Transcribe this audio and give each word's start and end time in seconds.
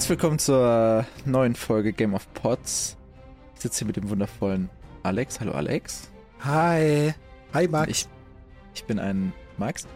Herzlich 0.00 0.18
willkommen 0.18 0.38
zur 0.38 1.06
neuen 1.26 1.54
Folge 1.54 1.92
Game 1.92 2.14
of 2.14 2.32
Pots. 2.32 2.96
Ich 3.54 3.60
sitze 3.60 3.80
hier 3.80 3.86
mit 3.86 3.96
dem 3.96 4.08
wundervollen 4.08 4.70
Alex. 5.02 5.40
Hallo 5.40 5.52
Alex. 5.52 6.10
Hi. 6.40 7.12
Hi 7.52 7.68
Max. 7.68 7.90
Ich, 7.90 8.08
ich 8.74 8.84
bin 8.84 8.98
ein 8.98 9.34
Max. 9.58 9.86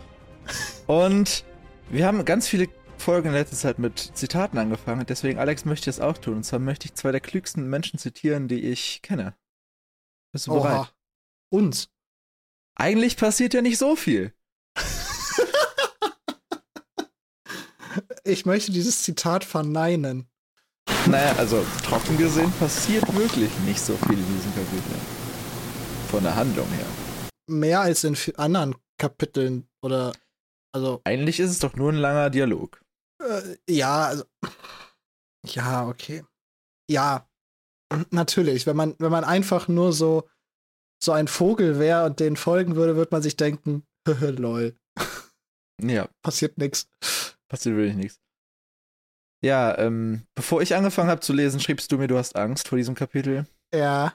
Und 0.87 1.46
wir 1.88 2.06
haben 2.06 2.23
ganz 2.27 2.46
viele 2.46 2.69
Folgen 2.98 3.29
in 3.29 3.32
letzter 3.32 3.56
Zeit 3.56 3.79
mit 3.79 3.98
Zitaten 3.98 4.59
angefangen. 4.59 5.06
Deswegen, 5.06 5.38
Alex, 5.38 5.64
möchte 5.64 5.88
ich 5.88 5.96
das 5.96 6.05
auch 6.05 6.18
tun. 6.18 6.34
Und 6.34 6.45
zwar 6.45 6.59
möchte 6.59 6.84
ich 6.84 6.93
zwei 6.93 7.11
der 7.11 7.23
klügsten 7.23 7.71
Menschen 7.71 7.98
zitieren, 7.98 8.46
die 8.46 8.61
ich 8.61 9.00
kenne. 9.00 9.34
Bist 10.32 10.48
du 10.48 10.52
Oha. 10.52 10.61
bereit? 10.61 10.95
Uns. 11.48 11.89
Eigentlich 12.75 13.16
passiert 13.16 13.55
ja 13.55 13.62
nicht 13.62 13.79
so 13.79 13.96
viel. 13.96 14.34
Ich 18.27 18.46
möchte 18.46 18.73
dieses 18.73 19.02
Zitat 19.02 19.45
verneinen. 19.45 20.27
Naja, 21.06 21.34
also 21.37 21.65
trocken 21.84 22.16
gesehen 22.16 22.51
passiert 22.52 23.05
wirklich 23.15 23.51
nicht 23.66 23.80
so 23.80 23.95
viel 23.96 24.19
in 24.19 24.27
diesem 24.37 24.55
Kapitel. 24.55 24.96
Von 26.09 26.23
der 26.23 26.34
Handlung 26.34 26.66
her. 26.68 26.87
Mehr 27.46 27.80
als 27.82 28.02
in 28.05 28.16
anderen 28.37 28.77
Kapiteln 28.98 29.68
oder 29.82 30.12
also 30.73 31.02
Eigentlich 31.05 31.38
ist 31.38 31.51
es 31.51 31.59
doch 31.59 31.74
nur 31.77 31.92
ein 31.92 31.96
langer 31.98 32.30
Dialog. 32.30 32.80
äh, 33.23 33.56
ja, 33.68 34.06
also 34.06 34.24
ja, 35.46 35.87
okay. 35.87 36.24
Ja. 36.91 37.29
Natürlich, 38.10 38.66
wenn 38.66 38.77
man 38.77 38.95
wenn 38.98 39.12
man 39.12 39.24
einfach 39.24 39.68
nur 39.68 39.93
so 39.93 40.27
so 41.02 41.12
ein 41.12 41.29
Vogel 41.29 41.79
wäre 41.79 42.06
und 42.06 42.18
den 42.20 42.37
folgen 42.37 42.74
würde, 42.77 42.96
würde 42.96 43.10
man 43.12 43.23
sich 43.23 43.37
denken, 43.37 43.87
lol, 44.06 44.74
Ja, 45.82 46.09
passiert 46.23 46.56
nix. 46.56 46.88
Passiert 47.48 47.76
wirklich 47.76 47.96
nichts. 47.96 48.20
Ja, 49.45 49.76
ähm, 49.78 50.26
bevor 50.34 50.62
ich 50.62 50.74
angefangen 50.74 51.10
habe 51.10 51.20
zu 51.20 51.32
lesen, 51.32 51.60
schriebst 51.60 51.92
du 51.92 51.98
mir, 51.98 52.06
du 52.06 52.16
hast 52.16 52.34
Angst 52.37 52.68
vor 52.68 52.78
diesem 52.78 52.95
Kapitel. 52.95 53.46
Ja, 53.74 54.14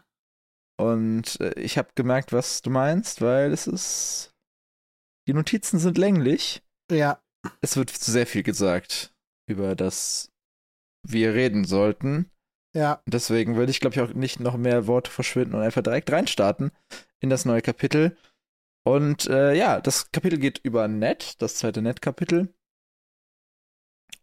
Und 0.79 1.39
äh, 1.39 1.53
ich 1.59 1.77
habe 1.77 1.89
gemerkt, 1.95 2.33
was 2.33 2.61
du 2.61 2.69
meinst, 2.69 3.21
weil 3.21 3.51
es 3.51 3.67
ist. 3.67 4.33
Die 5.27 5.33
Notizen 5.33 5.77
sind 5.77 5.97
länglich. 5.97 6.63
ja, 6.91 7.21
Es 7.61 7.77
wird 7.77 7.91
sehr 7.91 8.25
viel 8.25 8.41
gesagt, 8.41 9.13
über 9.47 9.75
das 9.75 10.31
wir 11.07 11.33
reden 11.33 11.65
sollten. 11.65 12.31
ja. 12.75 13.01
Deswegen 13.05 13.55
würde 13.55 13.71
ich, 13.71 13.79
glaube 13.79 13.95
ich, 13.95 14.01
auch 14.01 14.13
nicht 14.13 14.39
noch 14.39 14.57
mehr 14.57 14.87
Worte 14.87 15.11
verschwinden 15.11 15.55
und 15.55 15.61
einfach 15.61 15.83
direkt 15.83 16.11
reinstarten 16.11 16.71
in 17.19 17.29
das 17.29 17.45
neue 17.45 17.61
Kapitel. 17.61 18.17
Und 18.83 19.27
äh, 19.27 19.53
ja, 19.53 19.79
das 19.81 20.11
Kapitel 20.11 20.39
geht 20.39 20.59
über 20.63 20.87
Ned, 20.87 21.41
das 21.41 21.55
zweite 21.55 21.81
Ned-Kapitel. 21.81 22.53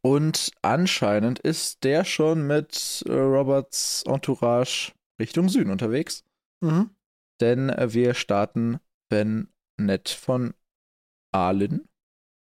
Und 0.02 0.52
anscheinend 0.62 1.40
ist 1.40 1.82
der 1.84 2.04
schon 2.04 2.46
mit 2.46 3.02
äh, 3.06 3.12
Roberts 3.12 4.04
Entourage 4.06 4.92
Richtung 5.20 5.48
Süden 5.48 5.70
unterwegs. 5.70 6.24
Mhm. 6.60 6.90
Denn 7.40 7.70
äh, 7.70 7.92
wir 7.92 8.14
starten, 8.14 8.78
wenn 9.10 9.48
Ned 9.78 10.08
von 10.08 10.54
Arlen 11.32 11.88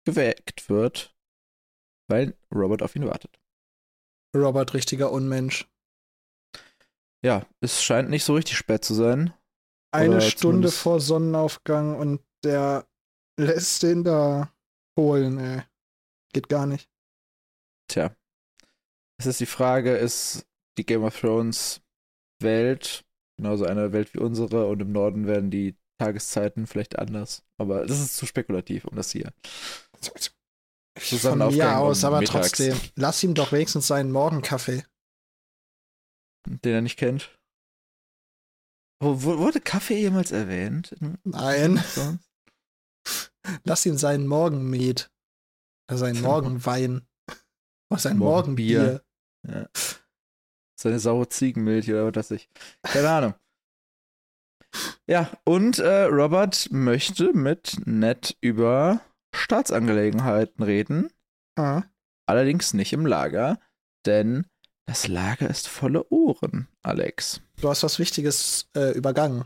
geweckt 0.07 0.69
wird, 0.69 1.15
weil 2.09 2.37
Robert 2.53 2.83
auf 2.83 2.97
ihn 2.97 3.07
wartet. 3.07 3.39
Robert 4.35 4.75
richtiger 4.75 5.13
Unmensch. 5.13 5.69
Ja, 7.23 7.45
es 7.61 7.83
scheint 7.83 8.09
nicht 8.09 8.25
so 8.25 8.35
richtig 8.35 8.57
spät 8.57 8.85
zu 8.85 8.95
sein. 8.95 9.35
Eine 9.93 10.17
Oder 10.17 10.21
Stunde 10.23 10.71
vor 10.71 11.01
Sonnenaufgang 11.01 11.97
und 11.97 12.23
der 12.45 12.87
lässt 13.39 13.83
den 13.83 14.05
da 14.05 14.53
holen, 14.99 15.39
ey. 15.39 15.63
Geht 16.33 16.49
gar 16.49 16.67
nicht. 16.67 16.89
Tja. 17.91 18.15
Es 19.19 19.27
ist 19.27 19.41
die 19.41 19.47
Frage, 19.47 19.97
ist 19.97 20.47
die 20.79 20.87
Game 20.87 21.03
of 21.05 21.19
Thrones 21.19 21.81
Welt 22.41 23.05
genauso 23.37 23.65
eine 23.65 23.93
Welt 23.93 24.13
wie 24.15 24.19
unsere 24.19 24.67
und 24.67 24.81
im 24.81 24.93
Norden 24.93 25.27
werden 25.27 25.51
die 25.51 25.77
Tageszeiten 25.99 26.67
vielleicht 26.67 26.99
anders. 26.99 27.43
Aber 27.59 27.87
das 27.87 28.01
ist 28.01 28.17
zu 28.17 28.27
spekulativ, 28.27 28.85
um 28.85 28.97
das 28.97 29.11
hier. 29.11 29.33
Von 30.99 31.39
mir 31.39 31.79
aus, 31.79 32.05
aber 32.05 32.21
mittags. 32.21 32.49
trotzdem. 32.53 32.79
Lass 32.97 33.23
ihm 33.23 33.35
doch 33.35 33.53
wenigstens 33.53 33.87
seinen 33.87 34.13
Morgenkaffee. 34.13 34.85
Den 36.47 36.73
er 36.75 36.83
nicht 36.83 36.99
kennt. 36.99 37.39
Wo, 39.03 39.23
wo, 39.23 39.39
wurde 39.39 39.61
Kaffee 39.61 39.99
jemals 40.01 40.31
erwähnt? 40.33 40.93
in- 40.93 41.19
Nein. 41.25 41.83
Lass 43.65 43.87
ihn 43.87 43.97
seinen 43.97 44.27
Morgenmet. 44.27 45.11
Oder 45.91 45.99
seinen 45.99 46.21
Morgenwein. 46.21 47.07
Oder 47.91 48.01
sein 48.01 48.19
Morgenbier. 48.19 48.79
Morgenbier. 48.79 49.03
Ja. 49.49 49.69
Seine 50.81 50.99
saure 50.99 51.29
Ziegenmilch 51.29 51.91
oder 51.91 52.07
was 52.07 52.17
weiß 52.17 52.31
ich. 52.33 52.49
Keine 52.83 53.11
Ahnung. 53.11 53.35
Ja, 55.07 55.31
und 55.45 55.79
äh, 55.79 56.05
Robert 56.05 56.69
möchte 56.71 57.33
mit 57.33 57.77
Ned 57.87 58.37
über 58.41 59.01
Staatsangelegenheiten 59.35 60.63
reden. 60.65 61.11
Ah. 61.57 61.83
Allerdings 62.27 62.73
nicht 62.75 62.93
im 62.93 63.07
Lager, 63.07 63.59
denn 64.07 64.47
das 64.87 65.09
Lager 65.09 65.51
ist 65.51 65.69
voller 65.69 66.11
Ohren, 66.11 66.69
Alex. 66.83 67.41
Du 67.61 67.69
hast 67.69 67.83
was 67.83 67.99
Wichtiges 67.99 68.69
äh, 68.77 68.93
übergangen. 68.93 69.45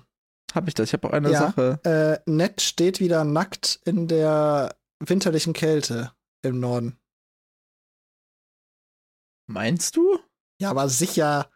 Hab 0.55 0.69
ich 0.69 0.75
das? 0.75 0.89
Ich 0.89 0.93
habe 0.93 1.09
auch 1.09 1.13
eine 1.13 1.31
Ja. 1.33 1.39
Sache. 1.41 1.81
Äh, 2.27 2.31
Ned 2.31 2.61
steht 2.61 3.01
wieder 3.01 3.25
nackt 3.25 3.81
in 3.85 4.07
der 4.07 4.77
winterlichen 5.01 5.53
Kälte 5.53 6.13
im 6.43 6.61
Norden. 6.61 6.99
Meinst 9.47 9.97
du? 9.97 10.19
Ja, 10.61 10.71
aber 10.71 10.89
sicher. 10.89 11.51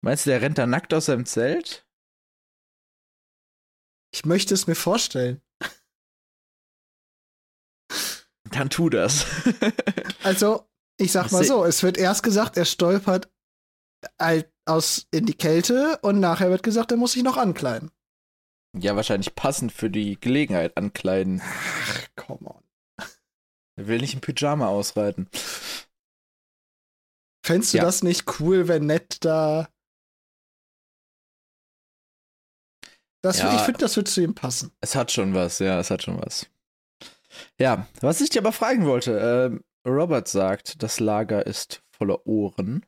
Meinst 0.00 0.26
du, 0.26 0.30
der 0.30 0.40
rennt 0.42 0.58
da 0.58 0.66
nackt 0.66 0.94
aus 0.94 1.06
seinem 1.06 1.26
Zelt? 1.26 1.86
Ich 4.12 4.24
möchte 4.24 4.54
es 4.54 4.66
mir 4.66 4.74
vorstellen. 4.74 5.42
Dann 8.50 8.70
tu 8.70 8.88
das. 8.88 9.26
Also, 10.24 10.68
ich 10.98 11.12
sag 11.12 11.30
mal 11.32 11.44
so, 11.44 11.64
es 11.64 11.82
wird 11.82 11.96
erst 11.96 12.22
gesagt, 12.22 12.56
er 12.56 12.64
stolpert 12.64 13.30
aus 14.66 15.06
in 15.10 15.26
die 15.26 15.34
Kälte 15.36 15.98
und 16.02 16.20
nachher 16.20 16.50
wird 16.50 16.62
gesagt, 16.62 16.90
er 16.90 16.98
muss 16.98 17.12
sich 17.12 17.22
noch 17.22 17.36
ankleiden. 17.36 17.90
ja, 18.76 18.94
wahrscheinlich 18.96 19.34
passend 19.34 19.72
für 19.72 19.90
die 19.90 20.20
Gelegenheit 20.20 20.76
ankleiden. 20.76 21.40
Ach, 21.42 22.08
come 22.16 22.50
on. 22.50 22.62
Er 23.76 23.86
will 23.86 23.98
nicht 24.00 24.14
im 24.14 24.20
Pyjama 24.20 24.66
ausreiten. 24.68 25.28
Fändest 27.48 27.72
du 27.72 27.78
Ja. 27.78 27.84
das 27.84 28.02
nicht 28.02 28.40
cool, 28.40 28.68
wenn 28.68 28.84
Ned 28.86 29.24
da. 29.24 29.68
Das, 33.22 33.38
Ja. 33.38 33.54
Ich 33.56 33.62
finde, 33.62 33.80
das 33.80 33.96
würde 33.96 34.10
zu 34.10 34.20
ihm 34.22 34.34
passen. 34.34 34.70
Es 34.80 34.94
hat 34.94 35.10
schon 35.10 35.34
was, 35.34 35.58
ja, 35.58 35.80
es 35.80 35.90
hat 35.90 36.02
schon 36.02 36.20
was. 36.20 36.46
Ja, 37.58 37.86
was 38.00 38.20
ich 38.20 38.30
dir 38.30 38.40
aber 38.40 38.52
fragen 38.52 38.84
wollte, 38.86 39.18
ähm, 39.18 39.64
Robert 39.86 40.28
sagt, 40.28 40.82
das 40.82 41.00
Lager 41.00 41.46
ist 41.46 41.82
voller 41.90 42.26
Ohren. 42.26 42.84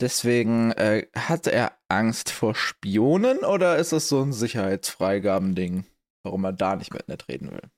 Deswegen, 0.00 0.70
äh, 0.72 1.08
hat 1.16 1.46
er 1.48 1.76
Angst 1.88 2.30
vor 2.30 2.54
Spionen 2.54 3.38
oder 3.38 3.76
ist 3.76 3.92
das 3.92 4.08
so 4.08 4.22
ein 4.22 4.32
Sicherheitsfreigabending, 4.32 5.84
warum 6.24 6.44
er 6.44 6.52
da 6.52 6.76
nicht 6.76 6.92
mit 6.92 7.08
Ned 7.08 7.28
reden 7.28 7.50
will? 7.50 7.70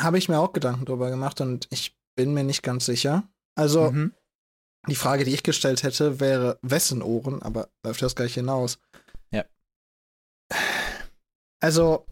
Habe 0.00 0.16
ich 0.18 0.28
mir 0.30 0.38
auch 0.38 0.52
Gedanken 0.52 0.86
drüber 0.86 1.10
gemacht 1.10 1.40
und 1.42 1.68
ich 1.70 1.98
bin 2.16 2.32
mir 2.32 2.44
nicht 2.44 2.62
ganz 2.62 2.86
sicher. 2.86 3.28
Also, 3.60 3.90
Mhm. 3.90 4.14
die 4.88 4.94
Frage, 4.94 5.24
die 5.24 5.34
ich 5.34 5.42
gestellt 5.42 5.82
hätte, 5.82 6.18
wäre, 6.18 6.58
wessen 6.62 7.02
Ohren, 7.02 7.42
aber 7.42 7.68
läuft 7.84 8.00
das 8.00 8.14
gleich 8.16 8.32
hinaus. 8.32 8.78
Ja. 9.30 9.44
Also, 11.62 12.06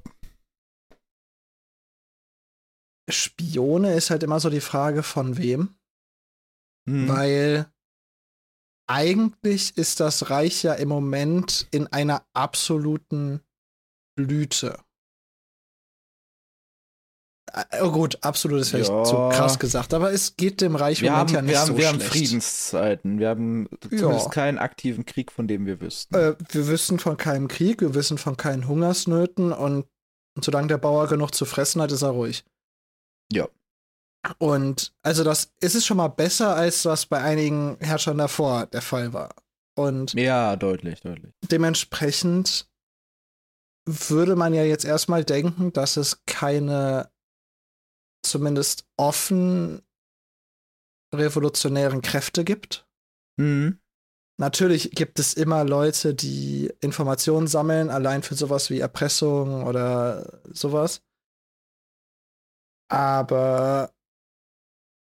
Spione 3.11 3.95
ist 3.95 4.11
halt 4.11 4.23
immer 4.23 4.41
so 4.41 4.51
die 4.51 4.61
Frage 4.61 5.03
von 5.03 5.39
wem, 5.39 5.75
Mhm. 6.87 7.09
weil 7.09 7.73
eigentlich 8.87 9.77
ist 9.79 10.01
das 10.01 10.29
Reich 10.29 10.63
ja 10.63 10.75
im 10.75 10.91
Moment 10.91 11.67
in 11.71 11.87
einer 11.87 12.27
absoluten 12.35 13.41
Blüte. 14.15 14.79
Äh, 17.53 17.83
Oh 17.83 17.91
gut, 17.91 18.19
absolut 18.23 18.61
ist 18.61 18.71
vielleicht 18.71 18.91
Ja. 18.91 19.05
zu 19.05 19.15
krass 19.31 19.59
gesagt, 19.59 19.95
aber 19.95 20.13
es 20.13 20.37
geht 20.37 20.61
dem 20.61 20.77
Reich 20.77 21.01
wir 21.03 21.13
haben, 21.13 21.33
ja 21.33 21.43
nicht 21.43 21.53
wir 21.53 21.61
haben, 21.61 21.67
so 21.69 21.77
wir 21.79 21.89
haben 21.89 21.97
schlecht. 22.01 22.13
Friedenszeiten. 22.13 23.19
Wir 23.19 23.29
haben 23.29 23.69
zumindest 23.81 24.27
Ja. 24.27 24.31
keinen 24.31 24.59
aktiven 24.59 25.05
Krieg, 25.07 25.33
von 25.33 25.49
dem 25.49 25.67
wir 25.67 25.81
wüssten. 25.81 26.15
Äh, 26.15 26.35
wir 26.51 26.69
wissen 26.69 26.99
von 26.99 27.17
keinem 27.17 27.49
Krieg, 27.49 27.81
wir 27.81 27.95
wissen 27.95 28.19
von 28.19 28.37
keinen 28.37 28.67
Hungersnöten 28.69 29.53
und, 29.53 29.87
und 30.37 30.45
solange 30.45 30.69
der 30.69 30.79
Bauer 30.79 31.09
genug 31.09 31.35
zu 31.35 31.45
fressen 31.45 31.81
hat, 31.83 31.93
ist 31.93 32.03
er 32.03 32.11
ruhig. 32.11 32.45
Ja. 33.33 33.49
Und 34.39 34.93
also 35.03 35.23
das 35.25 35.53
ist 35.61 35.75
es 35.75 35.87
schon 35.87 35.97
mal 35.97 36.09
besser, 36.09 36.55
als 36.57 36.85
was 36.85 37.07
bei 37.07 37.21
einigen 37.23 37.77
Herrschern 37.81 38.19
davor 38.19 38.67
der 38.67 38.83
Fall 38.83 39.13
war. 39.13 39.35
Und 39.77 40.13
ja, 40.15 40.57
deutlich, 40.57 41.01
deutlich. 41.03 41.33
dementsprechend 41.51 42.69
würde 43.87 44.35
man 44.37 44.53
ja 44.53 44.65
jetzt 44.65 44.85
erstmal 44.85 45.25
denken, 45.25 45.73
dass 45.73 45.97
es 45.97 46.23
keine 46.27 47.11
zumindest 48.29 48.87
offen 48.97 49.83
revolutionären 51.15 52.03
Kräfte 52.03 52.45
gibt. 52.45 52.87
Mhm. 53.37 53.79
Natürlich 54.41 54.93
gibt 54.93 55.19
es 55.19 55.35
immer 55.35 55.65
Leute, 55.65 56.15
die 56.15 56.73
Informationen 56.81 57.49
sammeln, 57.49 57.91
allein 57.91 58.23
für 58.23 58.37
sowas 58.37 58.71
wie 58.71 58.79
Erpressung 58.79 59.65
oder 59.65 60.41
sowas. 60.53 61.03
Aber 62.89 63.93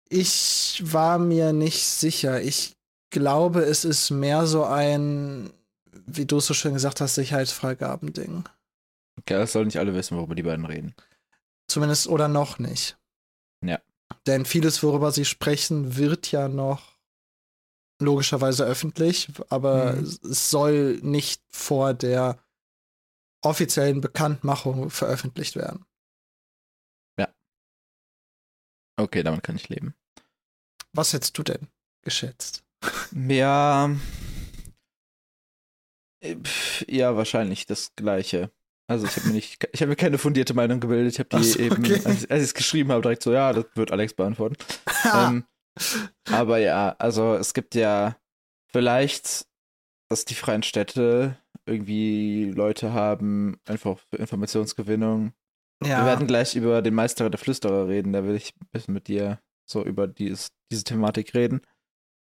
ich 0.07 0.81
war 0.83 1.17
mir 1.17 1.51
nicht 1.51 1.83
sicher. 1.83 2.41
Ich 2.41 2.77
glaube, 3.09 3.61
es 3.61 3.85
ist 3.85 4.11
mehr 4.11 4.45
so 4.45 4.65
ein, 4.65 5.51
wie 6.05 6.25
du 6.25 6.37
es 6.37 6.45
so 6.45 6.53
schön 6.53 6.73
gesagt 6.73 7.01
hast, 7.01 7.15
Sicherheitsfreigabending. 7.15 8.43
Okay, 9.19 9.33
das 9.33 9.53
sollen 9.53 9.65
nicht 9.65 9.79
alle 9.79 9.95
wissen, 9.95 10.17
worüber 10.17 10.35
die 10.35 10.43
beiden 10.43 10.65
reden. 10.65 10.93
Zumindest 11.67 12.07
oder 12.07 12.27
noch 12.27 12.59
nicht. 12.59 12.97
Ja. 14.27 14.33
Denn 14.33 14.45
vieles, 14.45 14.81
worüber 14.83 15.11
sie 15.11 15.25
sprechen, 15.25 15.97
wird 15.97 16.31
ja 16.31 16.47
noch 16.47 16.93
logischerweise 18.01 18.65
öffentlich, 18.65 19.29
aber 19.49 19.93
Mhm. 19.93 20.03
es 20.03 20.49
soll 20.49 20.99
nicht 21.01 21.41
vor 21.51 21.93
der 21.93 22.43
offiziellen 23.43 24.01
Bekanntmachung 24.01 24.89
veröffentlicht 24.89 25.55
werden. 25.55 25.85
Okay, 28.95 29.23
damit 29.23 29.41
kann 29.41 29.55
ich 29.55 29.69
leben. 29.69 29.95
Was 30.93 31.13
hättest 31.13 31.35
du 31.39 31.41
denn 31.41 31.67
geschätzt? 32.03 32.63
Ja. 33.11 33.89
äh, 36.21 36.35
Ja, 36.87 37.15
wahrscheinlich 37.15 37.65
das 37.65 37.95
Gleiche. 37.95 38.51
Also 38.87 39.05
ich 39.05 39.15
habe 39.15 39.27
mir 39.27 39.33
nicht, 39.33 39.65
ich 39.71 39.81
habe 39.81 39.89
mir 39.89 39.95
keine 39.95 40.17
fundierte 40.17 40.53
Meinung 40.53 40.79
gebildet. 40.79 41.13
Ich 41.13 41.19
habe 41.19 41.29
die 41.37 41.43
so, 41.43 41.59
eben, 41.59 41.85
okay. 41.85 42.01
als, 42.05 42.29
als 42.29 42.41
ich 42.41 42.49
es 42.49 42.53
geschrieben 42.53 42.91
habe, 42.91 43.01
direkt 43.01 43.23
so, 43.23 43.31
ja, 43.31 43.53
das 43.53 43.65
wird 43.75 43.91
Alex 43.91 44.13
beantworten. 44.13 44.57
ähm, 45.13 45.45
aber 46.29 46.57
ja, 46.57 46.95
also 46.99 47.35
es 47.35 47.53
gibt 47.53 47.75
ja 47.75 48.17
vielleicht, 48.71 49.47
dass 50.09 50.25
die 50.25 50.35
freien 50.35 50.63
Städte 50.63 51.37
irgendwie 51.65 52.51
Leute 52.51 52.93
haben, 52.93 53.57
einfach 53.65 53.97
für 53.97 54.17
Informationsgewinnung. 54.17 55.33
ja, 55.83 55.99
Wir 55.99 56.05
werden 56.05 56.27
gleich 56.27 56.55
über 56.55 56.81
den 56.81 56.93
Meister 56.93 57.29
der 57.29 57.39
Flüsterer 57.39 57.87
reden, 57.87 58.11
da 58.11 58.25
will 58.25 58.35
ich 58.35 58.53
ein 58.61 58.67
bisschen 58.71 58.93
mit 58.93 59.07
dir 59.07 59.39
so 59.65 59.83
über 59.83 60.07
dieses, 60.07 60.49
diese 60.71 60.83
Thematik 60.83 61.33
reden. 61.33 61.61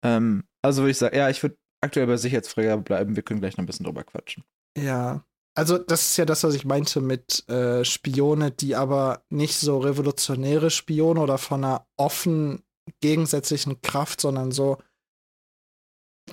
Ähm, 0.03 0.45
also 0.63 0.83
würde 0.83 0.93
ich 0.93 0.99
sagen, 0.99 1.17
ja, 1.17 1.29
ich 1.29 1.43
würde 1.43 1.59
aktuell 1.83 2.07
bei 2.07 2.17
Sicherheitsfreigabe 2.17 2.83
bleiben, 2.83 3.15
wir 3.15 3.23
können 3.23 3.41
gleich 3.41 3.57
noch 3.57 3.65
ein 3.65 3.67
bisschen 3.67 3.85
drüber 3.85 4.05
quatschen. 4.05 4.45
ja. 4.77 5.25
Also 5.57 5.79
das 5.79 6.03
ist 6.03 6.17
ja 6.19 6.27
das, 6.27 6.45
was 6.45 6.55
ich 6.55 6.67
meinte 6.67 7.01
mit 7.01 7.49
äh, 7.49 7.83
Spione, 7.83 8.51
die 8.51 8.77
aber 8.77 9.23
nicht 9.31 9.57
so 9.57 9.79
revolutionäre 9.79 10.71
Spione 10.71 11.19
oder 11.19 11.39
von 11.39 11.65
einer 11.65 11.87
offen 11.97 12.63
gegensätzlichen 13.01 13.81
Kraft, 13.81 14.21
sondern 14.21 14.53
so, 14.53 14.77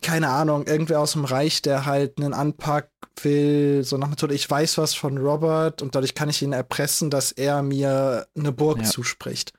keine 0.01 0.27
Ahnung, 0.29 0.67
irgendwer 0.67 0.99
aus 0.99 1.13
dem 1.13 1.23
Reich, 1.23 1.61
der 1.61 1.85
halt 1.85 2.17
einen 2.17 2.33
Anpack 2.33 2.91
will, 3.21 3.83
so 3.85 3.97
nach 3.97 4.07
dem 4.07 4.11
Motto, 4.11 4.27
ich 4.29 4.49
weiß 4.49 4.77
was 4.77 4.93
von 4.93 5.17
Robert 5.17 5.81
und 5.81 5.95
dadurch 5.95 6.15
kann 6.15 6.29
ich 6.29 6.41
ihn 6.41 6.51
erpressen, 6.51 7.09
dass 7.09 7.31
er 7.31 7.63
mir 7.63 8.27
eine 8.37 8.51
Burg 8.51 8.79
Ja. 8.79 8.83
zuspricht. 8.83 9.53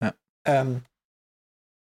Ja. 0.00 0.14
Ähm, 0.44 0.84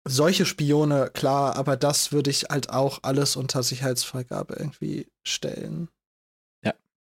solche 0.08 0.46
Spione, 0.46 1.10
klar, 1.12 1.56
aber 1.56 1.76
das 1.76 2.12
würde 2.12 2.30
ich 2.30 2.44
halt 2.44 2.70
auch 2.70 3.00
alles 3.02 3.36
unter 3.36 3.62
Sicherheitsfreigabe 3.62 4.54
irgendwie 4.54 5.06
stellen. 5.22 5.88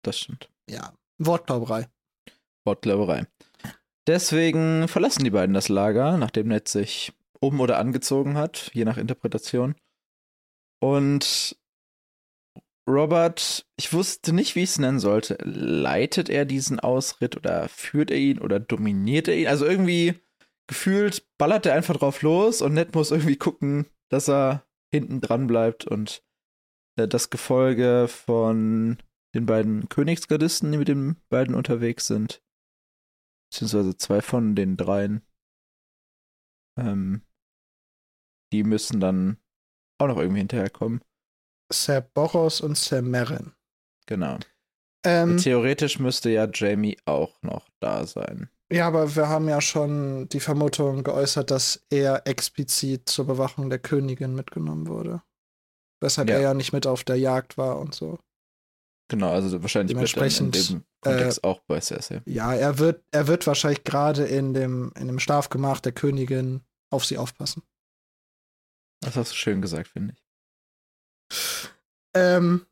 Das 0.02 0.19
stimmt. 0.19 0.50
Ja, 0.69 0.93
Wortklauberei. 1.19 1.88
Wortglauberei. 2.64 3.26
Deswegen 4.06 4.88
verlassen 4.88 5.25
die 5.25 5.31
beiden 5.31 5.54
das 5.54 5.69
Lager, 5.69 6.16
nachdem 6.16 6.49
Ned 6.49 6.69
sich 6.69 7.12
um 7.40 7.60
oder 7.60 7.78
angezogen 7.78 8.37
hat, 8.37 8.70
je 8.72 8.84
nach 8.84 8.96
Interpretation. 8.96 9.75
Und 10.81 11.56
Robert, 12.88 13.64
ich 13.76 13.93
wusste 13.93 14.32
nicht, 14.32 14.56
wie 14.56 14.64
ich 14.64 14.70
es 14.70 14.78
nennen 14.78 14.99
sollte. 14.99 15.38
Leitet 15.44 16.28
er 16.28 16.44
diesen 16.44 16.81
Ausritt 16.81 17.37
oder 17.37 17.69
führt 17.69 18.10
er 18.10 18.16
ihn 18.16 18.40
oder 18.40 18.58
dominiert 18.58 19.28
er 19.28 19.37
ihn? 19.37 19.46
Also 19.46 19.66
irgendwie 19.66 20.14
gefühlt 20.66 21.25
ballert 21.38 21.66
er 21.66 21.75
einfach 21.75 21.96
drauf 21.96 22.22
los 22.22 22.60
und 22.60 22.75
Ned 22.75 22.94
muss 22.94 23.12
irgendwie 23.12 23.37
gucken, 23.37 23.87
dass 24.08 24.28
er 24.28 24.64
hinten 24.93 25.20
dran 25.20 25.46
bleibt 25.46 25.87
und 25.87 26.25
äh, 26.96 27.06
das 27.06 27.31
Gefolge 27.31 28.08
von 28.08 28.98
den 29.34 29.46
beiden 29.46 29.88
Königsgardisten, 29.88 30.70
die 30.73 30.79
mit 30.79 30.88
den 30.88 31.17
beiden 31.29 31.55
unterwegs 31.55 32.06
sind, 32.06 32.43
beziehungsweise 33.50 33.96
zwei 33.96 34.20
von 34.20 34.55
den 34.55 34.76
dreien, 34.76 35.23
ähm, 36.79 37.23
die 38.52 38.64
müssen 38.64 39.00
dann 39.00 39.38
auch 39.99 40.08
noch 40.08 40.19
irgendwie 40.19 40.40
hinterherkommen. 40.40 41.02
Sir 41.73 42.00
Boros 42.02 42.61
und 42.61 42.76
Sir 42.76 43.00
Merrin. 43.02 43.52
Genau. 44.06 44.38
Ähm, 45.05 45.38
Theoretisch 45.38 45.99
müsste 45.99 46.31
ja 46.31 46.49
Jamie 46.52 46.99
auch 47.06 47.40
noch 47.43 47.69
da 47.81 48.06
sein. 48.06 48.50
ja, 48.70 48.87
aber 48.87 49.17
wir 49.17 49.29
haben 49.29 49.49
ja 49.49 49.61
schon 49.61 50.29
die 50.29 50.40
Vermutung 50.40 51.02
geäußert, 51.02 51.50
dass 51.50 51.84
er 51.90 52.26
explizit 52.26 53.08
zur 53.08 53.26
Bewachung 53.26 53.69
der 53.70 53.79
Königin 53.79 54.34
mitgenommen 54.34 54.87
wurde. 54.87 55.23
Weshalb 56.00 56.29
Ja. 56.29 56.37
er 56.37 56.40
ja 56.43 56.55
nicht 56.55 56.73
mit 56.73 56.87
auf 56.87 57.05
der 57.05 57.17
Jagd 57.17 57.56
war 57.58 57.79
und 57.79 57.94
so. 57.94 58.19
Genau, 59.12 59.31
also 59.31 59.61
wahrscheinlich 59.61 59.94
wird 59.94 60.17
er 60.17 60.26
in 60.26 60.50
Dementsprechend, 60.50 60.70
dem 60.70 60.85
Kontext 61.03 61.44
auch 61.44 61.61
bei 61.67 61.79
Cersei. 61.82 62.23
Ja, 62.25 62.55
er 62.55 62.79
wird, 62.79 63.05
er 63.11 63.26
wird 63.26 63.47
wahrscheinlich 63.47 63.85
gerade 63.85 64.25
in 64.25 64.55
dem, 64.55 64.91
in 64.99 65.06
dem 65.06 65.19
Schlafgemach 65.19 65.81
der 65.81 65.93
Königin 65.93 66.62
auf 66.91 67.05
sie 67.05 67.19
aufpassen. 67.19 67.62
Das 69.03 69.14
hast 69.14 69.32
du 69.32 69.37
schön 69.37 69.61
gesagt, 69.61 69.88
finde 69.88 70.14
ich. 70.14 71.69
Ähm, 72.14 72.64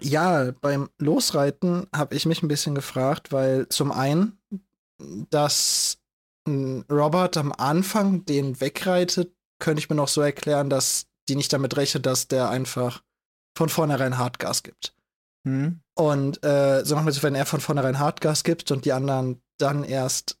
ja, 0.00 0.50
beim 0.60 0.90
Losreiten 0.98 1.86
habe 1.94 2.16
ich 2.16 2.26
mich 2.26 2.42
ein 2.42 2.48
bisschen 2.48 2.74
gefragt, 2.74 3.30
weil 3.30 3.68
zum 3.68 3.92
einen, 3.92 4.40
dass 5.30 5.98
Robert 6.48 7.36
am 7.36 7.52
Anfang 7.52 8.24
den 8.24 8.60
wegreitet, 8.60 9.36
könnte 9.60 9.78
ich 9.78 9.88
mir 9.88 9.94
noch 9.94 10.08
so 10.08 10.20
erklären, 10.20 10.68
dass 10.68 11.06
die 11.28 11.36
nicht 11.36 11.52
damit 11.52 11.76
rechnet, 11.76 12.06
dass 12.06 12.26
der 12.26 12.50
einfach 12.50 13.04
von 13.56 13.68
vornherein 13.68 14.18
Hartgas 14.18 14.64
gibt. 14.64 14.95
Hm? 15.46 15.80
Und 15.94 16.42
äh, 16.44 16.84
sagen 16.84 17.00
wir 17.00 17.02
mal, 17.04 17.12
so, 17.12 17.22
wenn 17.22 17.34
er 17.34 17.46
von 17.46 17.60
vornherein 17.60 17.98
Hartgas 17.98 18.42
gibt 18.44 18.70
und 18.72 18.84
die 18.84 18.92
anderen 18.92 19.40
dann 19.58 19.84
erst 19.84 20.38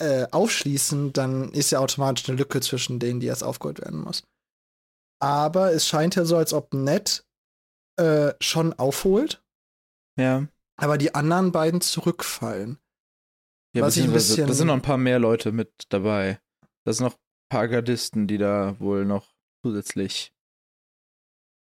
äh, 0.00 0.26
aufschließen, 0.30 1.12
dann 1.12 1.52
ist 1.52 1.70
ja 1.70 1.78
automatisch 1.78 2.28
eine 2.28 2.36
Lücke 2.36 2.60
zwischen 2.60 2.98
denen, 2.98 3.20
die 3.20 3.28
erst 3.28 3.44
aufgeholt 3.44 3.80
werden 3.80 4.00
muss. 4.00 4.24
Aber 5.22 5.72
es 5.72 5.86
scheint 5.86 6.16
ja 6.16 6.24
so, 6.26 6.36
als 6.36 6.52
ob 6.52 6.74
Ned 6.74 7.24
äh, 7.98 8.34
schon 8.40 8.74
aufholt, 8.74 9.42
Ja. 10.18 10.46
aber 10.78 10.98
die 10.98 11.14
anderen 11.14 11.52
beiden 11.52 11.80
zurückfallen. 11.80 12.78
ja 13.74 13.82
Was 13.82 13.96
ich 13.96 14.04
ein 14.04 14.12
bisschen- 14.12 14.46
Da 14.48 14.52
sind 14.52 14.66
noch 14.66 14.74
ein 14.74 14.82
paar 14.82 14.98
mehr 14.98 15.18
Leute 15.18 15.52
mit 15.52 15.70
dabei. 15.88 16.38
Da 16.84 16.92
sind 16.92 17.06
noch 17.06 17.14
ein 17.14 17.48
paar 17.48 17.68
Gardisten, 17.68 18.26
die 18.26 18.36
da 18.36 18.78
wohl 18.80 19.06
noch 19.06 19.34
zusätzlich. 19.64 20.34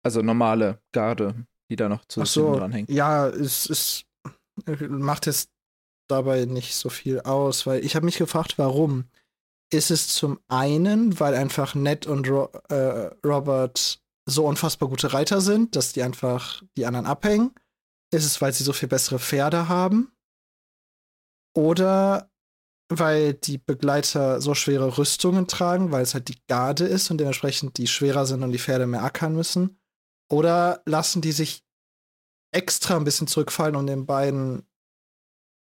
Also 0.03 0.21
normale 0.21 0.81
Garde, 0.91 1.45
die 1.69 1.75
da 1.75 1.89
noch 1.89 2.05
zusätzlich 2.05 2.33
so, 2.33 2.55
dranhängen. 2.55 2.93
ja, 2.93 3.27
es, 3.27 3.69
es 3.69 4.05
macht 4.89 5.25
jetzt 5.25 5.51
dabei 6.09 6.45
nicht 6.45 6.75
so 6.75 6.89
viel 6.89 7.21
aus, 7.21 7.65
weil 7.65 7.83
ich 7.85 7.95
habe 7.95 8.05
mich 8.05 8.17
gefragt, 8.17 8.57
warum. 8.57 9.05
Ist 9.73 9.89
es 9.89 10.09
zum 10.09 10.41
einen, 10.49 11.17
weil 11.21 11.33
einfach 11.33 11.75
Ned 11.75 12.05
und 12.05 12.29
Ro 12.29 12.49
äh, 12.67 13.09
Robert 13.25 14.01
so 14.25 14.45
unfassbar 14.45 14.89
gute 14.89 15.13
Reiter 15.13 15.39
sind, 15.39 15.77
dass 15.77 15.93
die 15.93 16.03
einfach 16.03 16.61
die 16.75 16.85
anderen 16.85 17.05
abhängen? 17.05 17.55
Ist 18.13 18.25
es, 18.25 18.41
weil 18.41 18.51
sie 18.51 18.65
so 18.65 18.73
viel 18.73 18.89
bessere 18.89 19.17
Pferde 19.17 19.69
haben? 19.69 20.11
Oder 21.55 22.29
weil 22.89 23.33
die 23.33 23.57
Begleiter 23.57 24.41
so 24.41 24.53
schwere 24.53 24.97
Rüstungen 24.97 25.47
tragen, 25.47 25.91
weil 25.91 26.03
es 26.03 26.13
halt 26.13 26.27
die 26.27 26.39
Garde 26.47 26.85
ist 26.85 27.09
und 27.09 27.19
dementsprechend 27.19 27.77
die 27.77 27.87
schwerer 27.87 28.25
sind 28.25 28.43
und 28.43 28.51
die 28.51 28.59
Pferde 28.59 28.87
mehr 28.87 29.03
ackern 29.03 29.33
müssen? 29.33 29.80
Oder 30.31 30.81
lassen 30.85 31.21
die 31.21 31.31
sich 31.33 31.63
extra 32.53 32.95
ein 32.97 33.03
bisschen 33.03 33.27
zurückfallen, 33.27 33.75
um 33.75 33.85
den 33.85 34.05
beiden 34.05 34.67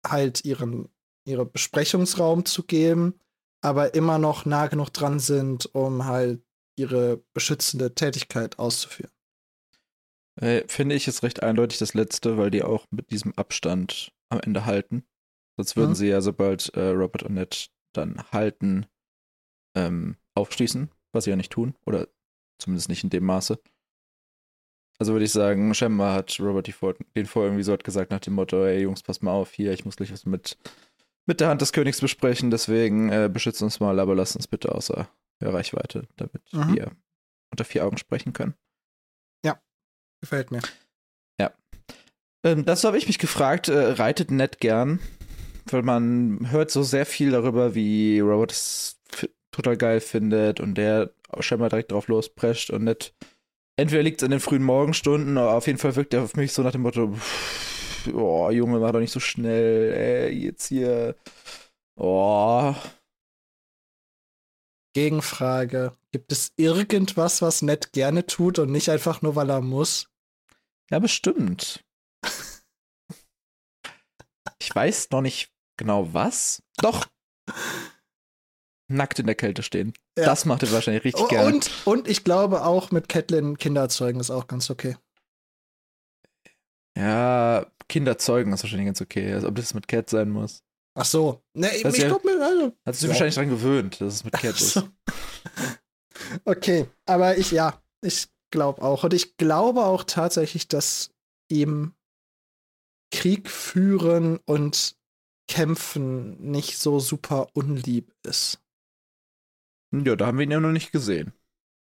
halt 0.07 0.45
ihren 0.45 0.89
ihre 1.27 1.45
Besprechungsraum 1.45 2.45
zu 2.45 2.63
geben, 2.63 3.19
aber 3.61 3.95
immer 3.95 4.17
noch 4.19 4.45
nah 4.45 4.69
genug 4.69 4.91
dran 4.91 5.19
sind, 5.19 5.75
um 5.75 6.05
halt 6.05 6.41
ihre 6.79 7.17
beschützende 7.35 7.95
Tätigkeit 7.95 8.61
auszuführen. 8.61 9.11
Äh, 10.41 10.69
finde 10.69 10.95
ich 10.95 11.09
es 11.09 11.23
recht 11.23 11.43
eindeutig 11.43 11.79
das 11.79 11.95
letzte, 11.95 12.37
weil 12.39 12.51
die 12.51 12.63
auch 12.63 12.87
mit 12.91 13.11
diesem 13.11 13.33
Abstand 13.35 14.13
am 14.29 14.41
Ende 14.41 14.67
halten. 14.67 15.05
Sonst 15.57 15.75
würden 15.77 15.91
Mhm. 15.91 15.95
sie 15.97 16.09
ja, 16.09 16.21
sobald 16.21 16.69
äh, 16.75 16.89
Robert 16.91 17.25
und 17.25 17.35
Ned 17.35 17.71
dann 17.95 18.23
halten, 18.31 18.87
ähm, 19.75 20.17
aufschließen, 20.35 20.91
was 21.13 21.25
sie 21.25 21.31
ja 21.31 21.37
nicht 21.37 21.51
tun. 21.53 21.75
Oder 21.87 22.09
zumindest 22.61 22.89
nicht 22.89 23.03
in 23.03 23.11
dem 23.11 23.25
Maße. 23.25 23.59
Also 24.99 25.13
würde 25.13 25.25
ich 25.25 25.33
sagen, 25.33 25.75
scheinbar 25.75 26.15
hat 26.15 26.39
Robert 26.41 26.67
den 26.67 27.27
vorher 27.27 27.49
irgendwie 27.49 27.63
so 27.63 27.73
hat 27.73 27.85
gesagt 27.85 28.11
nach 28.11 28.21
dem 28.21 28.35
Motto, 28.35 28.65
ey 28.65 28.83
Jungs, 28.83 29.03
pass 29.03 29.21
mal 29.21 29.33
auf, 29.33 29.53
hier, 29.53 29.73
ich 29.73 29.85
muss 29.85 29.97
gleich 29.97 30.13
was 30.13 30.25
mit 30.25 30.57
mit 31.27 31.41
der 31.41 31.49
Hand 31.49 31.61
des 31.61 31.73
Königs 31.73 32.01
besprechen. 32.01 32.51
Deswegen 32.51 33.11
äh, 33.11 33.29
beschützt 33.33 33.63
uns 33.63 33.81
mal, 33.81 33.99
aber 33.99 34.15
lasst 34.15 34.37
uns 34.37 34.47
bitte 34.47 34.73
außer 34.73 35.09
Reichweite, 35.43 36.07
damit 36.17 36.43
mhm. 36.53 36.75
wir 36.75 36.93
unter 37.51 37.65
vier 37.65 37.85
Augen 37.85 37.99
sprechen 37.99 38.33
können. 38.33 38.55
Ja, 39.45 39.61
gefällt 40.21 40.51
mir. 40.51 40.63
Ja. 41.39 41.53
Ähm, 42.45 42.65
dazu 42.65 42.87
habe 42.87 42.99
ich 42.99 43.07
mich 43.07 43.19
gefragt, 43.19 43.69
äh, 43.69 43.93
reitet 43.93 44.31
Ned 44.31 44.61
gern? 44.61 45.01
Weil 45.69 45.83
man 45.83 46.51
hört 46.51 46.71
so 46.71 46.83
sehr 46.85 47.07
viel 47.07 47.33
darüber, 47.33 47.75
wie 47.75 48.21
Robert 48.21 48.53
es 48.53 49.01
total 49.51 49.77
geil 49.77 50.01
findet 50.01 50.61
und 50.61 50.75
der 50.77 51.13
scheinbar 51.41 51.71
direkt 51.71 51.91
drauf 51.91 52.09
losprescht 52.09 52.71
und 52.71 52.85
Ned 52.85 53.15
entweder 53.77 54.03
liegt 54.03 54.23
es 54.23 54.27
in 54.27 54.31
den 54.31 54.41
frühen 54.41 54.63
Morgenstunden, 54.63 55.39
aber 55.39 55.55
auf 55.55 55.67
jeden 55.67 55.79
Fall 55.79 55.97
wirkt 55.97 56.15
er 56.15 56.23
auf 56.23 56.35
mich 56.37 56.53
so 56.53 56.63
nach 56.63 56.73
dem 56.73 56.83
Motto, 56.83 57.17
oh, 58.13 58.51
Junge, 58.51 58.81
war 58.81 58.93
doch 58.93 59.01
nicht 59.01 59.13
so 59.13 59.21
schnell, 59.21 59.93
ey, 59.93 60.31
jetzt 60.33 60.67
hier, 60.67 61.17
oh. 61.97 62.75
Gegenfrage, 64.95 65.97
gibt 66.11 66.33
es 66.33 66.53
irgendwas, 66.57 67.43
was 67.43 67.61
Ned 67.61 67.93
gerne 67.93 68.27
tut 68.27 68.59
und 68.59 68.73
nicht 68.73 68.89
einfach 68.89 69.21
nur, 69.21 69.37
weil 69.37 69.51
er 69.51 69.61
muss? 69.61 70.09
Ja, 70.91 70.99
bestimmt. 70.99 71.85
ich 74.59 74.75
weiß 74.75 75.11
noch 75.11 75.21
nicht 75.21 75.53
genau 75.77 76.15
was. 76.15 76.63
Doch. 76.79 77.07
Nackt 78.89 79.19
in 79.19 79.27
der 79.27 79.35
Kälte 79.35 79.63
stehen. 79.63 79.93
Ja. 80.17 80.27
Das 80.27 80.45
macht 80.45 80.63
er 80.63 80.73
wahrscheinlich 80.73 81.05
richtig 81.05 81.25
oh, 81.25 81.29
gerne. 81.29 81.55
Und, 81.55 81.71
und 81.85 82.09
ich 82.09 82.23
glaube 82.25 82.65
auch 82.65 82.91
mit 82.93 83.09
Catelyn 83.09 83.59
Kinder 83.59 83.83
erzeugen 83.83 84.21
ist 84.21 84.31
auch 84.31 84.47
ganz 84.47 84.71
okay. 84.71 84.97
Ja, 86.97 87.67
Kinder 87.89 88.17
zeugen 88.19 88.53
ist 88.53 88.63
wahrscheinlich 88.63 88.87
ganz 88.87 89.01
okay. 89.01 89.33
Also, 89.35 89.49
ob 89.49 89.55
das 89.57 89.75
mit 89.75 89.87
Cat 89.87 90.09
sein 90.09 90.31
muss. 90.31 90.63
Ach 90.95 91.05
so. 91.05 91.43
Ne, 91.53 91.71
ich 91.77 91.83
glaube 91.83 92.27
mir, 92.27 92.43
also. 92.43 92.73
Hat 92.87 92.95
sich 92.95 93.03
ja. 93.05 93.09
wahrscheinlich 93.11 93.35
dran 93.35 93.51
gewöhnt, 93.51 94.01
dass 94.01 94.15
es 94.15 94.25
mit 94.25 94.33
Cat 94.33 94.57
so. 94.57 94.81
ist. 94.81 94.89
okay, 96.45 96.87
aber 97.05 97.37
ich, 97.37 97.51
ja, 97.51 97.83
ich 98.03 98.29
glaube 98.51 98.83
auch. 98.83 99.05
Und 99.05 99.13
ich 99.13 99.37
glaube 99.37 99.85
auch 99.85 100.05
tatsächlich, 100.05 100.69
dass 100.69 101.11
ihm 101.51 101.93
Krieg 103.13 103.51
führen 103.51 104.39
und 104.47 104.97
kämpfen 105.49 106.51
nicht 106.51 106.79
so 106.79 106.99
super 106.99 107.49
unlieb 107.53 108.13
ist. 108.27 108.59
Ja, 110.05 110.17
da 110.17 110.27
haben 110.27 110.39
wir 110.39 110.45
ihn 110.45 110.51
ja 110.51 110.61
noch 110.61 110.73
nicht 110.73 110.93
gesehen. 110.93 111.33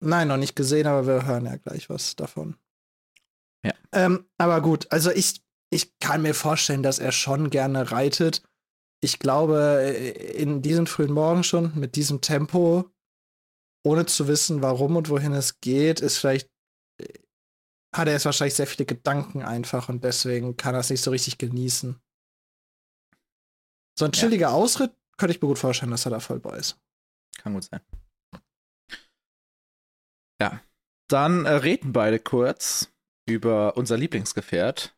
Nein, 0.00 0.28
noch 0.28 0.36
nicht 0.36 0.56
gesehen, 0.56 0.86
aber 0.86 1.06
wir 1.06 1.26
hören 1.26 1.46
ja 1.46 1.56
gleich 1.56 1.88
was 1.88 2.16
davon. 2.16 2.56
Ja. 3.64 3.72
Ähm, 3.92 4.28
aber 4.36 4.60
gut, 4.60 4.90
also 4.90 5.10
ich, 5.10 5.42
ich 5.70 5.98
kann 6.00 6.22
mir 6.22 6.34
vorstellen, 6.34 6.82
dass 6.82 6.98
er 6.98 7.12
schon 7.12 7.50
gerne 7.50 7.92
reitet. 7.92 8.42
Ich 9.00 9.18
glaube, 9.18 9.82
in 10.34 10.62
diesen 10.62 10.86
frühen 10.86 11.12
Morgenstunden 11.12 11.78
mit 11.78 11.94
diesem 11.94 12.20
Tempo, 12.20 12.90
ohne 13.84 14.06
zu 14.06 14.28
wissen, 14.28 14.62
warum 14.62 14.96
und 14.96 15.08
wohin 15.08 15.32
es 15.32 15.60
geht, 15.60 16.00
ist 16.00 16.18
vielleicht, 16.18 16.48
hat 17.94 18.08
er 18.08 18.14
jetzt 18.14 18.24
wahrscheinlich 18.24 18.54
sehr 18.54 18.66
viele 18.66 18.86
Gedanken 18.86 19.42
einfach 19.42 19.88
und 19.88 20.02
deswegen 20.02 20.56
kann 20.56 20.74
er 20.74 20.80
es 20.80 20.90
nicht 20.90 21.02
so 21.02 21.10
richtig 21.10 21.38
genießen. 21.38 22.00
So 23.98 24.04
ein 24.04 24.12
chilliger 24.12 24.48
ja. 24.48 24.52
Ausritt 24.52 24.92
könnte 25.16 25.34
ich 25.34 25.42
mir 25.42 25.48
gut 25.48 25.58
vorstellen, 25.58 25.90
dass 25.90 26.06
er 26.06 26.10
da 26.10 26.20
voll 26.20 26.40
bei 26.40 26.56
ist. 26.56 26.80
Kann 27.38 27.54
gut 27.54 27.64
sein. 27.64 27.80
Ja. 30.42 30.60
Dann 31.08 31.46
äh, 31.46 31.52
reden 31.52 31.92
beide 31.92 32.18
kurz 32.18 32.92
über 33.28 33.76
unser 33.76 33.96
Lieblingsgefährt. 33.96 34.96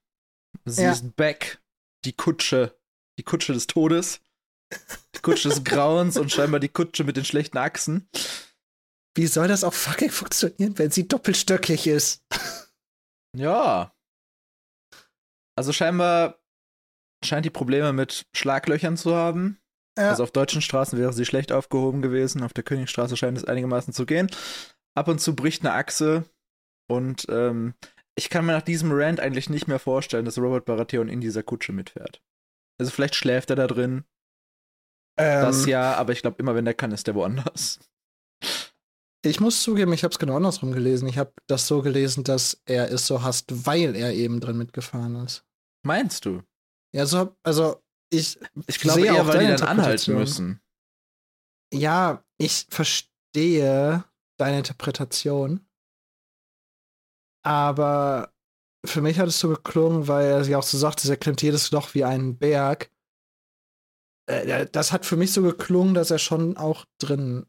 Sie 0.65 0.83
ja. 0.83 0.93
ist 0.93 1.17
back. 1.17 1.61
Die 2.05 2.15
Kutsche. 2.15 2.79
Die 3.19 3.23
Kutsche 3.23 3.53
des 3.53 3.67
Todes. 3.67 4.21
Die 5.15 5.21
Kutsche 5.21 5.51
des 5.51 5.63
Grauens 5.65 6.17
und 6.17 6.33
scheinbar 6.33 6.61
die 6.61 6.69
Kutsche 6.69 7.05
mit 7.05 7.17
den 7.17 7.25
schlechten 7.25 7.59
Achsen. 7.59 8.09
Wie 9.17 9.27
soll 9.27 9.47
das 9.47 9.63
auch 9.63 9.75
fucking 9.75 10.11
funktionieren, 10.11 10.79
wenn 10.79 10.91
sie 10.91 11.07
doppelstöckig 11.07 11.87
ist? 11.87 12.25
Ja. 13.37 13.95
Also 15.57 15.73
scheinbar 15.73 16.41
scheint 17.25 17.45
die 17.45 17.51
Probleme 17.51 17.93
mit 17.93 18.27
Schlaglöchern 18.35 18.97
zu 18.97 19.15
haben. 19.15 19.61
Ja. 19.97 20.11
Also 20.11 20.25
auf 20.25 20.33
deutschen 20.33 20.63
Straßen 20.63 20.99
wäre 20.99 21.13
sie 21.13 21.25
schlecht 21.25 21.53
aufgehoben 21.53 22.03
gewesen. 22.03 22.43
Auf 22.43 22.53
der 22.53 22.65
Königstraße 22.65 23.17
scheint 23.17 23.39
es 23.39 23.45
einigermaßen 23.45 23.93
zu 23.93 24.07
gehen. 24.07 24.31
Ab 24.95 25.09
und 25.09 25.21
zu 25.21 25.35
bricht 25.35 25.65
eine 25.65 25.75
Achse 25.75 26.25
und 26.89 27.27
ähm, 27.29 27.75
ich 28.17 28.31
kann 28.31 28.47
mir 28.47 28.53
nach 28.53 28.63
diesem 28.63 28.93
Rant 28.93 29.21
eigentlich 29.21 29.51
nicht 29.51 29.67
mehr 29.67 29.79
vorstellen, 29.79 30.25
dass 30.25 30.39
Robert 30.39 30.65
Baratheon 30.67 31.09
in 31.09 31.21
dieser 31.21 31.43
Kutsche 31.43 31.73
mitfährt. 31.73 32.23
Also 32.79 32.93
vielleicht 32.93 33.15
schläft 33.15 33.51
er 33.51 33.57
da 33.57 33.67
drin. 33.67 34.05
Ähm, 35.19 35.43
das 35.43 35.67
ja, 35.67 35.95
aber 35.95 36.13
ich 36.13 36.23
glaube, 36.23 36.37
immer 36.39 36.55
wenn 36.55 36.67
er 36.67 36.75
kann, 36.75 36.93
ist 36.93 37.07
der 37.07 37.15
woanders. 37.15 37.81
Ich 39.25 39.41
muss 39.41 39.63
zugeben, 39.63 39.93
ich 39.93 40.05
habe 40.05 40.13
es 40.13 40.19
genau 40.19 40.37
andersrum 40.37 40.73
gelesen. 40.73 41.09
Ich 41.09 41.17
habe 41.19 41.33
das 41.47 41.67
so 41.67 41.83
gelesen, 41.83 42.25
dass 42.25 42.61
er 42.67 42.93
es 42.93 43.07
so 43.07 43.23
hasst, 43.23 43.67
weil 43.67 43.97
er 43.97 44.13
eben 44.13 44.39
drin 44.39 44.59
mitgefahren 44.59 45.17
ist. 45.17 45.45
Meinst 45.83 46.27
du? 46.27 46.43
Ja, 46.95 47.07
so, 47.07 47.35
also 47.43 47.83
ich, 48.13 48.39
ich 48.67 48.79
glaube 48.79 49.07
eher, 49.07 49.27
weil 49.27 49.41
die 49.41 49.47
dann 49.47 49.79
anhalten 49.79 50.15
müssen. 50.15 50.61
Ja, 51.73 52.23
ich 52.39 52.67
verstehe 52.69 54.05
deine 54.37 54.59
Interpretation. 54.59 55.67
Aber 57.45 58.33
für 58.85 59.01
mich 59.01 59.19
hat 59.19 59.29
es 59.29 59.39
so 59.39 59.49
geklungen, 59.49 60.09
weil 60.09 60.27
er 60.27 60.43
ja 60.43 60.59
auch 60.59 60.63
so 60.63 60.79
sagt, 60.79 61.05
er 61.05 61.17
klimmt 61.17 61.43
jedes 61.43 61.71
Loch 61.71 61.95
wie 61.95 62.05
einen 62.05 62.39
Berg. 62.39 62.91
Äh, 64.27 64.67
das 64.67 64.93
hat 64.93 65.07
für 65.07 65.17
mich 65.17 65.33
so 65.33 65.43
geklungen, 65.43 65.95
dass 65.95 66.11
er 66.11 66.19
schon 66.19 66.57
auch 66.57 66.85
drin. 66.99 67.47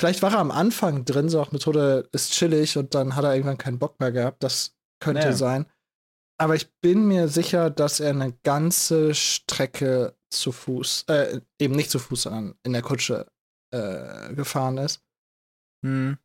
Vielleicht 0.00 0.22
war 0.22 0.32
er 0.32 0.38
am 0.38 0.50
Anfang 0.50 1.04
drin, 1.04 1.28
so 1.28 1.40
auch 1.40 1.52
Methode 1.52 2.08
ist 2.12 2.32
chillig 2.32 2.76
und 2.76 2.94
dann 2.94 3.14
hat 3.14 3.24
er 3.24 3.34
irgendwann 3.34 3.58
keinen 3.58 3.78
Bock 3.78 4.00
mehr 4.00 4.12
gehabt. 4.12 4.42
Das 4.42 4.76
könnte 5.00 5.22
naja. 5.22 5.32
sein. 5.36 5.66
Aber 6.36 6.56
ich 6.56 6.72
bin 6.80 7.06
mir 7.06 7.28
sicher, 7.28 7.70
dass 7.70 8.00
er 8.00 8.10
eine 8.10 8.32
ganze 8.42 9.14
Strecke 9.14 10.16
zu 10.30 10.50
Fuß, 10.50 11.04
äh, 11.08 11.40
eben 11.60 11.76
nicht 11.76 11.90
zu 11.90 12.00
Fuß, 12.00 12.22
sondern 12.22 12.56
in 12.64 12.72
der 12.72 12.82
Kutsche 12.82 13.28
äh, 13.70 14.34
gefahren 14.34 14.78
ist. 14.78 15.03
Hm. 15.84 16.18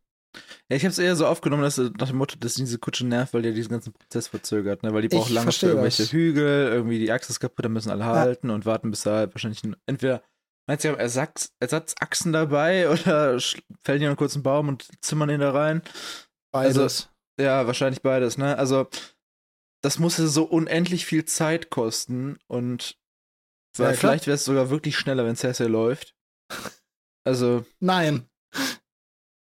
Ja, 0.69 0.77
ich 0.77 0.83
habe 0.83 0.91
es 0.91 0.99
eher 0.99 1.15
so 1.15 1.25
aufgenommen, 1.25 1.63
dass 1.63 1.77
nach 1.77 2.07
dem 2.07 2.17
Motto, 2.17 2.35
dass 2.39 2.53
diese 2.53 2.77
Kutsche 2.77 3.05
nervt, 3.05 3.33
weil 3.33 3.41
die 3.41 3.53
diesen 3.53 3.71
ganzen 3.71 3.93
Prozess 3.93 4.27
verzögert, 4.27 4.83
ne? 4.83 4.93
Weil 4.93 5.01
die 5.01 5.07
braucht 5.09 5.31
lange 5.31 5.51
für 5.51 5.67
irgendwelche 5.67 6.03
das. 6.03 6.11
Hügel, 6.11 6.67
irgendwie 6.71 6.99
die 6.99 7.11
Achse 7.11 7.31
ist 7.31 7.39
kaputt, 7.39 7.65
da 7.65 7.69
müssen 7.69 7.89
alle 7.89 8.03
ja. 8.03 8.13
halten 8.13 8.51
und 8.51 8.65
warten, 8.65 8.91
bis 8.91 9.01
da 9.01 9.15
halt 9.15 9.33
wahrscheinlich 9.33 9.63
ein, 9.63 9.75
entweder 9.87 10.23
Meinst 10.69 10.85
du, 10.85 10.89
Ersatz, 10.89 11.51
Ersatzachsen 11.59 12.31
dabei 12.31 12.89
oder 12.91 13.39
fällen 13.81 14.01
die 14.01 14.05
einen 14.05 14.43
Baum 14.43 14.67
und 14.67 14.87
zimmern 15.01 15.31
ihn 15.31 15.39
da 15.39 15.49
rein? 15.49 15.81
Beides. 16.53 16.77
Also, 16.77 17.05
ja, 17.39 17.65
wahrscheinlich 17.65 18.03
beides, 18.03 18.37
ne? 18.37 18.55
Also, 18.55 18.87
das 19.81 19.97
muss 19.97 20.19
ja 20.19 20.27
so 20.27 20.43
unendlich 20.43 21.07
viel 21.07 21.25
Zeit 21.25 21.71
kosten 21.71 22.37
und 22.45 22.99
ja, 23.79 23.93
vielleicht 23.93 24.27
wäre 24.27 24.35
es 24.35 24.45
sogar 24.45 24.69
wirklich 24.69 24.95
schneller, 24.95 25.25
wenn 25.25 25.35
Cersei 25.35 25.65
läuft. 25.65 26.15
Also. 27.25 27.65
Nein. 27.79 28.27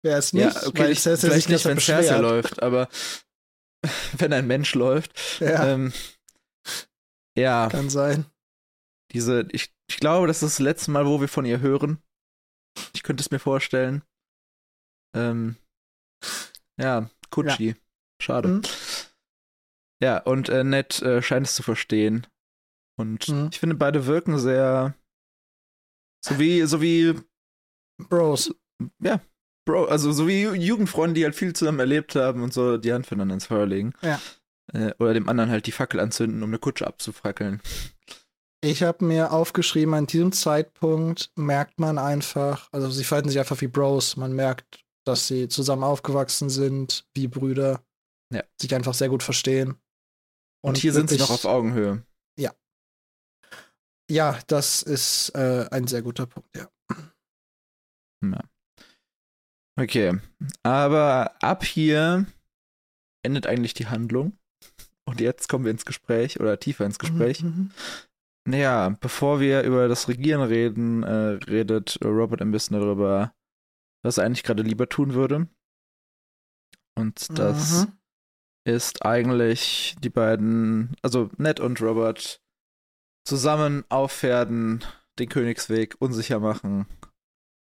Wäre 0.05 0.19
es 0.19 0.35
nicht. 0.35 0.55
Ja, 0.55 0.67
okay, 0.67 0.91
ich, 0.91 1.01
vielleicht 1.01 1.49
nicht, 1.49 1.65
wenn 1.65 1.81
Cersei 1.81 2.19
läuft, 2.19 2.63
aber 2.63 2.91
wenn 4.19 4.35
ein 4.35 4.47
Mensch 4.47 4.75
läuft. 4.75 5.41
Ja. 5.41 5.67
Ähm, 5.67 5.95
ja. 7.39 7.69
Kann 7.71 7.89
sein. 7.89 8.27
Diese, 9.13 9.49
ich, 9.51 9.75
ich 9.89 9.97
glaube, 9.97 10.27
das 10.27 10.43
ist 10.43 10.59
das 10.59 10.59
letzte 10.59 10.91
Mal, 10.91 11.07
wo 11.07 11.23
wir 11.23 11.29
von 11.29 11.47
ihr 11.47 11.61
hören. 11.61 12.03
Ich 12.93 13.03
könnte 13.03 13.23
es 13.23 13.31
mir 13.31 13.39
vorstellen. 13.39 14.03
Ähm, 15.17 15.57
ja, 16.79 17.09
Kutschi. 17.31 17.69
Ja. 17.69 17.75
Schade. 18.21 18.49
Mhm. 18.49 18.63
Ja, 20.03 20.19
und 20.19 20.51
äh, 20.51 20.65
Ned 20.65 21.01
äh, 21.01 21.23
scheint 21.23 21.47
es 21.47 21.55
zu 21.55 21.63
verstehen. 21.63 22.27
Und 22.99 23.29
mhm. 23.29 23.49
ich 23.51 23.59
finde, 23.59 23.75
beide 23.75 24.05
wirken 24.05 24.39
sehr. 24.39 24.95
So 26.23 26.39
wie, 26.39 26.61
so 26.63 26.83
wie. 26.83 27.19
Bros. 28.09 28.55
Ja, 29.01 29.21
Bro, 29.67 29.87
also 29.87 30.13
so 30.13 30.29
wie 30.29 30.43
Jugendfreunde, 30.43 31.15
die 31.15 31.25
halt 31.25 31.35
viel 31.35 31.55
zusammen 31.55 31.81
erlebt 31.81 32.15
haben 32.17 32.43
und 32.43 32.53
so 32.53 32.77
die 32.77 32.93
Hand 32.93 33.07
füreinander 33.07 33.35
ins 33.35 33.47
Feuer 33.47 33.67
legen. 33.67 33.93
Ja. 34.03 34.21
Äh, 34.73 34.93
oder 34.99 35.15
dem 35.15 35.29
anderen 35.29 35.51
halt 35.51 35.67
die 35.67 35.73
Fackel 35.73 36.01
anzünden, 36.01 36.43
um 36.43 36.51
eine 36.51 36.59
Kutsche 36.59 36.87
abzufackeln. 36.87 37.61
Ich 38.63 38.83
habe 38.83 39.05
mir 39.05 39.33
aufgeschrieben, 39.33 39.95
an 39.95 40.07
diesem 40.07 40.33
Zeitpunkt 40.33 41.31
merkt 41.37 41.79
man 41.79 41.99
einfach, 41.99 42.69
also 42.73 42.91
sie 42.91 43.05
verhalten 43.05 43.29
sich 43.29 43.39
einfach 43.39 43.61
wie 43.61 43.67
Bros. 43.67 44.17
Man 44.17 44.33
merkt, 44.33 44.85
dass 45.05 45.27
sie 45.27 45.49
zusammen 45.49 45.85
aufgewachsen 45.85 46.49
sind, 46.49 47.07
wie 47.15 47.29
Brüder. 47.29 47.83
Ja. 48.33 48.43
Sich 48.61 48.75
einfach 48.75 48.95
sehr 48.95 49.11
gut 49.11 49.23
verstehen. 49.23 49.77
Und, 50.63 50.71
und 50.71 50.77
hier 50.79 50.95
sind 50.95 51.11
sie 51.11 51.19
noch 51.19 51.31
auf 51.31 51.45
Augenhöhe. 51.45 52.03
Ja. 52.39 52.55
Ja, 54.11 54.39
das 54.47 54.83
ist 54.83 55.31
äh, 55.35 55.67
ein 55.71 55.87
sehr 55.87 56.01
guter 56.03 56.27
Punkt, 56.27 56.57
ja. 56.57 56.69
Ja. 58.23 58.41
Okay, 59.77 60.19
aber 60.63 61.35
ab 61.43 61.65
hier 61.65 62.27
endet 63.25 63.47
eigentlich 63.47 63.75
die 63.75 63.87
Handlung. 63.89 64.39
Und 65.05 65.21
jetzt 65.21 65.49
kommen 65.49 65.65
wir 65.65 65.73
ins 65.73 65.85
Gespräch 65.85 66.41
oder 66.41 66.59
tiefer 66.59 66.87
ins 66.87 66.99
Gespräch. 66.99 67.43
Mhm. 67.43 67.71
naja, 68.47 68.91
bevor 69.01 69.41
wir 69.41 69.63
über 69.63 69.89
das 69.89 70.09
Regieren 70.09 70.43
reden, 70.43 71.03
äh, 71.03 71.39
redet 71.49 71.99
Robert 72.05 72.41
ein 72.43 72.51
bisschen 72.53 72.79
darüber, 72.79 73.35
was 74.03 74.19
er 74.19 74.25
eigentlich 74.27 74.43
gerade 74.43 74.63
lieber 74.63 74.89
tun 74.89 75.15
würde. 75.15 75.49
Und 76.97 77.39
das 77.39 77.87
Mhm. 77.87 77.93
ist 78.67 79.05
eigentlich 79.05 79.97
die 80.01 80.11
beiden, 80.11 80.95
also 81.03 81.31
Ned 81.39 81.59
und 81.59 81.81
Robert, 81.81 82.41
zusammen 83.27 83.85
auf 83.89 84.13
Pferden 84.13 84.85
den 85.19 85.29
Königsweg 85.29 85.97
unsicher 85.99 86.39
machen, 86.41 86.87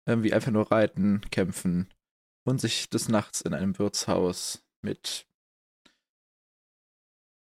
irgendwie 0.08 0.32
einfach 0.32 0.50
nur 0.50 0.72
reiten, 0.72 1.20
kämpfen 1.30 1.92
und 2.46 2.60
sich 2.60 2.88
des 2.88 3.08
Nachts 3.08 3.42
in 3.42 3.54
einem 3.54 3.78
Wirtshaus 3.78 4.64
mit 4.82 5.28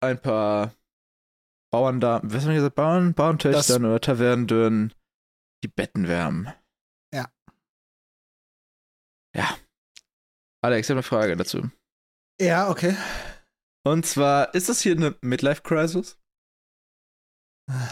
ein 0.02 0.20
paar 0.20 0.74
Bauern 1.72 2.00
da, 2.00 2.20
was 2.24 2.42
haben 2.42 2.50
wir 2.50 2.56
gesagt, 2.56 2.74
Bauern, 2.74 3.14
Bauerntöchtern 3.14 3.84
oder 3.84 4.00
Tavernendören 4.00 4.92
die 5.62 5.68
Betten 5.68 6.08
wärmen. 6.08 6.52
Ja. 7.14 7.30
Ja. 9.36 9.56
Alex, 10.62 10.86
ich 10.86 10.90
habe 10.90 10.98
eine 10.98 11.02
Frage 11.04 11.36
dazu. 11.36 11.70
Ja, 12.40 12.70
okay. 12.70 12.96
Und 13.86 14.04
zwar, 14.06 14.54
ist 14.54 14.68
das 14.68 14.80
hier 14.80 14.96
eine 14.96 15.16
Midlife-Crisis? 15.20 16.19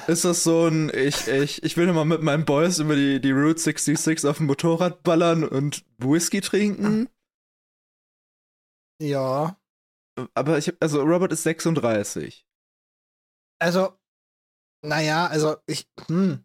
Ist 0.06 0.25
das 0.25 0.42
so 0.42 0.66
ein, 0.66 0.90
ich, 0.94 1.28
ich, 1.28 1.62
ich 1.62 1.76
will 1.76 1.87
nochmal 1.87 2.04
mit 2.04 2.23
meinen 2.23 2.44
Boys 2.44 2.78
über 2.78 2.97
die, 2.97 3.20
die 3.20 3.30
Route 3.30 3.61
66 3.61 4.28
auf 4.28 4.38
dem 4.38 4.47
Motorrad 4.47 5.02
ballern 5.02 5.44
und 5.44 5.85
Whisky 5.99 6.40
trinken? 6.40 7.08
Ja. 9.00 9.61
Aber 10.35 10.58
ich 10.58 10.75
also 10.80 11.02
Robert 11.02 11.32
ist 11.32 11.44
36. 11.44 12.47
Also, 13.61 13.97
naja, 14.85 15.26
also 15.26 15.56
ich, 15.66 15.88
hm, 16.06 16.44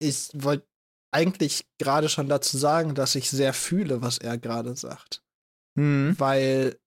ich 0.00 0.30
wollte 0.34 0.66
eigentlich 1.14 1.68
gerade 1.78 2.08
schon 2.08 2.28
dazu 2.28 2.56
sagen, 2.56 2.94
dass 2.94 3.14
ich 3.14 3.30
sehr 3.30 3.52
fühle, 3.52 4.02
was 4.02 4.18
er 4.18 4.38
gerade 4.38 4.76
sagt. 4.76 5.22
Hm. 5.78 6.14
Weil, 6.18 6.78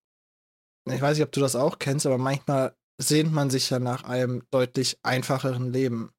ich 0.88 1.02
weiß 1.02 1.18
nicht, 1.18 1.26
ob 1.26 1.32
du 1.32 1.40
das 1.40 1.56
auch 1.56 1.80
kennst, 1.80 2.06
aber 2.06 2.18
manchmal 2.18 2.76
sehnt 3.02 3.32
man 3.34 3.50
sich 3.50 3.70
ja 3.70 3.80
nach 3.80 4.04
einem 4.04 4.44
deutlich 4.52 4.98
einfacheren 5.04 5.72
Leben. 5.72 6.12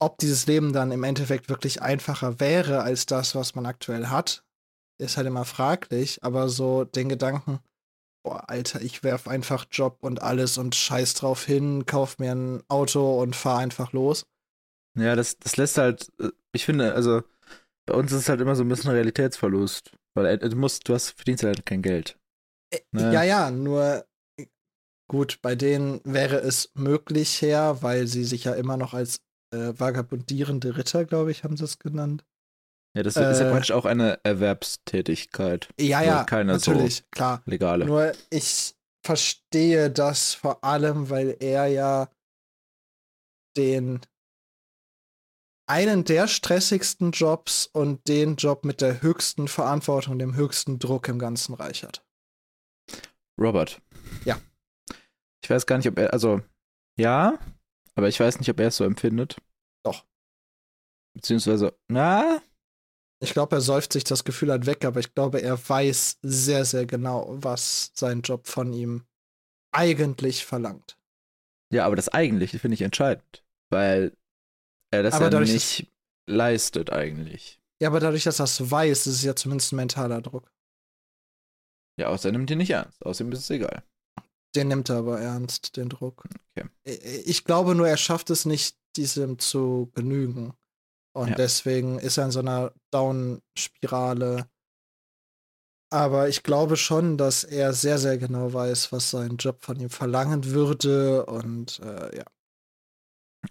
Ob 0.00 0.18
dieses 0.18 0.46
Leben 0.46 0.72
dann 0.72 0.92
im 0.92 1.04
Endeffekt 1.04 1.48
wirklich 1.48 1.82
einfacher 1.82 2.40
wäre 2.40 2.82
als 2.82 3.06
das, 3.06 3.34
was 3.34 3.54
man 3.54 3.66
aktuell 3.66 4.06
hat, 4.06 4.44
ist 5.00 5.16
halt 5.16 5.26
immer 5.26 5.44
fraglich, 5.44 6.22
aber 6.22 6.48
so 6.48 6.84
den 6.84 7.08
Gedanken, 7.08 7.60
boah, 8.24 8.48
Alter, 8.48 8.80
ich 8.80 9.02
werf 9.02 9.26
einfach 9.26 9.66
Job 9.70 9.98
und 10.00 10.22
alles 10.22 10.58
und 10.58 10.74
scheiß 10.74 11.14
drauf 11.14 11.44
hin, 11.44 11.86
kauf 11.86 12.18
mir 12.18 12.32
ein 12.32 12.62
Auto 12.68 13.20
und 13.20 13.34
fahr 13.34 13.58
einfach 13.58 13.92
los. 13.92 14.26
Ja, 14.96 15.16
das, 15.16 15.38
das 15.38 15.56
lässt 15.56 15.78
halt, 15.78 16.08
äh, 16.20 16.30
ich 16.52 16.64
finde, 16.64 16.94
also 16.94 17.22
bei 17.86 17.94
uns 17.94 18.12
ist 18.12 18.20
es 18.20 18.28
halt 18.28 18.40
immer 18.40 18.56
so 18.56 18.64
ein 18.64 18.68
bisschen 18.68 18.90
Realitätsverlust. 18.90 19.92
Weil 20.14 20.26
äh, 20.26 20.48
du 20.48 20.56
musst, 20.56 20.88
du 20.88 20.94
hast, 20.94 21.10
verdienst 21.10 21.44
halt 21.44 21.64
kein 21.64 21.82
Geld. 21.82 22.18
Äh, 22.70 22.80
Ne? 22.92 23.12
Ja, 23.12 23.22
ja, 23.22 23.50
nur 23.50 24.04
gut, 25.08 25.40
bei 25.42 25.54
denen 25.54 26.00
wäre 26.04 26.36
es 26.36 26.70
möglich 26.74 27.42
her, 27.42 27.78
weil 27.80 28.06
sie 28.06 28.24
sich 28.24 28.44
ja 28.44 28.54
immer 28.54 28.76
noch 28.76 28.94
als 28.94 29.20
äh, 29.54 29.72
vagabundierende 29.78 30.76
Ritter, 30.76 31.04
glaube 31.04 31.30
ich, 31.30 31.44
haben 31.44 31.56
sie 31.56 31.64
es 31.64 31.78
genannt. 31.78 32.24
Ja, 32.96 33.02
das 33.02 33.16
ist 33.16 33.40
ja 33.40 33.48
Äh, 33.48 33.50
praktisch 33.50 33.72
auch 33.72 33.84
eine 33.84 34.18
Erwerbstätigkeit. 34.24 35.68
Ja, 35.80 36.02
ja, 36.02 36.24
keine 36.24 36.52
natürlich, 36.52 37.04
klar. 37.10 37.42
so 37.44 37.50
legale. 37.50 37.84
Nur 37.86 38.12
ich 38.30 38.74
verstehe 39.04 39.90
das 39.90 40.34
vor 40.34 40.62
allem, 40.64 41.10
weil 41.10 41.36
er 41.40 41.66
ja 41.66 42.08
den 43.56 44.00
einen 45.68 46.04
der 46.04 46.28
stressigsten 46.28 47.12
Jobs 47.12 47.66
und 47.66 48.08
den 48.08 48.36
Job 48.36 48.64
mit 48.64 48.80
der 48.80 49.02
höchsten 49.02 49.48
Verantwortung, 49.48 50.18
dem 50.18 50.34
höchsten 50.34 50.78
Druck 50.78 51.08
im 51.08 51.18
ganzen 51.18 51.54
Reich 51.54 51.84
hat. 51.84 52.04
Robert. 53.38 53.80
Ich 55.42 55.50
weiß 55.50 55.66
gar 55.66 55.76
nicht, 55.78 55.88
ob 55.88 55.98
er, 55.98 56.12
also, 56.12 56.40
ja, 56.98 57.38
aber 57.94 58.08
ich 58.08 58.18
weiß 58.20 58.38
nicht, 58.38 58.50
ob 58.50 58.60
er 58.60 58.68
es 58.68 58.76
so 58.76 58.84
empfindet. 58.84 59.38
Doch. 59.84 60.04
Beziehungsweise, 61.14 61.76
na, 61.88 62.40
Ich 63.20 63.32
glaube, 63.32 63.56
er 63.56 63.60
säuft 63.60 63.92
sich 63.92 64.04
das 64.04 64.24
Gefühl 64.24 64.50
halt 64.50 64.66
weg, 64.66 64.84
aber 64.84 65.00
ich 65.00 65.14
glaube, 65.14 65.40
er 65.42 65.58
weiß 65.68 66.18
sehr, 66.22 66.64
sehr 66.64 66.86
genau, 66.86 67.26
was 67.42 67.92
sein 67.94 68.22
Job 68.22 68.46
von 68.48 68.72
ihm 68.72 69.06
eigentlich 69.72 70.44
verlangt. 70.46 70.98
ja, 71.72 71.84
aber 71.86 71.96
das 71.96 72.08
Eigentliche 72.08 72.58
finde 72.58 72.74
ich 72.74 72.82
entscheidend, 72.82 73.44
weil 73.70 74.16
er 74.92 75.02
das 75.02 75.14
Aber 75.14 75.24
ja 75.24 75.30
dadurch, 75.30 75.52
nicht 75.52 75.92
leistet 76.28 76.90
eigentlich. 76.92 77.60
Ja, 77.82 77.88
aber 77.88 77.98
dadurch, 78.00 78.24
dass 78.24 78.40
er 78.40 78.44
es 78.44 78.70
weiß, 78.70 79.06
ist 79.06 79.14
es 79.16 79.22
ja 79.24 79.34
zumindest 79.34 79.72
ein 79.72 79.76
mentaler 79.76 80.20
Druck. 80.22 80.52
Ja, 81.98 82.08
außer 82.08 82.28
er 82.28 82.32
nimmt 82.32 82.50
ihn 82.50 82.58
nicht 82.58 82.70
ernst. 82.70 83.04
Außerdem 83.04 83.32
ist 83.32 83.40
es 83.40 83.50
egal. 83.50 83.82
Den 84.56 84.68
nimmt 84.68 84.88
er 84.88 84.96
aber 84.98 85.20
ernst, 85.20 85.76
den 85.76 85.88
Druck. 85.88 86.24
Okay. 86.56 86.68
Ich 87.24 87.44
glaube 87.44 87.74
nur, 87.74 87.86
er 87.88 87.96
schafft 87.96 88.30
es 88.30 88.44
nicht, 88.44 88.76
diesem 88.96 89.38
zu 89.38 89.90
genügen. 89.94 90.54
Und 91.14 91.30
Ja. 91.30 91.34
deswegen 91.34 91.98
ist 91.98 92.16
er 92.16 92.26
in 92.26 92.30
so 92.30 92.38
einer 92.40 92.72
Down-Spirale. 92.92 94.48
Aber 95.90 96.28
ich 96.28 96.42
glaube 96.42 96.76
schon, 96.76 97.16
dass 97.16 97.44
er 97.44 97.72
sehr, 97.72 97.98
sehr 97.98 98.18
genau 98.18 98.52
weiß, 98.52 98.92
was 98.92 99.10
sein 99.10 99.36
Job 99.36 99.62
von 99.62 99.78
ihm 99.80 99.90
verlangen 99.90 100.44
würde. 100.46 101.26
Und 101.26 101.80
äh, 101.80 102.18
ja. 102.18 102.24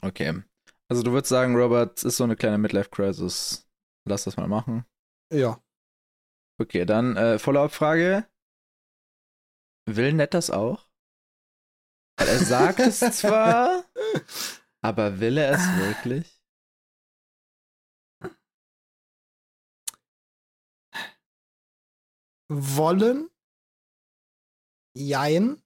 Okay. 0.02 0.44
Also 0.90 1.04
du 1.04 1.12
würdest 1.12 1.30
sagen, 1.30 1.56
Robert, 1.56 1.98
es 1.98 2.04
ist 2.04 2.18
so 2.18 2.24
eine 2.24 2.36
kleine 2.36 2.58
Midlife-Crisis. 2.58 3.68
Lass 4.08 4.24
das 4.24 4.38
mal 4.38 4.48
machen. 4.48 4.86
Ja. 5.34 5.62
Okay, 6.60 6.86
dann 6.86 7.18
äh, 7.18 7.40
Follow-up-Frage. 7.40 8.28
Will 9.90 10.14
Ned 10.14 10.34
das 10.34 10.50
auch? 10.50 10.87
Er 12.18 12.40
sagt 12.40 12.80
es 12.80 13.00
zwar, 13.00 13.86
aber 14.82 15.20
will 15.20 15.38
er 15.38 15.52
es 15.54 15.68
wirklich? 15.78 16.42
Wollen? 22.50 23.30
Jein. 24.96 25.62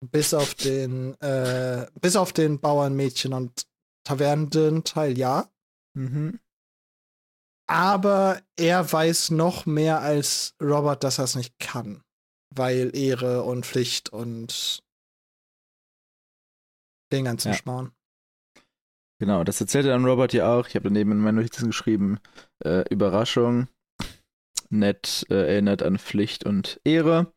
Bis 0.00 0.34
auf 0.34 0.54
den, 0.54 1.18
äh, 1.20 1.86
bis 2.00 2.16
auf 2.16 2.32
den 2.32 2.60
Bauernmädchen 2.60 3.32
und 3.32 3.66
Tavernenteil, 4.04 5.16
ja. 5.16 5.50
Mhm. 5.94 6.38
Aber 7.68 8.40
er 8.56 8.92
weiß 8.92 9.30
noch 9.30 9.66
mehr 9.66 10.00
als 10.00 10.54
Robert, 10.62 11.02
dass 11.02 11.18
er 11.18 11.24
es 11.24 11.34
nicht 11.34 11.58
kann. 11.58 12.02
Weil 12.54 12.94
Ehre 12.94 13.42
und 13.42 13.66
Pflicht 13.66 14.10
und 14.10 14.85
den 17.12 17.24
ganzen 17.24 17.48
Ja. 17.52 17.54
Schmarrn. 17.54 17.92
Genau, 19.18 19.44
das 19.44 19.60
erzählte 19.60 19.88
dann 19.88 20.04
Robert 20.04 20.32
ja 20.34 20.52
auch. 20.54 20.68
Ich 20.68 20.74
habe 20.74 20.84
daneben 20.84 21.12
in 21.12 21.18
meinen 21.20 21.36
Notizen 21.36 21.68
geschrieben, 21.68 22.18
äh, 22.64 22.84
Überraschung. 22.90 23.68
Ned 24.68 25.24
äh, 25.30 25.34
erinnert 25.52 25.82
an 25.82 25.98
Pflicht 25.98 26.44
und 26.44 26.80
Ehre. 26.84 27.32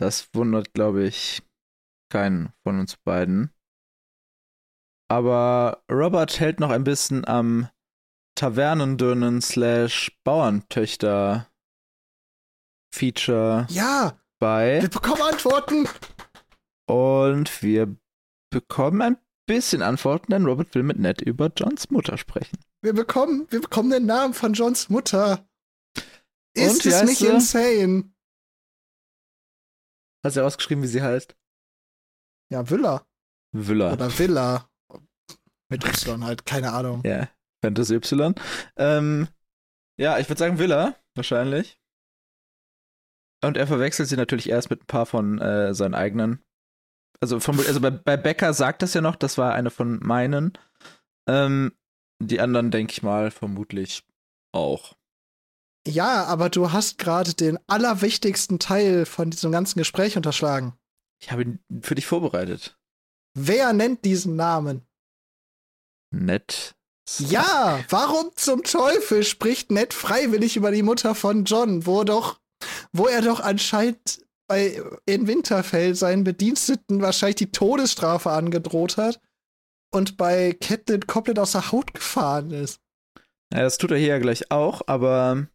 Das 0.00 0.28
wundert, 0.34 0.72
glaube 0.74 1.04
ich, 1.04 1.42
keinen 2.10 2.52
von 2.64 2.80
uns 2.80 2.96
beiden. 2.96 3.52
Aber 5.08 5.84
Robert 5.90 6.40
hält 6.40 6.58
noch 6.60 6.70
ein 6.70 6.82
bisschen 6.82 7.26
am 7.28 7.68
Tavernendönen 8.36 9.40
slash 9.42 10.18
Bauerntöchter 10.24 11.48
Feature 12.92 13.66
Ja, 13.70 14.18
bei. 14.40 14.80
wir 14.82 14.88
bekommen 14.88 15.22
Antworten. 15.22 15.86
Und 16.86 17.62
wir 17.62 17.94
bekommen 18.54 19.02
ein 19.02 19.16
bisschen 19.46 19.82
Antworten, 19.82 20.30
denn 20.30 20.46
Robert 20.46 20.74
will 20.74 20.84
mit 20.84 20.98
Ned 20.98 21.20
über 21.20 21.50
Johns 21.54 21.90
Mutter 21.90 22.16
sprechen. 22.16 22.58
Wir 22.82 22.94
bekommen, 22.94 23.46
wir 23.50 23.60
bekommen 23.60 23.90
den 23.90 24.06
Namen 24.06 24.32
von 24.32 24.52
Johns 24.52 24.88
Mutter. 24.88 25.46
Ist 26.54 26.86
es 26.86 27.02
nicht 27.02 27.18
sie? 27.18 27.26
insane? 27.26 28.14
Hast 30.24 30.36
du 30.36 30.40
rausgeschrieben, 30.40 30.84
wie 30.84 30.88
sie 30.88 31.02
heißt? 31.02 31.36
Ja, 32.52 32.70
Villa. 32.70 33.04
Wüller. 33.52 33.92
Oder 33.92 34.18
Villa. 34.18 34.70
Mit 35.68 35.84
Y 35.84 36.24
halt, 36.24 36.46
keine 36.46 36.72
Ahnung. 36.72 37.02
Ja, 37.04 37.28
Fantasy 37.62 37.94
Y. 37.96 38.34
Ähm, 38.76 39.28
ja, 39.98 40.18
ich 40.18 40.28
würde 40.28 40.38
sagen 40.38 40.58
Villa, 40.58 40.94
wahrscheinlich. 41.16 41.80
Und 43.42 43.56
er 43.56 43.66
verwechselt 43.66 44.08
sie 44.08 44.16
natürlich 44.16 44.48
erst 44.48 44.70
mit 44.70 44.82
ein 44.82 44.86
paar 44.86 45.06
von 45.06 45.40
äh, 45.40 45.74
seinen 45.74 45.94
eigenen. 45.94 46.43
Also, 47.24 47.40
vom, 47.40 47.58
also 47.58 47.80
bei, 47.80 47.90
bei 47.90 48.18
Becker 48.18 48.52
sagt 48.52 48.82
das 48.82 48.92
ja 48.92 49.00
noch, 49.00 49.16
das 49.16 49.38
war 49.38 49.54
eine 49.54 49.70
von 49.70 49.98
meinen. 50.02 50.52
Ähm, 51.26 51.72
die 52.22 52.38
anderen, 52.38 52.70
denke 52.70 52.92
ich 52.92 53.02
mal, 53.02 53.30
vermutlich 53.30 54.04
auch. 54.52 54.94
Ja, 55.88 56.26
aber 56.26 56.50
du 56.50 56.72
hast 56.72 56.98
gerade 56.98 57.32
den 57.32 57.58
allerwichtigsten 57.66 58.58
Teil 58.58 59.06
von 59.06 59.30
diesem 59.30 59.52
ganzen 59.52 59.78
Gespräch 59.78 60.18
unterschlagen. 60.18 60.74
Ich 61.18 61.32
habe 61.32 61.44
ihn 61.44 61.60
für 61.80 61.94
dich 61.94 62.04
vorbereitet. 62.04 62.76
Wer 63.32 63.72
nennt 63.72 64.04
diesen 64.04 64.36
Namen? 64.36 64.82
Ned. 66.10 66.74
Ja, 67.20 67.82
warum 67.88 68.32
zum 68.36 68.64
Teufel 68.64 69.24
spricht 69.24 69.70
Ned 69.70 69.94
freiwillig 69.94 70.58
über 70.58 70.70
die 70.70 70.82
Mutter 70.82 71.14
von 71.14 71.46
John, 71.46 71.86
wo 71.86 72.04
doch, 72.04 72.38
wo 72.92 73.06
er 73.06 73.22
doch 73.22 73.40
anscheinend 73.40 74.20
bei 74.54 74.82
in 75.06 75.26
Winterfell 75.26 75.94
seinen 75.94 76.22
Bediensteten 76.22 77.02
wahrscheinlich 77.02 77.36
die 77.36 77.50
Todesstrafe 77.50 78.30
angedroht 78.30 78.96
hat 78.96 79.20
und 79.92 80.16
bei 80.16 80.52
Catelyn 80.52 81.06
komplett 81.06 81.38
aus 81.38 81.52
der 81.52 81.72
Haut 81.72 81.92
gefahren 81.92 82.50
ist. 82.50 82.80
Ja, 83.52 83.62
das 83.62 83.78
tut 83.78 83.90
er 83.90 83.98
hier 83.98 84.08
ja 84.08 84.18
gleich 84.18 84.50
auch, 84.50 84.82
aber. 84.86 85.48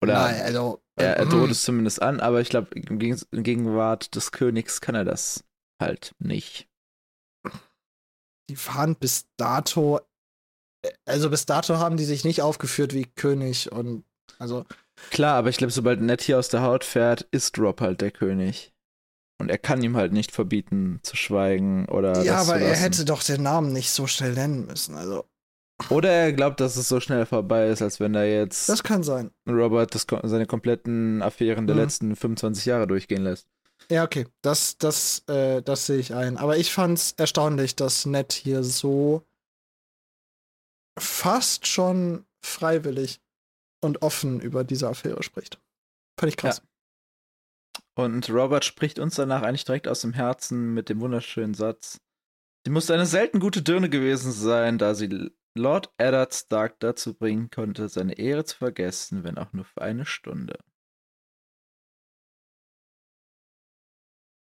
Oder 0.00 0.14
Nein, 0.14 0.40
also. 0.42 0.82
er, 0.96 1.16
er 1.16 1.26
äh, 1.26 1.28
droht 1.28 1.50
es 1.50 1.62
zumindest 1.62 2.00
an, 2.00 2.20
aber 2.20 2.40
ich 2.40 2.48
glaube, 2.48 2.78
in, 2.78 2.98
Geg 3.00 3.20
in 3.32 3.42
Gegenwart 3.42 4.14
des 4.14 4.30
Königs 4.30 4.80
kann 4.80 4.94
er 4.94 5.04
das 5.04 5.44
halt 5.80 6.14
nicht. 6.20 6.68
die 8.48 8.56
fahren 8.56 8.94
bis 8.94 9.26
dato, 9.36 10.00
also 11.04 11.30
bis 11.30 11.46
dato 11.46 11.78
haben 11.78 11.96
die 11.96 12.04
sich 12.04 12.24
nicht 12.24 12.42
aufgeführt 12.42 12.94
wie 12.94 13.06
König 13.06 13.72
und 13.72 14.04
also 14.38 14.64
Klar, 15.10 15.36
aber 15.36 15.48
ich 15.50 15.56
glaube, 15.56 15.72
sobald 15.72 16.00
Ned 16.00 16.20
hier 16.22 16.38
aus 16.38 16.48
der 16.48 16.62
Haut 16.62 16.84
fährt, 16.84 17.22
ist 17.30 17.58
Rob 17.58 17.80
halt 17.80 18.00
der 18.00 18.10
König. 18.10 18.72
Und 19.40 19.50
er 19.50 19.58
kann 19.58 19.82
ihm 19.82 19.96
halt 19.96 20.12
nicht 20.12 20.32
verbieten, 20.32 20.98
zu 21.02 21.16
schweigen 21.16 21.86
oder. 21.86 22.22
ja, 22.24 22.36
aber 22.38 22.58
er 22.58 22.74
hätte 22.76 23.04
doch 23.04 23.22
den 23.22 23.42
Namen 23.42 23.72
nicht 23.72 23.90
so 23.90 24.06
schnell 24.08 24.32
nennen 24.32 24.66
müssen. 24.66 24.96
Also 24.96 25.24
Oder 25.90 26.10
er 26.10 26.32
glaubt, 26.32 26.58
dass 26.60 26.76
es 26.76 26.88
so 26.88 26.98
schnell 26.98 27.24
vorbei 27.24 27.68
ist, 27.68 27.80
als 27.80 28.00
wenn 28.00 28.16
er 28.16 28.26
jetzt 28.28 28.68
das 28.68 28.82
kann 28.82 29.04
sein. 29.04 29.30
Robert 29.48 29.94
das, 29.94 30.06
seine 30.24 30.46
kompletten 30.46 31.22
Affären 31.22 31.68
der 31.68 31.76
Mhm. 31.76 31.82
letzten 31.82 32.16
25 32.16 32.66
Jahre 32.66 32.88
durchgehen 32.88 33.22
lässt. 33.22 33.46
Ja, 33.90 34.02
okay, 34.02 34.26
das 34.42 34.76
das 34.76 35.22
äh, 35.28 35.62
das 35.62 35.86
sehe 35.86 35.98
ich 35.98 36.12
ein. 36.14 36.36
Aber 36.36 36.56
ich 36.56 36.72
fand's 36.72 37.14
erstaunlich, 37.16 37.76
dass 37.76 38.06
Ned 38.06 38.32
hier 38.32 38.64
so 38.64 39.22
fast 40.98 41.66
schon 41.68 42.24
freiwillig 42.44 43.20
und 43.80 44.02
offen 44.02 44.40
über 44.40 44.64
diese 44.64 44.88
Affäre 44.88 45.22
spricht. 45.22 45.60
Fand 46.18 46.30
ich 46.32 46.36
krass. 46.36 46.62
Und 47.94 48.30
Robert 48.30 48.64
spricht 48.64 48.98
uns 48.98 49.16
danach 49.16 49.42
eigentlich 49.42 49.64
direkt 49.64 49.88
aus 49.88 50.02
dem 50.02 50.12
Herzen 50.12 50.74
mit 50.74 50.88
dem 50.88 51.00
wunderschönen 51.00 51.54
Satz. 51.54 52.00
Sie 52.64 52.70
muss 52.70 52.90
eine 52.90 53.06
selten 53.06 53.40
gute 53.40 53.62
Dirne 53.62 53.88
gewesen 53.88 54.30
sein, 54.30 54.78
da 54.78 54.94
sie 54.94 55.30
Lord 55.56 55.92
Eddard 55.96 56.34
Stark 56.34 56.78
dazu 56.80 57.14
bringen 57.14 57.50
konnte, 57.50 57.88
seine 57.88 58.18
Ehre 58.18 58.44
zu 58.44 58.56
vergessen, 58.56 59.24
wenn 59.24 59.38
auch 59.38 59.52
nur 59.52 59.64
für 59.64 59.82
eine 59.82 60.06
Stunde. 60.06 60.58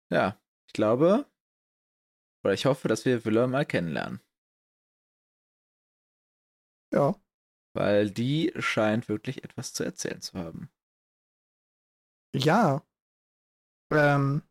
Ja, 0.10 0.40
ich 0.68 0.74
glaube, 0.74 1.26
oder 2.44 2.54
ich 2.54 2.66
hoffe, 2.66 2.88
dass 2.88 3.06
wir 3.06 3.26
Willa 3.26 3.48
mal 3.48 3.66
kennenlernen. 3.66 4.22
Ja. 6.92 7.16
Weil 7.78 8.10
die 8.10 8.52
scheint 8.58 9.08
wirklich 9.08 9.44
etwas 9.44 9.72
zu 9.72 9.84
erzählen 9.84 10.20
zu 10.20 10.34
haben. 10.34 10.72
Ja. 12.34 12.82
Ähm. 13.92 14.42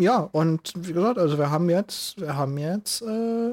Ja, 0.00 0.20
und 0.20 0.72
wie 0.74 0.94
gesagt, 0.94 1.18
also 1.18 1.36
wir 1.36 1.50
haben 1.50 1.68
jetzt, 1.68 2.18
wir 2.18 2.34
haben 2.34 2.56
jetzt 2.56 3.02
äh, 3.02 3.52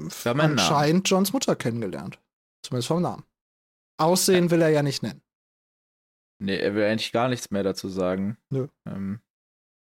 einen 0.00 0.24
Namen. 0.24 0.58
anscheinend 0.58 1.10
Johns 1.10 1.34
Mutter 1.34 1.54
kennengelernt. 1.56 2.18
Zumindest 2.64 2.88
vom 2.88 3.02
Namen. 3.02 3.24
Aussehen 3.98 4.50
will 4.50 4.62
er 4.62 4.70
ja 4.70 4.82
nicht 4.82 5.02
nennen. 5.02 5.20
Nee, 6.42 6.56
er 6.56 6.74
will 6.74 6.84
eigentlich 6.84 7.12
gar 7.12 7.28
nichts 7.28 7.50
mehr 7.50 7.64
dazu 7.64 7.90
sagen. 7.90 8.38
Nö. 8.48 8.68
Ähm, 8.86 9.20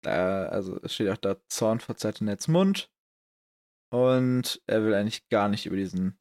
äh, 0.07 0.09
also 0.09 0.81
es 0.83 0.95
steht 0.95 1.11
auch 1.11 1.19
da, 1.19 1.37
Zorn 1.49 1.81
verzerrte 1.81 2.25
Nets 2.25 2.49
Mund. 2.49 2.91
Und 3.93 4.63
er 4.67 4.85
will 4.85 4.95
eigentlich 4.95 5.29
gar 5.29 5.49
nicht 5.49 5.67
über 5.67 5.77
diesen 5.77 6.19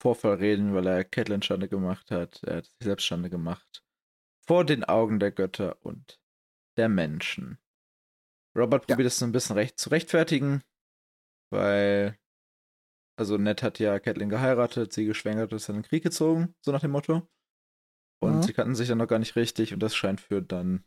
Vorfall 0.00 0.34
reden, 0.36 0.74
weil 0.74 0.86
er 0.86 1.04
Catelyn 1.04 1.42
Schande 1.42 1.68
gemacht 1.68 2.10
hat. 2.10 2.42
Er 2.44 2.58
hat 2.58 2.66
sich 2.66 2.76
selbst 2.80 3.04
Schande 3.04 3.30
gemacht. 3.30 3.82
Vor 4.46 4.64
den 4.64 4.84
Augen 4.84 5.18
der 5.18 5.32
Götter 5.32 5.82
und 5.84 6.20
der 6.76 6.88
Menschen. 6.88 7.58
Robert 8.56 8.88
Ja. 8.88 8.94
probiert 8.94 9.08
es 9.08 9.18
so 9.18 9.24
ein 9.24 9.32
bisschen 9.32 9.56
recht 9.56 9.78
zu 9.78 9.90
rechtfertigen, 9.90 10.62
weil 11.50 12.18
also 13.16 13.38
Ned 13.38 13.62
hat 13.62 13.78
ja 13.78 13.98
Catelyn 13.98 14.28
geheiratet, 14.28 14.92
sie 14.92 15.06
geschwängert, 15.06 15.52
ist 15.52 15.68
dann 15.68 15.76
in 15.76 15.82
den 15.82 15.88
Krieg 15.88 16.02
gezogen, 16.02 16.54
so 16.64 16.72
nach 16.72 16.80
dem 16.80 16.90
Motto. 16.90 17.28
Und 18.20 18.36
Mhm. 18.36 18.42
sie 18.42 18.52
kannten 18.52 18.74
sich 18.74 18.88
dann 18.88 18.98
noch 18.98 19.08
gar 19.08 19.18
nicht 19.18 19.36
richtig 19.36 19.72
und 19.72 19.80
das 19.80 19.94
scheint 19.94 20.20
für 20.20 20.42
dann 20.42 20.84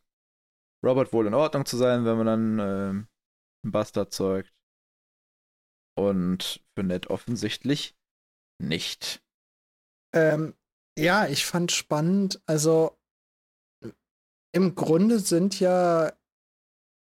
Robert 0.86 1.12
wohl 1.13 1.28
in 1.28 1.34
Ordnung 1.34 1.66
zu 1.66 1.76
sein, 1.78 2.06
wenn 2.06 2.18
man 2.18 2.26
dann 2.26 2.60
ähm, 2.60 3.08
einen 3.63 3.72
Bastard 3.72 4.13
zeugt. 4.13 4.54
Und 5.97 6.62
für 6.75 6.83
Ned 6.83 7.07
offensichtlich 7.07 7.95
nicht. 8.62 9.21
Ähm, 10.13 10.53
ja, 10.97 11.27
ich 11.27 11.45
fand 11.45 11.71
spannend, 11.71 12.41
also 12.45 12.97
im 14.53 14.75
Grunde 14.75 15.19
sind 15.19 15.60
ja 15.60 16.13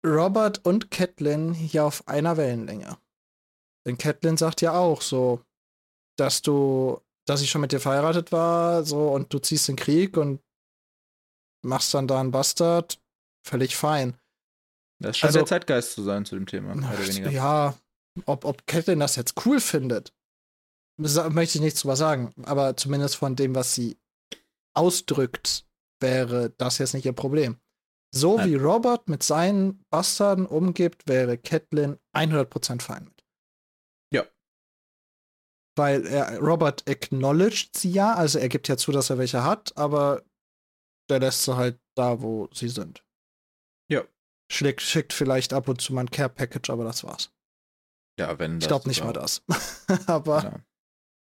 Robert 0.05 0.65
und 0.65 0.91
Catelyn 0.91 1.53
hier 1.53 1.85
auf 1.85 2.07
einer 2.07 2.37
Wellenlänge. 2.37 2.97
Denn 3.85 3.97
Catelyn 3.97 4.37
sagt 4.37 4.61
ja 4.61 4.73
auch 4.77 5.01
so, 5.01 5.41
dass 6.17 6.41
du, 6.41 7.01
dass 7.27 7.41
ich 7.41 7.49
schon 7.49 7.61
mit 7.61 7.71
dir 7.71 7.79
verheiratet 7.79 8.31
war, 8.31 8.83
so 8.83 9.09
und 9.13 9.33
du 9.33 9.39
ziehst 9.39 9.67
den 9.67 9.75
Krieg 9.75 10.17
und 10.17 10.41
machst 11.65 11.93
dann 11.93 12.07
da 12.07 12.19
einen 12.19 12.31
Bastard, 12.31 12.99
völlig 13.45 13.75
fein. 13.75 14.19
Das 14.99 15.17
scheint 15.17 15.29
Also- 15.29 15.39
der 15.39 15.47
Zeitgeist 15.47 15.93
zu 15.93 16.03
sein 16.03 16.25
zu 16.25 16.35
dem 16.35 16.45
Thema, 16.47 16.75
mehr 16.75 16.89
oder 16.89 17.07
weniger. 17.07 17.29
Ja, 17.31 17.77
ob, 18.25 18.45
ob 18.45 18.65
Catelyn 18.67 18.99
das 18.99 19.15
jetzt 19.15 19.45
cool 19.45 19.59
findet, 19.59 20.13
möchte 20.97 21.57
ich 21.57 21.61
nichts 21.61 21.81
drüber 21.81 21.95
sagen. 21.95 22.33
Aber 22.43 22.75
zumindest 22.75 23.15
von 23.15 23.35
dem, 23.35 23.55
was 23.55 23.75
sie 23.75 23.97
ausdrückt, 24.73 25.65
wäre 25.99 26.51
das 26.57 26.77
jetzt 26.77 26.93
nicht 26.93 27.05
ihr 27.05 27.13
Problem. 27.13 27.59
So 28.13 28.37
Nein. 28.37 28.49
wie 28.49 28.55
Robert 28.55 29.09
mit 29.09 29.23
seinen 29.23 29.83
Bastarden 29.89 30.45
umgibt, 30.45 31.07
wäre 31.07 31.37
Catelyn 31.37 31.99
100% 32.15 32.81
fein 32.81 33.05
mit. 33.05 33.25
Ja. 34.13 34.25
Weil 35.75 36.05
er, 36.07 36.39
Robert 36.39 36.87
acknowledged 36.87 37.75
sie 37.77 37.91
ja, 37.91 38.13
also 38.13 38.39
er 38.39 38.49
gibt 38.49 38.67
ja 38.67 38.77
zu, 38.77 38.91
dass 38.91 39.09
er 39.09 39.17
welche 39.17 39.43
hat, 39.43 39.75
aber 39.77 40.23
der 41.09 41.19
lässt 41.19 41.43
sie 41.43 41.55
halt 41.55 41.79
da, 41.95 42.21
wo 42.21 42.49
sie 42.53 42.69
sind. 42.69 43.03
Ja. 43.91 44.03
Schickt, 44.51 44.81
schickt 44.81 45.13
vielleicht 45.13 45.53
ab 45.53 45.67
und 45.67 45.81
zu 45.81 45.93
mal 45.93 46.01
ein 46.01 46.11
Care-Package, 46.11 46.69
aber 46.69 46.85
das 46.85 47.03
war's. 47.03 47.31
Ja, 48.19 48.37
wenn 48.39 48.53
Ich 48.57 48.59
das 48.63 48.67
glaube 48.67 48.87
nicht 48.87 49.03
mal 49.03 49.13
das. 49.13 49.41
aber 50.07 50.43
Ja. 50.43 50.55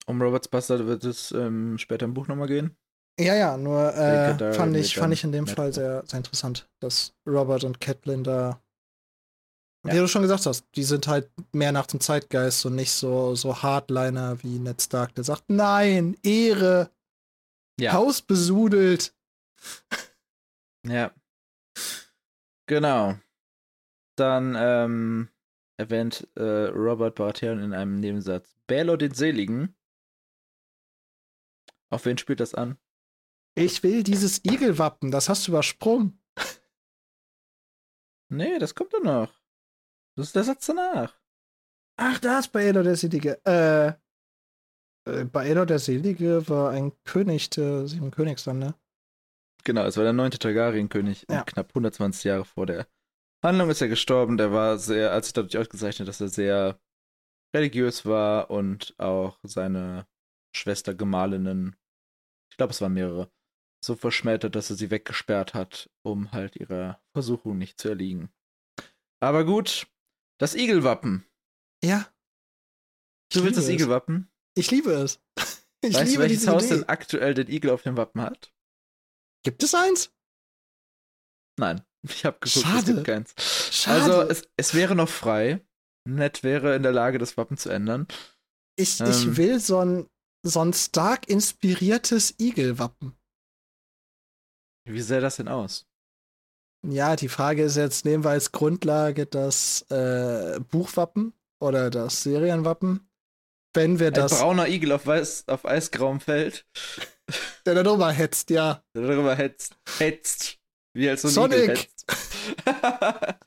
Um 0.06 0.20
Roberts 0.20 0.48
Bastard 0.48 0.86
wird 0.86 1.04
es 1.04 1.30
ähm, 1.32 1.78
später 1.78 2.04
im 2.04 2.14
Buch 2.14 2.26
nochmal 2.26 2.48
gehen. 2.48 2.76
ja, 3.20 3.34
ja, 3.34 3.56
nur 3.56 3.94
äh, 3.94 4.52
fand, 4.54 4.76
ich, 4.76 4.96
fand 4.96 5.12
ich 5.12 5.22
in 5.24 5.30
dem 5.32 5.46
Fall 5.46 5.72
sehr, 5.72 6.04
sehr 6.06 6.18
interessant, 6.18 6.68
dass 6.80 7.12
Robert 7.28 7.62
und 7.64 7.80
Catelyn 7.80 8.24
da, 8.24 8.60
Ja. 9.86 9.92
wie 9.92 9.98
du 9.98 10.08
schon 10.08 10.22
gesagt 10.22 10.46
hast, 10.46 10.64
die 10.74 10.82
sind 10.82 11.06
halt 11.06 11.30
mehr 11.52 11.70
nach 11.70 11.86
dem 11.86 12.00
Zeitgeist 12.00 12.66
und 12.66 12.74
nicht 12.74 12.90
so, 12.92 13.36
so 13.36 13.62
Hardliner 13.62 14.42
wie 14.42 14.58
Ned 14.58 14.82
Stark, 14.82 15.14
der 15.14 15.22
sagt, 15.24 15.44
nein, 15.48 16.16
Ehre, 16.24 16.90
Ja. 17.78 17.92
Haus 17.92 18.20
besudelt. 18.22 19.14
Ja. 20.86 21.12
Genau. 22.66 23.16
Dann 24.16 24.56
ähm, 24.58 25.28
erwähnt 25.80 26.28
äh, 26.36 26.42
Robert 26.42 27.14
Baratheon 27.14 27.58
in 27.58 27.72
einem 27.72 27.98
Nebensatz 27.98 28.54
Baelor 28.66 28.98
den 28.98 29.14
Seligen. 29.14 29.74
Auf 31.88 32.04
wen 32.04 32.18
spielt 32.18 32.40
das 32.40 32.54
an? 32.54 32.76
Ich 33.56 33.82
will 33.82 34.04
dieses 34.04 34.44
Igelwappen, 34.44 35.10
das 35.10 35.28
hast 35.28 35.46
du 35.46 35.52
übersprungen. 35.52 36.22
Nee, 38.32 38.60
das 38.60 38.76
kommt 38.76 38.94
doch 38.94 39.02
noch. 39.02 39.42
Das 40.14 40.28
ist 40.28 40.36
der 40.36 40.44
Satz 40.44 40.66
danach. 40.66 41.18
Ach, 41.96 42.20
da 42.20 42.38
ist 42.38 42.52
Baelor 42.52 42.84
der 42.84 42.94
Selige. 42.94 43.44
Äh, 43.44 43.88
äh, 45.10 45.24
Baelor 45.24 45.66
der 45.66 45.80
Selige 45.80 46.48
war 46.48 46.70
ein 46.70 46.92
König 47.02 47.50
der 47.50 47.88
sieben 47.88 48.12
Königslande. 48.12 48.76
Genau, 49.64 49.84
es 49.84 49.96
war 49.96 50.04
der 50.04 50.12
neunte 50.12 50.38
Targaryen-König. 50.38 51.26
Ja. 51.28 51.42
Knapp 51.42 51.70
120 51.70 52.22
Jahre 52.22 52.44
vor 52.44 52.66
der 52.66 52.86
Handlung 53.42 53.70
ist 53.70 53.80
er 53.80 53.88
gestorben. 53.88 54.36
Der 54.36 54.52
war 54.52 54.78
sehr, 54.78 55.12
als 55.12 55.26
sich 55.26 55.32
dadurch 55.32 55.56
ausgezeichnet, 55.58 56.08
dass 56.08 56.20
er 56.20 56.28
sehr 56.28 56.80
religiös 57.54 58.04
war 58.06 58.50
und 58.50 58.94
auch 58.98 59.38
seine 59.42 60.06
Schwester 60.54 60.94
Gemahlinnen, 60.94 61.76
ich 62.50 62.56
glaube, 62.56 62.72
es 62.72 62.80
waren 62.80 62.94
mehrere, 62.94 63.30
so 63.84 63.96
verschmäht 63.96 64.44
dass 64.54 64.70
er 64.70 64.76
sie 64.76 64.90
weggesperrt 64.90 65.54
hat, 65.54 65.90
um 66.02 66.32
halt 66.32 66.56
ihrer 66.56 67.02
Versuchung 67.12 67.56
nicht 67.58 67.80
zu 67.80 67.88
erliegen. 67.88 68.30
Aber 69.22 69.44
gut, 69.44 69.86
das 70.38 70.54
Igelwappen. 70.54 71.24
Ja. 71.82 72.12
Ich 73.32 73.38
Du 73.38 73.44
willst 73.44 73.58
das 73.58 73.64
es. 73.64 73.70
Igelwappen? 73.70 74.30
Ich 74.56 74.70
liebe 74.70 74.92
es. 74.92 75.20
Ich 75.82 75.94
weißt 75.94 76.08
du, 76.08 76.10
liebe 76.10 76.22
welches 76.24 76.40
diese 76.40 76.52
Haus 76.52 76.66
Idee. 76.66 76.74
denn 76.74 76.88
aktuell 76.90 77.32
den 77.32 77.48
Igel 77.48 77.70
auf 77.70 77.80
dem 77.80 77.96
Wappen 77.96 78.20
hat? 78.20 78.52
Gibt 79.42 79.62
es 79.62 79.74
eins? 79.74 80.14
Nein. 81.58 81.80
Ich 82.08 82.24
habe 82.24 82.38
geguckt, 82.40 82.56
es 82.56 82.62
Schade. 82.62 82.94
gibt 82.94 83.06
keins. 83.06 83.34
Schade. 83.70 84.02
Also, 84.02 84.22
es, 84.22 84.48
es 84.56 84.74
wäre 84.74 84.94
noch 84.94 85.08
frei. 85.08 85.60
Ned 86.08 86.42
wäre 86.42 86.74
in 86.74 86.82
der 86.82 86.92
Lage, 86.92 87.18
das 87.18 87.36
Wappen 87.36 87.56
zu 87.58 87.68
ändern. 87.68 88.06
Ich, 88.76 89.00
Ähm. 89.00 89.10
ich 89.10 89.36
will 89.36 89.60
so 89.60 89.78
ein, 89.80 90.08
so 90.42 90.60
ein 90.64 90.72
stark 90.72 91.28
inspiriertes 91.28 92.34
Igelwappen. 92.40 93.14
Wie 94.88 95.02
sähe 95.02 95.20
das 95.20 95.36
denn 95.36 95.48
aus? 95.48 95.86
Ja, 96.86 97.16
die 97.16 97.28
Frage 97.28 97.62
ist 97.64 97.76
jetzt, 97.76 98.06
nehmen 98.06 98.24
wir 98.24 98.30
als 98.30 98.52
Grundlage 98.52 99.26
das 99.26 99.82
äh, 99.90 100.58
Buchwappen 100.60 101.34
oder 101.60 101.90
das 101.90 102.22
Serienwappen? 102.22 103.06
Wenn 103.74 103.98
wir 104.00 104.08
Ein 104.08 104.14
das, 104.14 104.38
brauner 104.38 104.68
Igel 104.68 104.92
auf, 104.92 105.06
weiß, 105.06 105.46
auf 105.48 105.66
eisgrauem 105.66 106.20
Feld, 106.20 106.66
der 107.66 107.74
da 107.74 107.82
drüber 107.82 108.10
hetzt, 108.10 108.48
ja. 108.50 108.82
der 108.96 109.02
darüber 109.02 109.34
hetzt. 109.36 109.76
hetzt 109.98 110.59
wie 110.94 111.08
als 111.08 111.22
so 111.22 111.28
ein 111.28 111.34
Sonic! 111.34 111.88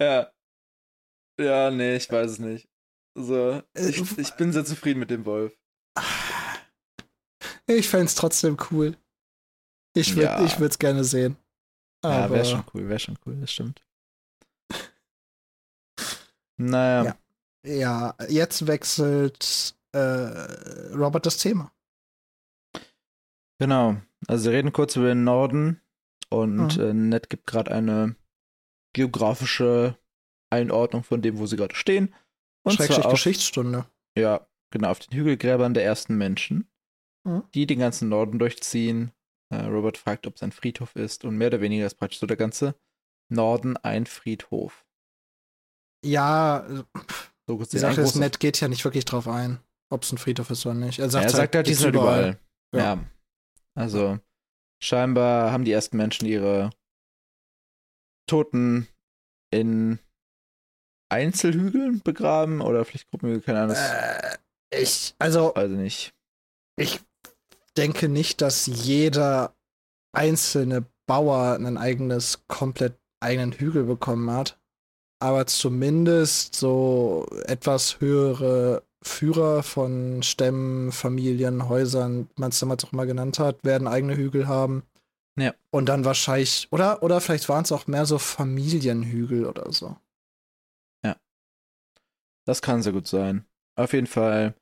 Ja. 0.00 0.30
Ja, 1.40 1.70
nee, 1.70 1.96
ich 1.96 2.10
weiß 2.10 2.32
es 2.32 2.38
nicht. 2.38 2.68
So, 3.14 3.62
Äh, 3.74 3.88
ich, 3.90 4.18
ich 4.18 4.30
bin 4.36 4.52
sehr 4.52 4.64
zufrieden 4.64 5.00
mit 5.00 5.10
dem 5.10 5.24
Wolf. 5.24 5.56
Ich 7.66 7.88
fände 7.88 8.06
es 8.06 8.14
trotzdem 8.14 8.56
cool. 8.70 8.96
Ich 9.94 10.14
würde 10.14 10.26
Ja. 10.26 10.44
ich 10.44 10.58
es 10.58 10.78
gerne 10.78 11.02
sehen. 11.04 11.36
Ja, 12.04 12.24
Aber 12.24 12.34
wäre 12.34 12.44
schon 12.44 12.64
cool, 12.74 12.88
wäre 12.88 12.98
schon 12.98 13.18
cool, 13.26 13.36
das 13.40 13.52
stimmt. 13.52 13.82
Naja, 16.58 17.18
ja, 17.66 18.14
jetzt 18.28 18.66
wechselt 18.66 19.76
äh, 19.92 19.98
Robert 20.94 21.26
das 21.26 21.36
Thema. 21.36 21.70
genau. 23.58 24.00
Also 24.28 24.50
wir 24.50 24.56
reden 24.58 24.72
kurz 24.72 24.96
über 24.96 25.08
den 25.08 25.24
Norden 25.24 25.80
und 26.30 26.76
Mhm. 26.78 26.82
äh, 26.82 26.92
Ned 26.94 27.30
gibt 27.30 27.46
gerade 27.46 27.70
eine 27.72 28.16
geografische 28.94 29.98
Einordnung 30.50 31.02
von 31.04 31.22
dem, 31.22 31.38
wo 31.38 31.46
sie 31.46 31.56
gerade 31.56 31.74
stehen. 31.74 32.14
Und 32.64 32.72
Schrägstrich 32.74 32.96
zwar 32.98 33.06
auf, 33.06 33.12
Geschichtsstunde. 33.12 33.86
ja, 34.16 34.46
genau, 34.72 34.90
auf 34.90 34.98
den 35.00 35.16
Hügelgräbern 35.16 35.74
der 35.74 35.84
ersten 35.84 36.16
Menschen, 36.16 36.68
Mhm. 37.26 37.44
die 37.54 37.66
den 37.66 37.78
ganzen 37.78 38.08
Norden 38.08 38.38
durchziehen. 38.38 39.12
Äh, 39.52 39.64
Robert 39.66 39.98
fragt, 39.98 40.26
ob 40.26 40.36
es 40.36 40.42
ein 40.42 40.50
Friedhof 40.52 40.96
ist 40.96 41.24
und 41.24 41.36
mehr 41.36 41.48
oder 41.48 41.60
weniger 41.60 41.86
ist 41.86 41.94
praktisch 41.96 42.18
so 42.18 42.26
der 42.26 42.36
ganze 42.36 42.74
Norden 43.30 43.76
ein 43.76 44.06
Friedhof. 44.06 44.84
Ja, 46.04 46.66
So 47.48 47.58
die 47.58 47.78
Sache 47.78 48.00
ist, 48.00 48.16
Ned 48.16 48.40
geht 48.40 48.60
ja 48.60 48.66
nicht 48.68 48.84
wirklich 48.84 49.04
drauf 49.04 49.28
ein, 49.28 49.60
ob 49.90 50.02
es 50.02 50.12
ein 50.12 50.18
Friedhof 50.18 50.50
ist 50.50 50.66
oder 50.66 50.74
nicht. 50.74 50.98
Er 50.98 51.10
sagt, 51.10 51.26
er 51.26 51.30
sagt 51.30 51.54
halt, 51.54 51.66
die 51.66 51.70
gibt's 51.70 51.82
sind 51.82 51.94
halt 51.96 52.02
überall. 52.02 52.38
Ja. 52.74 52.80
Ja. 52.96 53.04
Also, 53.76 54.18
scheinbar 54.82 55.52
haben 55.52 55.64
die 55.64 55.72
ersten 55.72 55.96
Menschen 55.96 56.26
ihre 56.26 56.70
Toten 58.26 58.88
in 59.52 59.98
Einzelhügeln 61.08 62.00
begraben 62.02 62.60
oder 62.60 62.84
vielleicht 62.84 63.10
Gruppenhügel, 63.10 63.42
keine 63.42 63.60
Ahnung. 63.62 63.76
Äh, 63.76 64.38
ich, 64.70 65.14
also, 65.18 65.52
weiß 65.54 65.70
ich 65.70 65.78
nicht. 65.78 66.14
ich 66.76 67.00
denke 67.76 68.08
nicht, 68.08 68.40
dass 68.40 68.66
jeder 68.66 69.54
einzelne 70.12 70.86
Bauer 71.06 71.54
einen 71.54 71.76
eigenes, 71.76 72.44
komplett 72.48 72.98
eigenen 73.20 73.52
Hügel 73.52 73.84
bekommen 73.84 74.30
hat. 74.30 74.58
Aber 75.22 75.46
zumindest 75.46 76.54
so 76.54 77.26
etwas 77.44 78.00
höhere 78.00 78.82
Führer 79.06 79.62
von 79.62 80.22
Stämmen, 80.22 80.92
Familien, 80.92 81.68
Häusern, 81.68 82.28
wie 82.34 82.40
man 82.40 82.50
es 82.50 82.58
damals 82.58 82.84
auch 82.84 82.92
mal 82.92 83.06
genannt 83.06 83.38
hat, 83.38 83.64
werden 83.64 83.88
eigene 83.88 84.16
Hügel 84.16 84.48
haben. 84.48 84.82
Ja. 85.38 85.54
Und 85.70 85.88
dann 85.88 86.04
wahrscheinlich, 86.04 86.68
oder, 86.70 87.02
oder 87.02 87.20
vielleicht 87.20 87.48
waren 87.48 87.64
es 87.64 87.72
auch 87.72 87.86
mehr 87.86 88.06
so 88.06 88.18
Familienhügel 88.18 89.44
oder 89.46 89.72
so. 89.72 89.96
Das 92.46 92.62
kann 92.62 92.82
sehr 92.82 92.92
gut 92.92 93.06
sein. 93.06 93.44
Auf 93.74 93.92
jeden 93.92 94.06
Fall. 94.06 94.54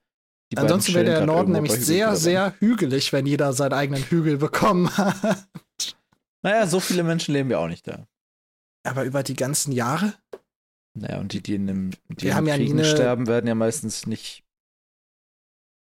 Ansonsten 0.57 0.95
wäre 0.95 1.05
der 1.05 1.27
Norden 1.27 1.53
nämlich 1.53 1.73
sehr, 1.73 2.17
sehr 2.17 2.55
hügelig, 2.59 3.13
wenn 3.13 3.27
jeder 3.27 3.53
seinen 3.53 3.75
eigenen 3.75 4.03
Hügel 4.03 4.39
bekommen 4.39 4.97
hat. 4.97 5.47
Naja, 6.43 6.67
so 6.67 6.81
viele 6.81 7.03
Menschen 7.03 7.33
leben 7.33 7.51
ja 7.51 7.59
auch 7.59 7.69
nicht 7.69 7.87
da. 7.87 8.07
Aber 8.87 9.05
über 9.05 9.23
die 9.23 9.37
ganzen 9.37 9.73
Jahre? 9.73 10.15
Naja, 10.97 11.19
und 11.19 11.33
die, 11.33 11.43
die 11.43 11.55
in 11.57 11.67
dem 11.67 11.91
die 12.09 12.29
in 12.29 12.35
haben 12.35 12.47
ja 12.47 12.55
Kriegen 12.57 12.79
eine- 12.79 12.85
sterben, 12.89 13.27
werden 13.27 13.47
ja 13.49 13.55
meistens 13.55 14.07
nicht 14.07 14.45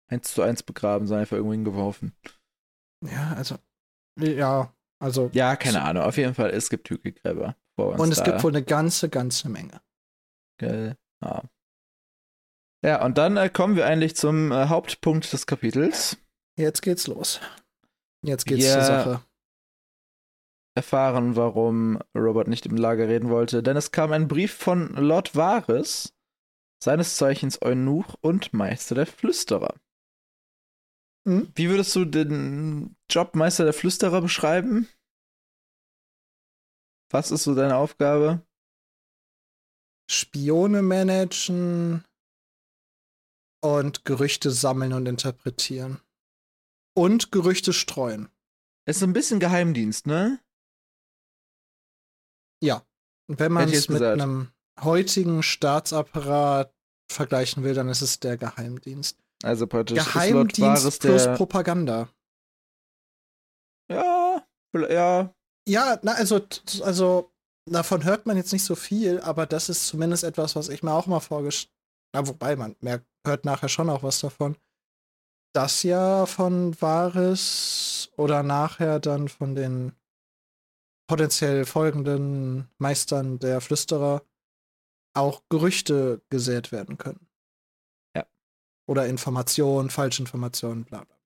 eins 0.09 0.33
zu 0.33 0.41
eins 0.41 0.63
begraben, 0.63 1.05
sondern 1.07 1.21
einfach 1.21 1.35
irgendwo 1.35 1.53
hingeworfen. 1.53 2.15
Ja, 3.05 3.33
also. 3.33 3.57
Ja, 4.19 4.73
also. 4.99 5.29
Ja, 5.33 5.55
keine 5.55 5.83
Ahnung. 5.83 6.03
Auf 6.03 6.17
jeden 6.17 6.33
Fall, 6.33 6.49
es 6.49 6.69
gibt 6.69 6.89
Hügelgräber. 6.89 7.55
vor 7.75 7.89
uns 7.91 8.01
Und 8.01 8.11
es 8.11 8.17
da. 8.17 8.23
gibt 8.23 8.43
wohl 8.43 8.51
eine 8.51 8.63
ganze, 8.63 9.09
ganze 9.09 9.49
Menge. 9.49 9.81
Gell. 10.59 10.97
Ja. 11.23 11.43
ja, 12.83 13.05
und 13.05 13.17
dann 13.19 13.37
äh, 13.37 13.49
kommen 13.49 13.75
wir 13.75 13.85
eigentlich 13.85 14.15
zum 14.15 14.51
äh, 14.51 14.67
Hauptpunkt 14.67 15.31
des 15.31 15.45
Kapitels. 15.45 16.17
Jetzt 16.57 16.81
geht's 16.81 17.05
los. 17.05 17.39
Jetzt 18.25 18.45
geht's 18.45 18.65
Ja. 18.65 18.73
zur 18.73 18.81
Sache. 18.83 19.23
Erfahren, 20.77 21.35
warum 21.35 21.99
Robert 22.15 22.47
nicht 22.47 22.65
im 22.67 22.77
Lager 22.77 23.07
reden 23.07 23.29
wollte, 23.29 23.63
denn 23.63 23.75
es 23.75 23.91
kam 23.91 24.11
ein 24.11 24.27
Brief 24.27 24.53
von 24.53 24.95
Lord 24.95 25.35
Varys, 25.35 26.13
seines 26.81 27.17
Zeichens 27.17 27.61
Eunuch 27.61 28.15
und 28.21 28.53
Meister 28.53 28.95
der 28.95 29.07
Flüsterer. 29.07 29.75
Hm? 31.27 31.51
Wie 31.55 31.69
würdest 31.69 31.95
du 31.95 32.05
den 32.05 32.95
Job 33.09 33.35
Meister 33.35 33.63
der 33.63 33.73
Flüsterer 33.73 34.21
beschreiben? 34.21 34.87
Was 37.09 37.31
ist 37.31 37.43
so 37.43 37.55
deine 37.55 37.75
Aufgabe? 37.75 38.45
Spione 40.09 40.83
managen 40.83 42.05
und 43.61 44.05
Gerüchte 44.05 44.51
sammeln 44.51 44.93
und 44.93 45.07
interpretieren. 45.07 46.01
Und 46.95 47.31
Gerüchte 47.31 47.73
streuen. 47.73 48.29
Ist 48.85 48.99
so 48.99 49.05
ein 49.05 49.13
bisschen 49.13 49.39
Geheimdienst, 49.39 50.05
ne? 50.07 50.39
Und 53.27 53.39
wenn 53.39 53.51
man 53.51 53.69
es 53.69 53.89
mit 53.89 53.99
gesagt. 53.99 54.21
einem 54.21 54.51
heutigen 54.81 55.43
Staatsapparat 55.43 56.73
vergleichen 57.11 57.63
will, 57.63 57.73
dann 57.73 57.89
ist 57.89 58.01
es 58.01 58.19
der 58.19 58.37
Geheimdienst. 58.37 59.17
Also 59.43 59.67
praktisch 59.67 59.97
Geheimdienst 59.97 61.01
plus 61.01 61.23
der. 61.23 61.35
Propaganda. 61.35 62.09
Ja, 63.89 64.43
ja, 64.89 65.33
Ja, 65.67 65.99
na, 66.01 66.13
also, 66.13 66.41
also, 66.83 67.31
davon 67.69 68.03
hört 68.03 68.25
man 68.25 68.37
jetzt 68.37 68.51
nicht 68.51 68.63
so 68.63 68.75
viel, 68.75 69.21
aber 69.21 69.45
das 69.45 69.69
ist 69.69 69.87
zumindest 69.87 70.23
etwas, 70.23 70.55
was 70.55 70.69
ich 70.69 70.83
mir 70.83 70.91
auch 70.91 71.07
mal 71.07 71.19
vorgestellt 71.19 71.71
habe. 72.15 72.27
Wobei, 72.29 72.55
man 72.55 72.75
merkt, 72.79 73.05
hört 73.25 73.45
nachher 73.45 73.69
schon 73.69 73.89
auch 73.89 74.03
was 74.03 74.19
davon. 74.19 74.57
Das 75.53 75.83
ja 75.83 76.25
von 76.25 76.79
Varys 76.81 78.09
oder 78.17 78.43
nachher 78.43 78.99
dann 78.99 79.27
von 79.27 79.55
den 79.55 79.93
potenziell 81.07 81.65
folgenden 81.65 82.69
Meistern 82.77 83.39
der 83.39 83.61
Flüsterer 83.61 84.23
auch 85.13 85.43
Gerüchte 85.49 86.21
gesät 86.29 86.71
werden 86.71 86.97
können. 86.97 87.27
Ja. 88.15 88.25
Oder 88.87 89.07
Informationen, 89.07 89.89
Falschinformationen, 89.89 90.85
bla 90.85 91.03
bla. 91.03 91.17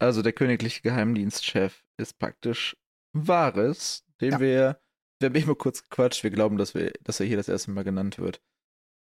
Also 0.00 0.22
der 0.22 0.32
königliche 0.32 0.80
Geheimdienstchef 0.82 1.84
ist 1.96 2.18
praktisch 2.18 2.76
Varys, 3.12 4.04
den 4.20 4.32
Ja. 4.32 4.40
wir, 4.40 4.80
wir 5.20 5.28
haben 5.28 5.34
eben 5.34 5.58
kurz 5.58 5.82
gequatscht, 5.82 6.22
wir 6.22 6.30
glauben, 6.30 6.56
dass, 6.56 6.74
wir, 6.74 6.92
dass 7.02 7.18
er 7.18 7.26
hier 7.26 7.36
das 7.36 7.48
erste 7.48 7.72
Mal 7.72 7.82
genannt 7.82 8.18
wird. 8.18 8.40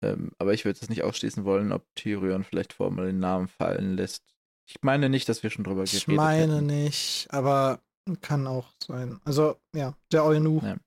Ähm, 0.04 0.34
aber 0.38 0.54
ich 0.54 0.66
würde 0.66 0.80
es 0.80 0.90
nicht 0.90 1.04
ausschließen 1.04 1.46
wollen, 1.46 1.72
ob 1.72 1.88
Tyrion 1.96 2.44
vielleicht 2.44 2.74
vorher 2.74 2.96
mal 2.96 3.08
den 3.08 3.20
Namen 3.20 3.48
fallen 3.48 3.96
lässt. 3.96 4.36
Ich 4.66 4.78
meine 4.82 5.10
nicht, 5.10 5.28
dass 5.30 5.44
wir 5.44 5.50
schon 5.50 5.64
drüber 5.64 5.84
geredet 5.84 6.08
Ich 6.08 6.08
meine 6.08 6.56
hätten. 6.56 6.66
nicht, 6.66 7.28
aber 7.32 7.82
kann 8.22 8.48
auch 8.48 8.72
sein. 8.86 9.20
Also, 9.26 9.58
ja, 9.76 9.96
der 10.12 10.26
Eunuch 10.26 10.64
Ja. 10.64 10.78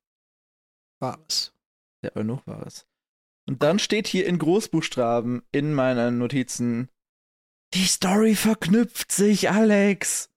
war 1.01 1.19
es. 1.29 1.53
Der 2.03 2.17
Eunuch 2.17 2.47
war 2.47 2.67
es. 2.67 2.87
Und 3.49 3.63
dann 3.63 3.79
steht 3.79 4.07
hier 4.09 4.27
in 4.27 4.39
Großbuchstaben 4.39 5.43
in 5.53 5.73
meinen 5.73 6.19
Notizen, 6.19 6.89
die 7.75 7.87
Story 7.87 8.35
verknüpft 8.35 9.13
sich, 9.13 9.51
Alex. 9.51 10.31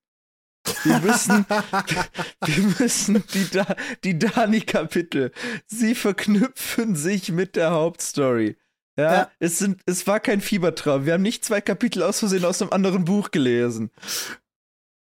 Wir 0.83 0.99
müssen, 0.99 1.45
wir 2.45 2.63
müssen 2.79 3.23
die, 3.33 3.49
da 3.49 3.75
die 4.03 4.19
Dani-Kapitel, 4.19 5.31
sie 5.65 5.95
verknüpfen 5.95 6.95
sich 6.95 7.31
mit 7.31 7.55
der 7.55 7.71
Hauptstory. 7.71 8.57
Ja, 8.99 9.13
Ja. 9.13 9.31
Es, 9.39 9.59
sind, 9.59 9.81
es 9.85 10.05
war 10.07 10.19
kein 10.19 10.41
Fiebertraum. 10.41 11.05
Wir 11.05 11.13
haben 11.13 11.21
nicht 11.21 11.45
zwei 11.45 11.61
Kapitel 11.61 12.03
aus 12.03 12.19
Versehen 12.19 12.45
aus 12.45 12.61
einem 12.61 12.71
anderen 12.71 13.05
Buch 13.05 13.31
gelesen. 13.31 13.91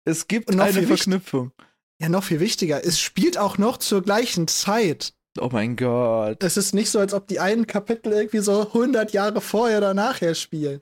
Es 0.05 0.27
gibt 0.27 0.49
eine 0.49 0.71
Verknüpfung. 0.71 1.51
ja, 2.01 2.09
noch 2.09 2.23
viel 2.23 2.39
wichtiger, 2.39 2.83
es 2.85 2.99
spielt 2.99 3.37
auch 3.37 3.57
noch 3.57 3.77
zur 3.77 4.01
gleichen 4.01 4.47
Zeit. 4.47 5.13
Oh 5.39 5.49
mein 5.51 5.75
Gott. 5.75 6.43
Es 6.43 6.57
ist 6.57 6.73
nicht 6.73 6.89
so, 6.91 6.99
als 6.99 7.13
ob 7.13 7.27
die 7.27 7.39
einen 7.39 7.65
Kapitel 7.65 8.11
irgendwie 8.13 8.39
so 8.39 8.67
100 8.67 9.13
Jahre 9.13 9.41
vorher 9.41 9.79
oder 9.79 9.93
nachher 9.93 10.35
spielen. 10.35 10.81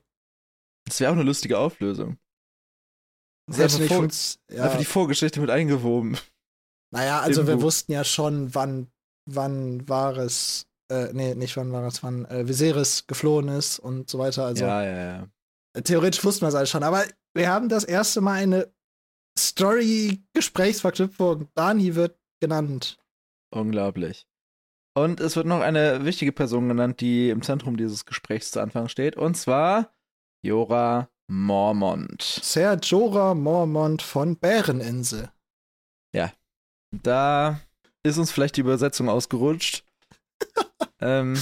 Das 0.85 0.99
wäre 0.99 1.11
auch 1.11 1.15
eine 1.15 1.23
lustige 1.23 1.57
Auflösung. 1.57 2.17
Das 3.47 3.57
hätte 3.57 3.83
ist 3.83 3.91
einfach, 3.91 3.95
vor, 3.95 4.07
ja. 4.55 4.63
einfach 4.63 4.79
die 4.79 4.85
Vorgeschichte 4.85 5.39
mit 5.39 5.49
eingewoben. 5.49 6.17
Naja, 6.93 7.21
also 7.21 7.41
im 7.41 7.47
wir 7.47 7.55
Buch. 7.55 7.63
wussten 7.63 7.93
ja 7.93 8.03
schon, 8.03 8.53
wann, 8.53 8.91
wann 9.25 9.87
Varys, 9.87 10.67
äh, 10.91 11.10
nee, 11.13 11.36
nicht 11.36 11.56
wann 11.58 11.71
Varys, 11.71 12.04
wann 12.04 12.25
äh, 12.25 12.47
Viserys 12.47 13.08
geflohen 13.08 13.47
ist 13.47 13.80
und 13.80 14.10
so 14.10 14.19
weiter. 14.19 14.45
Also 14.45 14.65
ja, 14.65 14.84
ja, 14.84 15.27
ja. 15.75 15.82
theoretisch 15.82 16.23
wussten 16.23 16.41
wir 16.41 16.49
es 16.49 16.56
alles 16.56 16.69
schon, 16.69 16.84
aber 16.84 17.04
wir 17.34 17.49
haben 17.49 17.69
das 17.69 17.84
erste 17.84 18.21
Mal 18.21 18.41
eine 18.41 18.71
Story-Gesprächsverknüpfung. 19.39 21.47
Dani 21.56 21.95
wird 21.95 22.19
genannt. 22.39 22.99
Unglaublich. 23.54 24.27
Und 24.93 25.21
es 25.21 25.38
wird 25.38 25.47
noch 25.47 25.62
eine 25.62 26.06
wichtige 26.06 26.34
Person 26.34 26.67
genannt, 26.67 26.99
die 26.99 27.30
im 27.30 27.41
Zentrum 27.41 27.77
dieses 27.77 28.06
Gesprächs 28.06 28.51
zu 28.51 28.60
Anfang 28.60 28.89
steht, 28.89 29.15
und 29.15 29.36
zwar 29.36 29.93
Jora 30.43 31.10
Mormont. 31.27 32.21
Ser 32.21 32.75
Jorah 32.75 33.34
Mormont 33.34 34.01
von 34.01 34.38
Bäreninsel. 34.38 35.30
Da 36.91 37.62
ist 38.04 38.17
uns 38.17 38.32
vielleicht 38.32 38.58
die 38.58 38.62
Übersetzung 38.62 39.10
ausgerutscht. 39.10 39.86
ähm, 41.01 41.35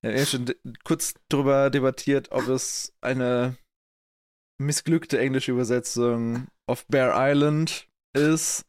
wir 0.00 0.10
haben 0.10 0.18
ja 0.18 0.26
schon 0.26 0.46
kurz 0.84 1.14
darüber 1.28 1.70
debattiert, 1.70 2.30
ob 2.30 2.48
es 2.48 2.94
eine 3.00 3.56
missglückte 4.60 5.18
englische 5.18 5.52
Übersetzung 5.52 6.48
of 6.66 6.86
Bear 6.86 7.14
Island 7.16 7.88
ist. 8.14 8.64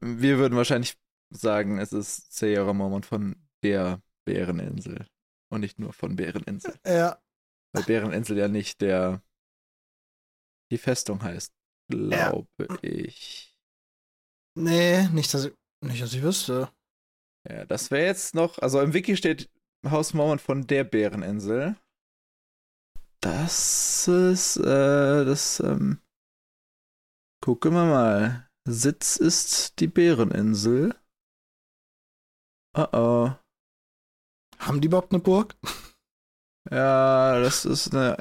Wir 0.00 0.38
würden 0.38 0.56
wahrscheinlich 0.56 0.96
sagen, 1.30 1.78
es 1.78 1.92
ist 1.92 2.32
Sierra 2.32 2.72
Mormont 2.72 3.06
von 3.06 3.36
der 3.64 4.00
Bäreninsel 4.24 5.06
und 5.50 5.60
nicht 5.60 5.78
nur 5.78 5.92
von 5.92 6.16
Bäreninsel. 6.16 6.74
Ja, 6.86 7.20
Weil 7.72 7.84
Bäreninsel 7.84 8.38
ja 8.38 8.48
nicht 8.48 8.80
der 8.80 9.22
die 10.70 10.78
Festung 10.78 11.22
heißt, 11.22 11.52
glaube 11.90 12.46
ich. 12.82 13.56
nee, 14.54 15.08
nicht, 15.08 15.32
dass 15.32 15.46
ich, 15.46 15.54
nicht, 15.82 16.02
dass 16.02 16.12
ich 16.12 16.22
wüsste. 16.22 16.70
Ja, 17.48 17.64
das 17.64 17.90
wäre 17.90 18.04
jetzt 18.06 18.34
noch, 18.34 18.58
also 18.58 18.80
im 18.80 18.92
Wiki 18.92 19.16
steht 19.16 19.50
Haus 19.88 20.12
Mormon 20.12 20.38
von 20.38 20.66
der 20.66 20.84
Bäreninsel. 20.84 21.76
Das 23.20 24.06
ist, 24.06 24.58
äh, 24.58 25.24
das, 25.24 25.60
ähm, 25.60 26.00
gucken 27.42 27.72
wir 27.72 27.86
mal. 27.86 28.50
Sitz 28.68 29.16
ist 29.16 29.80
die 29.80 29.86
Bäreninsel. 29.86 30.94
Oh 32.76 32.86
oh. 32.92 33.30
Haben 34.58 34.80
die 34.80 34.88
überhaupt 34.88 35.12
eine 35.12 35.22
Burg? 35.22 35.56
Ja, 36.70 37.40
das 37.40 37.64
ist 37.64 37.94
eine 37.94 38.18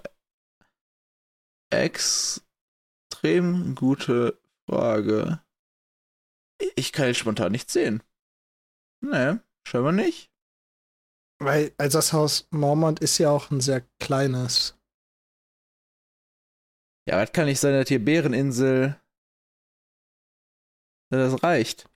extrem 1.69 2.45
gute 3.75 4.39
Frage. 4.69 5.43
Ich 6.77 6.93
kann 6.93 7.07
jetzt 7.07 7.17
spontan 7.17 7.51
nicht 7.51 7.69
sehen. 7.69 8.01
Nee, 9.09 9.39
scheinbar 9.65 9.93
nicht. 9.93 10.33
Weil, 11.39 11.73
also 11.77 11.99
das 11.99 12.11
Haus 12.11 12.47
Mormont 12.51 12.99
ist 12.99 13.17
ja 13.19 13.29
auch 13.29 13.51
ein 13.51 13.61
sehr 13.61 13.81
kleines. 14.01 14.77
Ja, 17.07 17.21
das 17.21 17.31
kann 17.31 17.45
nicht 17.45 17.59
sein, 17.61 17.73
dass 17.73 17.87
hier 17.87 18.03
Bäreninsel. 18.03 18.99
Das 21.09 21.41
reicht. 21.41 21.89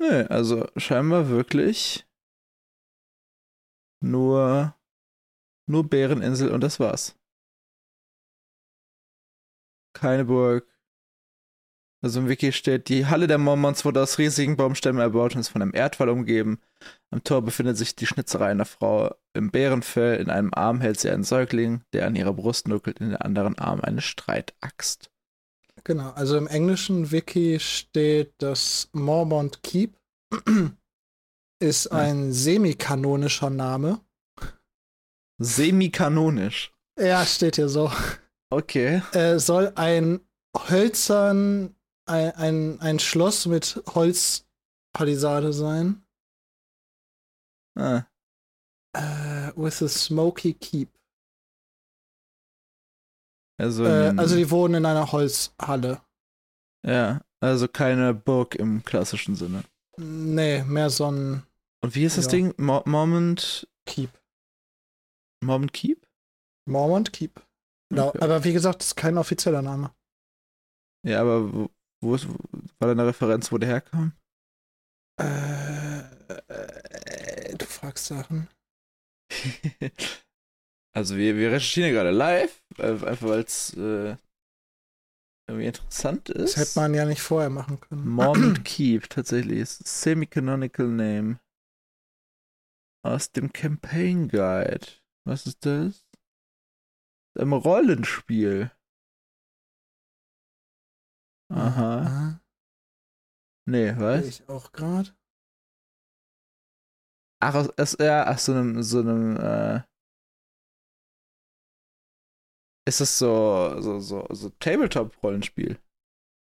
Nö, 0.00 0.24
also 0.28 0.66
scheinbar 0.78 1.28
wirklich 1.28 2.06
nur 4.02 4.74
nur 5.68 5.88
Bäreninsel 5.88 6.50
und 6.50 6.62
das 6.62 6.80
war's. 6.80 7.18
Keine 9.94 10.24
Burg. 10.24 10.71
Also 12.04 12.18
im 12.20 12.28
Wiki 12.28 12.50
steht, 12.52 12.88
die 12.88 13.06
Halle 13.06 13.28
der 13.28 13.38
Mormons 13.38 13.84
wurde 13.84 14.02
aus 14.02 14.18
riesigen 14.18 14.56
Baumstämmen 14.56 15.00
erbaut 15.00 15.34
und 15.34 15.40
ist 15.40 15.50
von 15.50 15.62
einem 15.62 15.72
Erdwall 15.74 16.08
umgeben. 16.08 16.58
Am 17.10 17.22
Tor 17.22 17.42
befindet 17.42 17.76
sich 17.76 17.94
die 17.94 18.06
Schnitzerei 18.06 18.50
einer 18.50 18.64
Frau 18.64 19.14
im 19.34 19.50
Bärenfell. 19.52 20.16
In 20.20 20.28
einem 20.28 20.52
Arm 20.52 20.80
hält 20.80 20.98
sie 20.98 21.10
einen 21.10 21.22
Säugling, 21.22 21.82
der 21.92 22.06
an 22.08 22.16
ihrer 22.16 22.32
Brust 22.34 22.66
nuckelt, 22.66 22.98
in 22.98 23.10
den 23.10 23.16
anderen 23.16 23.56
Arm 23.56 23.80
eine 23.80 24.00
Streitaxt. 24.00 25.10
Genau, 25.84 26.10
also 26.10 26.36
im 26.36 26.48
englischen 26.48 27.12
Wiki 27.12 27.58
steht, 27.60 28.34
dass 28.38 28.88
Mormont 28.92 29.62
Keep 29.62 29.96
ist 31.60 31.84
Ja. 31.84 31.98
ein 31.98 32.32
semikanonischer 32.32 33.50
Name. 33.50 34.00
Semikanonisch. 35.38 36.72
Ja, 36.98 37.24
steht 37.24 37.56
hier 37.56 37.68
so. 37.68 37.90
Okay. 38.50 39.02
äh, 39.12 39.38
soll 39.38 39.72
ein 39.76 40.20
hölzern, 40.68 41.74
ein, 42.06 42.32
ein, 42.32 42.80
ein 42.80 42.98
Schloss 42.98 43.46
mit 43.46 43.82
Holzpalisade 43.94 45.52
sein. 45.52 46.04
Ah, 47.78 48.04
Äh, 48.94 49.52
with 49.56 49.80
a 49.82 49.88
smoky 49.88 50.52
keep. 50.52 50.90
also, 53.58 53.84
Äh, 53.84 54.12
also 54.16 54.36
die 54.36 54.50
wohnen 54.50 54.74
in 54.74 54.86
einer 54.86 55.12
Holzhalle. 55.12 56.02
ja, 56.84 57.22
also 57.40 57.68
keine 57.68 58.12
Burg 58.14 58.54
im 58.56 58.84
klassischen 58.84 59.34
Sinne. 59.34 59.64
Nee, 59.96 60.62
mehr 60.64 60.90
so 60.90 61.10
ein 61.10 61.42
Und 61.82 61.94
wie 61.94 62.04
ist 62.04 62.18
das 62.18 62.26
Ja. 62.26 62.32
Ding? 62.32 62.54
Mo 62.58 62.82
Moment, 62.86 63.66
Keep. 63.86 64.10
Moment 65.42 65.72
Keep? 65.72 66.06
Mormont 66.68 67.12
Keep. 67.12 67.40
Okay. 67.92 68.18
Aber 68.20 68.44
wie 68.44 68.52
gesagt, 68.52 68.80
das 68.80 68.88
ist 68.88 68.96
kein 68.96 69.18
offizieller 69.18 69.60
Name. 69.62 69.92
Ja, 71.04 71.20
aber 71.22 71.68
wo, 72.02 72.14
ist, 72.14 72.28
war 72.28 72.88
da 72.88 72.90
eine 72.90 73.06
Referenz, 73.06 73.50
wo 73.52 73.58
der 73.58 73.68
herkam? 73.68 74.12
Äh, 75.20 76.00
äh, 76.48 77.56
du 77.56 77.64
fragst 77.64 78.06
Sachen. 78.06 78.48
also 80.92 81.16
wir, 81.16 81.36
wir 81.36 81.52
recherchieren 81.52 81.90
hier 81.90 81.98
gerade 81.98 82.10
live, 82.10 82.62
äh, 82.78 82.90
einfach 82.90 83.22
weil 83.28 83.40
es 83.40 83.74
äh, 83.74 84.16
irgendwie 85.48 85.66
interessant 85.66 86.28
ist. 86.28 86.56
Das 86.56 86.68
hätte 86.68 86.80
man 86.80 86.94
ja 86.94 87.04
nicht 87.04 87.22
vorher 87.22 87.50
machen 87.50 87.80
können. 87.80 88.08
Mormont 88.08 88.64
Keep, 88.64 89.10
tatsächlich. 89.10 89.58
Ist 89.58 89.86
Semi-Canonical 89.86 90.88
Name. 90.88 91.40
Aus 93.04 93.32
dem 93.32 93.52
Campaign 93.52 94.28
Guide. 94.28 94.86
Was 95.24 95.46
ist 95.46 95.64
das? 95.66 96.06
Ein 97.38 97.52
Rollenspiel. 97.52 98.70
Aha. 101.54 102.02
Ah, 102.06 102.40
Nee, 103.68 103.94
was? 103.96 104.26
ich 104.26 104.48
auch 104.48 104.72
gerade. 104.72 105.10
Ach, 107.40 107.54
aus, 107.54 107.70
aus, 107.78 107.96
ja, 108.00 108.28
aus 108.28 108.44
so 108.44 108.52
einem, 108.52 108.82
so 108.82 109.00
einem, 109.00 109.36
äh. 109.36 109.82
Ist 112.88 113.00
das 113.00 113.18
so, 113.18 113.80
so, 113.80 114.00
so, 114.00 114.26
so 114.30 114.50
Tabletop-Rollenspiel? 114.58 115.78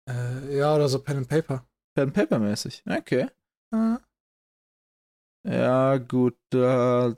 Äh, 0.09 0.57
ja, 0.57 0.75
oder 0.75 0.89
so 0.89 1.03
Pen 1.03 1.19
and 1.19 1.29
Paper. 1.29 1.67
Pen 1.95 2.13
Paper 2.13 2.39
mäßig. 2.39 2.83
Okay. 2.87 3.29
Ah, 3.73 3.99
Ja, 5.47 5.99
gut, 5.99 6.39
da 6.51 7.15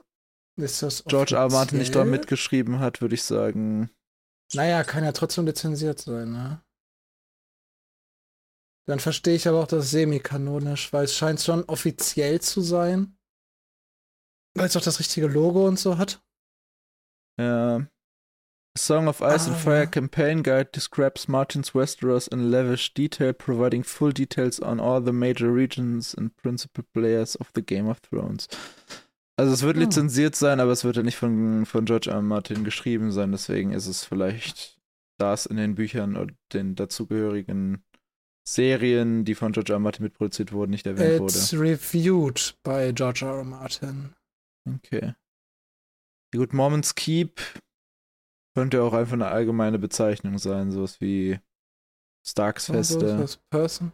ist 0.57 0.83
das 0.83 1.03
George 1.05 1.35
R. 1.35 1.49
Martin 1.49 1.77
nicht 1.79 1.95
dran 1.95 2.09
mitgeschrieben 2.09 2.79
hat, 2.79 3.01
würde 3.01 3.15
ich 3.15 3.23
sagen. 3.23 3.89
Naja, 4.53 4.83
kann 4.83 5.03
ja 5.03 5.11
trotzdem 5.13 5.45
lizenziert 5.45 5.99
sein, 5.99 6.31
ne? 6.31 6.63
Dann 8.85 8.99
verstehe 8.99 9.35
ich 9.35 9.47
aber 9.47 9.61
auch 9.61 9.67
das 9.67 9.91
semi-kanonisch, 9.91 10.91
weil 10.91 11.05
es 11.05 11.15
scheint 11.15 11.39
schon 11.41 11.63
offiziell 11.65 12.41
zu 12.41 12.61
sein. 12.61 13.17
Weil 14.55 14.67
es 14.67 14.75
auch 14.77 14.81
das 14.81 14.99
richtige 14.99 15.27
Logo 15.27 15.67
und 15.67 15.79
so 15.79 15.97
hat. 15.97 16.21
Ja. 17.39 17.77
A 18.75 18.79
Song 18.79 19.07
of 19.07 19.21
Ice 19.21 19.47
and 19.47 19.55
Ah, 19.55 19.59
Fire 19.59 19.79
ja. 19.81 19.85
campaign 19.85 20.41
guide 20.43 20.69
describes 20.73 21.27
Martin's 21.27 21.75
Westeros 21.75 22.27
in 22.27 22.49
lavish 22.49 22.93
detail, 22.93 23.31
providing 23.33 23.83
full 23.83 24.11
details 24.11 24.59
on 24.61 24.79
all 24.79 25.03
the 25.03 25.11
major 25.11 25.53
regions 25.53 26.15
and 26.15 26.35
principal 26.37 26.83
players 26.93 27.39
of 27.39 27.51
the 27.55 27.61
Game 27.61 27.87
of 27.87 28.01
Thrones. 28.01 28.47
Also 29.37 29.53
es 29.53 29.61
wird 29.61 29.75
Hm. 29.77 29.83
lizenziert 29.83 30.35
sein, 30.35 30.59
aber 30.59 30.71
es 30.71 30.83
wird 30.83 30.97
ja 30.97 31.03
nicht 31.03 31.17
von, 31.17 31.65
von 31.65 31.85
George 31.85 32.09
R. 32.09 32.17
R. 32.17 32.21
Martin 32.21 32.63
geschrieben 32.63 33.11
sein, 33.11 33.31
deswegen 33.31 33.71
ist 33.71 33.87
es 33.87 34.03
vielleicht 34.03 34.79
das 35.19 35.45
in 35.45 35.57
den 35.57 35.75
Büchern 35.75 36.15
und 36.17 36.33
den 36.53 36.75
dazugehörigen 36.75 37.83
Serien, 38.47 39.25
die 39.25 39.35
von 39.35 39.51
George 39.53 39.71
R. 39.71 39.77
R. 39.77 39.79
Martin 39.79 40.03
mitproduziert 40.03 40.51
wurden, 40.51 40.71
nicht 40.71 40.85
erwähnt 40.85 41.29
It's 41.29 41.53
wurde. 41.53 41.63
reviewed 41.63 42.55
bei 42.63 42.91
George 42.91 43.25
R. 43.25 43.37
R. 43.37 43.43
Martin. 43.43 44.13
Okay. 44.67 45.13
Ja, 46.33 46.39
gut, 46.39 46.53
Mormons 46.53 46.95
Keep 46.95 47.41
könnte 48.55 48.83
auch 48.83 48.93
einfach 48.93 49.13
eine 49.13 49.27
allgemeine 49.27 49.79
Bezeichnung 49.79 50.37
sein, 50.37 50.71
sowas 50.71 51.01
wie 51.01 51.39
Starks 52.25 52.67
Feste. 52.67 53.27
Person. 53.49 53.91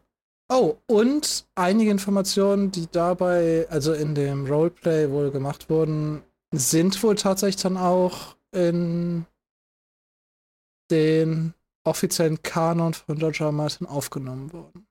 Oh, 0.51 0.77
und 0.87 1.47
einige 1.55 1.91
Informationen, 1.91 2.71
die 2.71 2.87
dabei, 2.91 3.67
also 3.69 3.93
in 3.93 4.15
dem 4.15 4.47
Roleplay 4.47 5.09
wohl 5.11 5.31
gemacht 5.31 5.69
wurden, 5.69 6.23
sind 6.51 7.01
wohl 7.03 7.15
tatsächlich 7.15 7.61
dann 7.61 7.77
auch 7.77 8.35
in 8.51 9.25
den 10.89 11.53
offiziellen 11.83 12.41
Kanon 12.43 12.93
von 12.93 13.17
George 13.17 13.39
R. 13.41 13.47
R. 13.47 13.51
Martin 13.51 13.87
aufgenommen 13.87 14.53
worden. 14.53 14.87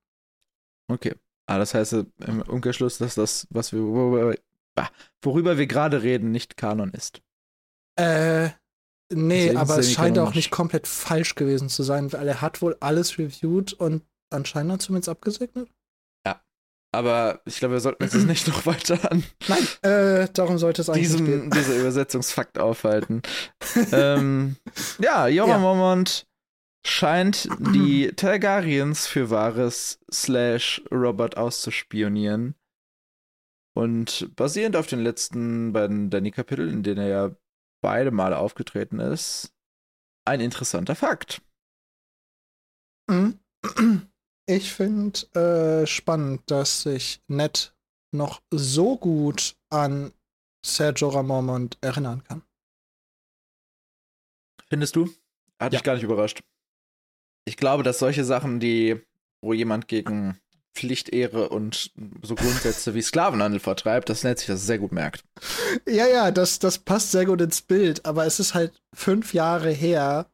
Okay. 0.91 1.15
Ah, 1.47 1.59
das 1.59 1.73
heißt 1.75 1.95
im 2.27 2.43
Umkehrschluss, 2.43 2.99
dass 2.99 3.15
das, 3.15 3.47
was 3.51 3.73
wir, 3.73 3.81
worüber, 3.81 4.37
worüber 5.23 5.59
wir 5.59 5.67
gerade 5.67 6.03
reden, 6.03 6.31
nicht 6.31 6.57
Kanon 6.57 6.91
ist. 6.93 7.23
Äh, 7.99 8.51
nee, 9.13 9.57
aber 9.57 9.79
es 9.79 9.93
scheint 9.93 10.19
auch 10.19 10.35
nicht 10.35 10.51
komplett 10.51 10.87
falsch 10.87 11.35
gewesen 11.35 11.69
zu 11.71 11.83
sein, 11.83 12.13
weil 12.13 12.29
er 12.29 12.43
hat 12.43 12.61
wohl 12.61 12.77
alles 12.81 13.19
reviewed 13.19 13.73
und 13.73 14.05
anscheinend 14.31 14.83
zumindest 14.83 15.09
abgesegnet. 15.09 15.71
Ja. 16.27 16.43
Aber 16.95 17.41
ich 17.47 17.59
glaube, 17.59 17.75
wir 17.75 17.81
sollten 17.81 18.05
uns 18.05 18.13
jetzt 18.13 18.27
nicht 18.27 18.47
noch 18.47 18.67
weiter 18.67 19.11
an 19.11 19.25
Nein, 19.49 19.67
äh, 19.91 20.29
darum 20.33 20.59
sollte 20.59 20.83
es 20.83 20.91
eigentlich 20.91 21.09
diesem, 21.09 21.51
dieser 21.51 21.77
Übersetzungsfakt 21.77 22.59
aufhalten. 22.59 23.23
ähm, 23.93 24.57
ja, 25.01 25.27
Jorah 25.29 25.53
Ja. 25.53 25.59
Mormont 25.59 26.28
scheint 26.89 27.49
die 27.75 28.09
Targaryens 28.15 29.07
für 29.07 29.31
Varys 29.31 30.01
slash 30.13 30.83
Robert 30.91 31.37
auszuspionieren. 31.37 32.55
Und 33.77 34.35
basierend 34.35 34.75
auf 34.77 34.89
den 34.89 35.01
letzten 35.01 35.73
beiden 35.73 36.11
Danny-Kapiteln, 36.11 36.71
in 36.71 36.83
denen 36.83 36.99
er 36.99 37.09
ja 37.09 37.37
beide 37.81 38.11
Male 38.11 38.37
aufgetreten 38.39 38.99
ist, 38.99 39.55
ein 40.27 40.41
interessanter 40.41 40.97
Fakt. 40.97 41.43
Mhm. 43.11 43.39
Ich 44.51 44.73
finde 44.73 45.83
äh, 45.83 45.87
spannend, 45.87 46.51
dass 46.51 46.81
sich 46.81 47.23
Ned 47.29 47.77
noch 48.17 48.41
so 48.51 48.97
gut 48.97 49.59
an 49.69 50.15
Sergio 50.65 51.11
Ramormont 51.11 51.77
erinnern 51.83 52.25
kann. 52.25 52.41
Findest 54.71 54.97
du? 54.97 55.05
Hat 55.61 55.75
Ja. 55.75 55.79
dich 55.79 55.83
gar 55.83 55.97
nicht 55.97 56.05
überrascht. 56.05 56.43
Ich 57.49 57.57
glaube, 57.57 57.83
dass 57.83 57.99
solche 57.99 58.25
Sachen, 58.25 58.61
die, 58.61 59.01
wo 59.41 59.55
jemand 59.55 59.89
gegen 59.89 60.39
Pflichtehre 60.75 61.49
und 61.49 61.91
so 62.23 62.35
Grundsätze 62.35 62.95
wie 62.95 63.01
Sklavenhandel 63.01 63.59
vertreibt, 63.59 64.11
dass 64.11 64.23
Ned 64.23 64.39
sich 64.39 64.49
das 64.49 64.67
sehr 64.67 64.79
gut 64.79 64.93
merkt. 64.93 65.25
Ja, 65.89 66.07
ja, 66.07 66.31
das, 66.31 66.59
das 66.59 66.79
passt 66.79 67.11
sehr 67.11 67.25
gut 67.25 67.41
ins 67.41 67.63
Bild, 67.63 68.05
aber 68.05 68.27
es 68.27 68.39
ist 68.39 68.53
halt 68.53 68.79
fünf 68.95 69.33
Jahre 69.33 69.71
her. 69.71 70.31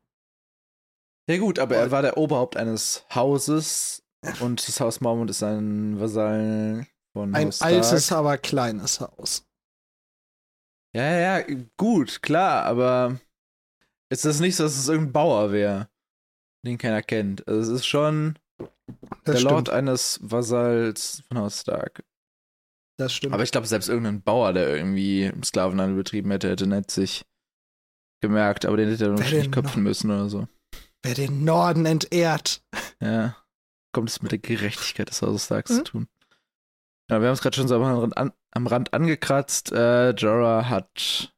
Ja 1.30 1.38
gut, 1.38 1.58
aber 1.60 1.76
er 1.76 1.90
war 1.92 2.02
der 2.02 2.18
Oberhaupt 2.18 2.56
eines 2.56 3.06
Hauses 3.14 4.02
und 4.40 4.66
das 4.66 4.80
Haus 4.80 5.00
Mormont 5.00 5.30
ist 5.30 5.42
ein 5.42 6.00
Vasall 6.00 6.86
von 7.12 7.32
Ein 7.34 7.46
Haus 7.46 7.56
Stark. 7.56 7.72
altes, 7.72 8.12
aber 8.12 8.38
kleines 8.38 9.00
Haus. 9.00 9.46
Ja, 10.94 11.04
ja, 11.04 11.38
ja, 11.38 11.56
gut, 11.76 12.22
klar, 12.22 12.64
aber 12.64 13.20
ist 14.10 14.24
das 14.24 14.40
nicht 14.40 14.56
so, 14.56 14.64
dass 14.64 14.76
es 14.76 14.88
irgendein 14.88 15.12
Bauer 15.12 15.52
wäre, 15.52 15.88
den 16.64 16.78
keiner 16.78 17.02
kennt. 17.02 17.46
Also 17.48 17.60
es 17.72 17.80
ist 17.80 17.86
schon 17.86 18.38
Das 18.58 18.68
der 19.24 19.36
stimmt. 19.36 19.50
Lord 19.50 19.70
eines 19.70 20.18
Vasalls 20.22 21.22
von 21.28 21.38
Haus 21.38 21.60
Stark. 21.60 22.04
das 22.98 23.12
stimmt. 23.12 23.34
Aber 23.34 23.42
ich 23.42 23.50
glaube, 23.52 23.66
selbst 23.66 23.88
irgendein 23.88 24.22
Bauer, 24.22 24.52
der 24.52 24.74
irgendwie 24.76 25.32
Sklavenhandel 25.44 25.96
betrieben 25.96 26.30
hätte, 26.30 26.48
hätte 26.50 26.66
Ned 26.66 26.90
sich 26.90 27.24
gemerkt, 28.22 28.64
aber 28.64 28.76
den 28.76 28.88
hätte 28.90 29.04
er 29.06 29.18
wahrscheinlich 29.18 29.50
köpfen 29.52 29.82
müssen 29.82 30.10
oder 30.10 30.28
so. 30.28 30.48
Wer 31.02 31.14
den 31.14 31.44
Norden 31.44 31.84
entehrt. 31.86 32.62
Ja. 33.00 33.36
Kommt 33.92 34.08
es 34.08 34.22
mit 34.22 34.32
der 34.32 34.38
Gerechtigkeit 34.38 35.10
des 35.10 35.20
Hauses 35.22 35.44
Starks 35.44 35.70
Mhm. 35.70 35.76
zu 35.76 35.84
tun. 35.84 36.08
Ja, 37.10 37.20
wir 37.20 37.28
haben 37.28 37.34
es 37.34 37.42
gerade 37.42 37.54
schon 37.54 37.68
so 37.68 37.74
am 37.76 37.82
Rand, 37.82 38.16
an, 38.16 38.32
am 38.52 38.66
Rand 38.66 38.94
angekratzt. 38.94 39.72
Äh, 39.72 40.10
Jorah 40.12 40.68
hat 40.70 41.34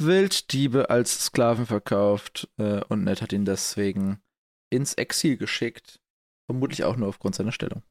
Wilddiebe 0.00 0.90
als 0.90 1.26
Sklaven 1.26 1.64
verkauft 1.66 2.48
äh, 2.58 2.82
und 2.88 3.04
Ned 3.04 3.22
hat 3.22 3.32
ihn 3.32 3.44
deswegen 3.44 4.20
ins 4.70 4.94
Exil 4.94 5.36
geschickt. 5.36 6.00
Vermutlich 6.50 6.84
auch 6.84 6.96
nur 6.96 7.08
aufgrund 7.08 7.34
seiner 7.34 7.52
Stellung. 7.52 7.82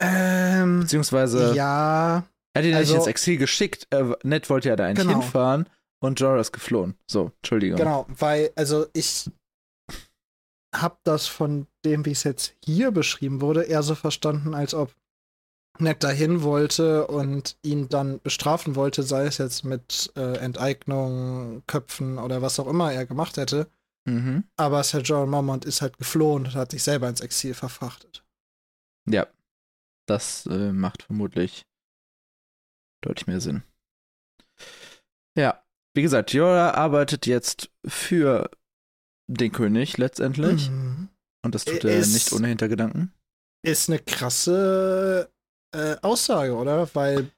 Ähm, 0.00 0.80
Beziehungsweise, 0.80 1.54
ja, 1.54 2.24
er 2.54 2.58
hat 2.60 2.64
ihn 2.64 2.70
ja 2.72 2.78
nicht 2.80 2.88
also- 2.90 2.96
ins 2.96 3.06
Exil 3.06 3.36
geschickt. 3.38 3.86
Äh, 3.90 4.14
Ned 4.22 4.48
wollte 4.48 4.68
ja 4.68 4.76
da 4.76 4.86
eigentlich 4.86 5.06
Genau. 5.06 5.20
hinfahren 5.20 5.68
und 6.02 6.20
Jorah 6.20 6.40
ist 6.40 6.52
geflohen. 6.52 6.96
So, 7.10 7.32
Entschuldigung. 7.42 7.76
genau, 7.78 8.06
weil, 8.08 8.50
also 8.54 8.86
ich 8.92 9.30
hab 10.74 11.02
das 11.04 11.26
von 11.26 11.66
dem, 11.84 12.04
wie 12.04 12.12
es 12.12 12.24
jetzt 12.24 12.54
hier 12.64 12.90
beschrieben 12.90 13.40
wurde, 13.40 13.64
eher 13.64 13.82
so 13.82 13.94
verstanden, 13.94 14.54
als 14.54 14.74
ob 14.74 14.94
Ned 15.80 16.02
dahin 16.02 16.42
wollte 16.42 17.06
und 17.06 17.56
ihn 17.62 17.88
dann 17.88 18.20
bestrafen 18.20 18.74
wollte, 18.74 19.02
sei 19.04 19.26
es 19.26 19.38
jetzt 19.38 19.64
mit 19.64 20.12
äh, 20.16 20.36
Enteignung, 20.38 21.62
Köpfen 21.66 22.18
oder 22.18 22.42
was 22.42 22.58
auch 22.58 22.66
immer 22.66 22.92
er 22.92 23.06
gemacht 23.06 23.36
hätte. 23.36 23.68
Mhm. 24.06 24.44
Aber 24.56 24.82
Sir 24.84 25.00
John 25.00 25.28
Mormont 25.30 25.64
ist 25.64 25.82
halt 25.82 25.98
geflohen 25.98 26.46
und 26.46 26.54
hat 26.54 26.70
sich 26.70 26.82
selber 26.82 27.08
ins 27.08 27.20
Exil 27.20 27.54
verfrachtet. 27.54 28.24
Ja, 29.08 29.26
das 30.06 30.46
äh, 30.46 30.72
macht 30.72 31.02
vermutlich 31.04 31.66
deutlich 33.02 33.26
mehr 33.26 33.40
Sinn. 33.40 33.62
Ja, 35.36 35.62
wie 35.94 36.02
gesagt, 36.02 36.32
Jorah 36.32 36.72
arbeitet 36.72 37.26
jetzt 37.26 37.70
für 37.86 38.50
den 39.30 39.52
König 39.52 39.98
letztendlich. 39.98 40.70
Mhm. 40.70 41.08
Und 41.44 41.54
das 41.54 41.64
tut 41.64 41.84
er 41.84 41.98
Ist- 41.98 42.12
nicht 42.14 42.32
ohne 42.32 42.48
Hintergedanken. 42.48 43.12
Ist 43.64 43.88
eine 43.88 43.98
krasse 43.98 45.30
äh, 45.74 45.96
Aussage, 46.02 46.54
oder? 46.54 46.88
Weil 46.94 47.30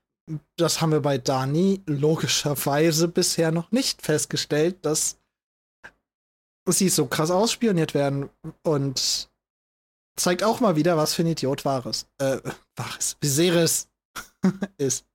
das 0.57 0.81
haben 0.81 0.93
wir 0.93 1.01
bei 1.01 1.19
Dani 1.19 1.83
logischerweise 1.87 3.09
bisher 3.09 3.51
noch 3.51 3.73
nicht 3.73 4.03
festgestellt, 4.03 4.85
dass 4.85 5.19
sie 6.79 6.89
so 6.89 7.07
krass 7.07 7.31
ausspioniert 7.31 7.95
werden 7.95 8.29
und 8.63 9.31
zeigt 10.17 10.43
auch 10.43 10.61
mal 10.61 10.77
wieder, 10.77 10.97
was 10.97 11.15
für 11.15 11.23
ein 11.23 11.29
Idiot 11.29 11.65
Wahres, 11.65 12.07
äh, 12.19 12.39
Wahres, 12.77 13.17
Viserys 13.21 13.89
ist. 14.79 15.07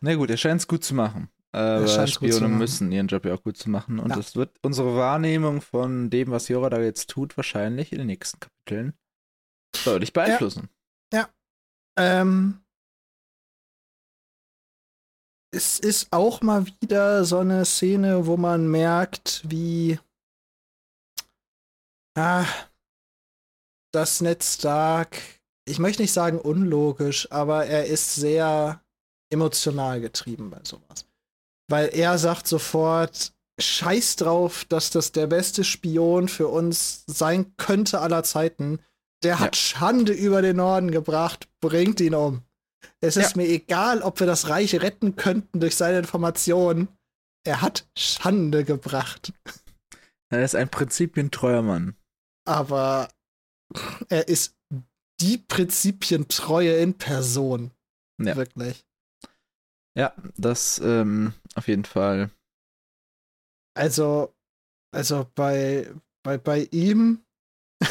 Na 0.00 0.14
gut, 0.14 0.30
er 0.30 0.36
scheint 0.36 0.60
es 0.60 0.66
gut 0.68 0.84
zu 0.84 0.94
machen. 0.94 1.30
Zu 1.54 2.06
Spione 2.08 2.48
müssen 2.48 2.90
ihren 2.90 3.06
Job 3.06 3.24
ja 3.24 3.32
auch 3.32 3.42
gut 3.44 3.56
zu 3.56 3.70
machen. 3.70 4.00
Und 4.00 4.10
Ja. 4.10 4.16
das 4.16 4.34
wird 4.34 4.58
unsere 4.62 4.96
Wahrnehmung 4.96 5.60
von 5.60 6.10
dem, 6.10 6.32
was 6.32 6.48
Jorah 6.48 6.68
da 6.68 6.80
jetzt 6.80 7.08
tut, 7.10 7.36
wahrscheinlich 7.36 7.92
in 7.92 7.98
den 7.98 8.08
nächsten 8.08 8.40
Kapiteln 8.40 8.92
deutlich 9.84 10.12
beeinflussen. 10.12 10.68
Ähm, 11.96 12.60
es 15.52 15.78
ist 15.78 16.08
auch 16.12 16.42
mal 16.42 16.66
wieder 16.80 17.24
so 17.24 17.38
eine 17.38 17.64
Szene, 17.64 18.26
wo 18.26 18.36
man 18.36 18.68
merkt, 18.68 19.44
wie 19.48 20.00
ah, 22.16 22.46
das 23.92 24.20
Ned 24.20 24.42
Stark, 24.42 25.18
ich 25.68 25.78
möchte 25.78 26.02
nicht 26.02 26.12
sagen 26.12 26.38
unlogisch, 26.38 27.30
aber 27.30 27.66
er 27.66 27.86
ist 27.86 28.14
sehr 28.14 28.80
emotional 29.32 30.00
getrieben 30.00 30.50
bei 30.50 30.60
sowas. 30.64 31.06
Weil 31.70 31.88
er 31.94 32.18
sagt 32.18 32.46
sofort, 32.46 33.32
scheiß 33.60 34.16
drauf, 34.16 34.64
dass 34.66 34.90
das 34.90 35.12
der 35.12 35.26
beste 35.26 35.64
Spion 35.64 36.28
für 36.28 36.48
uns 36.48 37.04
sein 37.06 37.56
könnte 37.56 38.00
aller 38.00 38.24
Zeiten. 38.24 38.80
Der 39.22 39.38
hat 39.38 39.56
Schande 39.56 40.12
über 40.12 40.42
den 40.42 40.56
Norden 40.56 40.90
gebracht, 40.90 41.48
bringt 41.60 42.00
ihn 42.00 42.14
um. 42.14 42.42
Es 43.00 43.16
ist 43.16 43.36
Ja. 43.36 43.42
mir 43.42 43.48
egal, 43.48 44.02
ob 44.02 44.20
wir 44.20 44.26
das 44.26 44.48
Reich 44.48 44.80
retten 44.82 45.16
könnten 45.16 45.60
durch 45.60 45.76
seine 45.76 45.98
Informationen. 45.98 46.88
Er 47.46 47.62
hat 47.62 47.86
Schande 47.96 48.64
gebracht. 48.64 49.32
Er 50.30 50.44
ist 50.44 50.54
ein 50.56 50.68
prinzipientreuer 50.68 51.62
Mann. 51.62 51.96
Aber 52.44 53.08
er 54.08 54.28
ist 54.28 54.56
die 55.20 55.38
Prinzipientreue 55.38 56.76
in 56.76 56.94
Person. 56.94 57.70
Ja. 58.20 58.36
Wirklich. 58.36 58.84
Ja, 59.96 60.12
das 60.36 60.80
ähm, 60.84 61.34
auf 61.54 61.68
jeden 61.68 61.84
Fall. 61.84 62.30
Also, 63.76 64.34
also 64.92 65.30
bei, 65.34 65.92
bei, 66.22 66.38
bei 66.38 66.68
ihm. 66.70 67.24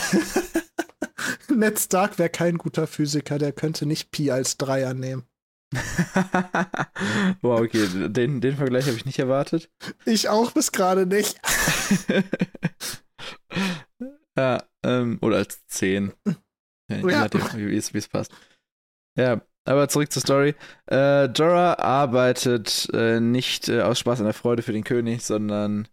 Ned 1.50 1.80
Stark 1.80 2.18
wäre 2.18 2.30
kein 2.30 2.58
guter 2.58 2.88
Physiker, 2.88 3.38
der 3.38 3.52
könnte 3.52 3.86
nicht 3.86 4.12
Pi 4.12 4.32
als 4.32 4.58
Dreier 4.58 4.94
nehmen. 4.94 5.28
wow, 7.42 7.60
okay, 7.62 7.88
den, 8.10 8.42
den 8.42 8.58
Vergleich 8.58 8.86
habe 8.86 8.96
ich 8.96 9.06
nicht 9.06 9.20
erwartet. 9.20 9.70
Ich 10.06 10.30
auch 10.30 10.52
bis 10.52 10.72
gerade 10.72 11.06
nicht. 11.06 11.40
ja, 14.38 14.64
ähm, 14.84 15.20
oder 15.22 15.38
als 15.38 15.66
10. 15.68 16.14
Ja, 16.90 16.98
je 16.98 17.04
nachdem, 17.04 17.42
wie 17.58 17.76
es 17.78 18.08
passt. 18.08 18.32
Ja, 19.18 19.42
aber 19.66 19.88
zurück 19.88 20.12
zur 20.12 20.22
Story. 20.22 20.56
Äh, 20.90 21.26
Jorah 21.28 21.76
arbeitet 21.76 22.90
äh, 22.94 23.20
nicht 23.20 23.70
äh, 23.70 23.82
aus 23.82 24.00
Spaß 24.00 24.20
an 24.20 24.26
der 24.26 24.34
Freude 24.34 24.64
für 24.64 24.74
den 24.74 24.84
König, 24.84 25.24
sondern 25.24 25.88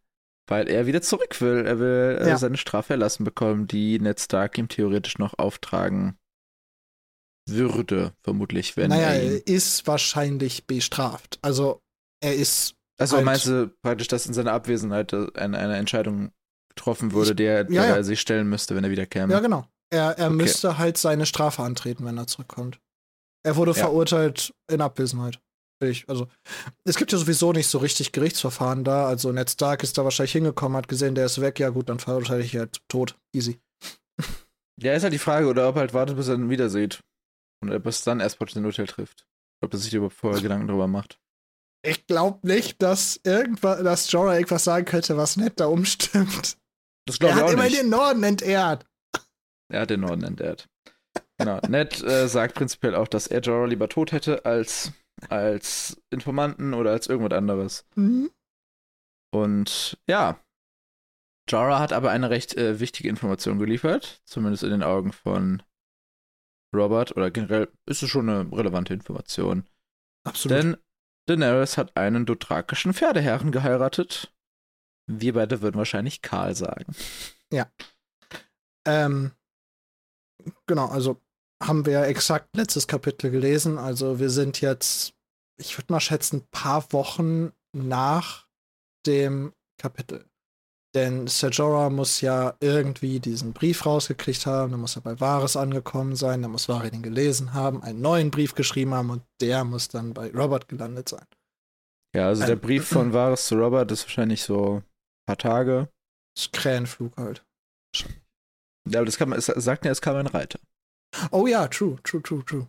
weil 0.49 0.68
er 0.68 0.86
wieder 0.86 1.01
zurück 1.01 1.41
will. 1.41 1.64
Er 1.64 1.78
will 1.78 2.18
äh, 2.20 2.28
Ja. 2.28 2.38
seine 2.38 2.57
Strafe 2.57 2.95
erlassen 2.95 3.22
bekommen, 3.24 3.68
die 3.68 4.01
Ned 4.01 4.18
Stark 4.20 4.59
ihm 4.59 4.68
theoretisch 4.68 5.18
noch 5.18 5.38
auftragen 5.38 6.16
würde, 7.49 8.12
vermutlich, 8.22 8.76
wenn 8.76 8.91
naja, 8.91 9.09
er 9.12 9.22
ihn 9.22 9.32
er 9.32 9.47
ist 9.47 9.86
wahrscheinlich 9.86 10.66
bestraft. 10.66 11.38
Also, 11.43 11.80
er 12.20 12.34
ist. 12.34 12.74
Also 12.99 13.16
halt- 13.16 13.24
meinst 13.24 13.47
du 13.47 13.68
praktisch, 13.82 14.09
dass 14.09 14.26
in 14.26 14.34
seiner 14.34 14.53
Abwesenheit 14.53 15.12
äh, 15.12 15.26
eine, 15.34 15.59
eine 15.59 15.76
Entscheidung 15.76 16.32
getroffen 16.81 17.12
wurde, 17.12 17.35
der, 17.35 17.64
der 17.64 17.74
Ja, 17.74 17.87
ja. 17.97 18.03
sich 18.03 18.20
stellen 18.20 18.49
müsste, 18.49 18.74
wenn 18.74 18.85
er 18.85 18.91
wieder 18.91 19.07
käme. 19.07 19.33
Ja, 19.33 19.41
genau. 19.41 19.66
Er, 19.93 20.18
er 20.18 20.26
Okay. 20.26 20.35
müsste 20.37 20.78
halt 20.78 20.97
seine 20.99 21.26
Strafe 21.26 21.62
antreten, 21.62 22.05
wenn 22.05 22.16
er 22.18 22.26
zurückkommt. 22.26 22.81
Er 23.45 23.57
wurde 23.57 23.72
Ja. 23.72 23.76
verurteilt 23.78 24.55
in 24.70 24.81
Abwesenheit. 24.81 25.41
Also, 26.07 26.26
es 26.85 26.97
gibt 26.97 27.11
ja 27.11 27.16
sowieso 27.16 27.53
nicht 27.55 27.66
so 27.66 27.78
richtig 27.78 28.12
Gerichtsverfahren 28.12 28.85
da. 28.85 29.07
Also 29.07 29.33
Ned 29.33 29.49
Stark 29.49 29.83
ist 29.83 29.97
da 29.97 30.05
wahrscheinlich 30.05 30.33
hingekommen, 30.33 30.76
hat 30.76 30.89
gesehen, 30.89 31.14
der 31.14 31.24
ist 31.24 31.41
weg. 31.41 31.59
Ja 31.59 31.70
gut, 31.70 31.89
dann 31.89 31.99
verurteile 31.99 32.43
ich 32.43 32.53
ihn 32.53 32.61
halt 32.61 32.78
tot. 32.89 33.16
Easy. 33.35 33.59
Ja, 34.83 34.95
ist 34.95 35.03
halt 35.03 35.12
die 35.12 35.18
Frage, 35.18 35.47
oder 35.47 35.68
ob 35.68 35.76
er 35.76 35.81
halt 35.81 35.93
wartet, 35.95 36.16
bis 36.16 36.28
er 36.28 36.37
ihn 36.37 36.49
wieder 36.49 36.70
sieht. 36.70 37.01
Und 37.62 37.70
ob 37.70 37.85
es 37.85 38.03
dann 38.03 38.20
erst 38.20 38.41
ein 38.57 38.64
Urteil 38.64 38.87
trifft. 38.87 39.26
Ob 39.62 39.74
er 39.74 39.78
sich 39.78 39.93
überhaupt 39.93 40.14
vorher 40.16 40.41
Gedanken 40.41 40.68
drüber 40.68 40.87
macht. 40.87 41.18
Ich 41.83 42.07
glaube 42.07 42.47
nicht, 42.47 42.81
dass 42.81 43.20
irgendwas, 43.24 43.83
dass 43.83 44.11
Jorah 44.11 44.35
irgendwas 44.37 44.64
sagen 44.64 44.87
könnte, 44.87 45.18
was 45.18 45.37
Ned 45.37 45.61
da 45.61 45.66
umstimmt. 45.66 46.57
Das 47.18 47.30
Er 47.30 47.34
glaube 47.34 47.34
ich 47.34 47.42
hat 47.42 47.44
auch 47.44 47.52
immer 47.52 47.64
nicht. 47.64 47.80
den 47.80 47.88
Norden 47.90 48.22
entehrt. 48.22 48.86
Er 49.72 49.80
hat 49.82 49.90
den 49.90 50.00
Norden 50.00 50.24
entehrt. 50.24 50.68
Genau. 51.38 51.61
Ned 51.68 52.02
äh, 52.02 52.28
sagt 52.28 52.54
prinzipiell 52.54 52.94
auch, 52.94 53.08
dass 53.08 53.26
er 53.26 53.40
Jorah 53.40 53.66
lieber 53.66 53.88
tot 53.88 54.12
hätte 54.12 54.44
als, 54.44 54.92
als 55.28 56.00
Informanten 56.11 56.74
oder 56.74 56.90
als 56.90 57.06
irgendwas 57.06 57.36
anderes. 57.36 57.86
Mhm. 57.94 58.30
Und 59.32 59.98
ja, 60.08 60.38
Jorah 61.48 61.78
hat 61.78 61.92
aber 61.92 62.11
eine 62.11 62.30
recht 62.30 62.56
äh, 62.56 62.78
wichtige 62.80 63.08
Information 63.08 63.58
geliefert, 63.58 64.20
zumindest 64.24 64.62
in 64.64 64.70
den 64.70 64.82
Augen 64.82 65.12
von 65.12 65.62
Robert, 66.74 67.16
oder 67.16 67.30
generell 67.30 67.68
ist 67.86 68.02
es 68.02 68.11
schon 68.11 68.28
eine 68.28 68.52
relevante 68.52 68.94
Information. 68.94 69.66
Absolut. 70.24 70.58
Denn 70.58 70.76
Daenerys 71.26 71.78
hat 71.78 71.96
einen 71.96 72.26
dothrakischen 72.26 72.92
Pferdeherren 72.92 73.50
geheiratet. 73.50 74.32
Wir 75.18 75.32
beide 75.34 75.62
würden 75.62 75.78
wahrscheinlich 75.78 76.22
Karl 76.22 76.54
sagen. 76.54 76.94
Ähm, 78.86 79.32
genau, 80.66 80.86
also 80.86 81.20
haben 81.62 81.84
wir 81.84 81.92
ja 81.92 82.04
exakt 82.04 82.56
letztes 82.56 82.86
Kapitel 82.86 83.30
gelesen. 83.30 83.78
Also 83.78 84.18
wir 84.18 84.30
sind 84.30 84.61
jetzt, 84.61 85.14
ich 85.58 85.76
würde 85.76 85.92
mal 85.92 86.00
schätzen, 86.00 86.38
ein 86.38 86.48
paar 86.50 86.92
Wochen 86.92 87.52
nach 87.72 88.46
dem 89.06 89.52
Kapitel. 89.78 90.26
Denn 90.94 91.28
Ser 91.28 91.50
Jorah 91.50 91.88
muss 91.88 92.20
ja 92.20 92.56
irgendwie 92.61 93.20
diesen 93.20 93.52
Brief 93.52 93.86
rausgekriegt 93.86 94.44
haben, 94.46 94.72
dann 94.72 94.80
muss 94.80 94.96
er 94.96 95.02
bei 95.02 95.20
Varys 95.20 95.56
angekommen 95.56 96.16
sein, 96.16 96.42
dann 96.42 96.50
muss 96.50 96.68
Varys 96.68 96.92
ihn 96.92 97.02
gelesen 97.02 97.54
haben, 97.54 97.82
einen 97.82 98.00
neuen 98.00 98.32
Brief 98.32 98.54
geschrieben 98.56 98.92
haben 98.94 99.11
und 99.11 99.22
der 99.40 99.62
muss 99.64 99.88
dann 99.88 100.14
bei 100.14 100.32
Robert 100.32 100.66
gelandet 100.68 101.08
sein. 101.08 101.26
Ja, 102.12 102.26
also 102.26 102.44
der 102.44 102.54
Ähm, 102.54 102.61
Brief 102.61 102.88
von 102.88 103.12
Varys 103.12 103.46
zu 103.46 103.54
Robert 103.54 103.92
ist 103.92 104.02
wahrscheinlich 104.02 104.42
so 104.42 104.78
ein 104.78 104.84
paar 105.31 105.39
Tage. 105.39 105.89
Das 106.35 106.47
ist 106.47 106.53
Krähenflug 106.53 107.16
halt. 107.16 107.45
Ja, 108.89 109.01
aber 109.01 109.07
das 109.07 109.16
kann 109.16 109.28
man, 109.28 109.39
es 109.39 109.47
sagt 109.47 109.85
ja, 109.85 109.91
es 109.91 110.01
kam 110.01 110.16
ein 110.16 110.26
Reiter. 110.26 110.59
Oh 111.31 111.47
ja, 111.47 111.68
true, 111.68 111.99
true, 112.03 112.22
true, 112.22 112.45
true. 112.45 112.66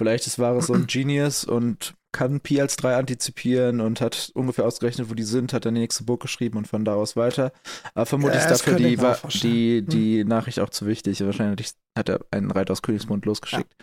Vielleicht 0.00 0.26
ist 0.26 0.38
Varys 0.38 0.66
so 0.66 0.74
ein 0.74 0.86
Genius 0.86 1.44
und 1.44 1.94
kann 2.12 2.40
Pi 2.40 2.60
als 2.60 2.76
3 2.76 2.96
antizipieren 2.96 3.80
und 3.80 4.00
hat 4.00 4.30
ungefähr 4.34 4.64
ausgerechnet, 4.64 5.10
wo 5.10 5.14
die 5.14 5.24
sind, 5.24 5.52
hat 5.52 5.64
dann 5.66 5.74
die 5.74 5.80
nächste 5.80 6.04
Burg 6.04 6.22
geschrieben 6.22 6.56
und 6.56 6.68
von 6.68 6.84
da 6.84 6.94
aus 6.94 7.16
weiter. 7.16 7.52
Aber 7.94 8.06
vermutlich 8.06 8.40
Ja, 8.42 8.48
ist 8.48 8.60
dafür 8.60 8.76
die, 8.76 8.86
ich 8.86 8.96
mir 8.96 9.02
auch 9.02 9.10
Wa- 9.10 9.14
vorstellen. 9.14 9.52
die, 9.52 9.78
Hm. 9.80 9.86
die 9.88 10.24
Nachricht 10.24 10.60
auch 10.60 10.70
zu 10.70 10.86
wichtig. 10.86 11.20
Wahrscheinlich 11.24 11.72
hat 11.96 12.08
er 12.08 12.20
einen 12.30 12.50
Reiter 12.50 12.72
aus 12.72 12.82
Königsmund 12.82 13.26
losgeschickt. 13.26 13.74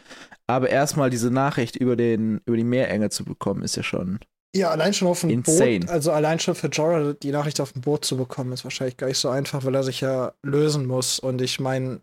Aber 0.47 0.69
erstmal 0.69 1.09
diese 1.09 1.29
Nachricht 1.31 1.75
über, 1.75 1.95
den, 1.97 2.41
über 2.45 2.55
die 2.57 2.63
Meerenge 2.63 3.09
zu 3.09 3.25
bekommen, 3.25 3.61
ist 3.61 3.75
ja 3.75 3.83
schon. 3.83 4.19
Ja, 4.55 4.69
allein 4.69 4.93
schon 4.93 5.07
auf 5.09 5.21
dem 5.21 5.29
Insane. 5.29 5.79
Boot, 5.81 5.89
also 5.89 6.11
allein 6.11 6.39
schon 6.39 6.55
für 6.55 6.67
Jorah 6.67 7.13
die 7.13 7.31
Nachricht 7.31 7.59
auf 7.59 7.73
dem 7.73 7.81
Boot 7.81 8.05
zu 8.05 8.15
bekommen, 8.17 8.53
ist 8.53 8.63
wahrscheinlich 8.63 8.95
gar 8.97 9.07
nicht 9.07 9.17
so 9.17 9.29
einfach, 9.29 9.65
weil 9.65 9.75
er 9.75 9.83
sich 9.83 10.01
ja 10.01 10.33
lösen 10.43 10.85
muss. 10.85 11.19
Und 11.19 11.41
ich 11.41 11.59
meine, 11.59 12.01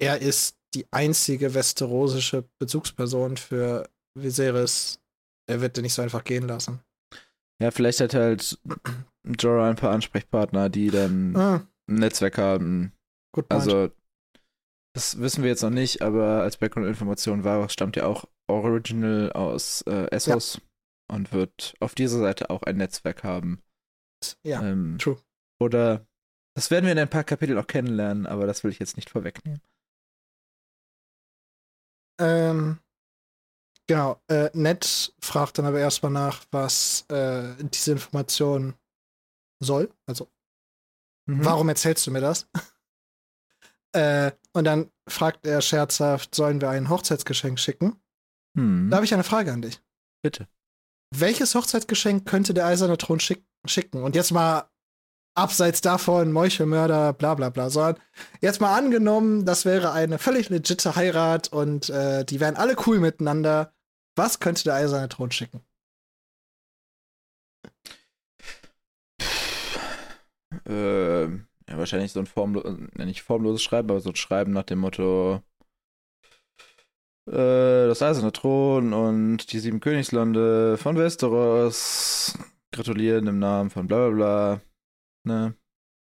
er 0.00 0.20
ist 0.20 0.56
die 0.74 0.86
einzige 0.90 1.54
westerosische 1.54 2.44
Bezugsperson 2.58 3.36
für 3.36 3.88
Viserys. 4.18 4.98
Er 5.48 5.60
wird 5.60 5.76
den 5.76 5.82
nicht 5.82 5.94
so 5.94 6.02
einfach 6.02 6.24
gehen 6.24 6.48
lassen. 6.48 6.80
Ja, 7.62 7.70
vielleicht 7.70 8.00
hat 8.00 8.14
halt 8.14 8.58
Jorah 9.38 9.70
ein 9.70 9.76
paar 9.76 9.92
Ansprechpartner, 9.92 10.68
die 10.70 10.90
dann 10.90 11.36
Ah, 11.36 11.66
ein 11.88 11.94
Netzwerk 11.96 12.38
haben. 12.38 12.92
gut 13.32 13.48
point. 13.48 13.62
Also, 13.62 13.90
das 14.94 15.20
wissen 15.20 15.42
wir 15.44 15.50
jetzt 15.50 15.62
noch 15.62 15.70
nicht, 15.70 16.02
aber 16.02 16.42
als 16.42 16.56
Background-Information, 16.56 17.44
Varus 17.44 17.72
stammt 17.72 17.94
ja 17.96 18.06
auch 18.06 18.24
original 18.48 19.30
aus 19.32 19.82
äh, 19.82 20.06
Essos 20.10 20.60
und 21.12 21.32
wird 21.32 21.74
auf 21.80 21.94
dieser 21.94 22.18
Seite 22.18 22.50
auch 22.50 22.62
ein 22.62 22.76
Netzwerk 22.76 23.22
haben. 23.24 23.62
ja, 24.44 24.62
ähm, 24.62 24.98
true. 24.98 25.18
Oder, 25.60 26.06
das 26.56 26.70
werden 26.70 26.86
wir 26.86 26.92
in 26.92 26.98
ein 26.98 27.10
paar 27.10 27.24
Kapiteln 27.24 27.58
auch 27.58 27.66
kennenlernen, 27.66 28.26
aber 28.26 28.46
das 28.46 28.64
will 28.64 28.70
ich 28.70 28.78
jetzt 28.78 28.96
nicht 28.96 29.10
vorwegnehmen. 29.10 29.60
Ähm, 32.20 32.78
genau, 33.86 34.20
äh, 34.28 34.50
Ned 34.54 35.14
fragt 35.20 35.58
dann 35.58 35.66
aber 35.66 35.80
erstmal 35.80 36.12
nach, 36.12 36.44
was 36.50 37.02
äh, 37.10 37.54
diese 37.64 37.92
Information 37.92 38.74
soll. 39.60 39.92
Also, 40.06 40.28
Mhm. 41.28 41.44
warum 41.44 41.68
erzählst 41.68 42.06
du 42.06 42.10
mir 42.10 42.20
das? 42.20 42.48
äh, 43.92 44.32
und 44.52 44.64
dann 44.64 44.90
fragt 45.08 45.46
er 45.46 45.62
scherzhaft, 45.62 46.34
sollen 46.34 46.60
wir 46.60 46.70
ein 46.70 46.88
Hochzeitsgeschenk 46.88 47.60
schicken? 47.60 48.00
Hm. 48.56 48.90
Da 48.90 48.96
habe 48.96 49.06
ich 49.06 49.14
eine 49.14 49.24
Frage 49.24 49.52
an 49.52 49.62
dich. 49.62 49.80
Bitte. 50.22 50.48
Welches 51.14 51.54
Hochzeitsgeschenk 51.54 52.26
könnte 52.26 52.54
der 52.54 52.66
eiserne 52.66 52.96
Thron 52.96 53.20
schick 53.20 53.44
schicken? 53.66 54.02
Und 54.02 54.16
jetzt 54.16 54.32
mal 54.32 54.70
abseits 55.34 55.82
davon, 55.82 56.32
Meuchelmörder, 56.32 57.12
bla 57.12 57.34
bla 57.34 57.50
bla, 57.50 57.68
sondern 57.68 58.02
jetzt 58.40 58.62
mal 58.62 58.76
angenommen, 58.76 59.44
das 59.44 59.66
wäre 59.66 59.92
eine 59.92 60.18
völlig 60.18 60.48
legitte 60.48 60.96
Heirat 60.96 61.52
und 61.52 61.90
äh, 61.90 62.24
die 62.24 62.40
wären 62.40 62.56
alle 62.56 62.76
cool 62.86 62.98
miteinander. 62.98 63.74
Was 64.16 64.40
könnte 64.40 64.64
der 64.64 64.74
eiserne 64.74 65.08
Thron 65.10 65.30
schicken? 65.30 65.60
Äh, 70.66 71.24
ja, 71.24 71.78
wahrscheinlich 71.78 72.12
so 72.12 72.20
ein 72.20 72.26
formlo 72.26 72.62
äh, 72.62 73.04
nicht 73.04 73.22
formloses 73.22 73.62
Schreiben, 73.62 73.90
aber 73.90 74.00
so 74.00 74.10
ein 74.10 74.16
Schreiben 74.16 74.52
nach 74.52 74.64
dem 74.64 74.78
Motto 74.78 75.42
das 77.26 78.02
Eiserne 78.02 78.32
Thron 78.32 78.92
und 78.92 79.52
die 79.52 79.58
sieben 79.60 79.80
Königslande 79.80 80.76
von 80.76 80.96
Westeros 80.96 82.36
gratulieren 82.72 83.26
im 83.28 83.38
Namen 83.38 83.70
von 83.70 83.86
bla 83.86 84.08
bla 84.08 84.14
bla. 84.16 84.60
Ne? 85.24 85.54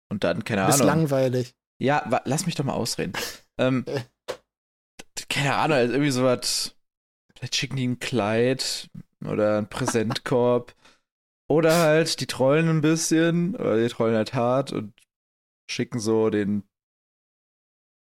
Und 0.08 0.24
dann, 0.24 0.44
keine 0.44 0.68
Ist 0.68 0.76
Ahnung. 0.76 0.86
langweilig. 0.86 1.54
Ja, 1.80 2.22
lass 2.24 2.46
mich 2.46 2.54
doch 2.54 2.64
mal 2.64 2.74
ausreden. 2.74 3.12
ähm, 3.58 3.84
keine 5.28 5.56
Ahnung, 5.56 5.78
also 5.78 5.94
irgendwie 5.94 6.10
sowas. 6.10 6.76
Vielleicht 7.34 7.56
schicken 7.56 7.76
die 7.76 7.86
ein 7.88 7.98
Kleid 7.98 8.90
oder 9.24 9.58
einen 9.58 9.68
Präsentkorb. 9.68 10.74
Oder 11.48 11.78
halt, 11.78 12.20
die 12.20 12.28
trollen 12.28 12.68
ein 12.68 12.80
bisschen, 12.80 13.56
oder 13.56 13.76
die 13.76 13.88
trollen 13.88 14.14
halt 14.14 14.34
hart 14.34 14.72
und 14.72 14.92
schicken 15.68 15.98
so 15.98 16.30
den 16.30 16.62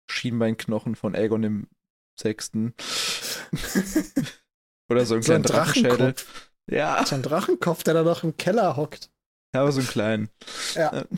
Schienbeinknochen 0.08 0.94
von 0.94 1.16
Aegon 1.16 1.42
dem 1.42 1.66
Sechsten. 2.22 2.74
oder 4.90 5.04
so 5.06 5.14
einen 5.14 5.22
So 5.22 5.32
ein 5.34 5.42
Drachenschädel. 5.42 5.96
Drachenkopf. 5.98 6.50
Ja, 6.70 7.04
So 7.04 7.14
ein 7.16 7.22
Drachenkopf, 7.22 7.82
der 7.82 7.94
da 7.94 8.02
noch 8.02 8.22
im 8.24 8.36
Keller 8.36 8.76
hockt. 8.76 9.10
ja, 9.54 9.62
aber 9.62 9.72
so 9.72 9.80
einen 9.80 9.88
kleinen. 9.88 10.28
Ja. 10.74 10.92
Ähm, 10.92 11.08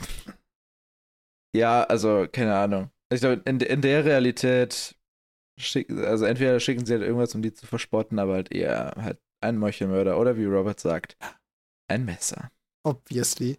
Ja, 1.55 1.85
also, 1.85 2.27
keine 2.31 2.57
Ahnung. 2.57 2.91
Ich 3.13 3.21
glaube, 3.21 3.43
in, 3.45 3.61
in 3.61 3.81
der 3.81 4.05
Realität, 4.05 4.97
schick, 5.61 5.89
also 5.91 6.25
entweder 6.25 6.59
schicken 6.59 6.85
sie 6.85 6.95
halt 6.95 7.03
irgendwas, 7.03 7.35
um 7.35 7.43
die 7.43 7.53
zu 7.53 7.67
verspotten, 7.67 8.19
aber 8.19 8.35
halt 8.35 8.51
eher 8.53 8.95
halt 8.97 9.21
ein 9.41 9.59
Meuchelmörder 9.59 10.19
oder 10.19 10.37
wie 10.37 10.47
Robert 10.47 10.81
sagt, 10.81 11.17
ein 11.89 12.05
Messer. 12.07 12.51
Obviously. 12.85 13.59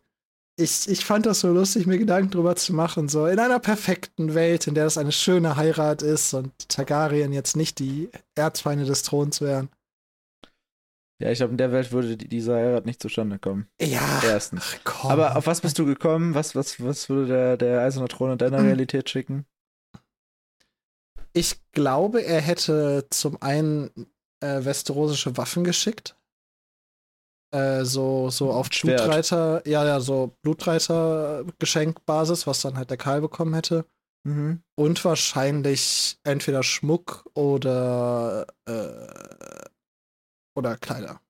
Ich, 0.58 0.88
ich 0.88 1.04
fand 1.04 1.26
das 1.26 1.42
so 1.42 1.52
lustig, 1.52 1.86
mir 1.86 1.98
Gedanken 1.98 2.32
drüber 2.32 2.56
zu 2.56 2.74
machen. 2.74 3.10
So 3.10 3.26
in 3.28 3.40
einer 3.40 3.60
perfekten 3.60 4.34
Welt, 4.36 4.68
in 4.68 4.76
der 4.76 4.86
es 4.86 4.98
eine 4.98 5.12
schöne 5.12 5.58
Heirat 5.58 6.02
ist 6.02 6.34
und 6.34 6.54
die 6.62 6.68
Targaryen 6.70 7.34
jetzt 7.34 7.58
nicht 7.58 7.80
die 7.80 8.10
Erzfeinde 8.36 8.86
des 8.86 9.04
Throns 9.04 9.42
wären. 9.42 9.70
Ja, 11.22 11.30
ich 11.32 11.38
glaube, 11.40 11.52
in 11.52 11.58
der 11.58 11.72
Welt 11.72 11.92
würde 11.92 12.16
die- 12.18 12.28
dieser 12.28 12.56
Heirat 12.56 12.86
nicht 12.86 13.02
zustande 13.02 13.38
kommen. 13.40 13.68
Ja. 13.82 14.22
Erstens. 14.24 14.78
Ach. 14.86 15.06
Aber 15.10 15.36
auf 15.38 15.46
was 15.48 15.62
bist 15.62 15.78
du 15.80 15.86
gekommen? 15.86 16.36
Was, 16.36 16.56
was, 16.56 16.82
was 16.84 17.10
würde 17.10 17.28
der, 17.28 17.58
der 17.58 17.82
Eiserne 17.82 18.08
Thron 18.08 18.32
in 18.34 18.38
deiner 18.38 18.60
Mhm. 18.60 18.66
Realität 18.68 19.10
schicken? 19.10 19.46
Ich 21.34 21.60
glaube, 21.74 22.22
er 22.24 22.40
hätte 22.40 23.08
zum 23.10 23.42
einen 23.42 23.90
äh, 24.40 24.64
westerosische 24.64 25.36
Waffen 25.36 25.66
geschickt. 25.66 26.16
Äh, 27.56 27.86
so, 27.86 28.30
so 28.30 28.52
auf. 28.52 28.70
Blutreiter, 28.70 29.68
ja, 29.68 29.86
ja, 29.86 30.00
so 30.00 30.36
Blutreiter-Geschenkbasis, 30.42 32.48
was 32.48 32.62
dann 32.62 32.78
halt 32.78 32.90
der 32.90 32.98
Karl 32.98 33.22
bekommen 33.22 33.54
hätte. 33.54 33.86
Mhm. 34.24 34.64
Und 34.76 35.06
wahrscheinlich 35.06 36.18
entweder 36.24 36.64
Schmuck 36.64 37.30
oder 37.34 38.48
äh, 38.66 39.66
oder 40.58 40.78
Kleider. 40.78 41.22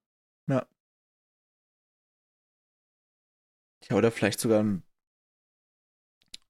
Ja, 3.89 3.97
oder 3.97 4.11
vielleicht 4.11 4.39
sogar 4.39 4.63
ein 4.63 4.83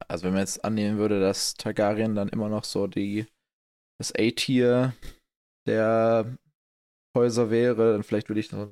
also 0.07 0.25
wenn 0.25 0.33
man 0.33 0.41
jetzt 0.41 0.63
annehmen 0.63 0.97
würde, 0.97 1.19
dass 1.19 1.55
Targaryen 1.55 2.15
dann 2.15 2.29
immer 2.29 2.49
noch 2.49 2.63
so 2.63 2.87
die 2.87 3.27
das 3.97 4.13
A-Tier 4.13 4.93
der 5.67 6.37
Häuser 7.15 7.49
wäre, 7.49 7.93
dann 7.93 8.03
vielleicht 8.03 8.29
würde 8.29 8.39
ich 8.39 8.51
noch 8.51 8.69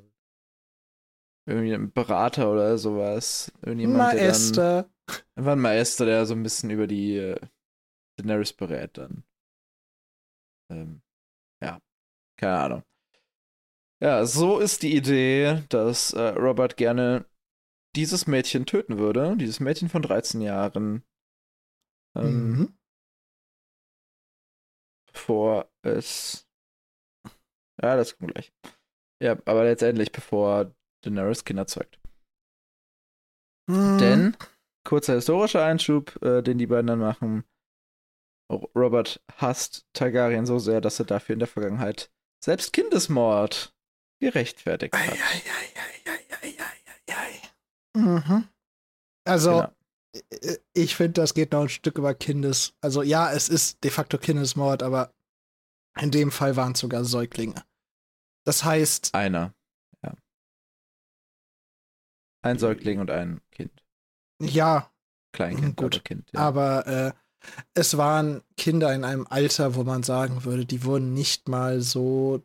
irgendwie 1.46 1.74
einen 1.74 1.92
Berater 1.92 2.50
oder 2.50 2.78
sowas. 2.78 3.52
Irgendjemand, 3.62 4.14
Maester. 4.14 4.54
Der 4.54 4.82
dann, 4.82 5.24
einfach 5.36 5.52
ein 5.52 5.60
Maester, 5.60 6.06
der 6.06 6.26
so 6.26 6.34
ein 6.34 6.42
bisschen 6.42 6.70
über 6.70 6.86
die 6.86 7.16
äh, 7.16 7.40
Daenerys 8.16 8.52
berät 8.52 8.96
dann. 8.96 9.24
Ähm, 10.70 11.02
ja, 11.62 11.80
keine 12.38 12.58
Ahnung. 12.58 12.82
Ja, 14.02 14.24
so 14.26 14.58
ist 14.58 14.82
die 14.82 14.96
Idee, 14.96 15.62
dass 15.68 16.12
äh, 16.12 16.28
Robert 16.28 16.76
gerne 16.76 17.26
dieses 17.96 18.26
Mädchen 18.26 18.66
töten 18.66 18.98
würde, 18.98 19.36
dieses 19.36 19.60
Mädchen 19.60 19.88
von 19.88 20.02
13 20.02 20.40
Jahren. 20.40 21.04
Ähm, 22.16 22.50
mhm. 22.50 22.78
Bevor 25.12 25.70
es. 25.82 26.48
Ja, 27.80 27.96
das 27.96 28.16
kommt 28.16 28.34
gleich. 28.34 28.52
Ja, 29.22 29.38
aber 29.46 29.64
letztendlich, 29.64 30.12
bevor 30.12 30.74
Daenerys 31.04 31.44
Kinder 31.44 31.66
zeugt. 31.66 31.98
Mhm. 33.66 33.98
Denn, 33.98 34.36
kurzer 34.84 35.14
historischer 35.14 35.64
Einschub, 35.64 36.20
äh, 36.22 36.42
den 36.42 36.58
die 36.58 36.66
beiden 36.66 36.86
dann 36.86 36.98
machen. 36.98 37.44
Robert 38.50 39.22
hasst 39.36 39.86
Targaryen 39.94 40.46
so 40.46 40.58
sehr, 40.58 40.80
dass 40.80 40.98
er 40.98 41.06
dafür 41.06 41.32
in 41.32 41.38
der 41.38 41.48
Vergangenheit 41.48 42.10
selbst 42.44 42.72
Kindesmord 42.72 43.74
gerechtfertigt 44.20 44.94
hat. 44.94 45.18
Mhm. 47.96 48.48
Also, 49.26 49.68
genau. 50.12 50.56
ich 50.74 50.96
finde, 50.96 51.20
das 51.20 51.32
geht 51.32 51.52
noch 51.52 51.62
ein 51.62 51.68
Stück 51.68 51.96
über 51.96 52.14
Kindes. 52.14 52.74
Also, 52.82 53.02
ja, 53.02 53.32
es 53.32 53.48
ist 53.48 53.82
de 53.82 53.90
facto 53.90 54.18
Kindesmord, 54.18 54.82
aber 54.82 55.14
in 56.00 56.10
dem 56.10 56.30
Fall 56.30 56.56
waren 56.56 56.72
es 56.72 56.80
sogar 56.80 57.04
Säuglinge. 57.04 57.64
Das 58.44 58.64
heißt. 58.64 59.14
Einer. 59.14 59.54
Ein 62.44 62.58
Säugling 62.58 63.00
und 63.00 63.10
ein 63.10 63.40
Kind. 63.50 63.72
Ja. 64.38 64.90
Kleinkind, 65.32 65.76
gut. 65.76 66.04
Kind. 66.04 66.30
Ja. 66.32 66.40
Aber 66.40 66.86
äh, 66.86 67.12
es 67.72 67.96
waren 67.96 68.42
Kinder 68.58 68.94
in 68.94 69.02
einem 69.02 69.26
Alter, 69.28 69.74
wo 69.74 69.82
man 69.82 70.02
sagen 70.02 70.44
würde, 70.44 70.66
die 70.66 70.84
wurden 70.84 71.14
nicht 71.14 71.48
mal 71.48 71.80
so 71.80 72.42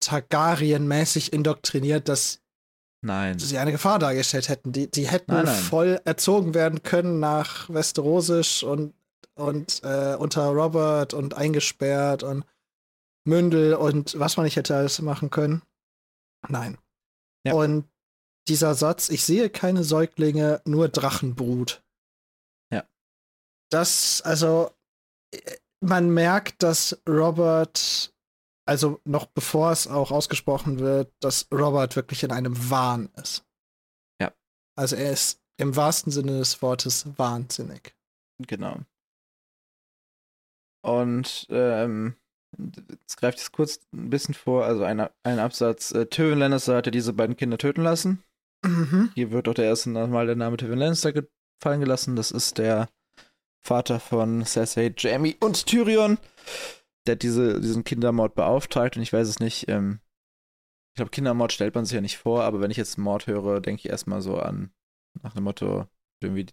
Targaryen-mäßig 0.00 1.32
indoktriniert, 1.32 2.08
dass 2.08 2.40
nein. 3.02 3.38
sie 3.38 3.58
eine 3.58 3.72
Gefahr 3.72 3.98
dargestellt 3.98 4.48
hätten. 4.48 4.72
Die, 4.72 4.90
die 4.90 5.06
hätten 5.06 5.32
nein, 5.32 5.44
nein. 5.44 5.54
voll 5.54 6.00
erzogen 6.06 6.54
werden 6.54 6.82
können 6.82 7.20
nach 7.20 7.68
Westerosisch 7.68 8.62
und, 8.62 8.94
und 9.34 9.82
äh, 9.84 10.16
unter 10.18 10.46
Robert 10.46 11.12
und 11.12 11.34
eingesperrt 11.34 12.22
und 12.22 12.46
Mündel 13.24 13.74
und 13.74 14.18
was 14.18 14.38
man 14.38 14.44
nicht 14.44 14.56
hätte 14.56 14.74
alles 14.74 15.02
machen 15.02 15.28
können. 15.28 15.60
Nein. 16.48 16.78
Ja. 17.44 17.52
Und 17.52 17.84
dieser 18.48 18.74
Satz, 18.74 19.08
ich 19.08 19.24
sehe 19.24 19.50
keine 19.50 19.84
Säuglinge, 19.84 20.60
nur 20.64 20.88
Drachenbrut 20.88 21.82
das, 23.70 24.22
also, 24.22 24.70
man 25.80 26.10
merkt, 26.10 26.62
dass 26.62 27.00
Robert, 27.08 28.14
also 28.66 29.00
noch 29.04 29.26
bevor 29.26 29.72
es 29.72 29.86
auch 29.86 30.10
ausgesprochen 30.10 30.78
wird, 30.78 31.12
dass 31.20 31.48
Robert 31.52 31.94
wirklich 31.96 32.22
in 32.22 32.32
einem 32.32 32.70
Wahn 32.70 33.10
ist. 33.16 33.44
Ja. 34.20 34.32
Also 34.76 34.96
er 34.96 35.12
ist 35.12 35.40
im 35.58 35.76
wahrsten 35.76 36.12
Sinne 36.12 36.38
des 36.38 36.62
Wortes 36.62 37.06
wahnsinnig. 37.18 37.94
Genau. 38.46 38.80
Und 40.82 41.46
ähm, 41.50 42.16
jetzt 42.56 43.16
greift 43.16 43.38
es 43.38 43.52
kurz 43.52 43.80
ein 43.92 44.10
bisschen 44.10 44.34
vor, 44.34 44.64
also 44.64 44.84
ein, 44.84 45.08
ein 45.24 45.38
Absatz. 45.38 45.92
Äh, 45.92 46.06
Tyrion 46.06 46.38
Lannister 46.38 46.76
hatte 46.76 46.90
diese 46.90 47.12
beiden 47.12 47.36
Kinder 47.36 47.58
töten 47.58 47.82
lassen. 47.82 48.24
Mhm. 48.64 49.10
Hier 49.14 49.30
wird 49.30 49.48
auch 49.48 49.54
der 49.54 49.66
erste 49.66 49.90
Mal 49.90 50.26
der 50.26 50.36
Name 50.36 50.56
Tyrion 50.56 50.78
Lannister 50.78 51.12
gefallen 51.12 51.80
gelassen. 51.80 52.16
Das 52.16 52.30
ist 52.30 52.58
der 52.58 52.88
Vater 53.64 54.00
von 54.00 54.44
Cersei, 54.44 54.92
Jamie 54.96 55.36
und 55.40 55.66
Tyrion. 55.66 56.18
Der 57.06 57.12
hat 57.12 57.22
diese, 57.22 57.60
diesen 57.60 57.84
Kindermord 57.84 58.34
beauftragt 58.34 58.96
und 58.96 59.02
ich 59.02 59.12
weiß 59.12 59.28
es 59.28 59.40
nicht. 59.40 59.68
Ähm, 59.68 60.00
ich 60.92 60.96
glaube, 60.96 61.10
Kindermord 61.10 61.52
stellt 61.52 61.74
man 61.74 61.84
sich 61.84 61.94
ja 61.94 62.00
nicht 62.00 62.18
vor, 62.18 62.42
aber 62.42 62.60
wenn 62.60 62.70
ich 62.70 62.76
jetzt 62.76 62.98
Mord 62.98 63.26
höre, 63.26 63.60
denke 63.60 63.80
ich 63.80 63.88
erstmal 63.88 64.20
so 64.20 64.38
an, 64.38 64.72
nach 65.22 65.34
dem 65.34 65.44
Motto, 65.44 65.86
irgendwie 66.20 66.46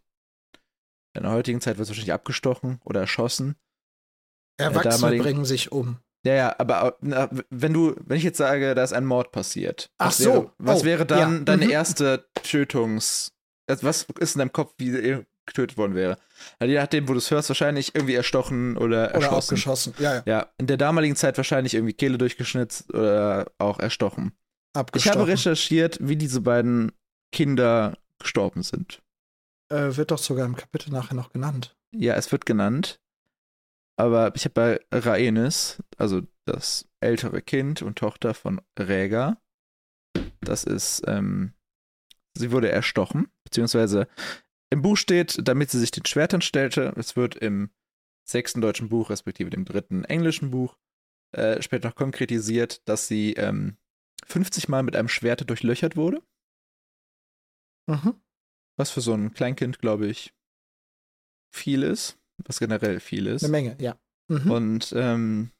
in 1.16 1.24
der 1.24 1.32
heutigen 1.32 1.62
Zeit 1.62 1.78
wird 1.78 1.86
es 1.86 1.90
wahrscheinlich 1.90 2.14
abgestochen 2.14 2.82
oder 2.84 3.00
erschossen. 3.00 3.56
Erwachsene 4.58 5.18
bringen 5.18 5.46
sich 5.46 5.72
um. 5.72 6.00
Ja, 6.26 6.34
ja, 6.34 6.56
aber 6.58 6.98
na, 7.02 7.30
wenn 7.52 7.74
du, 7.74 7.96
wenn 8.04 8.18
ich 8.18 8.24
jetzt 8.24 8.40
sage, 8.40 8.74
da 8.74 8.84
ist 8.84 8.94
ein 8.94 9.06
Mord 9.06 9.32
passiert, 9.32 9.92
Ach 10.00 10.08
was 10.08 10.18
so. 10.18 10.34
wäre, 10.34 10.52
was 10.58 10.82
oh, 10.82 10.86
wäre 10.86 11.06
dann 11.06 11.38
ja. 11.38 11.44
deine 11.44 11.66
mhm. 11.66 11.72
erste 11.72 12.26
Tötungs, 12.42 13.32
also 13.68 13.86
was 13.86 14.08
ist 14.20 14.36
in 14.36 14.40
deinem 14.40 14.54
Kopf, 14.54 14.74
wie 14.78 15.24
getötet 15.46 15.78
worden 15.78 15.94
wäre. 15.94 16.18
Also 16.60 16.72
je 16.72 16.80
nachdem, 16.80 17.08
wo 17.08 17.14
du 17.14 17.20
es 17.20 17.30
hörst, 17.30 17.50
wahrscheinlich 17.50 17.94
irgendwie 17.94 18.16
erstochen 18.16 18.78
oder 18.78 19.12
erschossen. 19.12 19.28
Oder 19.28 19.38
abgeschossen, 19.38 19.94
ja, 20.00 20.16
ja. 20.16 20.24
Ja, 20.26 20.50
in 20.58 20.66
der 20.66 20.78
damaligen 20.78 21.16
Zeit 21.16 21.38
wahrscheinlich 21.38 21.76
irgendwie 21.76 21.94
Kehle 21.94 22.18
durchgeschnitzt 22.18 22.92
oder 22.94 23.52
auch 23.60 23.80
erstochen. 23.80 24.34
Ich 24.96 25.08
habe 25.08 25.28
recherchiert, 25.28 26.00
wie 26.02 26.18
diese 26.18 26.42
beiden 26.42 26.92
Kinder 27.32 27.98
gestorben 28.20 28.64
sind. 28.64 29.02
Äh, 29.70 29.96
wird 29.96 30.12
doch 30.12 30.18
sogar 30.18 30.46
im 30.46 30.56
Kapitel 30.56 30.92
nachher 30.92 31.16
noch 31.16 31.32
genannt. 31.32 31.76
Ja, 31.94 32.16
es 32.16 32.32
wird 32.32 32.46
genannt. 32.46 33.00
Aber 33.98 34.36
ich 34.36 34.46
habe 34.46 34.54
bei 34.54 34.80
Rhaenys, 34.92 35.82
also 35.98 36.22
das 36.46 36.88
ältere 37.00 37.42
Kind 37.42 37.82
und 37.82 37.98
Tochter 37.98 38.34
von 38.34 38.62
Rhaegar, 38.78 39.42
das 40.42 40.64
ist, 40.64 41.04
ähm, 41.08 41.54
sie 42.38 42.52
wurde 42.52 42.72
erstochen, 42.72 43.28
beziehungsweise 43.44 44.08
im 44.70 44.82
Buch 44.82 44.98
steht, 44.98 45.48
damit 45.48 45.72
sie 45.72 45.80
sich 45.80 45.92
den 45.92 46.06
Schwertern 46.06 46.42
stellte. 46.42 46.94
Es 46.98 47.16
wird 47.16 47.36
im 47.36 47.70
sechsten 48.28 48.62
deutschen 48.62 48.90
Buch, 48.90 49.10
respektive 49.10 49.50
dem 49.50 49.66
dritten 49.66 50.04
englischen 50.04 50.52
Buch, 50.52 50.78
äh, 51.32 51.62
später 51.62 51.90
noch 51.90 51.96
konkretisiert, 51.96 52.88
dass 52.88 53.08
sie 53.08 53.34
ähm, 53.34 53.78
50 54.26 54.68
Mal 54.68 54.84
mit 54.84 54.96
einem 54.96 55.10
Schwert 55.10 55.50
durchlöchert 55.50 55.96
wurde. 55.96 56.22
Mhm. 57.88 58.20
Was 58.78 58.92
für 58.92 59.02
so 59.02 59.14
ein 59.14 59.34
Kleinkind, 59.34 59.80
glaube 59.80 60.08
ich, 60.08 60.34
viel 61.54 61.84
ist. 61.84 62.18
Was 62.44 62.60
generell 62.60 63.00
viel 63.00 63.28
ist. 63.28 63.44
Eine 63.44 63.52
Menge, 63.52 63.78
ja. 63.80 63.98
Mhm. 64.28 64.52
Und 64.52 64.94
ähm, 64.96 65.52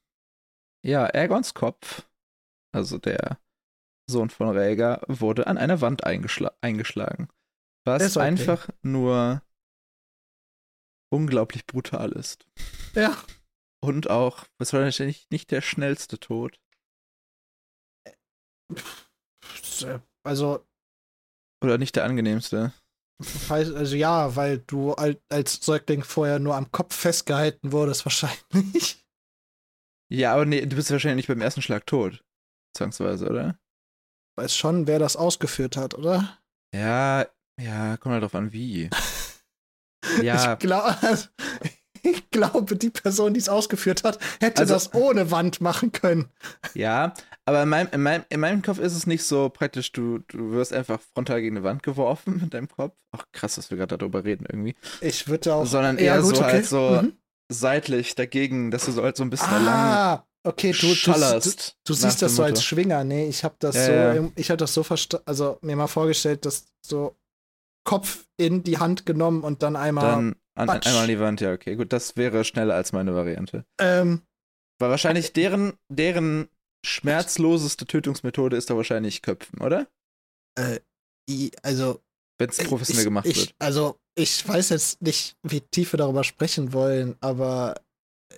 ja, 0.86 1.06
Ergons 1.06 1.54
Kopf, 1.54 2.08
also 2.74 2.98
der 2.98 3.40
Sohn 4.10 4.30
von 4.30 4.50
Rhaegar, 4.50 5.02
wurde 5.08 5.48
an 5.48 5.58
einer 5.58 5.82
Wand 5.82 6.04
eingeschl 6.04 6.50
eingeschlagen. 6.62 7.30
Was 7.86 8.18
einfach 8.18 8.70
nur 8.82 9.42
unglaublich 11.14 11.66
brutal 11.66 12.12
ist. 12.12 12.48
Ja. 12.94 13.16
Und 13.84 14.10
auch, 14.10 14.46
was 14.58 14.74
wahrscheinlich 14.74 15.30
nicht 15.30 15.52
der 15.52 15.62
schnellste 15.62 16.20
Tod. 16.20 16.60
Also. 20.24 20.66
Oder 21.64 21.78
nicht 21.78 21.96
der 21.96 22.06
angenehmste. 22.06 22.74
Also 23.50 23.96
ja, 23.96 24.36
weil 24.36 24.60
du 24.60 24.94
als 24.94 25.66
Säugling 25.66 26.04
vorher 26.04 26.40
nur 26.40 26.56
am 26.56 26.72
Kopf 26.72 26.96
festgehalten 26.96 27.72
wurdest, 27.72 28.06
wahrscheinlich. 28.06 29.06
Ja, 30.12 30.34
aber 30.34 30.46
nee, 30.46 30.66
du 30.66 30.76
bist 30.76 30.92
wahrscheinlich 30.92 31.28
nicht 31.28 31.28
beim 31.28 31.42
ersten 31.42 31.62
Schlag 31.62 31.88
tot. 31.88 32.24
Zwangsweise, 32.76 33.30
oder? 33.30 33.58
Weiß 34.38 34.56
schon, 34.56 34.86
wer 34.86 35.00
das 35.00 35.16
ausgeführt 35.16 35.78
hat, 35.78 35.94
oder? 35.96 36.40
Ja, 36.74 37.26
ja, 37.60 37.98
kommt 37.98 38.14
halt 38.14 38.24
drauf 38.24 38.36
an, 38.36 38.52
wie. 38.52 38.90
ja. 40.22 40.54
Ich, 40.54 40.60
glaub, 40.60 41.02
also, 41.04 41.30
ich 42.06 42.30
glaube, 42.32 42.76
die 42.76 42.90
Person, 42.90 43.34
die 43.34 43.40
es 43.40 43.50
ausgeführt 43.50 44.04
hat, 44.04 44.20
hätte 44.40 44.62
also, 44.62 44.74
das 44.74 44.94
ohne 44.94 45.32
Wand 45.32 45.62
machen 45.62 45.92
können. 45.92 46.30
Ja, 46.74 47.14
aber 47.46 47.64
in 47.64 47.70
meinem, 47.70 47.90
in, 47.92 48.02
meinem, 48.02 48.26
in 48.30 48.40
meinem 48.40 48.62
Kopf 48.62 48.80
ist 48.80 48.96
es 48.96 49.08
nicht 49.08 49.24
so 49.24 49.50
praktisch, 49.50 49.92
du, 49.92 50.20
du 50.28 50.52
wirst 50.52 50.74
einfach 50.74 51.00
frontal 51.14 51.42
gegen 51.42 51.58
eine 51.58 51.64
Wand 51.64 51.84
geworfen 51.84 52.40
mit 52.42 52.54
deinem 52.54 52.70
Kopf. 52.70 52.96
Ach, 53.12 53.26
krass, 53.32 53.56
dass 53.56 53.70
wir 53.70 53.78
gerade 53.78 53.98
darüber 53.98 54.24
reden 54.24 54.46
irgendwie. 54.50 54.76
Ich 55.02 55.28
würde 55.28 55.54
auch. 55.54 55.66
Sondern 55.66 55.98
eher 55.98 56.16
ja, 56.16 56.22
gut, 56.22 56.36
so 56.36 56.44
okay. 56.44 56.52
halt 56.52 56.66
so 56.66 57.02
mhm. 57.02 57.14
seitlich 57.50 58.16
dagegen, 58.16 58.72
dass 58.72 58.86
du 58.86 58.92
so 58.92 59.04
halt 59.04 59.18
so 59.18 59.24
ein 59.24 59.30
bisschen 59.30 59.50
ah, 59.50 60.14
lang 60.14 60.24
okay, 60.46 60.72
du, 60.72 60.94
du, 60.94 61.12
du, 61.12 61.52
du 61.84 61.94
siehst 61.94 62.22
das 62.22 62.36
so 62.36 62.44
als 62.44 62.64
Schwinger. 62.64 63.04
Nee, 63.04 63.28
ich 63.28 63.44
habe 63.44 63.56
das 63.60 63.76
ja, 63.76 63.86
so, 63.86 64.22
ja. 64.22 64.30
ich 64.36 64.50
habe 64.50 64.58
das 64.58 64.74
so 64.74 64.84
verstanden, 64.84 65.26
also 65.28 65.58
mir 65.62 65.76
mal 65.76 65.88
vorgestellt, 65.88 66.46
dass 66.46 66.66
so 66.86 67.16
Kopf 67.86 68.26
in 68.38 68.64
die 68.64 68.80
Hand 68.80 69.06
genommen 69.06 69.44
und 69.44 69.64
dann 69.64 69.76
einmal. 69.76 70.04
Dann 70.06 70.36
an, 70.56 70.70
einmal 70.70 71.04
an 71.04 71.08
die 71.08 71.20
Wand, 71.20 71.42
ja, 71.42 71.54
okay. 71.54 71.76
Gut, 71.76 71.94
das 71.94 72.18
wäre 72.18 72.44
schneller 72.44 72.76
als 72.76 72.92
meine 72.92 73.16
Variante. 73.16 73.66
Ähm, 73.80 74.22
Weil 74.80 74.90
wahrscheinlich 74.90 75.34
deren, 75.34 75.74
deren 75.90 76.50
schmerzloseste 76.86 77.86
Tötungsmethode 77.86 78.58
ist 78.58 78.70
da 78.70 78.76
wahrscheinlich 78.76 79.22
Köpfen, 79.22 79.62
oder? 79.62 79.88
Äh, 80.58 80.80
also. 81.62 82.02
Wenn 82.38 82.50
es 82.50 82.58
professionell 82.58 83.04
ich, 83.04 83.06
gemacht 83.06 83.26
ich, 83.28 83.38
wird. 83.38 83.56
Also, 83.60 83.98
ich 84.16 84.48
weiß 84.48 84.70
jetzt 84.70 85.02
nicht, 85.02 85.36
wie 85.44 85.62
tief 85.62 85.94
wir 85.94 85.98
darüber 85.98 86.24
sprechen 86.24 86.74
wollen, 86.74 87.16
aber 87.22 87.76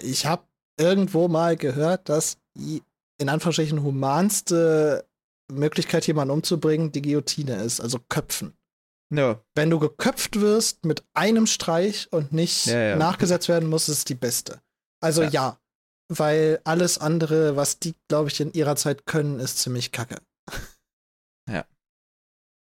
ich 0.01 0.25
habe 0.25 0.43
irgendwo 0.79 1.27
mal 1.27 1.55
gehört, 1.57 2.09
dass 2.09 2.37
die 2.55 2.83
in 3.19 3.29
Anführungsstrichen 3.29 3.81
humanste 3.81 5.07
Möglichkeit, 5.51 6.05
jemanden 6.07 6.33
umzubringen, 6.33 6.91
die 6.91 7.01
Guillotine 7.01 7.55
ist, 7.63 7.79
also 7.79 7.99
Köpfen. 8.09 8.53
Ja. 9.13 9.41
Wenn 9.55 9.69
du 9.69 9.79
geköpft 9.79 10.39
wirst 10.41 10.83
mit 10.85 11.03
einem 11.13 11.47
Streich 11.47 12.11
und 12.11 12.33
nicht 12.33 12.65
Ja, 12.65 12.79
ja. 12.89 12.95
nachgesetzt 12.97 13.47
werden 13.47 13.69
muss, 13.69 13.87
ist 13.89 13.97
es 13.99 14.05
die 14.05 14.15
beste. 14.15 14.61
Also 15.01 15.23
Ja. 15.23 15.29
ja. 15.29 15.59
Weil 16.09 16.61
alles 16.63 16.97
andere, 16.99 17.55
was 17.57 17.79
die, 17.79 17.93
glaube 18.07 18.29
ich, 18.29 18.39
in 18.39 18.53
ihrer 18.53 18.77
Zeit 18.77 19.05
können, 19.05 19.39
ist 19.41 19.57
ziemlich 19.59 19.91
kacke. 19.91 20.21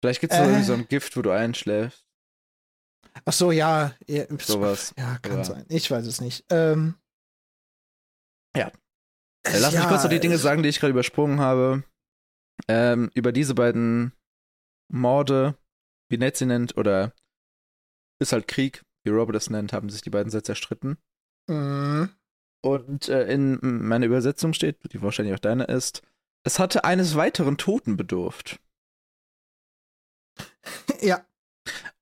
Vielleicht 0.03 0.21
gibt 0.21 0.31
es 0.33 0.39
Äh. 0.39 0.63
so 0.63 0.73
ein 0.73 0.87
Gift, 0.87 1.17
wo 1.17 1.23
du 1.23 1.31
einschläfst. 1.31 2.05
Ach 3.25 3.33
so, 3.33 3.51
ja. 3.51 3.95
ja 4.05 4.25
Sowas. 4.39 4.93
Ja, 4.95 5.17
kann 5.19 5.37
Ja. 5.37 5.43
sein. 5.43 5.65
Ich 5.69 5.89
weiß 5.89 6.05
es 6.05 6.21
nicht. 6.21 6.45
Ähm, 6.51 6.95
Ja. 8.55 8.67
Äh, 9.43 9.59
Lass 9.59 9.73
mich 9.73 9.81
ja, 9.81 9.87
kurz 9.89 10.03
noch 10.03 10.09
die 10.11 10.19
Dinge 10.19 10.37
sagen, 10.37 10.61
die 10.61 10.69
ich 10.69 10.79
gerade 10.79 10.91
übersprungen 10.91 11.39
habe. 11.39 11.83
Ähm, 12.67 13.09
über 13.15 13.31
diese 13.31 13.55
beiden 13.55 14.13
Morde, 14.91 15.57
wie 16.09 16.17
Ned 16.17 16.37
sie 16.37 16.45
nennt, 16.45 16.77
oder 16.77 17.13
ist 18.19 18.31
halt 18.31 18.47
Krieg, 18.47 18.83
wie 19.03 19.11
Robert 19.11 19.35
es 19.35 19.49
nennt, 19.49 19.73
haben 19.73 19.89
sich 19.89 20.01
die 20.01 20.09
beiden 20.09 20.31
sehr 20.31 20.43
zerstritten. 20.43 20.97
mh, 21.47 22.09
Und 22.63 23.09
äh, 23.09 23.31
in 23.31 23.59
meiner 23.61 24.05
Übersetzung 24.05 24.53
steht, 24.53 24.91
die 24.91 25.01
wahrscheinlich 25.01 25.35
auch 25.35 25.39
deine 25.39 25.65
ist, 25.65 26.01
es 26.45 26.59
hatte 26.59 26.83
eines 26.83 27.15
weiteren 27.15 27.57
Toten 27.57 27.97
bedurft. 27.97 28.59
ja. 31.01 31.25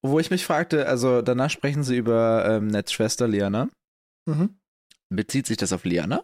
Wo 0.01 0.19
ich 0.19 0.29
mich 0.29 0.45
fragte, 0.45 0.87
also 0.87 1.21
danach 1.21 1.49
sprechen 1.49 1.83
sie 1.83 1.97
über 1.97 2.45
ähm, 2.47 2.67
Neds 2.67 2.91
Schwester 2.91 3.27
Liana. 3.27 3.69
Mhm. 4.27 4.59
Bezieht 5.09 5.47
sich 5.47 5.57
das 5.57 5.73
auf 5.73 5.83
Liana? 5.85 6.23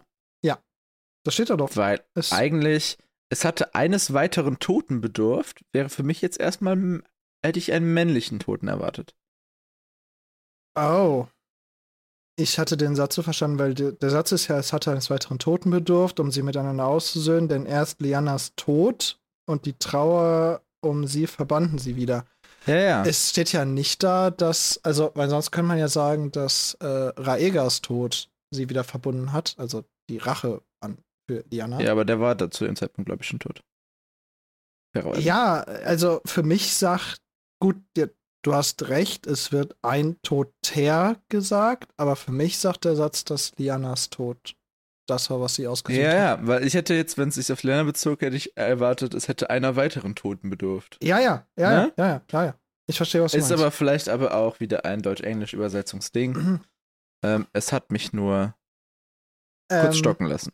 Das 1.24 1.34
steht 1.34 1.50
da 1.50 1.56
doch. 1.56 1.76
Weil 1.76 2.04
Es, 2.14 2.32
eigentlich, 2.32 2.98
es 3.30 3.44
hatte 3.44 3.74
eines 3.74 4.12
weiteren 4.12 4.58
Toten 4.58 5.00
bedurft, 5.00 5.64
wäre 5.72 5.88
für 5.88 6.02
mich 6.02 6.20
jetzt 6.20 6.40
erstmal, 6.40 7.02
hätte 7.42 7.58
ich 7.58 7.72
einen 7.72 7.92
männlichen 7.92 8.38
Toten 8.38 8.68
erwartet. 8.68 9.14
oh. 10.76 11.26
Ich 12.38 12.58
hatte 12.58 12.78
den 12.78 12.96
Satz 12.96 13.14
so 13.14 13.22
verstanden, 13.22 13.58
weil 13.58 13.74
der, 13.74 14.10
Satz 14.10 14.32
ist 14.32 14.48
ja, 14.48 14.58
es 14.58 14.72
hatte 14.72 14.90
eines 14.90 15.10
weiteren 15.10 15.38
Toten 15.38 15.70
bedurft, 15.70 16.18
um 16.18 16.30
sie 16.30 16.42
miteinander 16.42 16.86
auszusöhnen, 16.86 17.46
denn 17.46 17.66
erst 17.66 18.00
Lianas 18.00 18.54
Tod 18.56 19.20
und 19.46 19.66
die 19.66 19.74
Trauer 19.74 20.62
um 20.80 21.06
sie 21.06 21.26
verbanden 21.26 21.78
sie 21.78 21.94
wieder. 21.96 22.26
Ja, 22.66 22.76
ja. 22.76 23.04
Es 23.04 23.30
steht 23.30 23.52
ja 23.52 23.64
nicht 23.64 24.02
da, 24.02 24.30
dass, 24.30 24.80
also, 24.82 25.12
weil 25.14 25.28
sonst 25.28 25.50
könnte 25.50 25.68
man 25.68 25.78
ja 25.78 25.88
sagen, 25.88 26.32
dass 26.32 26.74
äh, 26.80 26.86
Raegas 26.86 27.82
Tod 27.82 28.30
sie 28.50 28.68
wieder 28.68 28.84
verbunden 28.84 29.32
hat, 29.32 29.54
also 29.58 29.84
die 30.08 30.18
Rache 30.18 30.62
an 30.80 30.98
für 31.28 31.44
Liana. 31.50 31.80
ja, 31.80 31.92
aber 31.92 32.04
der 32.04 32.20
war 32.20 32.34
da 32.34 32.50
zu 32.50 32.64
dem 32.64 32.76
Zeitpunkt, 32.76 33.06
glaube 33.06 33.22
ich, 33.22 33.28
schon 33.28 33.40
tot. 33.40 33.62
Ja, 35.18 35.62
also 35.62 36.20
für 36.26 36.42
mich 36.42 36.74
sagt, 36.74 37.18
gut, 37.62 37.76
dir- 37.96 38.14
du 38.42 38.54
hast 38.54 38.88
recht, 38.88 39.26
es 39.26 39.52
wird 39.52 39.76
ein 39.82 40.20
Toter 40.22 41.16
gesagt, 41.28 41.92
aber 41.96 42.16
für 42.16 42.32
mich 42.32 42.58
sagt 42.58 42.84
der 42.84 42.96
Satz, 42.96 43.24
dass 43.24 43.52
Lianas 43.56 44.10
Tod 44.10 44.56
das 45.08 45.30
war, 45.30 45.40
was 45.40 45.54
sie 45.56 45.66
ausgesucht 45.66 46.00
Ja, 46.02 46.10
hat. 46.10 46.40
ja, 46.40 46.46
weil 46.46 46.66
ich 46.66 46.74
hätte 46.74 46.94
jetzt, 46.94 47.18
wenn 47.18 47.28
es 47.28 47.34
sich 47.36 47.52
auf 47.52 47.62
Liana 47.62 47.82
bezog, 47.84 48.20
hätte 48.22 48.36
ich 48.36 48.56
erwartet, 48.56 49.14
es 49.14 49.26
hätte 49.28 49.50
einer 49.50 49.74
weiteren 49.76 50.14
Toten 50.14 50.48
bedurft. 50.50 50.96
Ja, 51.02 51.18
ja, 51.20 51.46
ja, 51.56 51.70
Ne? 51.86 51.92
ja, 51.96 52.06
ja, 52.08 52.22
ja, 52.32 52.44
ja. 52.46 52.54
Ich 52.88 52.96
verstehe, 52.96 53.22
was 53.22 53.32
du 53.32 53.38
Ist 53.38 53.48
meinst. 53.48 53.60
aber 53.62 53.70
vielleicht 53.70 54.08
aber 54.08 54.34
auch 54.34 54.60
wieder 54.60 54.84
ein 54.84 55.02
Deutsch-Englisch-Übersetzungsding. 55.02 56.32
Mhm. 56.32 56.60
ähm, 57.24 57.46
es 57.52 57.72
hat 57.72 57.90
mich 57.92 58.12
nur 58.12 58.54
kurz 59.68 59.84
Ähm, 59.84 59.92
stocken 59.94 60.26
lassen. 60.26 60.52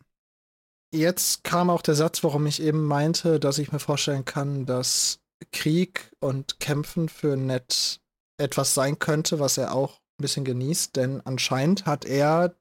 Jetzt 0.93 1.43
kam 1.43 1.69
auch 1.69 1.81
der 1.83 1.95
Satz, 1.95 2.23
warum 2.23 2.45
ich 2.47 2.61
eben 2.61 2.83
meinte, 2.85 3.39
dass 3.39 3.57
ich 3.59 3.71
mir 3.71 3.79
vorstellen 3.79 4.25
kann, 4.25 4.65
dass 4.65 5.19
Krieg 5.51 6.11
und 6.19 6.59
Kämpfen 6.59 7.09
für 7.09 7.35
Ned 7.35 8.01
etwas 8.37 8.73
sein 8.73 8.99
könnte, 8.99 9.39
was 9.39 9.57
er 9.57 9.73
auch 9.73 9.99
ein 9.99 10.21
bisschen 10.23 10.45
genießt, 10.45 10.95
denn 10.95 11.21
anscheinend 11.21 11.85
hat 11.85 12.05
er 12.05 12.55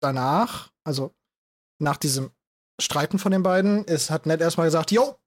danach, 0.00 0.72
also 0.84 1.14
nach 1.80 1.96
diesem 1.96 2.30
Streiten 2.80 3.18
von 3.18 3.32
den 3.32 3.42
beiden, 3.42 3.84
ist, 3.84 4.10
hat 4.10 4.26
Ned 4.26 4.40
erstmal 4.40 4.66
gesagt, 4.66 4.90
jo, 4.90 5.18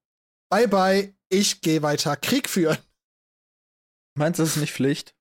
bye 0.52 0.68
bye, 0.68 1.16
ich 1.30 1.62
gehe 1.62 1.82
weiter 1.82 2.16
Krieg 2.16 2.50
führen. 2.50 2.78
Meinst 4.18 4.40
du, 4.40 4.44
das 4.44 4.56
ist 4.56 4.62
nicht 4.62 4.74
Pflicht? 4.74 5.16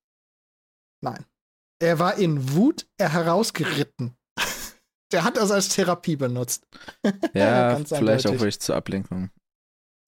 Nein. 1.03 1.25
Er 1.81 1.99
war 1.99 2.17
in 2.17 2.55
Wut 2.55 2.89
er 2.99 3.13
herausgeritten. 3.13 4.17
Der 5.13 5.25
hat 5.25 5.37
das 5.37 5.51
als 5.51 5.69
Therapie 5.69 6.17
benutzt. 6.17 6.67
Ja, 7.33 7.79
vielleicht 7.85 8.27
auch 8.27 8.33
wirklich 8.33 8.61
zur 8.61 8.77
Ablenkung. 8.77 9.31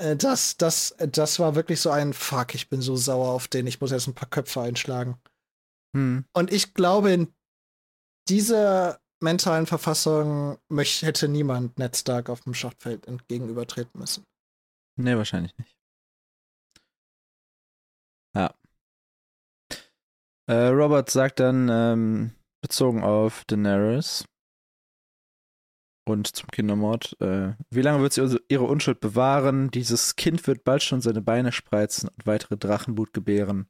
Äh, 0.01 0.17
Das, 0.17 0.57
das, 0.57 0.95
das 0.99 1.39
war 1.39 1.55
wirklich 1.55 1.81
so 1.81 1.91
ein 1.91 2.13
Fuck, 2.13 2.55
ich 2.55 2.69
bin 2.69 2.81
so 2.81 2.97
sauer 2.97 3.31
auf 3.31 3.49
den, 3.49 3.67
ich 3.67 3.81
muss 3.81 3.91
jetzt 3.91 4.09
ein 4.09 4.15
paar 4.15 4.29
Köpfe 4.29 4.63
einschlagen. 4.63 5.21
Hm. 5.95 6.25
Und 6.33 6.53
ich 6.53 6.75
glaube, 6.75 7.13
in 7.13 7.35
dieser 8.29 9.01
mentalen 9.23 9.67
Verfassung 9.67 10.59
möch, 10.69 11.03
hätte 11.03 11.29
niemand 11.29 11.79
Ned 11.79 11.97
Stark 11.97 12.31
auf 12.31 12.41
dem 12.43 12.55
Schlachtfeld 12.55 13.07
entgegenübertreten 13.07 14.01
müssen. 14.01 14.25
Nee, 14.97 15.17
wahrscheinlich 15.17 15.57
nicht. 15.59 15.77
Ja. 18.35 18.55
Äh, 20.47 20.69
Robert 20.69 21.11
sagt 21.11 21.41
dann, 21.41 21.69
ähm, 21.69 22.35
bezogen 22.63 23.03
auf 23.03 23.45
Daenerys 23.47 24.25
und 26.11 26.27
zum 26.27 26.49
Kindermord, 26.51 27.17
äh, 27.21 27.55
wie 27.71 27.83
lange 27.83 28.03
wird 28.03 28.13
sie 28.13 28.21
also 28.21 28.39
ihre 28.49 28.65
Unschuld 28.65 29.01
bewahren? 29.01 29.71
Dieses 29.71 30.17
Kind 30.17 30.47
wird 30.47 30.65
bald 30.65 30.83
schon 30.83 31.01
seine 31.01 31.23
Beine 31.23 31.53
spreizen 31.53 32.09
und 32.09 32.27
weitere 32.27 32.57
Drachenblut 32.57 33.13
gebären, 33.13 33.69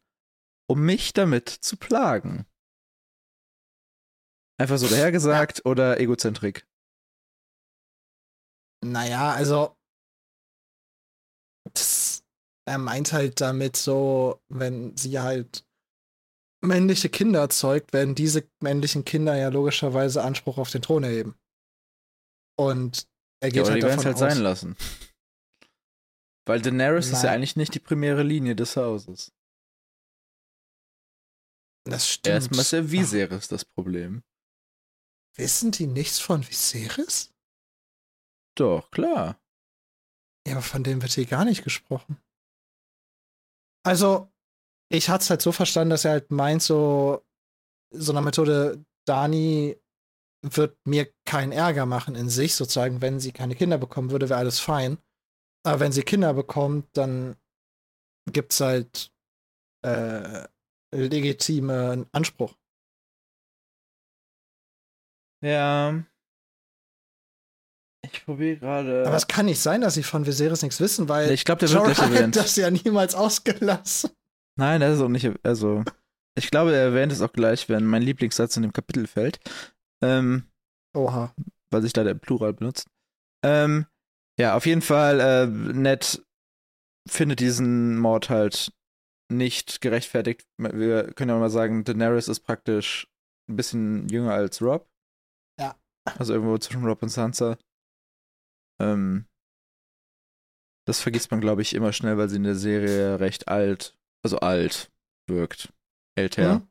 um 0.68 0.84
mich 0.84 1.12
damit 1.12 1.48
zu 1.48 1.76
plagen. 1.76 2.46
Einfach 4.58 4.78
so 4.78 4.88
dahergesagt 4.88 5.64
oder 5.64 6.00
Egozentrik? 6.00 6.66
Naja, 8.84 9.32
also. 9.32 9.76
Das, 11.72 12.24
er 12.66 12.78
meint 12.78 13.12
halt 13.12 13.40
damit 13.40 13.76
so, 13.76 14.40
wenn 14.48 14.96
sie 14.96 15.18
halt 15.18 15.64
männliche 16.62 17.08
Kinder 17.08 17.48
zeugt, 17.48 17.92
werden 17.92 18.14
diese 18.14 18.48
männlichen 18.60 19.04
Kinder 19.04 19.36
ja 19.36 19.48
logischerweise 19.48 20.22
Anspruch 20.22 20.58
auf 20.58 20.70
den 20.70 20.82
Thron 20.82 21.04
erheben. 21.04 21.36
Und 22.60 23.08
er 23.42 23.48
Ja, 23.48 23.52
geht 23.54 23.62
oder 23.62 23.70
halt 23.70 23.76
die 23.76 23.86
davon 23.86 23.98
es 24.00 24.04
halt 24.04 24.14
aus, 24.16 24.20
sein 24.20 24.38
lassen. 24.42 24.76
Weil 26.46 26.60
Daenerys 26.60 27.06
ist 27.06 27.22
ja 27.22 27.30
Nein. 27.30 27.36
eigentlich 27.36 27.56
nicht 27.56 27.74
die 27.74 27.80
primäre 27.80 28.22
Linie 28.22 28.54
des 28.54 28.76
Hauses. 28.76 29.32
Das 31.84 32.06
stimmt. 32.06 32.34
Erstmal 32.34 32.60
ist 32.60 32.72
ja 32.72 32.90
Viserys 32.90 33.48
das 33.48 33.64
Problem. 33.64 34.22
Wissen 35.36 35.70
die 35.70 35.86
nichts 35.86 36.18
von 36.18 36.46
Viserys? 36.46 37.32
Doch, 38.58 38.90
klar. 38.90 39.40
Ja, 40.46 40.54
aber 40.54 40.62
von 40.62 40.84
dem 40.84 41.00
wird 41.00 41.12
hier 41.12 41.24
gar 41.24 41.46
nicht 41.46 41.64
gesprochen. 41.64 42.20
Also, 43.86 44.30
ich 44.92 45.08
hatte 45.08 45.22
es 45.22 45.30
halt 45.30 45.40
so 45.40 45.52
verstanden, 45.52 45.90
dass 45.90 46.04
er 46.04 46.10
halt 46.10 46.30
meint, 46.30 46.62
so, 46.62 47.24
so 47.90 48.12
eine 48.12 48.20
Methode, 48.20 48.84
Dani 49.06 49.80
wird 50.42 50.76
mir 50.86 51.08
keinen 51.26 51.52
Ärger 51.52 51.86
machen 51.86 52.14
in 52.14 52.28
sich, 52.28 52.54
sozusagen, 52.54 53.02
wenn 53.02 53.20
sie 53.20 53.32
keine 53.32 53.54
Kinder 53.54 53.78
bekommen 53.78 54.10
würde, 54.10 54.28
wäre 54.28 54.38
alles 54.38 54.60
fein. 54.60 54.98
Aber 55.64 55.80
wenn 55.80 55.92
sie 55.92 56.02
Kinder 56.02 56.32
bekommt, 56.34 56.86
dann 56.96 57.36
gibt's 58.30 58.60
halt 58.60 59.12
äh, 59.84 60.46
legitimen 60.92 62.06
Anspruch. 62.12 62.54
Ja. 65.42 66.02
Ich 68.02 68.24
probiere 68.24 68.56
gerade. 68.56 69.06
Aber 69.06 69.16
es 69.16 69.26
kann 69.26 69.46
nicht 69.46 69.60
sein, 69.60 69.82
dass 69.82 69.94
sie 69.94 70.02
von 70.02 70.26
Viserys 70.26 70.62
nichts 70.62 70.80
wissen, 70.80 71.08
weil 71.08 71.30
Ich 71.30 71.44
glaube, 71.44 71.66
der 71.66 71.70
wird 71.70 71.98
erwähnt. 71.98 72.36
das 72.36 72.56
ja 72.56 72.70
niemals 72.70 73.14
ausgelassen. 73.14 74.10
Nein, 74.58 74.80
das 74.80 74.96
ist 74.96 75.02
auch 75.02 75.08
nicht. 75.08 75.30
Also, 75.42 75.84
ich 76.34 76.50
glaube, 76.50 76.74
er 76.74 76.82
erwähnt 76.82 77.12
es 77.12 77.20
auch 77.20 77.32
gleich, 77.32 77.68
wenn 77.68 77.84
mein 77.84 78.02
Lieblingssatz 78.02 78.56
in 78.56 78.62
dem 78.62 78.72
Kapitel 78.72 79.06
fällt. 79.06 79.38
Ähm, 80.02 80.44
Oha. 80.94 81.34
weil 81.70 81.82
sich 81.82 81.92
da 81.92 82.04
der 82.04 82.14
Plural 82.14 82.52
benutzt. 82.52 82.88
Ähm, 83.44 83.86
ja, 84.38 84.56
auf 84.56 84.66
jeden 84.66 84.82
Fall, 84.82 85.20
äh, 85.20 85.46
Ned 85.46 86.24
findet 87.08 87.40
diesen 87.40 87.98
Mord 87.98 88.30
halt 88.30 88.72
nicht 89.30 89.80
gerechtfertigt. 89.80 90.46
Wir 90.58 91.12
können 91.14 91.30
ja 91.30 91.38
mal 91.38 91.50
sagen, 91.50 91.84
Daenerys 91.84 92.28
ist 92.28 92.40
praktisch 92.40 93.06
ein 93.48 93.56
bisschen 93.56 94.08
jünger 94.08 94.32
als 94.32 94.60
Rob. 94.60 94.88
Ja. 95.58 95.78
Also 96.18 96.34
irgendwo 96.34 96.58
zwischen 96.58 96.84
Rob 96.84 97.02
und 97.02 97.08
Sansa. 97.10 97.58
Ähm, 98.80 99.26
das 100.86 101.00
vergisst 101.00 101.30
man, 101.30 101.40
glaube 101.40 101.62
ich, 101.62 101.74
immer 101.74 101.92
schnell, 101.92 102.16
weil 102.18 102.28
sie 102.28 102.36
in 102.36 102.44
der 102.44 102.56
Serie 102.56 103.20
recht 103.20 103.48
alt, 103.48 103.96
also 104.24 104.38
alt 104.38 104.90
wirkt. 105.28 105.72
älter. 106.16 106.56
Hm? 106.56 106.68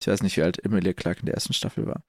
Ich 0.00 0.08
weiß 0.08 0.22
nicht, 0.22 0.36
wie 0.36 0.42
alt 0.42 0.64
Emilia 0.64 0.92
Clarke 0.92 1.20
in 1.20 1.26
der 1.26 1.34
ersten 1.34 1.52
Staffel 1.52 1.86
war. 1.86 2.02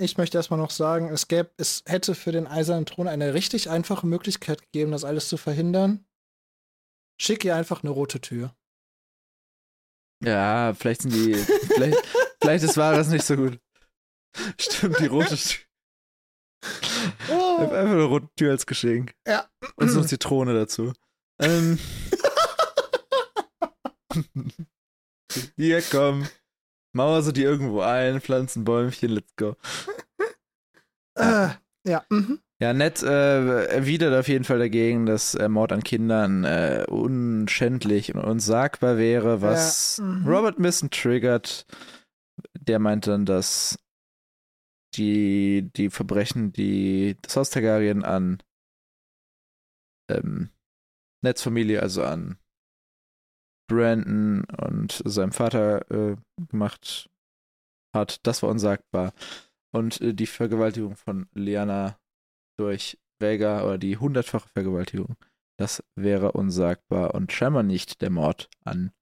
Ich 0.00 0.16
möchte 0.16 0.38
erstmal 0.38 0.58
noch 0.58 0.70
sagen, 0.70 1.10
es 1.10 1.28
gäbe, 1.28 1.50
es 1.58 1.82
hätte 1.84 2.14
für 2.14 2.32
den 2.32 2.46
Eisernen 2.46 2.86
Thron 2.86 3.06
eine 3.06 3.34
richtig 3.34 3.68
einfache 3.68 4.06
Möglichkeit 4.06 4.62
gegeben, 4.62 4.92
das 4.92 5.04
alles 5.04 5.28
zu 5.28 5.36
verhindern. 5.36 6.06
Schick 7.20 7.44
ihr 7.44 7.54
einfach 7.54 7.82
eine 7.82 7.90
rote 7.90 8.18
Tür. 8.18 8.56
Ja, 10.24 10.72
vielleicht 10.72 11.02
sind 11.02 11.12
die. 11.12 11.34
vielleicht, 11.74 11.98
vielleicht 12.40 12.64
ist 12.64 12.78
Wahres 12.78 13.08
nicht 13.08 13.26
so 13.26 13.36
gut. 13.36 13.60
Stimmt, 14.58 15.00
die 15.00 15.06
rote 15.06 15.36
Tür. 15.36 15.66
Einfach 17.28 17.76
eine 17.76 18.04
rote 18.04 18.28
Tür 18.36 18.52
als 18.52 18.64
Geschenk. 18.64 19.14
Ja. 19.26 19.50
Und 19.76 19.90
so 19.90 19.98
eine 19.98 20.08
Zitrone 20.08 20.54
dazu. 20.54 20.94
Ähm. 21.38 21.78
Hier, 25.56 25.82
komm. 25.82 26.26
Mauer 26.92 27.22
sie 27.22 27.32
die 27.32 27.42
irgendwo 27.42 27.80
ein, 27.80 28.20
pflanzen 28.20 28.64
Bäumchen, 28.64 29.10
let's 29.10 29.34
go. 29.36 29.56
Äh, 31.16 31.50
ja. 31.84 32.04
Mhm. 32.08 32.38
Ja, 32.60 32.72
Ned 32.72 33.02
äh, 33.02 33.64
erwidert 33.66 34.14
auf 34.18 34.28
jeden 34.28 34.44
Fall 34.44 34.58
dagegen, 34.58 35.06
dass 35.06 35.34
äh, 35.34 35.48
Mord 35.48 35.72
an 35.72 35.82
Kindern 35.82 36.44
äh, 36.44 36.84
unschändlich 36.88 38.14
und 38.14 38.22
unsagbar 38.22 38.96
wäre, 38.96 39.42
was 39.42 39.96
Ja, 39.96 40.04
mhm. 40.04 40.26
Robert 40.26 40.56
bisschen 40.56 40.90
triggert. 40.90 41.66
Der 42.58 42.78
meint 42.78 43.06
dann, 43.06 43.26
dass 43.26 43.78
die, 44.94 45.70
die 45.74 45.90
Verbrechen, 45.90 46.52
die 46.52 47.16
das 47.22 47.36
Haus 47.36 47.50
Targaryen 47.50 48.04
an 48.04 48.42
ähm, 50.10 50.50
Neds 51.22 51.42
Familie, 51.42 51.82
also 51.82 52.02
an 52.04 52.38
Brandon 53.70 54.44
und 54.44 55.00
seinem 55.04 55.32
Vater 55.32 55.90
äh, 55.90 56.16
gemacht 56.50 57.08
hat, 57.94 58.20
das 58.24 58.42
war 58.42 58.50
unsagbar. 58.50 59.12
Und 59.72 60.00
äh, 60.00 60.12
die 60.12 60.26
Vergewaltigung 60.26 60.96
von 60.96 61.28
Liana 61.34 61.96
durch 62.58 62.98
Vega 63.20 63.62
oder 63.64 63.78
die 63.78 63.96
hundertfache 63.96 64.48
Vergewaltigung, 64.48 65.14
das 65.58 65.84
wäre 65.94 66.32
unsagbar 66.32 67.14
und 67.14 67.32
scheinbar 67.32 67.62
nicht 67.62 68.00
der 68.02 68.10
Mord 68.10 68.48
an 68.64 68.92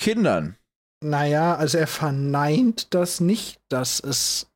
Kindern. 0.00 0.56
Naja, 1.02 1.56
also 1.56 1.78
er 1.78 1.86
verneint 1.86 2.94
das 2.94 3.20
nicht, 3.20 3.60
dass 3.68 4.00
es 4.00 4.50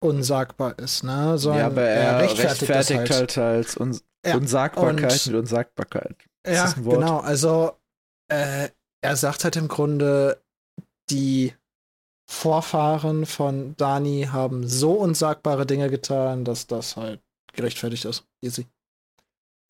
unsagbar 0.00 0.78
ist, 0.78 1.02
ne? 1.04 1.38
Sondern 1.38 1.60
ja, 1.60 1.66
aber 1.66 1.82
er, 1.82 2.20
rechtfertigt, 2.20 2.70
rechtfertigt, 2.70 3.10
das 3.10 3.16
halt. 3.18 3.36
halt 3.36 3.56
als 3.56 3.76
Uns 3.76 4.04
Ja, 4.24 4.36
Unsagbarkeit 4.36 5.12
und- 5.12 5.26
mit 5.26 5.34
Unsagbarkeit. 5.36 6.16
Ist 6.44 6.56
Ja, 6.56 6.72
genau. 6.76 7.18
Also 7.18 7.76
äh, 8.32 8.70
er 9.04 9.16
sagt 9.16 9.44
halt 9.44 9.56
im 9.56 9.68
Grunde, 9.68 10.42
die 11.10 11.54
Vorfahren 12.30 13.26
von 13.26 13.76
Dani 13.76 14.28
haben 14.30 14.66
so 14.66 14.92
unsagbare 14.92 15.66
Dinge 15.66 15.90
getan, 15.90 16.44
dass 16.44 16.66
das 16.66 16.96
halt 16.96 17.20
gerechtfertigt 17.52 18.04
ist. 18.04 18.24
Easy. 18.42 18.66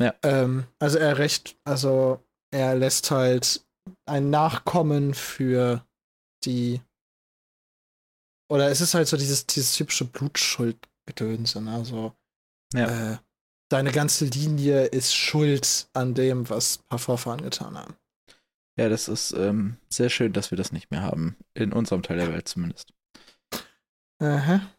Ja. 0.00 0.14
Ähm, 0.22 0.66
also 0.78 0.98
er 0.98 1.18
recht, 1.18 1.56
also 1.64 2.22
er 2.52 2.74
lässt 2.76 3.10
halt 3.10 3.64
ein 4.06 4.30
Nachkommen 4.30 5.14
für 5.14 5.84
die 6.44 6.80
oder 8.50 8.70
es 8.70 8.80
ist 8.80 8.94
halt 8.94 9.08
so 9.08 9.16
dieses, 9.16 9.46
dieses 9.46 9.74
typische 9.74 10.04
Blutschuldgedönse, 10.04 11.62
ne? 11.62 11.74
Also 11.74 12.14
Ja. 12.74 13.14
äh, 13.14 13.18
deine 13.70 13.92
ganze 13.92 14.26
Linie 14.26 14.84
ist 14.84 15.14
schuld 15.14 15.88
an 15.94 16.14
dem, 16.14 16.48
was 16.50 16.78
ein 16.78 16.88
paar 16.88 16.98
Vorfahren 16.98 17.42
getan 17.42 17.78
haben. 17.78 17.96
Ja, 18.78 18.88
das 18.88 19.08
ist 19.08 19.32
ähm, 19.32 19.76
sehr 19.88 20.08
schön, 20.08 20.32
dass 20.32 20.50
wir 20.50 20.56
das 20.56 20.72
nicht 20.72 20.90
mehr 20.90 21.02
haben. 21.02 21.36
In 21.54 21.72
unserem 21.72 22.02
Teil 22.02 22.16
der 22.16 22.32
Welt 22.32 22.48
zumindest. 22.48 22.92
Aha. 24.20 24.72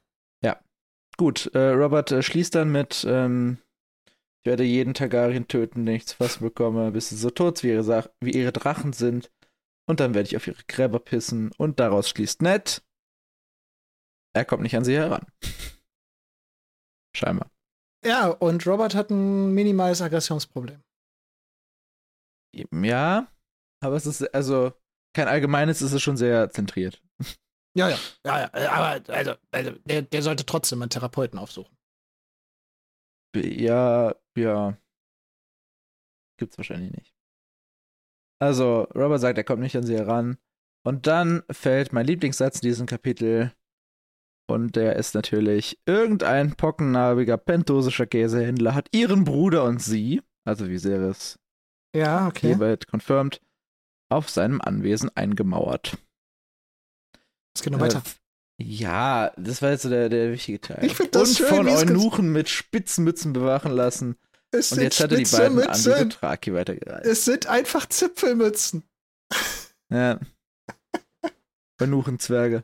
Gut, 1.18 1.52
äh, 1.54 1.70
Robert 1.70 2.12
äh, 2.12 2.24
schließt 2.24 2.56
dann 2.56 2.72
mit, 2.72 3.06
ähm, 3.08 3.60
ich 4.08 4.50
werde 4.50 4.64
jeden 4.64 4.94
Targaryen 4.94 5.48
töten, 5.48 5.86
den 5.86 5.96
ich 5.96 6.08
zu 6.08 6.16
fassen 6.16 6.44
bekomme, 6.44 6.92
bis 6.92 7.10
sie 7.10 7.16
so 7.16 7.30
tot 7.30 7.64
wie 7.64 7.70
ihre, 7.70 7.84
Sach 7.84 8.08
wie 8.20 8.32
ihre 8.32 8.52
Drachen 8.52 8.94
sind. 8.94 9.32
Und 9.86 10.00
dann 10.00 10.14
werde 10.14 10.28
ich 10.28 10.36
auf 10.36 10.48
ihre 10.48 10.64
Gräber 10.68 11.00
pissen. 11.00 11.52
Und 11.58 11.80
daraus 11.80 12.10
schließt 12.10 12.42
Ned, 12.42 12.84
er 14.34 14.46
kommt 14.46 14.64
nicht 14.64 14.76
an 14.76 14.86
sie 14.86 14.96
heran. 14.96 15.26
Scheinbar. 17.16 17.52
Ja, 18.04 18.30
und 18.30 18.66
Robert 18.66 18.96
hat 18.96 19.12
ein 19.12 19.54
minimales 19.54 20.02
Aggressionsproblem. 20.02 20.82
Ja, 22.72 23.28
aber 23.84 23.96
es 23.96 24.06
ist 24.06 24.22
also 24.34 24.74
kein 25.16 25.28
allgemeines, 25.28 25.82
es 25.82 25.94
ist 25.94 26.02
schon 26.02 26.18
sehr 26.18 26.50
zentriert. 26.52 27.02
Ja, 27.76 27.90
ja, 27.90 27.98
ja, 28.26 28.40
ja. 28.40 28.50
äh, 28.54 28.66
Aber 28.68 29.14
also, 29.14 29.34
also 29.52 29.72
der, 29.86 30.04
der 30.04 30.22
sollte 30.22 30.46
trotzdem 30.46 30.82
einen 30.82 30.90
Therapeuten 30.92 31.40
aufsuchen. 31.40 31.76
Ja, 33.36 34.16
ja. 34.38 34.78
Gibt's 36.40 36.58
wahrscheinlich 36.58 36.92
nicht. 36.92 37.16
Also, 38.40 38.84
Robert 38.96 39.22
sagt, 39.22 39.38
er 39.38 39.44
kommt 39.44 39.62
nicht 39.62 39.76
an 39.76 39.86
sie 39.86 39.96
heran. 39.96 40.38
Und 40.86 41.08
dann 41.08 41.44
fällt 41.50 41.94
mein 41.94 42.06
Lieblingssatz 42.06 42.58
in 42.58 42.68
diesem 42.68 42.86
Kapitel. 42.86 43.54
Und 44.50 44.76
der 44.76 44.98
ist 44.98 45.16
natürlich: 45.16 45.80
Irgendein 45.86 46.56
pockennarbiger, 46.56 47.38
pentosischer 47.38 48.06
Käsehändler 48.06 48.76
hat 48.76 48.90
ihren 48.94 49.24
Bruder 49.24 49.64
und 49.64 49.82
sie, 49.82 50.22
also 50.46 50.68
Viserys, 50.68 51.40
Ja, 51.96 52.28
okay. 52.28 52.50
hierbei 52.50 52.78
confirmed, 52.78 53.42
auf 54.16 54.30
seinem 54.30 54.62
Anwesen 54.62 55.10
eingemauert. 55.16 55.98
Es 57.56 57.62
geht 57.62 57.74
noch 57.74 57.80
weiter. 57.80 58.02
Äh, 58.60 58.64
ja, 58.64 59.32
das 59.38 59.62
war 59.62 59.72
jetzt 59.72 59.82
so 59.84 59.90
der, 59.90 60.10
der 60.10 60.32
wichtige 60.32 60.62
Teil. 60.62 60.84
Ich 60.84 60.96
find 60.96 61.14
das 61.16 61.30
und 61.30 61.38
schön, 61.38 61.48
von 61.48 61.66
wie 61.66 61.72
Eunuchen 61.72 62.32
mit 62.32 62.50
Spitzmützen 62.50 63.34
bewachen 63.34 63.72
lassen. 63.72 64.16
Es 64.52 64.72
Und 64.72 64.76
sind 64.76 64.84
jetzt 64.84 65.00
hat 65.00 65.12
er 65.12 65.18
die 65.18 65.24
beiden 65.26 65.60
an 65.60 65.66
Mützen. 65.68 65.94
die 65.98 66.04
Dothraki 66.04 66.54
weitergereicht. 66.54 67.06
Es 67.06 67.26
sind 67.26 67.48
einfach 67.48 67.88
Zipfelmützen. 67.88 68.84
Ja. 69.92 70.20
Eunuchenzwerge. 71.80 72.64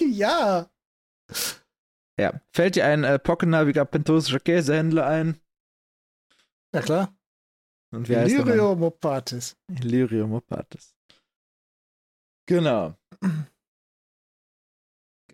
ja. 0.00 0.68
Ja. 2.18 2.40
Fällt 2.50 2.74
dir 2.76 2.86
ein 2.86 3.04
äh, 3.04 3.18
pockennarbiger 3.20 3.84
pentosischer 3.84 4.40
Käsehändler 4.40 5.06
ein? 5.06 5.40
Ja, 6.74 6.82
klar. 6.82 7.15
Und 7.94 8.08
er? 8.10 8.24
Lirio 8.26 8.74
Mopatis. 8.74 9.56
dann? 9.68 9.76
Illyrio 9.78 10.26
Mopatis. 10.26 10.94
Genau. 12.48 12.96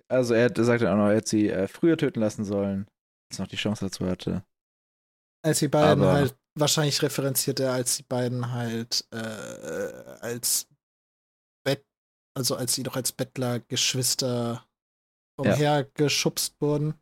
Also 0.09 0.35
er, 0.35 0.47
hat- 0.47 0.59
er 0.59 0.65
sagt 0.65 0.83
dann 0.83 0.93
auch 0.93 0.97
noch, 1.05 1.09
er 1.11 1.17
hätte 1.17 1.29
sie 1.31 1.49
äh, 1.49 1.67
früher 1.69 1.97
töten 1.97 2.21
lassen 2.21 2.45
sollen, 2.45 2.87
als 3.31 3.39
noch 3.39 3.49
die 3.49 3.57
Chance 3.57 3.85
dazu 3.87 4.07
hatte. 4.07 4.45
Als 5.45 5.59
die 5.61 5.69
beiden 5.69 6.03
Aber- 6.05 6.13
halt, 6.13 6.37
wahrscheinlich 6.59 7.01
referenziert 7.03 7.61
er, 7.61 7.73
als 7.73 7.97
die 7.97 8.03
beiden 8.03 8.53
halt 8.53 9.07
äh, 9.13 9.17
als 9.17 10.69
Bett, 11.67 11.85
also 12.37 12.57
als 12.57 12.75
sie 12.75 12.83
doch 12.83 12.97
als 12.97 13.13
Bettler 13.13 13.61
Geschwister 13.61 14.67
Ja. 15.43 15.53
umhergeschubst 15.53 16.61
wurden. 16.61 16.95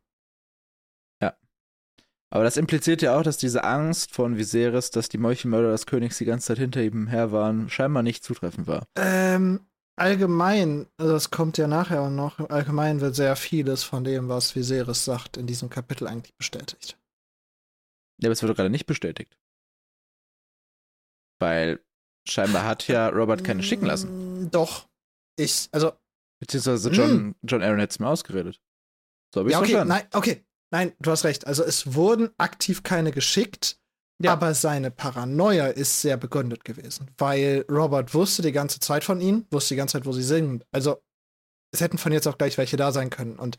Aber 2.33 2.45
das 2.45 2.57
impliziert 2.57 3.03
ja 3.03 3.18
auch, 3.18 3.22
dass 3.22 3.39
diese 3.39 3.64
Angst 3.64 4.12
von 4.12 4.37
Viserys, 4.37 4.91
dass 4.91 5.09
die 5.09 5.18
Meuchelmörder 5.18 5.72
des 5.72 5.87
Königs 5.87 6.18
die 6.18 6.24
ganze 6.24 6.47
Zeit 6.49 6.59
hinter 6.59 6.81
ihm 6.81 7.09
her 7.09 7.33
waren, 7.33 7.68
scheinbar 7.68 8.05
nicht 8.05 8.22
zutreffend 8.22 8.68
war. 8.68 8.85
Ähm, 8.97 9.66
allgemein, 9.97 10.87
also 10.97 11.12
das 11.12 11.31
kommt 11.31 11.59
ja 11.59 11.66
nachher 11.66 12.09
noch, 12.09 12.39
allgemein 12.51 13.01
wird 13.01 13.16
sehr 13.16 13.35
vieles 13.35 13.83
von 13.83 14.05
dem, 14.05 14.28
was 14.28 14.55
Viserys 14.55 15.05
sagt, 15.05 15.37
in 15.39 15.49
diesem 15.49 15.70
Kapitel 15.70 16.07
eigentlich 16.07 16.37
bestätigt. 16.37 16.97
Ja, 18.20 18.28
aber 18.28 18.33
es 18.33 18.43
wird 18.43 18.51
doch 18.51 18.57
gerade 18.57 18.70
nicht 18.70 18.87
bestätigt. 18.87 19.37
Weil 21.41 21.81
scheinbar 22.28 22.64
hat 22.64 22.87
ja 22.87 23.09
Robert 23.09 23.43
keine 23.43 23.62
schicken 23.62 23.87
lassen. 23.87 24.45
Mm, 24.45 24.51
Doch. 24.51 24.89
Ich, 25.37 25.68
also, 25.72 25.93
Beziehungsweise 26.39 26.91
John, 26.91 27.35
John 27.43 27.62
Aaron 27.62 27.81
hätte 27.81 27.93
es 27.93 27.99
mir 27.99 28.09
ausgeredet. 28.09 28.61
So 29.35 29.41
habe 29.41 29.51
ich 29.51 29.53
ja, 29.53 29.59
okay, 29.59 29.72
verstanden. 29.72 29.89
nein, 29.95 30.07
okay. 30.12 30.45
Nein, 30.72 30.92
du 31.00 31.10
hast 31.10 31.24
recht. 31.24 31.46
Also 31.46 31.64
es 31.64 31.94
wurden 31.94 32.30
aktiv 32.38 32.82
keine 32.82 33.10
geschickt, 33.12 33.78
Ja. 34.22 34.32
aber 34.32 34.54
seine 34.54 34.90
Paranoia 34.90 35.66
ist 35.68 36.00
sehr 36.00 36.16
begründet 36.16 36.64
gewesen, 36.64 37.10
weil 37.18 37.64
Robert 37.70 38.14
wusste 38.14 38.42
die 38.42 38.52
ganze 38.52 38.78
Zeit 38.80 39.02
von 39.04 39.20
ihnen, 39.20 39.46
wusste 39.50 39.74
die 39.74 39.78
ganze 39.78 39.92
Zeit, 39.98 40.06
wo 40.06 40.12
sie 40.12 40.22
sind. 40.22 40.64
Also 40.72 41.02
es 41.72 41.80
hätten 41.80 41.98
von 41.98 42.12
jetzt 42.12 42.26
auch 42.28 42.38
gleich 42.38 42.56
welche 42.58 42.76
da 42.76 42.92
sein 42.92 43.10
können. 43.10 43.38
Und 43.38 43.58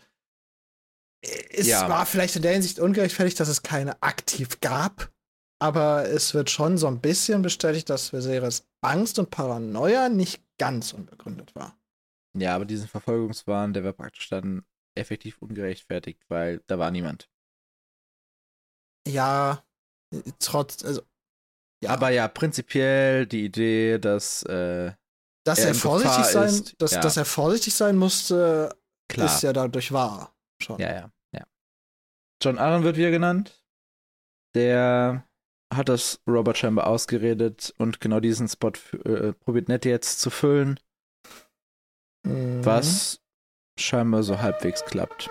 es 1.24 1.68
Ja. 1.68 1.88
war 1.90 2.06
vielleicht 2.06 2.36
in 2.36 2.42
der 2.42 2.54
Hinsicht 2.54 2.80
ungerechtfertigt, 2.80 3.40
dass 3.40 3.48
es 3.48 3.62
keine 3.62 4.02
aktiv 4.02 4.60
gab, 4.60 5.12
aber 5.60 6.10
es 6.10 6.34
wird 6.34 6.50
schon 6.50 6.78
so 6.78 6.88
ein 6.88 7.00
bisschen 7.02 7.42
bestätigt, 7.42 7.90
dass 7.90 8.12
Viserys 8.14 8.66
Angst 8.82 9.20
und 9.20 9.30
Paranoia 9.30 10.10
nicht 10.10 10.42
ganz 10.58 10.94
unbegründet 10.94 11.54
war. 11.56 11.78
Ja, 12.38 12.56
aber 12.56 12.66
diesen 12.66 12.88
Verfolgungswahn, 12.88 13.74
der 13.74 13.84
war 13.84 13.94
praktisch 13.94 14.30
dann 14.30 14.64
effektiv 14.96 15.42
ungerechtfertigt, 15.42 16.24
weil 16.30 16.62
da 16.68 16.80
war 16.80 16.92
niemand. 16.92 17.30
Ja, 19.08 19.64
trotz, 20.40 20.84
also 20.84 21.02
ja. 21.84 21.92
Aber 21.92 22.10
ja, 22.10 22.28
prinzipiell 22.28 23.26
die 23.26 23.46
Idee, 23.46 23.98
dass 23.98 24.44
äh, 24.44 24.94
dass 25.44 25.60
er 25.60 25.70
er, 25.70 25.76
vorsichtig 25.76 26.26
sein, 26.26 26.48
ist, 26.50 26.80
dass, 26.80 26.92
ja. 26.92 27.02
dass 27.02 27.18
er 27.18 27.26
vorsichtig 27.26 27.74
sein 27.74 27.98
musste, 27.98 28.76
Klar. 29.10 29.26
ist 29.26 29.42
ja 29.42 29.54
dadurch 29.54 29.92
wahr. 29.92 30.36
Schon. 30.62 30.80
Ja, 30.80 30.94
ja, 30.94 31.12
ja. 31.34 31.44
John 32.42 32.60
Aaron 32.60 32.84
wird 32.84 32.98
wieder 32.98 33.10
genannt. 33.10 33.66
Der 34.54 35.28
hat 35.74 35.90
das 35.90 36.22
Robert 36.28 36.58
scheinbar 36.58 36.86
ausgeredet 36.86 37.74
und 37.78 38.00
genau 38.00 38.20
diesen 38.20 38.48
Spot 38.48 38.74
äh, 39.06 39.34
probiert 39.34 39.70
Ned 39.70 39.86
jetzt 39.86 40.20
zu 40.20 40.30
füllen, 40.30 40.80
Mhm. 42.24 42.64
was 42.64 43.21
scheinbar 43.80 44.24
so 44.24 44.40
halbwegs 44.40 44.84
klappt. 44.86 45.30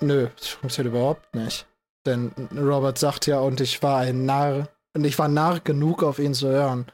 Nö, 0.00 0.28
das 0.36 0.48
funktioniert 0.48 0.94
überhaupt 0.94 1.34
nicht. 1.34 1.66
Denn 2.06 2.32
Robert 2.56 2.98
sagt 2.98 3.26
ja, 3.26 3.40
und 3.40 3.60
ich 3.60 3.82
war 3.82 3.98
ein 3.98 4.24
Narr. 4.26 4.68
Und 4.94 5.04
ich 5.04 5.18
war 5.18 5.28
Narr 5.28 5.60
genug, 5.60 6.02
auf 6.02 6.18
ihn 6.18 6.34
zu 6.34 6.48
hören. 6.48 6.86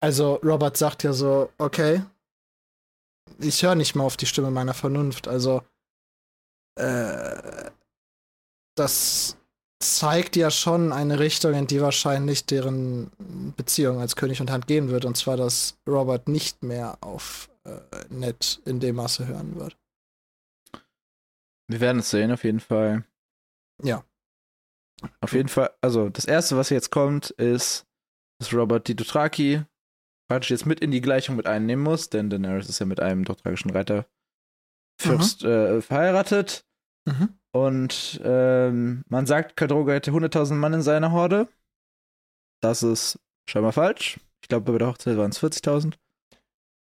Also, 0.00 0.34
Robert 0.44 0.76
sagt 0.76 1.02
ja 1.02 1.12
so, 1.12 1.50
okay, 1.58 2.02
ich 3.38 3.62
höre 3.62 3.74
nicht 3.74 3.94
mehr 3.94 4.04
auf 4.04 4.16
die 4.16 4.26
Stimme 4.26 4.50
meiner 4.50 4.74
Vernunft. 4.74 5.28
Also, 5.28 5.62
äh, 6.76 7.70
das 8.76 9.36
zeigt 9.80 10.36
ja 10.36 10.50
schon 10.50 10.92
eine 10.92 11.18
Richtung, 11.18 11.54
in 11.54 11.66
die 11.66 11.80
wahrscheinlich 11.80 12.46
deren 12.46 13.10
Beziehung 13.56 14.00
als 14.00 14.16
König 14.16 14.40
und 14.40 14.50
Hand 14.50 14.66
gehen 14.66 14.88
wird. 14.88 15.04
Und 15.04 15.16
zwar, 15.16 15.36
dass 15.36 15.76
Robert 15.86 16.28
nicht 16.28 16.62
mehr 16.62 16.98
auf 17.00 17.50
äh, 17.64 17.78
Ned 18.08 18.60
in 18.64 18.80
dem 18.80 18.96
Maße 18.96 19.26
hören 19.26 19.56
wird. 19.56 19.76
Wir 21.68 21.80
werden 21.80 22.00
es 22.00 22.10
sehen, 22.10 22.30
auf 22.30 22.44
jeden 22.44 22.60
Fall. 22.60 23.04
Ja. 23.82 24.04
Auf 25.20 25.32
jeden 25.32 25.48
Fall, 25.48 25.74
also 25.80 26.08
das 26.08 26.24
erste, 26.24 26.56
was 26.56 26.70
jetzt 26.70 26.90
kommt, 26.90 27.30
ist, 27.30 27.86
dass 28.38 28.52
Robert 28.52 28.88
die 28.88 28.96
Dothraki 28.96 29.64
praktisch 30.28 30.50
jetzt 30.50 30.66
mit 30.66 30.80
in 30.80 30.90
die 30.90 31.00
Gleichung 31.00 31.36
mit 31.36 31.46
einnehmen 31.46 31.84
muss, 31.84 32.10
denn 32.10 32.30
Daenerys 32.30 32.68
ist 32.68 32.78
ja 32.78 32.86
mit 32.86 33.00
einem 33.00 33.24
dothrakischen 33.24 33.70
Reiter 33.70 34.06
Fürst 35.00 35.42
äh, 35.44 35.82
verheiratet. 35.82 36.64
Mhm. 37.06 37.38
Und 37.52 38.20
ähm, 38.24 39.04
man 39.08 39.26
sagt, 39.26 39.56
Kadroga 39.56 39.92
hätte 39.92 40.12
100.000 40.12 40.54
Mann 40.54 40.72
in 40.72 40.82
seiner 40.82 41.12
Horde. 41.12 41.48
Das 42.62 42.82
ist 42.82 43.18
scheinbar 43.48 43.72
falsch. 43.72 44.18
Ich 44.42 44.48
glaube, 44.48 44.72
bei 44.72 44.78
der 44.78 44.88
Hochzeit 44.88 45.16
waren 45.16 45.30
es 45.30 45.42
40.000. 45.42 45.94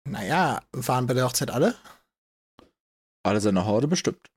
Naja, 0.09 0.63
waren 0.73 1.07
bei 1.07 1.15
der 1.15 1.25
Hochzeit 1.25 1.51
alle? 1.51 1.75
Alle 3.27 3.41
seiner 3.41 3.65
Horde 3.65 3.89
bestimmt. 3.89 4.31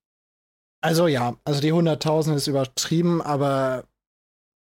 Also 0.87 1.07
ja, 1.07 1.35
also 1.43 1.59
die 1.59 1.73
100.000 1.73 2.35
ist 2.35 2.47
übertrieben, 2.47 3.21
aber 3.21 3.85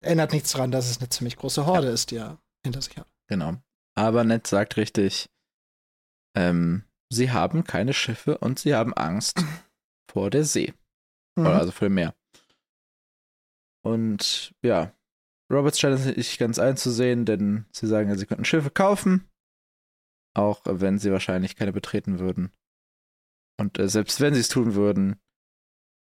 ändert 0.03 0.33
nichts 0.33 0.51
daran, 0.51 0.71
dass 0.71 0.89
es 0.89 0.97
eine 0.97 1.07
ziemlich 1.07 1.37
große 1.37 1.65
Horde 1.65 1.87
ist, 1.87 2.11
die 2.11 2.17
er 2.17 2.37
hinter 2.65 2.81
sich 2.81 2.97
hat. 2.97 3.07
Genau. 3.27 3.55
Aber 3.95 4.25
Ned 4.25 4.45
sagt 4.45 4.75
richtig, 4.75 5.29
ähm, 6.35 6.83
sie 7.09 7.31
haben 7.31 7.63
keine 7.63 7.93
Schiffe 7.93 8.39
und 8.39 8.59
sie 8.59 8.75
haben 8.75 8.93
Angst 8.93 9.41
vor 10.11 10.29
der 10.29 10.43
See. 10.43 10.73
Mhm. 11.37 11.45
Oder 11.45 11.59
also 11.59 11.71
vor 11.71 11.87
dem 11.87 11.95
Meer. 11.95 12.13
Und 13.85 14.53
ja, 14.61 14.91
Roberts 15.49 15.79
scheint 15.79 15.97
es 15.97 16.05
nicht 16.13 16.39
ganz 16.39 16.59
einzusehen, 16.59 17.23
denn 17.23 17.67
sie 17.71 17.87
sagen 17.87 18.09
ja, 18.09 18.17
sie 18.17 18.25
könnten 18.25 18.43
Schiffe 18.43 18.69
kaufen, 18.69 19.29
auch 20.33 20.59
wenn 20.65 20.99
sie 20.99 21.09
wahrscheinlich 21.13 21.55
keine 21.55 21.71
betreten 21.71 22.19
würden. 22.19 22.51
Und 23.57 23.79
äh, 23.79 23.87
selbst 23.87 24.19
wenn 24.19 24.33
sie 24.33 24.41
es 24.41 24.49
tun 24.49 24.75
würden, 24.75 25.21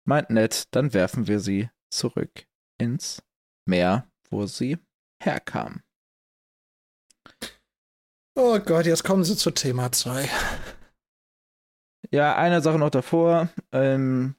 meint 0.05 0.29
Ned, 0.29 0.73
dann 0.75 0.93
werfen 0.93 1.27
wir 1.27 1.39
sie 1.39 1.69
zurück 1.89 2.47
ins 2.79 3.21
Meer, 3.67 4.07
wo 4.29 4.45
sie 4.45 4.77
herkamen. 5.21 5.81
Oh 8.37 8.59
Gott, 8.59 8.85
jetzt 8.85 9.03
kommen 9.03 9.23
sie 9.23 9.35
zu 9.37 9.51
Thema 9.51 9.91
2. 9.91 10.29
Ja, 12.11 12.35
eine 12.35 12.61
Sache 12.61 12.77
noch 12.77 12.89
davor. 12.89 13.49
Ähm, 13.71 14.35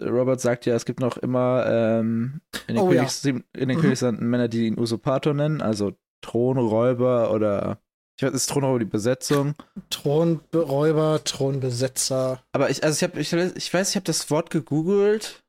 Robert 0.00 0.40
sagt 0.40 0.66
ja, 0.66 0.74
es 0.74 0.84
gibt 0.84 1.00
noch 1.00 1.16
immer 1.16 1.64
ähm, 1.66 2.40
in 2.66 2.76
den, 2.76 2.84
Oh, 2.84 2.92
ja. 2.92 2.98
Königs 3.00 3.24
in 3.24 3.44
den 3.54 3.76
Mhm. 3.76 3.80
Königslanden 3.80 4.28
Männer, 4.28 4.48
die 4.48 4.66
ihn 4.66 4.78
Usurpator 4.78 5.34
nennen, 5.34 5.60
also 5.60 5.92
Thronräuber 6.22 7.32
oder 7.32 7.80
ich 8.16 8.22
weiß, 8.22 8.32
ist 8.32 8.50
Thronräuber 8.50 8.78
die 8.78 8.84
Besetzung? 8.84 9.54
Thronräuber, 9.90 11.22
Thronbesetzer. 11.24 12.42
Aber 12.52 12.70
ich, 12.70 12.84
also 12.84 12.96
ich 12.96 13.02
habe, 13.02 13.20
ich, 13.20 13.32
ich 13.32 13.74
weiß, 13.74 13.90
ich 13.90 13.96
habe 13.96 14.04
das 14.04 14.30
Wort 14.30 14.50
gegoogelt. 14.50 15.42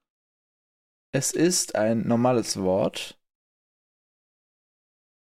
Es 1.13 1.31
ist 1.31 1.75
ein 1.75 2.07
normales 2.07 2.59
Wort. 2.59 3.19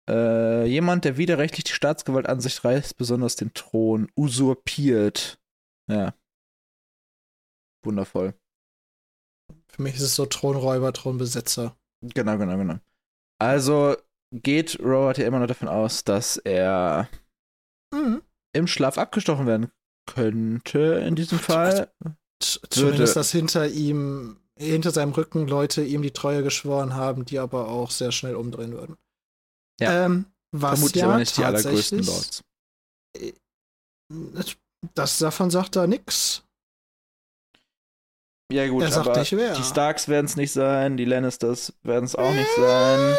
Äh, 0.09 0.67
jemand, 0.67 1.05
der 1.05 1.17
widerrechtlich 1.17 1.65
die 1.65 1.73
Staatsgewalt 1.73 2.29
an 2.29 2.41
sich 2.41 2.65
reißt, 2.65 2.97
besonders 2.97 3.37
den 3.37 3.53
Thron, 3.55 4.11
usurpiert. 4.17 5.39
Ja. 5.91 6.15
Wundervoll. 7.85 8.35
Für 9.69 9.83
mich 9.83 9.97
ist 9.97 10.03
es 10.03 10.15
so 10.15 10.27
Thronräuber, 10.27 10.93
Thronbesetzer. 10.93 11.77
Genau, 12.03 12.39
genau, 12.39 12.57
genau. 12.57 12.79
Also 13.39 13.97
geht 14.33 14.79
Robert 14.81 15.19
ja 15.19 15.27
immer 15.27 15.39
noch 15.39 15.47
davon 15.47 15.69
aus, 15.69 16.05
dass 16.05 16.37
er 16.37 17.09
Mhm. 17.95 18.23
im 18.55 18.67
Schlaf 18.67 18.99
abgestochen 18.99 19.47
werden 19.47 19.71
könnte 20.09 20.79
in 21.07 21.15
diesem 21.17 21.39
Fall. 21.39 21.91
Zumindest, 22.43 22.77
Würde- 22.77 23.15
dass 23.15 23.31
hinter 23.33 23.69
ihm, 23.69 24.39
hinter 24.59 24.91
seinem 24.91 25.13
Rücken 25.13 25.47
Leute 25.49 25.85
ihm 25.85 26.03
die 26.03 26.11
Treue 26.13 26.43
geschworen 26.43 26.95
haben, 26.95 27.25
die 27.25 27.39
aber 27.39 27.69
auch 27.69 27.91
sehr 27.91 28.13
schnell 28.13 28.35
umdrehen 28.37 28.73
würden. 28.73 28.97
Ja. 29.81 30.05
Ähm, 30.07 30.27
was 30.53 30.79
Vermutlich 30.79 31.01
ja 31.03 31.09
aber 31.09 31.19
nicht 31.19 31.37
die 31.37 31.45
allergrößten 31.45 32.03
Lords. 32.05 32.43
Das 34.95 35.19
davon 35.19 35.51
sagt 35.51 35.77
er 35.77 35.87
nix. 35.87 36.43
Ja, 38.53 38.69
gut, 38.69 38.83
er 38.85 38.93
sagt 38.93 39.09
aber 39.09 39.19
nicht 39.19 39.33
wer. 39.33 39.55
die 39.55 39.65
Starks 39.65 40.07
werden 40.07 40.27
es 40.27 40.37
nicht 40.37 40.53
sein, 40.53 40.97
die 40.97 41.05
Lannisters 41.05 41.73
werden 41.83 42.05
es 42.05 42.15
auch 42.15 42.33
nicht 42.33 42.49
sein. 42.57 43.17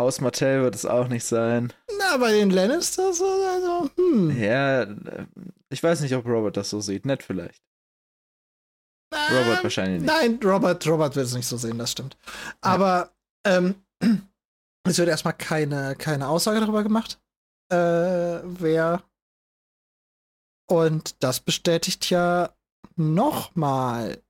Haus 0.00 0.22
Martell 0.22 0.62
wird 0.62 0.74
es 0.74 0.86
auch 0.86 1.08
nicht 1.08 1.24
sein. 1.24 1.74
Na, 1.98 2.16
bei 2.16 2.32
den 2.32 2.48
Lannisters, 2.48 3.20
also, 3.20 3.90
hm. 3.96 4.42
Ja, 4.42 4.84
äh, 4.84 5.26
ich 5.68 5.82
weiß 5.82 6.00
nicht, 6.00 6.14
ob 6.14 6.24
Robert 6.24 6.56
das 6.56 6.70
so 6.70 6.80
sieht. 6.80 7.04
Nett 7.04 7.22
vielleicht. 7.22 7.62
Robert 9.12 9.58
Ähm, 9.58 9.62
wahrscheinlich 9.62 10.00
nicht. 10.00 10.10
Nein, 10.10 10.40
Robert, 10.42 10.86
Robert 10.86 11.16
wird 11.16 11.26
es 11.26 11.34
nicht 11.34 11.46
so 11.46 11.58
sehen, 11.58 11.76
das 11.76 11.92
stimmt. 11.92 12.16
Aber 12.62 13.12
ähm, 13.44 13.74
es 14.88 14.96
wird 14.96 15.10
erstmal 15.10 15.34
keine, 15.34 15.94
keine 15.96 16.28
Aussage 16.28 16.60
darüber 16.60 16.82
gemacht, 16.82 17.20
äh, 17.70 17.76
wer. 18.42 19.02
Und 20.66 21.22
das 21.22 21.40
bestätigt 21.40 22.08
ja 22.08 22.54
nochmal, 22.96 24.22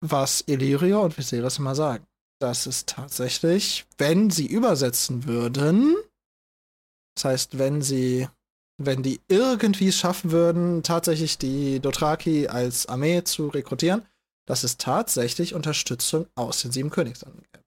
was 0.00 0.44
Illyrio 0.46 1.02
und 1.02 1.18
Viserys 1.18 1.58
immer 1.58 1.74
sagen. 1.74 2.06
Das 2.40 2.66
ist 2.66 2.88
tatsächlich, 2.88 3.86
wenn 3.98 4.30
sie 4.30 4.46
übersetzen 4.46 5.26
würden, 5.26 5.94
das 7.14 7.24
heißt, 7.26 7.58
wenn 7.58 7.82
sie, 7.82 8.28
wenn 8.78 9.02
die 9.02 9.20
irgendwie 9.28 9.88
es 9.88 9.96
schaffen 9.98 10.30
würden, 10.30 10.82
tatsächlich 10.82 11.36
die 11.36 11.80
Dothraki 11.80 12.48
als 12.48 12.86
Armee 12.86 13.22
zu 13.24 13.48
rekrutieren, 13.48 14.06
dass 14.48 14.64
es 14.64 14.78
tatsächlich 14.78 15.54
Unterstützung 15.54 16.26
aus 16.34 16.62
den 16.62 16.72
sieben 16.72 16.88
Königslanden 16.90 17.42
gäbe. 17.42 17.64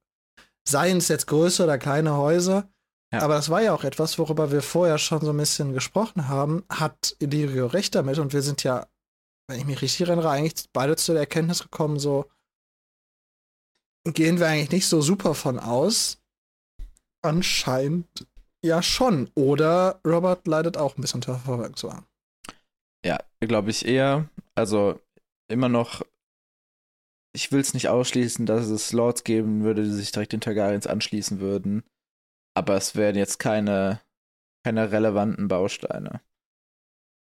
Seien 0.67 0.97
es 0.97 1.07
jetzt 1.07 1.28
größere 1.28 1.67
oder 1.67 1.78
kleine 1.78 2.17
Häuser, 2.17 2.67
Ja. 3.13 3.19
aber 3.21 3.36
das 3.36 3.49
war 3.51 3.61
ja 3.61 3.76
auch 3.76 3.84
etwas, 3.84 4.17
worüber 4.17 4.51
wir 4.51 4.63
vorher 4.63 4.97
schon 4.97 5.21
so 5.21 5.30
ein 5.30 5.38
bisschen 5.38 5.74
gesprochen 5.74 6.30
haben, 6.30 6.63
hat 6.69 7.15
Illyrio 7.19 7.67
recht 7.67 7.93
damit 7.93 8.17
und 8.17 8.34
wir 8.34 8.41
sind 8.41 8.63
ja, 8.63 8.88
wenn 9.47 9.59
ich 9.59 9.65
mich 9.65 9.82
richtig 9.84 10.07
erinnere, 10.07 10.32
eigentlich 10.32 10.67
beide 10.74 10.95
zu 10.95 11.11
der 11.11 11.21
Erkenntnis 11.21 11.61
gekommen, 11.61 11.99
so 11.99 12.26
gehen 14.03 14.39
wir 14.39 14.47
eigentlich 14.47 14.71
nicht 14.71 14.87
so 14.87 15.01
super 15.01 15.33
von 15.33 15.59
aus. 15.59 16.21
Anscheinend 17.21 18.07
ja 18.63 18.81
schon. 18.81 19.29
Oder 19.35 20.01
Robert 20.05 20.47
leidet 20.47 20.77
auch 20.77 20.97
ein 20.97 21.01
bisschen 21.01 21.19
unter 21.19 21.35
Verfolgungswahn. 21.35 22.05
Ja, 23.05 23.19
glaube 23.41 23.69
ich 23.69 23.85
eher. 23.85 24.29
Also 24.55 24.99
immer 25.49 25.69
noch. 25.69 26.03
Ich 27.35 27.51
will 27.51 27.61
es 27.61 27.73
nicht 27.73 27.89
ausschließen, 27.89 28.45
dass 28.45 28.67
es 28.67 28.93
Lords 28.93 29.23
geben 29.23 29.63
würde, 29.63 29.83
die 29.83 29.89
sich 29.89 30.11
direkt 30.11 30.33
den 30.33 30.41
Targaryens 30.41 30.85
anschließen 30.85 31.39
würden. 31.39 31.83
Aber 32.55 32.75
es 32.75 32.95
wären 32.95 33.15
jetzt 33.15 33.39
keine, 33.39 34.01
keine 34.63 34.91
relevanten 34.91 35.47
Bausteine. 35.47 36.21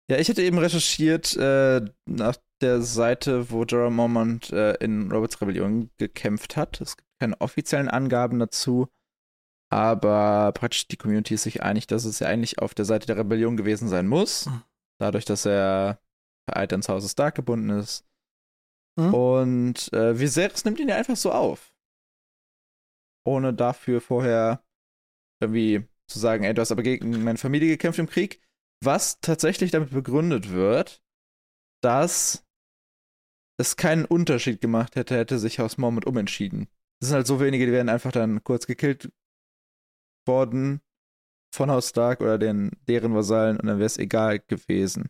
Ja, 0.09 0.17
ich 0.17 0.27
hätte 0.27 0.41
eben 0.41 0.57
recherchiert 0.57 1.35
äh, 1.37 1.81
nach 2.05 2.37
der 2.61 2.81
Seite, 2.81 3.51
wo 3.51 3.63
Jorah 3.63 3.91
Mormont 3.91 4.51
äh, 4.51 4.73
in 4.75 5.11
Roberts 5.11 5.39
Rebellion 5.39 5.91
gekämpft 5.97 6.57
hat. 6.57 6.81
Es 6.81 6.97
gibt 6.97 7.07
keine 7.19 7.39
offiziellen 7.39 7.89
Angaben 7.89 8.39
dazu. 8.39 8.87
Aber 9.71 10.51
praktisch 10.53 10.87
die 10.87 10.97
Community 10.97 11.35
ist 11.35 11.43
sich 11.43 11.61
einig, 11.61 11.85
dass 11.85 12.05
es 12.05 12.19
ja 12.19 12.27
eigentlich 12.27 12.59
auf 12.59 12.73
der 12.73 12.85
Seite 12.85 13.05
der 13.05 13.17
Rebellion 13.17 13.55
gewesen 13.55 13.87
sein 13.87 14.07
muss. 14.07 14.47
Mhm. 14.47 14.63
Dadurch, 14.99 15.25
dass 15.25 15.45
er 15.45 16.01
vereint 16.49 16.71
ins 16.71 16.89
Haus 16.89 17.09
Stark 17.09 17.35
gebunden 17.35 17.69
ist. 17.69 18.03
Mhm. 18.99 19.13
Und 19.13 19.93
äh, 19.93 20.19
Viserys 20.19 20.65
nimmt 20.65 20.79
ihn 20.79 20.89
ja 20.89 20.95
einfach 20.95 21.15
so 21.15 21.31
auf. 21.31 21.71
Ohne 23.27 23.53
dafür 23.53 24.01
vorher 24.01 24.63
irgendwie 25.39 25.87
zu 26.07 26.17
sagen, 26.17 26.43
ey, 26.43 26.53
du 26.55 26.61
hast 26.61 26.71
aber 26.71 26.81
gegen 26.81 27.23
meine 27.23 27.37
Familie 27.37 27.69
gekämpft 27.69 27.99
im 27.99 28.09
Krieg, 28.09 28.41
was 28.83 29.19
tatsächlich 29.21 29.71
damit 29.71 29.91
begründet 29.91 30.51
wird, 30.51 31.01
dass 31.81 32.45
es 33.59 33.75
keinen 33.75 34.05
Unterschied 34.05 34.61
gemacht 34.61 34.95
hätte, 34.95 35.15
hätte 35.17 35.37
sich 35.37 35.59
Haus 35.59 35.77
Mormont 35.77 36.05
umentschieden. 36.05 36.67
Es 37.01 37.09
sind 37.09 37.15
halt 37.15 37.27
so 37.27 37.39
wenige, 37.39 37.65
die 37.65 37.71
werden 37.71 37.89
einfach 37.89 38.11
dann 38.11 38.43
kurz 38.43 38.67
gekillt 38.67 39.11
worden 40.27 40.81
von 41.53 41.71
Haus 41.71 41.89
Stark 41.89 42.21
oder 42.21 42.37
den, 42.37 42.71
deren 42.87 43.13
Vasallen 43.15 43.57
und 43.57 43.67
dann 43.67 43.77
wäre 43.77 43.87
es 43.87 43.97
egal 43.97 44.39
gewesen. 44.39 45.09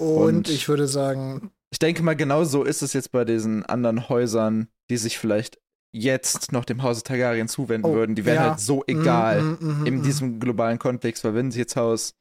Und, 0.00 0.36
und, 0.36 0.48
ich 0.48 0.68
würde 0.68 0.88
sagen. 0.88 1.52
Ich 1.70 1.78
denke 1.78 2.02
mal, 2.02 2.16
genau 2.16 2.44
so 2.44 2.64
ist 2.64 2.82
es 2.82 2.92
jetzt 2.92 3.12
bei 3.12 3.24
diesen 3.24 3.64
anderen 3.64 4.08
Häusern, 4.08 4.68
die 4.90 4.96
sich 4.96 5.18
vielleicht 5.18 5.58
jetzt 5.92 6.52
noch 6.52 6.64
dem 6.64 6.82
Hause 6.82 7.02
Targaryen 7.02 7.48
zuwenden 7.48 7.90
oh, 7.90 7.94
würden. 7.94 8.14
Die 8.14 8.24
wären 8.24 8.36
ja. 8.36 8.50
halt 8.50 8.60
so 8.60 8.82
egal 8.86 9.42
mm, 9.42 9.58
mm, 9.60 9.82
mm, 9.82 9.86
in 9.86 10.02
diesem 10.02 10.40
globalen 10.40 10.78
Kontext, 10.78 11.22
weil 11.24 11.34
wenn 11.34 11.50
sich 11.50 11.58
jetzt 11.58 11.76
Haus 11.76 12.14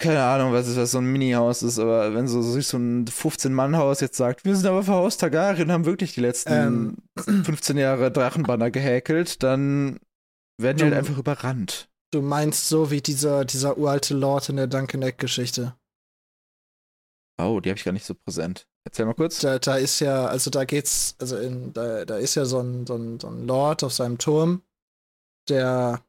keine 0.00 0.22
Ahnung, 0.22 0.54
was 0.54 0.66
ist 0.66 0.78
das, 0.78 0.92
so 0.92 0.98
ein 0.98 1.12
Mini-Haus 1.12 1.62
ist, 1.62 1.78
aber 1.78 2.14
wenn 2.14 2.26
so, 2.26 2.40
so, 2.40 2.58
so 2.58 2.78
ein 2.78 3.04
15-Mann-Haus 3.04 4.00
jetzt 4.00 4.16
sagt, 4.16 4.46
wir 4.46 4.56
sind 4.56 4.66
aber 4.66 4.82
für 4.82 4.92
Haus 4.92 5.18
Targaryen, 5.18 5.70
haben 5.70 5.84
wirklich 5.84 6.14
die 6.14 6.22
letzten 6.22 6.96
ähm. 7.26 7.44
15 7.44 7.76
Jahre 7.76 8.10
Drachenbanner 8.10 8.70
gehäkelt, 8.70 9.42
dann 9.42 10.00
werden 10.58 10.78
die 10.78 10.84
halt 10.84 10.94
einfach 10.94 11.18
überrannt. 11.18 11.90
Du 12.12 12.22
meinst 12.22 12.68
so 12.68 12.90
wie 12.90 13.02
dieser, 13.02 13.44
dieser 13.44 13.76
uralte 13.76 14.14
Lord 14.14 14.48
in 14.48 14.56
der 14.56 14.66
Duncan 14.66 15.02
Egg-Geschichte. 15.02 15.74
Oh, 17.46 17.60
die 17.60 17.70
habe 17.70 17.78
ich 17.78 17.84
gar 17.84 17.92
nicht 17.92 18.06
so 18.06 18.14
präsent. 18.14 18.66
Erzähl 18.84 19.06
mal 19.06 19.14
kurz. 19.14 19.40
Da, 19.40 19.58
da 19.58 19.76
ist 19.76 20.00
ja, 20.00 20.26
also 20.26 20.50
da 20.50 20.64
geht's, 20.64 21.14
also 21.18 21.36
in, 21.36 21.72
da, 21.72 22.04
da 22.04 22.16
ist 22.16 22.34
ja 22.34 22.44
so 22.44 22.60
ein, 22.60 22.86
so, 22.86 22.96
ein, 22.96 23.20
so 23.20 23.28
ein 23.28 23.46
Lord 23.46 23.84
auf 23.84 23.92
seinem 23.92 24.18
Turm, 24.18 24.62
der 25.48 26.02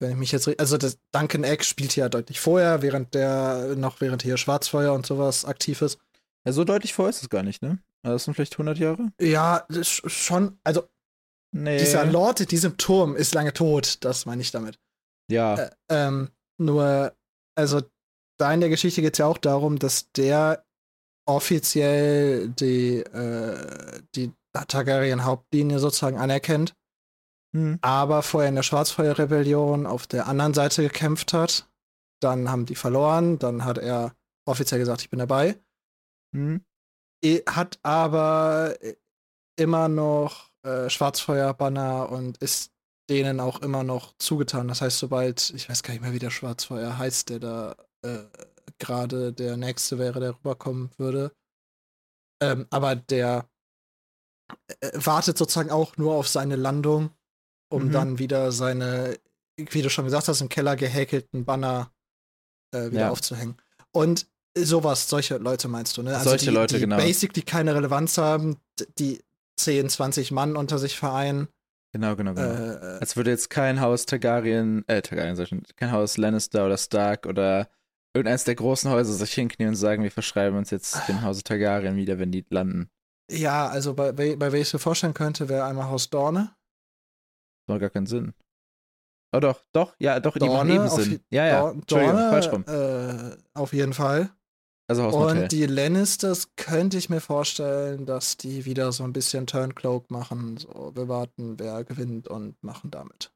wenn 0.00 0.12
ich 0.12 0.16
mich 0.16 0.32
jetzt 0.32 0.48
also 0.60 0.76
das 0.76 0.98
Duncan 1.12 1.44
Egg 1.44 1.64
spielt 1.64 1.96
ja 1.96 2.08
deutlich 2.08 2.40
vorher, 2.40 2.82
während 2.82 3.14
der 3.14 3.74
noch 3.76 4.00
während 4.00 4.22
hier 4.22 4.36
Schwarzfeuer 4.36 4.92
und 4.92 5.06
sowas 5.06 5.44
aktiv 5.44 5.82
ist. 5.82 5.98
Ja, 6.44 6.52
so 6.52 6.64
deutlich 6.64 6.94
vorher 6.94 7.10
ist 7.10 7.22
es 7.22 7.28
gar 7.28 7.42
nicht, 7.42 7.62
ne? 7.62 7.78
Also 8.02 8.14
das 8.14 8.24
sind 8.24 8.34
vielleicht 8.34 8.54
100 8.54 8.78
Jahre? 8.78 9.12
Ja, 9.20 9.66
schon, 9.82 10.58
also 10.62 10.84
nee. 11.50 11.78
dieser 11.78 12.06
Lord 12.06 12.40
in 12.40 12.46
diesem 12.46 12.76
Turm 12.76 13.16
ist 13.16 13.34
lange 13.34 13.52
tot, 13.52 13.98
das 14.04 14.24
meine 14.24 14.40
ich 14.40 14.52
damit. 14.52 14.78
Ja. 15.28 15.56
Äh, 15.56 15.70
ähm, 15.88 16.30
nur, 16.58 17.12
also 17.56 17.82
da 18.38 18.52
in 18.54 18.60
der 18.60 18.68
Geschichte 18.68 19.02
geht 19.02 19.14
es 19.14 19.18
ja 19.18 19.26
auch 19.26 19.38
darum, 19.38 19.80
dass 19.80 20.12
der 20.12 20.64
offiziell 21.28 22.48
die, 22.48 22.98
äh, 22.98 24.00
die 24.14 24.32
Targaryen-Hauptlinie 24.52 25.78
sozusagen 25.78 26.18
anerkennt 26.18 26.74
mhm. 27.52 27.78
aber 27.82 28.22
vorher 28.22 28.48
in 28.48 28.54
der 28.54 28.62
Schwarzfeuerrebellion 28.62 29.86
auf 29.86 30.06
der 30.06 30.26
anderen 30.26 30.54
Seite 30.54 30.82
gekämpft 30.82 31.32
hat. 31.32 31.68
Dann 32.20 32.50
haben 32.50 32.66
die 32.66 32.74
verloren, 32.74 33.38
dann 33.38 33.64
hat 33.64 33.78
er 33.78 34.14
offiziell 34.46 34.80
gesagt, 34.80 35.02
ich 35.02 35.10
bin 35.10 35.18
dabei. 35.18 35.56
Mhm. 36.34 36.64
Hat 37.46 37.78
aber 37.82 38.74
immer 39.56 39.88
noch 39.88 40.50
äh, 40.62 40.88
Schwarzfeuerbanner 40.88 42.10
und 42.10 42.38
ist 42.38 42.72
denen 43.10 43.40
auch 43.40 43.62
immer 43.62 43.84
noch 43.84 44.14
zugetan. 44.18 44.68
Das 44.68 44.82
heißt, 44.82 44.98
sobald, 44.98 45.50
ich 45.50 45.68
weiß 45.68 45.82
gar 45.82 45.92
nicht 45.92 46.02
mehr, 46.02 46.12
wie 46.12 46.18
der 46.18 46.30
Schwarzfeuer 46.30 46.98
heißt, 46.98 47.30
der 47.30 47.38
da 47.40 47.76
äh, 48.02 48.24
gerade 48.78 49.32
der 49.32 49.56
nächste 49.56 49.98
wäre, 49.98 50.20
der 50.20 50.34
rüberkommen 50.34 50.90
würde. 50.96 51.32
Ähm, 52.40 52.66
aber 52.70 52.96
der 52.96 53.48
äh, 54.80 54.90
wartet 54.94 55.38
sozusagen 55.38 55.70
auch 55.70 55.96
nur 55.96 56.14
auf 56.14 56.28
seine 56.28 56.56
Landung 56.56 57.10
um 57.68 57.86
mhm. 57.86 57.92
dann 57.92 58.18
wieder 58.18 58.52
seine, 58.52 59.18
wie 59.56 59.82
du 59.82 59.90
schon 59.90 60.04
gesagt 60.04 60.28
hast, 60.28 60.40
im 60.40 60.48
Keller 60.48 60.76
gehäkelten 60.76 61.44
Banner 61.44 61.92
äh, 62.74 62.90
wieder 62.90 63.00
ja. 63.00 63.10
aufzuhängen. 63.10 63.56
Und 63.92 64.26
sowas, 64.56 65.08
solche 65.08 65.36
Leute 65.38 65.68
meinst 65.68 65.96
du, 65.96 66.02
ne? 66.02 66.16
Also 66.16 66.30
solche 66.30 66.46
die, 66.46 66.54
Leute, 66.54 66.74
die 66.76 66.80
genau. 66.82 66.96
Basic, 66.96 67.32
die 67.32 67.42
keine 67.42 67.74
Relevanz 67.74 68.18
haben, 68.18 68.56
die 68.98 69.20
10, 69.56 69.88
20 69.88 70.30
Mann 70.30 70.56
unter 70.56 70.78
sich 70.78 70.96
vereinen. 70.98 71.48
Genau, 71.92 72.16
genau, 72.16 72.34
genau. 72.34 72.48
Äh, 72.48 72.98
Als 73.00 73.16
würde 73.16 73.30
jetzt 73.30 73.50
kein 73.50 73.80
Haus 73.80 74.06
Targaryen, 74.06 74.86
äh, 74.88 75.00
Targaryen, 75.00 75.62
kein 75.76 75.92
Haus 75.92 76.16
Lannister 76.16 76.66
oder 76.66 76.76
Stark 76.76 77.26
oder 77.26 77.68
irgendeines 78.14 78.44
der 78.44 78.54
großen 78.54 78.90
Häuser 78.90 79.12
sich 79.12 79.32
hinknien 79.32 79.70
und 79.70 79.76
sagen, 79.76 80.02
wir 80.02 80.10
verschreiben 80.10 80.56
uns 80.58 80.70
jetzt 80.70 81.08
dem 81.08 81.22
Hause 81.22 81.42
Targaryen 81.42 81.96
wieder, 81.96 82.18
wenn 82.18 82.32
die 82.32 82.44
landen. 82.48 82.90
Ja, 83.30 83.68
also 83.68 83.94
bei, 83.94 84.12
bei, 84.12 84.36
bei 84.36 84.52
wer 84.52 84.60
ich 84.60 84.68
es 84.68 84.72
mir 84.72 84.78
vorstellen 84.78 85.14
könnte, 85.14 85.48
wäre 85.48 85.64
einmal 85.64 85.88
Haus 85.88 86.08
Dorne. 86.08 86.54
Das 87.66 87.74
macht 87.74 87.80
gar 87.80 87.90
keinen 87.90 88.06
Sinn. 88.06 88.34
Oh 89.36 89.40
doch, 89.40 89.62
doch, 89.72 89.94
ja, 89.98 90.20
doch, 90.20 90.38
Dorne, 90.38 90.72
die 90.72 90.78
machen 90.78 90.88
eben 90.88 91.04
Sinn. 91.04 91.20
Ja, 91.30 91.46
ja, 91.46 91.74
Dorne, 91.86 92.30
falsch 92.30 92.50
rum. 92.50 92.64
Äh, 92.66 93.36
auf 93.52 93.74
jeden 93.74 93.92
Fall. 93.92 94.30
Also 94.90 95.02
Haus 95.02 95.14
Und 95.14 95.52
die 95.52 95.66
Lannisters 95.66 96.54
könnte 96.56 96.96
ich 96.96 97.10
mir 97.10 97.20
vorstellen, 97.20 98.06
dass 98.06 98.38
die 98.38 98.64
wieder 98.64 98.90
so 98.92 99.04
ein 99.04 99.12
bisschen 99.12 99.46
Turncloak 99.46 100.10
machen. 100.10 100.56
So, 100.56 100.92
wir 100.94 101.08
warten, 101.08 101.58
wer 101.58 101.84
gewinnt 101.84 102.26
und 102.28 102.62
machen 102.62 102.90
damit. 102.90 103.30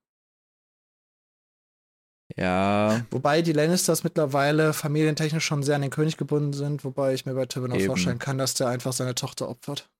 Ja. 2.36 3.04
Wobei 3.10 3.42
die 3.42 3.52
Lannisters 3.52 4.04
mittlerweile 4.04 4.72
familientechnisch 4.72 5.44
schon 5.44 5.62
sehr 5.62 5.76
an 5.76 5.82
den 5.82 5.90
König 5.90 6.16
gebunden 6.16 6.52
sind, 6.52 6.84
wobei 6.84 7.14
ich 7.14 7.26
mir 7.26 7.34
bei 7.34 7.46
Tywin 7.46 7.72
auch 7.72 7.80
vorstellen 7.80 8.18
kann, 8.18 8.38
dass 8.38 8.54
der 8.54 8.68
einfach 8.68 8.92
seine 8.92 9.14
Tochter 9.14 9.48
opfert. 9.48 9.90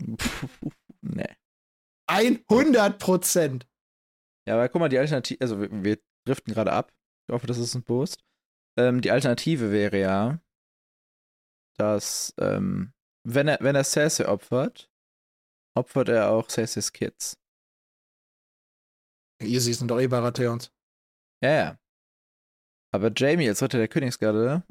nee. 1.00 1.36
100 2.06 2.98
Prozent. 2.98 3.68
Ja, 4.46 4.54
aber 4.54 4.68
guck 4.68 4.80
mal, 4.80 4.88
die 4.88 4.98
Alternative, 4.98 5.40
also 5.40 5.60
wir, 5.60 5.70
wir 5.70 5.98
driften 6.26 6.52
gerade 6.52 6.72
ab. 6.72 6.92
Ich 7.28 7.32
hoffe, 7.32 7.46
das 7.46 7.58
ist 7.58 7.74
ein 7.74 7.84
Post. 7.84 8.22
Ähm, 8.78 9.00
die 9.00 9.10
Alternative 9.10 9.70
wäre 9.70 9.98
ja, 9.98 10.40
dass, 11.78 12.34
ähm, 12.38 12.92
wenn 13.26 13.48
er, 13.48 13.58
wenn 13.60 13.76
er 13.76 13.84
Cersei 13.84 14.28
opfert, 14.28 14.90
opfert 15.76 16.08
er 16.08 16.30
auch 16.30 16.48
Cerseis 16.48 16.92
Kids. 16.92 17.38
Easy 19.40 19.72
sind 19.72 19.88
doch 19.88 20.00
eh 20.00 20.06
Baratheons. 20.06 20.71
Ja, 21.42 21.50
ja. 21.50 21.78
Aber 22.94 23.10
Jamie 23.14 23.48
als 23.48 23.62
Ritter 23.62 23.78
der 23.78 23.88
Königsgarde 23.88 24.62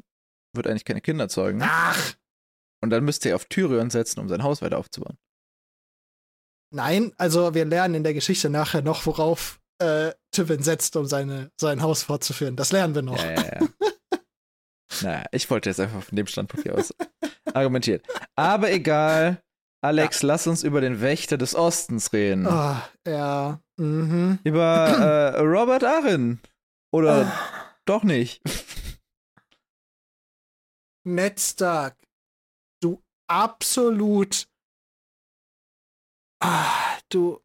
wird 0.54 0.68
eigentlich 0.68 0.86
keine 0.86 1.02
Kinder 1.02 1.28
zeugen. 1.28 1.62
Ach! 1.64 2.16
Und 2.84 2.90
dann 2.90 3.04
müsste 3.04 3.30
er 3.30 3.36
auf 3.36 3.46
Tyrion 3.46 3.90
setzen, 3.90 4.20
um 4.20 4.28
sein 4.28 4.44
Haus 4.44 4.62
weiter 4.62 4.78
aufzubauen. 4.78 5.18
Nein, 6.74 7.12
also 7.18 7.54
wir 7.54 7.66
lernen 7.66 7.96
in 7.96 8.04
der 8.04 8.14
Geschichte 8.14 8.50
nachher 8.50 8.82
noch, 8.82 9.06
worauf 9.06 9.60
äh, 9.80 10.14
Tywin 10.32 10.64
setzt, 10.64 10.96
um 10.96 11.06
seine, 11.06 11.52
sein 11.60 11.82
Haus 11.82 12.04
fortzuführen. 12.04 12.56
Das 12.56 12.72
lernen 12.72 12.96
wir 12.96 13.02
noch. 13.02 13.22
Ja, 13.22 13.32
ja, 13.32 13.60
ja. 13.60 13.68
naja, 15.02 15.26
ich 15.32 15.50
wollte 15.50 15.70
jetzt 15.70 15.80
einfach 15.80 16.02
von 16.02 16.16
dem 16.16 16.28
Standpunkt 16.28 16.64
hier 16.64 16.76
aus 16.76 16.94
argumentieren. 17.54 18.02
Aber 18.36 18.72
egal. 18.72 19.42
Alex, 19.84 20.22
ja. 20.22 20.28
lass 20.28 20.48
uns 20.48 20.64
über 20.64 20.80
den 20.80 21.02
Wächter 21.02 21.38
des 21.38 21.56
Ostens 21.56 22.14
reden. 22.14 22.48
Oh, 22.48 22.78
ja. 23.08 23.60
Mhm. 23.78 24.40
Über 24.44 25.34
äh, 25.36 25.40
Robert 25.42 25.84
Arryn. 25.84 26.40
Oder 26.94 27.26
oh. 27.26 27.32
doch 27.86 28.04
nicht. 28.04 28.42
Ned 31.04 31.40
Stark, 31.40 31.98
du 32.82 33.02
absolut 33.28 34.48
ah, 36.42 36.98
du 37.10 37.42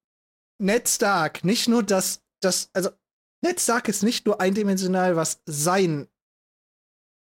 Ned 0.60 0.88
Stark, 0.88 1.44
nicht 1.44 1.68
nur 1.68 1.82
das, 1.82 2.22
das, 2.40 2.70
also, 2.72 2.90
Ned 3.42 3.60
Stark 3.60 3.88
ist 3.88 4.02
nicht 4.02 4.26
nur 4.26 4.40
eindimensional, 4.40 5.16
was 5.16 5.42
sein 5.46 6.08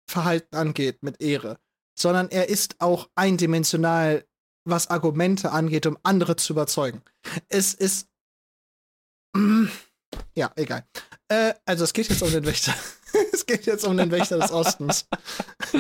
Verhalten 0.09 0.57
angeht 0.57 1.03
mit 1.03 1.21
Ehre, 1.21 1.59
sondern 1.99 2.31
er 2.31 2.49
ist 2.49 2.77
auch 2.81 3.09
eindimensional, 3.15 4.25
was 4.65 4.89
Argumente 4.89 5.53
angeht, 5.53 5.87
um 5.87 5.99
andere 6.03 6.37
zu 6.37 6.53
überzeugen. 6.53 7.03
Es 7.49 7.75
ist 7.75 8.09
ja, 10.35 10.51
egal. 10.57 10.85
Äh, 11.29 11.55
also 11.65 11.85
es 11.85 11.93
geht 11.93 12.09
jetzt 12.09 12.23
um 12.23 12.31
den 12.31 12.45
Wächter. 12.47 12.75
es 13.33 13.47
geht 13.47 13.67
jetzt 13.67 13.85
um 13.85 13.97
den 13.97 14.11
Wächter 14.11 14.39
des 14.39 14.51
Ostens. 14.51 15.07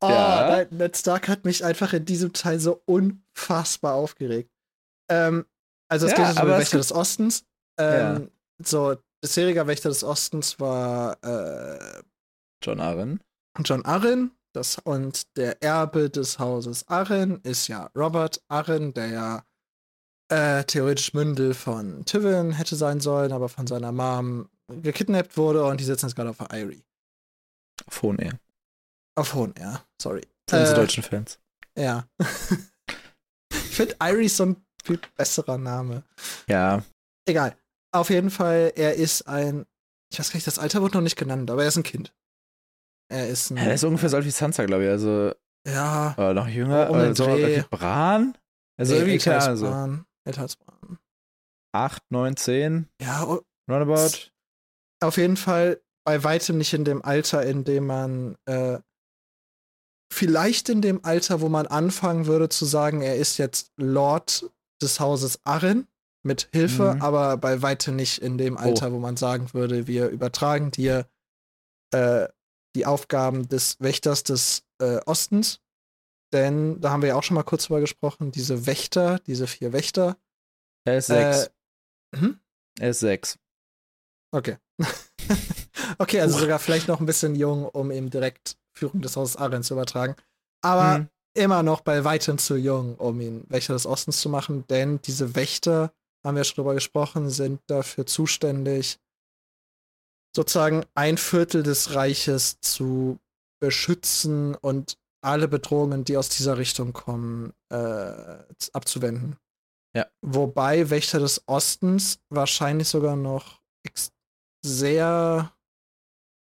oh, 0.00 0.08
ja. 0.08 0.66
Ned 0.70 0.96
Stark 0.96 1.28
hat 1.28 1.44
mich 1.44 1.64
einfach 1.64 1.92
in 1.92 2.04
diesem 2.04 2.32
Teil 2.32 2.60
so 2.60 2.82
unfassbar 2.84 3.94
aufgeregt. 3.94 4.50
Ähm, 5.10 5.46
also 5.88 6.06
es 6.06 6.12
ja, 6.12 6.18
geht 6.18 6.26
jetzt 6.28 6.40
um 6.40 6.48
den 6.48 6.58
Wächter 6.58 6.78
des 6.78 6.92
Ostens. 6.92 7.44
Ähm, 7.78 8.30
ja. 8.58 8.64
So, 8.64 8.96
bisheriger 9.20 9.66
Wächter 9.66 9.88
des 9.88 10.04
Ostens 10.04 10.60
war 10.60 11.16
äh, 11.22 12.02
John 12.66 12.80
Arryn. 12.80 13.20
John 13.64 13.84
Arryn. 13.84 14.32
Das, 14.52 14.78
und 14.78 15.36
der 15.36 15.62
Erbe 15.62 16.08
des 16.08 16.38
Hauses 16.38 16.88
Arryn 16.88 17.40
ist 17.42 17.68
ja 17.68 17.90
Robert 17.94 18.42
Arryn, 18.48 18.94
der 18.94 19.08
ja 19.08 19.44
äh, 20.32 20.64
theoretisch 20.64 21.12
Mündel 21.12 21.52
von 21.52 22.04
Tivin 22.06 22.52
hätte 22.52 22.74
sein 22.74 23.00
sollen, 23.00 23.32
aber 23.32 23.48
von 23.50 23.66
seiner 23.66 23.92
Mom 23.92 24.48
gekidnappt 24.68 25.36
wurde 25.36 25.64
und 25.64 25.78
die 25.78 25.84
sitzen 25.84 26.06
jetzt 26.06 26.16
gerade 26.16 26.30
auf 26.30 26.38
der 26.38 26.50
Irie. 26.58 26.82
Auf 27.86 28.02
Hohen 28.02 28.18
Air. 28.18 28.38
Auf 29.16 29.34
Hohen 29.34 29.54
Air, 29.56 29.84
sorry. 30.00 30.22
Für 30.48 30.58
unsere 30.58 30.76
Äh, 30.78 30.80
deutschen 30.80 31.02
Fans. 31.02 31.38
Ja. 31.78 32.08
ich 33.52 33.76
finde 33.76 33.96
Irie 34.00 34.28
so 34.28 34.46
ein 34.46 34.66
viel 34.82 34.98
besserer 35.16 35.58
Name. 35.58 36.02
Ja, 36.48 36.82
Egal. 37.28 37.56
Auf 37.92 38.08
jeden 38.10 38.30
Fall, 38.30 38.72
er 38.76 38.94
ist 38.94 39.22
ein, 39.28 39.66
ich 40.12 40.18
weiß 40.18 40.30
gar 40.30 40.36
nicht, 40.36 40.46
das 40.46 40.58
Alter 40.58 40.80
wurde 40.80 40.96
noch 40.96 41.02
nicht 41.02 41.16
genannt, 41.16 41.50
aber 41.50 41.62
er 41.62 41.68
ist 41.68 41.76
ein 41.76 41.82
Kind. 41.82 42.14
Er 43.08 43.28
ist 43.28 43.50
ein, 43.50 43.56
er 43.58 43.74
ist 43.74 43.84
ungefähr 43.84 44.08
so 44.08 44.16
alt 44.16 44.26
wie 44.26 44.30
Sansa, 44.30 44.64
glaube 44.66 44.84
ich. 44.84 44.90
Also, 44.90 45.32
ja, 45.66 46.14
oder 46.16 46.34
noch 46.34 46.48
jünger. 46.48 46.90
Um 46.90 46.98
den 46.98 47.12
Oder 47.12 47.14
so, 47.14 47.68
Bran? 47.70 48.36
Also, 48.78 48.92
nee, 48.94 48.98
irgendwie, 49.00 49.14
älter 49.14 49.30
keine 49.38 49.44
als 49.50 49.60
Bran. 49.60 50.06
Älter 50.26 50.40
als 50.42 50.56
Bran. 50.56 50.98
8, 51.74 52.02
9, 52.10 52.36
10, 52.36 52.88
Ja, 53.00 53.24
o- 53.26 53.42
roundabout. 53.70 54.30
auf 55.02 55.16
jeden 55.18 55.36
Fall 55.36 55.80
bei 56.04 56.22
weitem 56.24 56.58
nicht 56.58 56.72
in 56.72 56.84
dem 56.84 57.04
Alter, 57.04 57.44
in 57.44 57.64
dem 57.64 57.86
man 57.86 58.36
äh, 58.46 58.78
vielleicht 60.12 60.68
in 60.68 60.80
dem 60.82 61.04
Alter, 61.04 61.40
wo 61.40 61.48
man 61.48 61.66
anfangen 61.66 62.26
würde 62.26 62.48
zu 62.48 62.64
sagen, 62.64 63.02
er 63.02 63.16
ist 63.16 63.38
jetzt 63.38 63.72
Lord 63.76 64.50
des 64.82 65.00
Hauses 65.00 65.40
Arryn 65.44 65.86
mit 66.24 66.48
Hilfe, 66.52 66.94
Mhm. 66.94 67.02
aber 67.02 67.36
bei 67.36 67.62
weitem 67.62 67.96
nicht 67.96 68.18
in 68.18 68.38
dem 68.38 68.56
Alter, 68.56 68.92
wo 68.92 68.98
man 68.98 69.16
sagen 69.16 69.52
würde, 69.52 69.86
wir 69.86 70.08
übertragen 70.08 70.70
dir 70.70 71.06
äh, 71.94 72.28
die 72.76 72.86
Aufgaben 72.86 73.48
des 73.48 73.80
Wächters 73.80 74.22
des 74.22 74.64
äh, 74.80 74.98
Ostens. 75.06 75.60
Denn 76.32 76.80
da 76.80 76.90
haben 76.90 77.02
wir 77.02 77.10
ja 77.10 77.16
auch 77.16 77.22
schon 77.22 77.34
mal 77.34 77.42
kurz 77.42 77.66
drüber 77.66 77.80
gesprochen, 77.80 78.30
diese 78.30 78.66
Wächter, 78.66 79.18
diese 79.20 79.46
vier 79.46 79.72
Wächter. 79.72 80.16
Er 80.84 80.98
ist 80.98 81.06
6. 81.06 81.46
Äh, 81.46 82.18
hm? 82.18 82.40
er 82.78 82.90
ist 82.90 83.00
6. 83.00 83.38
Okay. 84.32 84.58
okay, 85.98 86.20
also 86.20 86.36
Huch. 86.36 86.40
sogar 86.40 86.58
vielleicht 86.58 86.88
noch 86.88 87.00
ein 87.00 87.06
bisschen 87.06 87.34
jung, 87.34 87.64
um 87.64 87.90
ihm 87.90 88.10
direkt 88.10 88.56
Führung 88.76 89.00
des 89.00 89.16
Hauses 89.16 89.36
Aren 89.36 89.62
zu 89.62 89.74
übertragen. 89.74 90.14
Aber 90.62 90.96
Hm. 90.96 91.08
immer 91.34 91.62
noch 91.62 91.80
bei 91.80 92.04
weitem 92.04 92.38
zu 92.38 92.56
jung, 92.56 92.96
um 92.96 93.20
ihn 93.20 93.44
Wächter 93.48 93.72
des 93.72 93.86
Ostens 93.86 94.20
zu 94.20 94.28
machen, 94.28 94.66
denn 94.68 95.00
diese 95.02 95.34
Wächter, 95.34 95.92
haben 96.24 96.36
wir 96.36 96.44
schon 96.44 96.56
drüber 96.56 96.74
gesprochen, 96.74 97.30
sind 97.30 97.60
dafür 97.68 98.04
zuständig, 98.04 98.98
sozusagen 100.36 100.84
ein 100.94 101.18
Viertel 101.18 101.62
des 101.62 101.94
Reiches 101.94 102.60
zu 102.60 103.18
beschützen 103.60 104.54
und 104.54 104.98
alle 105.22 105.48
Bedrohungen, 105.48 106.04
die 106.04 106.16
aus 106.16 106.28
dieser 106.28 106.58
Richtung 106.58 106.92
kommen, 106.92 107.52
äh, 107.70 108.38
abzuwenden. 108.72 109.36
Ja. 109.96 110.06
Wobei 110.20 110.90
Wächter 110.90 111.18
des 111.18 111.42
Ostens 111.48 112.20
wahrscheinlich 112.28 112.86
sogar 112.88 113.16
noch 113.16 113.60
sehr 114.64 115.52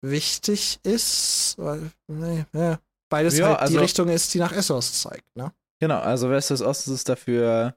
wichtig 0.03 0.79
ist, 0.83 1.55
weil, 1.57 1.91
nee, 2.07 2.45
ja, 2.53 2.79
beides 3.09 3.37
Ja, 3.37 3.47
halt 3.47 3.59
also- 3.59 3.73
die 3.73 3.79
Richtung 3.79 4.09
ist, 4.09 4.33
die 4.33 4.39
nach 4.39 4.51
Essos 4.51 5.01
zeigt, 5.01 5.35
ne? 5.35 5.53
Genau, 5.79 5.99
also 5.99 6.29
West 6.29 6.49
des 6.51 6.61
Ostens 6.61 6.95
ist 6.95 7.09
dafür 7.09 7.75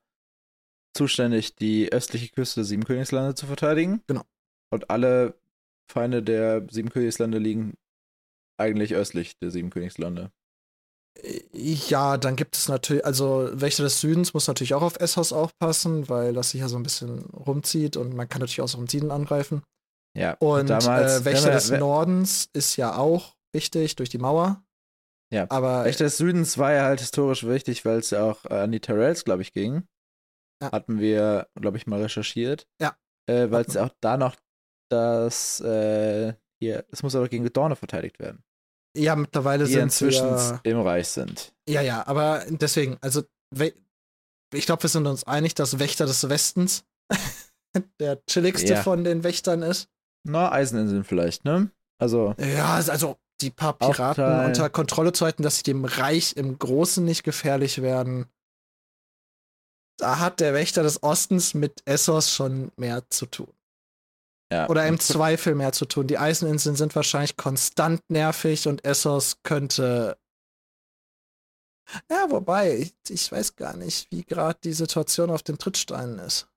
zuständig, 0.94 1.54
die 1.54 1.92
östliche 1.92 2.28
Küste 2.28 2.60
der 2.60 2.64
Sieben 2.64 2.84
Königslande 2.84 3.34
zu 3.34 3.46
verteidigen. 3.46 4.02
Genau. 4.06 4.24
Und 4.70 4.90
alle 4.90 5.34
Feinde 5.90 6.22
der 6.22 6.66
Sieben 6.70 6.90
Königslande 6.90 7.38
liegen 7.38 7.74
eigentlich 8.60 8.94
östlich 8.94 9.38
der 9.38 9.50
Sieben 9.50 9.70
Königslande. 9.70 10.30
Ja, 11.52 12.16
dann 12.16 12.36
gibt 12.36 12.54
es 12.56 12.68
natürlich, 12.68 13.04
also 13.04 13.48
Wächter 13.52 13.82
des 13.82 14.00
Südens 14.00 14.34
muss 14.34 14.46
natürlich 14.46 14.74
auch 14.74 14.82
auf 14.82 15.00
Essos 15.00 15.32
aufpassen, 15.32 16.08
weil 16.08 16.32
das 16.32 16.50
sich 16.50 16.60
ja 16.60 16.68
so 16.68 16.76
ein 16.76 16.84
bisschen 16.84 17.24
rumzieht 17.30 17.96
und 17.96 18.14
man 18.14 18.28
kann 18.28 18.40
natürlich 18.40 18.60
auch 18.60 18.68
so 18.68 18.78
im 18.78 18.86
Süden 18.86 19.10
angreifen. 19.10 19.62
Ja, 20.16 20.34
Und 20.38 20.70
damals, 20.70 21.20
äh, 21.20 21.24
Wächter 21.24 21.48
wir- 21.48 21.52
des 21.54 21.70
Nordens 21.70 22.48
ist 22.52 22.76
ja 22.76 22.96
auch 22.96 23.34
wichtig 23.52 23.96
durch 23.96 24.10
die 24.10 24.18
Mauer. 24.18 24.62
Ja, 25.32 25.46
Aber 25.50 25.84
Wächter 25.84 26.04
des 26.04 26.18
Südens 26.18 26.56
war 26.56 26.72
ja 26.72 26.84
halt 26.84 27.00
historisch 27.00 27.44
wichtig, 27.46 27.84
weil 27.84 27.98
es 27.98 28.10
ja 28.10 28.22
auch 28.24 28.44
äh, 28.46 28.54
an 28.54 28.72
die 28.72 28.80
Tyrells, 28.80 29.24
glaube 29.24 29.42
ich, 29.42 29.52
ging. 29.52 29.86
Ja. 30.62 30.72
Hatten 30.72 31.00
wir, 31.00 31.48
glaube 31.60 31.76
ich, 31.76 31.86
mal 31.86 32.00
recherchiert. 32.00 32.66
Ja. 32.80 32.96
Äh, 33.28 33.50
weil 33.50 33.64
es 33.64 33.76
auch 33.76 33.90
da 34.00 34.16
noch 34.16 34.36
das, 34.88 35.60
äh, 35.60 36.34
hier, 36.60 36.84
es 36.90 37.02
muss 37.02 37.14
aber 37.14 37.28
gegen 37.28 37.50
Dorne 37.52 37.76
verteidigt 37.76 38.18
werden. 38.18 38.42
ja, 38.96 39.14
mittlerweile 39.16 39.64
Die 39.64 39.72
sind 39.72 39.82
inzwischen 39.84 40.30
wir, 40.30 40.60
im 40.64 40.80
Reich 40.80 41.08
sind. 41.08 41.52
Ja, 41.68 41.80
ja, 41.82 42.06
aber 42.06 42.44
deswegen, 42.48 42.96
also 43.00 43.22
ich 44.54 44.66
glaube, 44.66 44.82
wir 44.82 44.90
sind 44.90 45.06
uns 45.06 45.24
einig, 45.24 45.54
dass 45.54 45.78
Wächter 45.78 46.06
des 46.06 46.28
Westens 46.28 46.84
der 48.00 48.24
chilligste 48.26 48.74
Ja. 48.74 48.82
von 48.82 49.04
den 49.04 49.22
Wächtern 49.24 49.62
ist. 49.62 49.88
Na, 50.24 50.50
Eiseninseln 50.50 51.04
vielleicht, 51.04 51.44
ne? 51.44 51.70
Also, 52.00 52.34
Ja, 52.38 52.74
also 52.76 53.16
die 53.40 53.50
paar 53.50 53.74
Piraten 53.78 54.44
unter 54.46 54.68
Kontrolle 54.68 55.12
zu 55.12 55.24
halten, 55.24 55.42
dass 55.44 55.58
sie 55.58 55.62
dem 55.62 55.84
Reich 55.84 56.36
im 56.36 56.58
Großen 56.58 57.04
nicht 57.04 57.22
gefährlich 57.22 57.82
werden. 57.82 58.26
Da 60.00 60.18
hat 60.18 60.40
der 60.40 60.54
Wächter 60.54 60.82
des 60.82 61.02
Ostens 61.02 61.54
mit 61.54 61.82
Essos 61.84 62.32
schon 62.32 62.72
mehr 62.76 63.08
zu 63.10 63.26
tun. 63.26 63.52
Ja. 64.50 64.68
Oder 64.68 64.86
im 64.86 64.98
Zweifel 64.98 65.54
mehr 65.54 65.72
zu 65.72 65.84
tun. 65.84 66.06
Die 66.06 66.18
Eiseninseln 66.18 66.76
sind 66.76 66.96
wahrscheinlich 66.96 67.36
konstant 67.36 68.00
nervig 68.08 68.66
und 68.66 68.84
Essos 68.84 69.42
könnte. 69.42 70.18
Ja, 72.10 72.30
wobei, 72.30 72.76
ich, 72.76 72.94
ich 73.08 73.30
weiß 73.30 73.56
gar 73.56 73.76
nicht, 73.76 74.10
wie 74.10 74.24
gerade 74.24 74.58
die 74.62 74.72
Situation 74.72 75.30
auf 75.30 75.42
den 75.42 75.58
Trittsteinen 75.58 76.18
ist. 76.18 76.48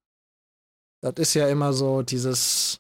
Das 1.01 1.15
ist 1.18 1.34
ja 1.34 1.47
immer 1.47 1.73
so 1.73 2.01
dieses. 2.01 2.80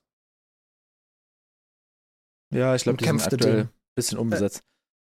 Ja, 2.53 2.75
ich 2.75 2.83
glaube, 2.83 2.97
die 2.97 3.05
sind 3.05 3.21
aktuell 3.21 3.61
ein 3.61 3.69
bisschen 3.95 4.17
umbesetzt. 4.17 4.63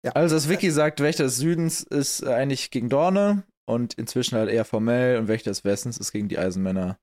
ja. 0.05 0.13
Also, 0.13 0.35
das 0.37 0.49
Wiki 0.49 0.71
sagt, 0.71 1.01
Wächter 1.01 1.25
des 1.25 1.37
Südens 1.37 1.83
ist 1.83 2.23
äh, 2.23 2.33
eigentlich 2.33 2.71
gegen 2.71 2.89
Dorne 2.89 3.45
und 3.67 3.95
inzwischen 3.95 4.37
halt 4.37 4.49
eher 4.49 4.65
formell 4.65 5.19
und 5.19 5.29
Wächter 5.29 5.51
des 5.51 5.65
Westens 5.65 5.99
ist 5.99 6.13
gegen 6.13 6.29
die 6.29 6.39
Eisenmänner. 6.39 6.99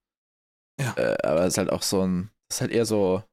Ja. 0.80 0.94
Äh, 0.98 1.18
aber 1.24 1.42
es 1.42 1.54
ist 1.54 1.58
halt 1.58 1.70
auch 1.70 1.84
so 1.84 2.06
ein, 2.06 2.32
es 2.50 2.58
ist 2.58 2.62
halt 2.62 2.72
eher 2.72 2.86
so, 2.86 3.24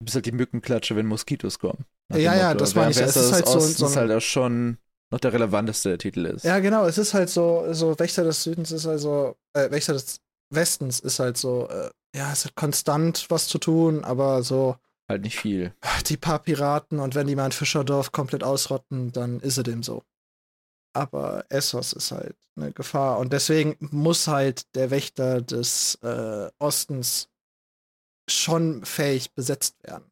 du 0.00 0.04
bist 0.04 0.14
halt 0.14 0.26
die 0.26 0.32
Mückenklatsche, 0.32 0.96
wenn 0.96 1.06
Moskitos 1.06 1.58
kommen. 1.58 1.84
Ja, 2.12 2.34
ja, 2.34 2.48
Motto. 2.48 2.58
das 2.60 2.74
meine 2.74 2.90
ich. 2.90 2.96
Während 2.96 3.10
Es 3.10 3.16
ist 3.16 3.24
des 3.26 3.32
halt 3.32 3.46
so- 3.46 3.56
Ostens 3.58 3.76
so 3.78 3.86
ein- 3.86 3.96
halt 3.96 4.10
auch 4.12 4.20
schon 4.20 4.78
noch 5.10 5.20
der 5.20 5.32
relevanteste 5.32 5.90
der 5.90 5.98
Titel 5.98 6.26
ist. 6.26 6.44
Ja, 6.44 6.58
genau, 6.58 6.86
es 6.86 6.98
ist 6.98 7.14
halt 7.14 7.28
so, 7.30 7.72
so 7.72 7.98
Wächter 7.98 8.24
des 8.24 8.42
Südens 8.42 8.70
ist 8.72 8.86
also, 8.86 9.36
äh, 9.54 9.70
Wächter 9.70 9.92
des 9.92 10.20
Westens 10.50 11.00
ist 11.00 11.18
halt 11.18 11.36
so, 11.36 11.68
äh, 11.68 11.90
ja, 12.14 12.32
es 12.32 12.44
hat 12.44 12.54
konstant 12.54 13.26
was 13.30 13.46
zu 13.48 13.58
tun, 13.58 14.04
aber 14.04 14.42
so 14.42 14.76
Halt 15.08 15.22
nicht 15.22 15.38
viel. 15.38 15.74
die 16.06 16.16
paar 16.16 16.38
Piraten 16.40 16.98
und 16.98 17.14
wenn 17.14 17.26
die 17.26 17.36
mal 17.36 17.46
ein 17.46 17.52
Fischerdorf 17.52 18.12
komplett 18.12 18.42
ausrotten, 18.42 19.12
dann 19.12 19.40
ist 19.40 19.56
es 19.58 19.64
dem 19.64 19.82
so. 19.82 20.02
Aber 20.94 21.46
Essos 21.48 21.92
ist 21.94 22.10
halt 22.12 22.36
eine 22.56 22.72
Gefahr 22.72 23.18
und 23.18 23.32
deswegen 23.32 23.76
muss 23.80 24.28
halt 24.28 24.74
der 24.74 24.90
Wächter 24.90 25.40
des 25.40 25.94
äh, 26.02 26.50
Ostens 26.58 27.28
schon 28.32 28.84
fähig 28.84 29.32
besetzt 29.32 29.82
werden. 29.82 30.10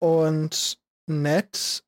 Und 0.00 0.78
Ned 1.06 1.84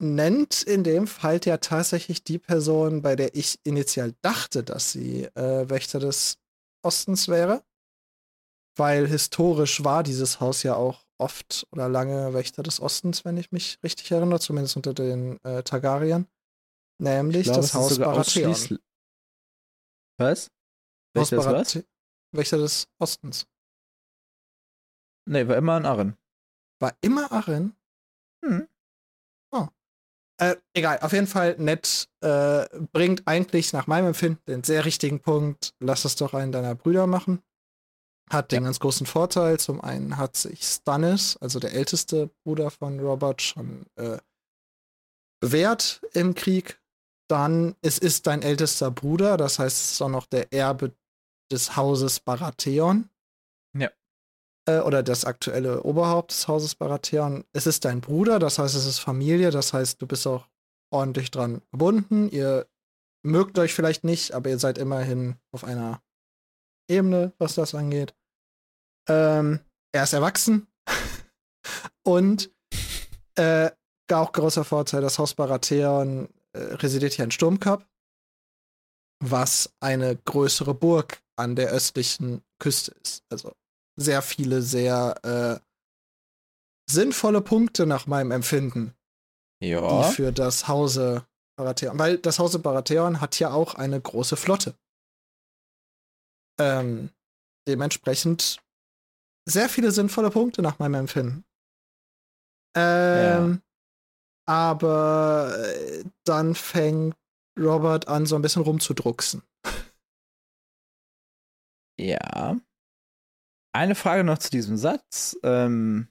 nennt 0.00 0.62
in 0.62 0.84
dem 0.84 1.06
Fall 1.06 1.40
ja 1.44 1.58
tatsächlich 1.58 2.22
die 2.22 2.38
Person, 2.38 3.02
bei 3.02 3.16
der 3.16 3.34
ich 3.34 3.58
initial 3.64 4.14
dachte, 4.22 4.62
dass 4.62 4.92
sie 4.92 5.24
äh, 5.34 5.68
Wächter 5.68 5.98
des 5.98 6.38
Ostens 6.82 7.28
wäre. 7.28 7.64
Weil 8.76 9.08
historisch 9.08 9.82
war 9.82 10.04
dieses 10.04 10.38
Haus 10.38 10.62
ja 10.62 10.76
auch 10.76 11.04
oft 11.18 11.66
oder 11.72 11.88
lange 11.88 12.32
Wächter 12.32 12.62
des 12.62 12.80
Ostens, 12.80 13.24
wenn 13.24 13.36
ich 13.36 13.50
mich 13.50 13.78
richtig 13.82 14.10
erinnere, 14.12 14.38
zumindest 14.38 14.76
unter 14.76 14.94
den 14.94 15.42
äh, 15.44 15.64
Targaryen. 15.64 16.28
Nämlich 17.00 17.46
Ich 17.46 17.52
glaube, 17.52 17.62
das 17.62 17.74
Haus 17.74 17.98
Baratheon. 17.98 18.78
Was? 20.18 20.50
Haus 21.16 21.30
des 21.30 21.44
was? 21.44 21.84
Wächter 22.32 22.58
des 22.58 22.88
Ostens. 23.00 23.46
Nee, 25.28 25.46
war 25.46 25.56
immer 25.56 25.76
ein 25.76 25.86
Arren. 25.86 26.16
War 26.80 26.94
immer 27.00 27.30
Arryn. 27.32 27.74
Hm. 28.44 28.68
Äh, 30.40 30.56
egal, 30.72 31.00
auf 31.00 31.12
jeden 31.12 31.26
Fall, 31.26 31.56
Ned 31.58 32.08
äh, 32.20 32.64
bringt 32.92 33.26
eigentlich 33.26 33.72
nach 33.72 33.88
meinem 33.88 34.08
Empfinden 34.08 34.40
den 34.46 34.62
sehr 34.62 34.84
richtigen 34.84 35.20
Punkt, 35.20 35.74
lass 35.80 36.04
es 36.04 36.14
doch 36.14 36.32
einen 36.32 36.52
deiner 36.52 36.76
Brüder 36.76 37.06
machen. 37.08 37.42
Hat 38.30 38.52
den 38.52 38.62
Ja. 38.62 38.66
ganz 38.68 38.78
großen 38.78 39.06
Vorteil. 39.06 39.58
Zum 39.58 39.80
einen 39.80 40.16
hat 40.16 40.36
sich 40.36 40.62
Stannis, 40.62 41.36
also 41.38 41.58
der 41.58 41.72
älteste 41.72 42.30
Bruder 42.44 42.70
von 42.70 43.00
Robert, 43.00 43.42
schon 43.42 43.86
äh, 43.96 44.18
bewährt 45.40 46.02
im 46.12 46.34
Krieg. 46.34 46.80
Dann, 47.28 47.74
es 47.82 47.98
ist 47.98 48.26
dein 48.26 48.42
ältester 48.42 48.90
Bruder, 48.90 49.36
das 49.36 49.58
heißt, 49.58 49.76
es 49.76 49.90
ist 49.92 50.02
auch 50.02 50.08
noch 50.08 50.26
der 50.26 50.52
Erbe 50.52 50.94
des 51.50 51.76
Hauses 51.76 52.20
Baratheon. 52.20 53.10
Äh, 54.68 54.80
oder 54.80 55.02
das 55.02 55.24
aktuelle 55.24 55.82
Oberhaupt 55.82 56.30
des 56.30 56.46
Hauses 56.46 56.74
Baratheon. 56.74 57.44
Es 57.54 57.66
ist 57.66 57.86
dein 57.86 58.02
Bruder, 58.02 58.38
das 58.38 58.58
heißt, 58.58 58.74
es 58.74 58.84
ist 58.84 58.98
Familie, 58.98 59.50
das 59.50 59.72
heißt, 59.72 60.00
du 60.02 60.06
bist 60.06 60.26
auch 60.26 60.46
ordentlich 60.92 61.30
dran 61.30 61.62
gebunden. 61.72 62.28
Ihr 62.28 62.66
mögt 63.24 63.58
euch 63.58 63.72
vielleicht 63.72 64.04
nicht, 64.04 64.32
aber 64.32 64.50
ihr 64.50 64.58
seid 64.58 64.76
immerhin 64.76 65.36
auf 65.52 65.64
einer 65.64 66.02
Ebene, 66.90 67.32
was 67.38 67.54
das 67.54 67.74
angeht. 67.74 68.14
Ähm, 69.08 69.60
er 69.92 70.04
ist 70.04 70.12
erwachsen 70.12 70.66
und 72.06 72.50
äh, 73.36 73.70
auch 74.12 74.32
großer 74.32 74.64
Vorteil, 74.64 75.00
das 75.00 75.18
Haus 75.18 75.34
Baratheon 75.34 76.28
äh, 76.52 76.58
residiert 76.58 77.14
hier 77.14 77.24
in 77.24 77.30
Sturmkap, 77.30 77.86
was 79.20 79.72
eine 79.80 80.16
größere 80.16 80.74
Burg 80.74 81.22
an 81.36 81.56
der 81.56 81.70
östlichen 81.70 82.42
Küste 82.58 82.94
ist. 83.02 83.22
Also 83.30 83.54
sehr 83.98 84.22
viele 84.22 84.62
sehr 84.62 85.14
äh, 85.24 85.60
sinnvolle 86.90 87.40
Punkte 87.42 87.84
nach 87.86 88.06
meinem 88.06 88.30
Empfinden, 88.30 88.94
Ja. 89.62 90.08
die 90.08 90.14
für 90.14 90.32
das 90.32 90.68
Hause 90.68 91.26
Baratheon, 91.58 91.98
weil 91.98 92.18
das 92.18 92.38
Hause 92.38 92.60
Baratheon 92.60 93.20
hat 93.20 93.38
ja 93.40 93.50
auch 93.50 93.74
eine 93.74 94.00
große 94.00 94.36
Flotte. 94.36 94.74
Ähm, 96.60 97.10
dementsprechend 97.68 98.62
sehr 99.48 99.68
viele 99.68 99.90
sinnvolle 99.90 100.30
Punkte 100.30 100.62
nach 100.62 100.78
meinem 100.78 100.94
Empfinden. 100.94 101.44
Ähm, 102.76 103.62
Aber 104.46 105.54
äh, 105.58 106.04
dann 106.24 106.54
fängt 106.54 107.16
Robert 107.58 108.08
an, 108.08 108.24
so 108.26 108.36
ein 108.36 108.42
bisschen 108.42 108.62
rumzudrucksen. 108.62 109.42
Ja. 111.98 112.56
Eine 113.74 113.94
Frage 113.94 114.24
noch 114.24 114.38
zu 114.38 114.50
diesem 114.50 114.76
Satz. 114.76 115.38
Ähm, 115.42 116.08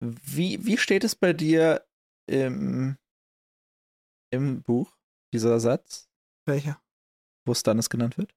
wie, 0.00 0.64
wie 0.64 0.78
steht 0.78 1.04
es 1.04 1.16
bei 1.16 1.32
dir 1.32 1.86
im, 2.28 2.98
im 4.32 4.62
Buch, 4.62 4.96
dieser 5.34 5.58
Satz, 5.60 6.08
Welcher? 6.46 6.80
wo 7.46 7.54
Stannis 7.54 7.90
genannt 7.90 8.16
wird? 8.16 8.34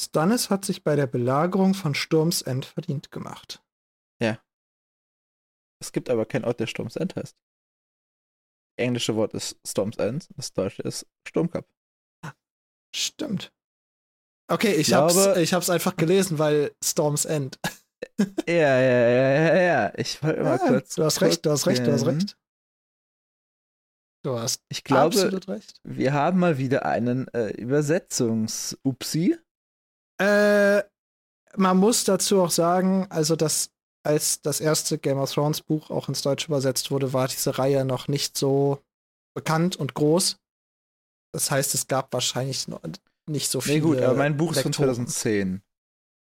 Stannis 0.00 0.50
hat 0.50 0.64
sich 0.64 0.84
bei 0.84 0.96
der 0.96 1.06
Belagerung 1.06 1.72
von 1.72 1.94
Sturms 1.94 2.42
End 2.42 2.66
verdient 2.66 3.10
gemacht. 3.10 3.62
Es 5.80 5.92
gibt 5.92 6.08
aber 6.10 6.26
keinen 6.26 6.44
Ort, 6.44 6.60
der 6.60 6.66
Sturms 6.66 6.96
End 6.96 7.16
heißt. 7.16 7.36
Das 7.36 8.84
englische 8.84 9.14
Wort 9.16 9.34
ist 9.34 9.60
Storms 9.66 9.96
End, 9.98 10.28
das 10.36 10.52
deutsche 10.52 10.82
ist 10.82 11.06
Sturmkap. 11.26 11.66
Stimmt. 12.94 13.52
Okay, 14.48 14.72
ich, 14.74 14.88
Ich 14.88 14.94
hab's, 14.94 15.14
glaube- 15.14 15.40
ich 15.42 15.52
hab's 15.54 15.70
einfach 15.70 15.96
gelesen, 15.96 16.38
weil 16.38 16.72
Storms 16.82 17.24
End. 17.24 17.58
Ja, 18.48 18.54
ja, 18.54 19.08
ja, 19.08 19.30
ja, 19.30 19.56
ja. 19.60 19.92
Ich 19.96 20.22
wollte 20.22 20.40
immer 20.40 20.56
Ja, 20.56 20.58
kurz. 20.58 20.94
du 20.94 21.04
hast 21.04 21.20
recht, 21.22 21.44
du 21.44 21.50
hast 21.50 21.66
recht, 21.66 21.86
du 21.86 21.92
hast 21.92 22.06
recht. 22.06 22.36
Du 24.22 24.38
hast 24.38 24.62
Ich 24.70 24.84
glaube, 24.84 25.06
absolut 25.16 25.48
recht. 25.48 25.80
wir 25.82 26.12
haben 26.12 26.38
mal 26.38 26.58
wieder 26.58 26.84
einen 26.84 27.28
äh, 27.28 27.50
Übersetzungs-Upsi. 27.52 29.38
Äh, 30.20 30.82
man 31.56 31.76
muss 31.78 32.04
dazu 32.04 32.42
auch 32.42 32.50
sagen, 32.50 33.06
also 33.10 33.34
dass 33.36 33.70
als 34.04 34.40
das 34.42 34.60
erste 34.60 34.98
Game 34.98 35.18
of 35.18 35.32
Thrones 35.32 35.62
Buch 35.62 35.90
auch 35.90 36.08
ins 36.08 36.22
Deutsche 36.22 36.46
übersetzt 36.48 36.90
wurde, 36.90 37.12
war 37.12 37.28
diese 37.28 37.58
Reihe 37.58 37.84
noch 37.84 38.08
nicht 38.08 38.36
so 38.38 38.82
bekannt 39.34 39.76
und 39.76 39.94
groß. 39.94 40.38
Das 41.34 41.50
heißt, 41.50 41.74
es 41.74 41.86
gab 41.88 42.12
wahrscheinlich 42.12 42.68
noch 42.68 42.82
nicht 43.28 43.50
so 43.50 43.60
viele. 43.60 43.76
Nee, 43.76 43.80
gut, 43.80 44.00
aber 44.00 44.14
mein 44.16 44.36
Buch 44.36 44.52
ist 44.52 44.62
von 44.62 44.72
Lektoren. 44.72 44.94
2010. 45.08 45.62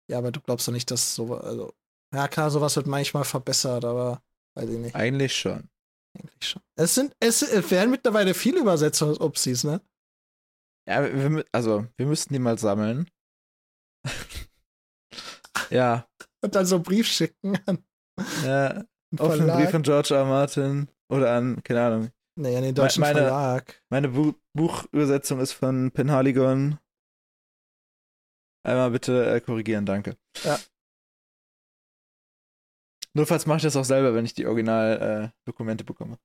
Ja, 0.10 0.18
aber 0.20 0.32
du 0.32 0.40
glaubst 0.42 0.68
doch 0.68 0.74
nicht, 0.74 0.90
dass 0.92 1.16
so, 1.16 1.36
also, 1.36 1.74
ja 2.14 2.28
klar, 2.28 2.52
sowas 2.52 2.76
wird 2.76 2.88
manchmal 2.88 3.24
verbessert, 3.24 3.86
aber 3.86 4.22
weiß 4.56 4.70
ich 4.70 4.78
nicht. 4.78 4.96
Eigentlich 4.96 5.36
schon. 5.36 5.70
Eigentlich 6.18 6.50
schon. 6.50 6.62
Es 6.76 6.96
sind, 6.96 7.16
es 7.20 7.42
werden 7.72 7.92
mittlerweile 7.92 8.34
viele 8.34 8.60
Übersetzungsupsis, 8.60 9.64
ne? 9.64 9.82
Ja, 10.88 11.04
wir, 11.04 11.44
also, 11.52 11.88
wir 11.98 12.06
müssten 12.06 12.34
die 12.34 12.40
mal 12.40 12.58
sammeln. 12.60 13.10
ja, 15.70 16.08
Und 16.42 16.56
dann 16.56 16.66
so 16.66 16.76
einen 16.76 16.84
Brief 16.84 17.08
schicken 17.08 17.58
an 17.66 17.84
ja. 18.46 18.86
Auf 19.18 19.32
einen. 19.32 19.48
Brief 19.48 19.70
von 19.72 19.82
George 19.84 20.14
R. 20.14 20.22
R. 20.22 20.26
Martin 20.26 20.88
oder 21.10 21.34
an, 21.34 21.62
keine 21.64 21.82
Ahnung. 21.84 22.10
nee, 22.38 22.56
an 22.56 22.64
den 22.64 22.76
deutschen 22.76 23.02
meine- 23.02 23.20
Verlag. 23.20 23.82
Meine 23.90 24.10
Bu 24.10 24.34
Buchübersetzung 24.54 25.40
ist 25.42 25.52
von 25.52 25.92
Penhaligon. 25.92 26.80
Einmal 28.66 28.90
bitte 28.92 29.36
äh, 29.36 29.40
korrigieren, 29.42 29.86
danke. 29.86 30.18
Ja. 30.44 30.58
Notfalls 33.14 33.46
mache 33.46 33.58
ich 33.58 33.64
das 33.64 33.76
auch 33.76 33.86
selber, 33.86 34.14
wenn 34.16 34.26
ich 34.26 34.34
die 34.34 34.46
Original-Dokumente 34.48 35.84
bekomme. 35.84 36.18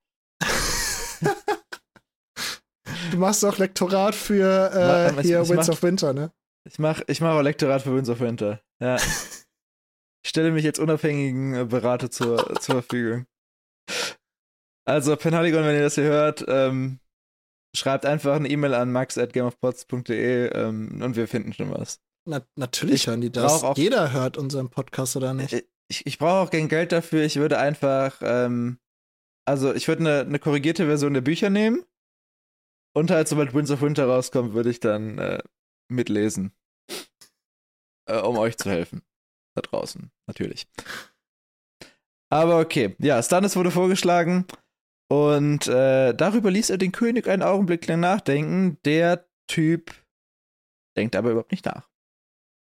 Du 3.10 3.16
machst 3.18 3.44
auch 3.44 3.58
Lektorat 3.58 4.14
für 4.14 4.70
äh, 4.72 5.20
ich- 5.20 5.26
hier 5.26 5.42
ich 5.42 5.48
Winds 5.50 5.66
mach- 5.68 5.74
of 5.74 5.82
Winter, 5.82 6.12
ne? 6.12 6.32
Ich 6.66 6.78
mache 6.78 7.04
ich 7.08 7.20
mach 7.20 7.34
auch 7.34 7.42
Lektorat 7.42 7.82
für 7.82 7.94
Winds 7.94 8.08
of 8.10 8.20
Winter. 8.20 8.60
Ja. 8.80 8.96
ich 10.24 10.28
stelle 10.28 10.50
mich 10.52 10.64
jetzt 10.64 10.78
unabhängigen 10.78 11.54
äh, 11.54 11.64
Berater 11.64 12.10
zur, 12.10 12.58
zur 12.60 12.82
Verfügung. 12.82 13.26
Also, 14.86 15.16
Penhaligon, 15.16 15.64
wenn 15.64 15.76
ihr 15.76 15.82
das 15.82 15.94
hier 15.94 16.04
hört, 16.04 16.44
ähm, 16.48 17.00
schreibt 17.76 18.06
einfach 18.06 18.36
eine 18.36 18.48
E-Mail 18.48 18.74
an 18.74 18.90
max.gameofpods.de 18.92 20.48
ähm, 20.52 21.00
und 21.02 21.16
wir 21.16 21.28
finden 21.28 21.52
schon 21.52 21.70
was. 21.70 22.00
Na, 22.26 22.46
natürlich 22.56 22.96
Ich 23.02 23.06
hören 23.06 23.20
die 23.20 23.30
das. 23.32 23.62
auch- 23.64 23.76
Jeder 23.76 24.12
hört 24.12 24.36
unseren 24.36 24.68
Podcast, 24.70 25.16
oder 25.16 25.34
nicht? 25.34 25.52
Ich, 25.52 25.64
ich, 25.88 26.06
ich 26.06 26.18
brauche 26.18 26.46
auch 26.46 26.50
kein 26.50 26.68
Geld 26.68 26.92
dafür. 26.92 27.22
Ich 27.24 27.36
würde 27.36 27.58
einfach, 27.58 28.20
ähm, 28.22 28.78
also 29.46 29.74
ich 29.74 29.88
würde 29.88 30.00
eine, 30.02 30.20
eine 30.20 30.38
korrigierte 30.38 30.86
Version 30.86 31.14
der 31.14 31.22
Bücher 31.22 31.50
nehmen 31.50 31.84
und 32.94 33.10
halt, 33.10 33.26
sobald 33.28 33.54
Winds 33.54 33.70
of 33.70 33.80
Winter 33.82 34.06
rauskommt, 34.06 34.52
würde 34.54 34.70
ich 34.70 34.80
dann 34.80 35.18
äh, 35.18 35.42
mitlesen. 35.88 36.52
Äh, 38.06 38.20
um 38.20 38.38
euch 38.38 38.56
zu 38.56 38.70
helfen. 38.70 39.02
Da 39.56 39.62
draußen, 39.62 40.12
natürlich. 40.28 40.68
Aber 42.32 42.60
okay, 42.60 42.94
ja, 43.00 43.20
Stannis 43.22 43.56
wurde 43.56 43.72
vorgeschlagen 43.72 44.46
und 45.10 45.66
äh, 45.66 46.14
darüber 46.14 46.50
ließ 46.52 46.70
er 46.70 46.78
den 46.78 46.92
König 46.92 47.26
einen 47.26 47.42
Augenblick 47.42 47.86
lang 47.88 47.98
nachdenken. 48.00 48.78
Der 48.84 49.28
Typ 49.48 49.92
denkt 50.96 51.16
aber 51.16 51.30
überhaupt 51.32 51.50
nicht 51.50 51.64
nach. 51.66 51.89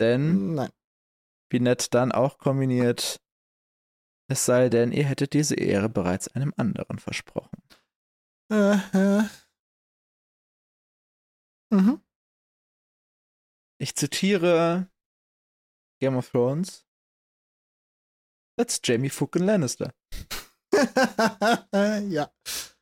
Denn 0.00 0.54
Nein. 0.54 0.70
wie 1.50 1.60
nett 1.60 1.94
dann 1.94 2.12
auch 2.12 2.38
kombiniert. 2.38 3.20
Es 4.28 4.44
sei 4.44 4.68
denn, 4.68 4.92
ihr 4.92 5.04
hättet 5.04 5.32
diese 5.32 5.54
Ehre 5.54 5.88
bereits 5.88 6.28
einem 6.28 6.52
anderen 6.56 6.98
versprochen. 6.98 7.62
Äh, 8.52 8.76
äh. 8.92 9.28
Mhm. 11.70 12.00
Ich 13.78 13.94
zitiere 13.94 14.90
Game 16.00 16.16
of 16.16 16.30
Thrones. 16.30 16.86
That's 18.58 18.80
Jamie 18.82 19.10
fucking 19.10 19.42
Lannister. 19.42 19.94
ja. 22.08 22.30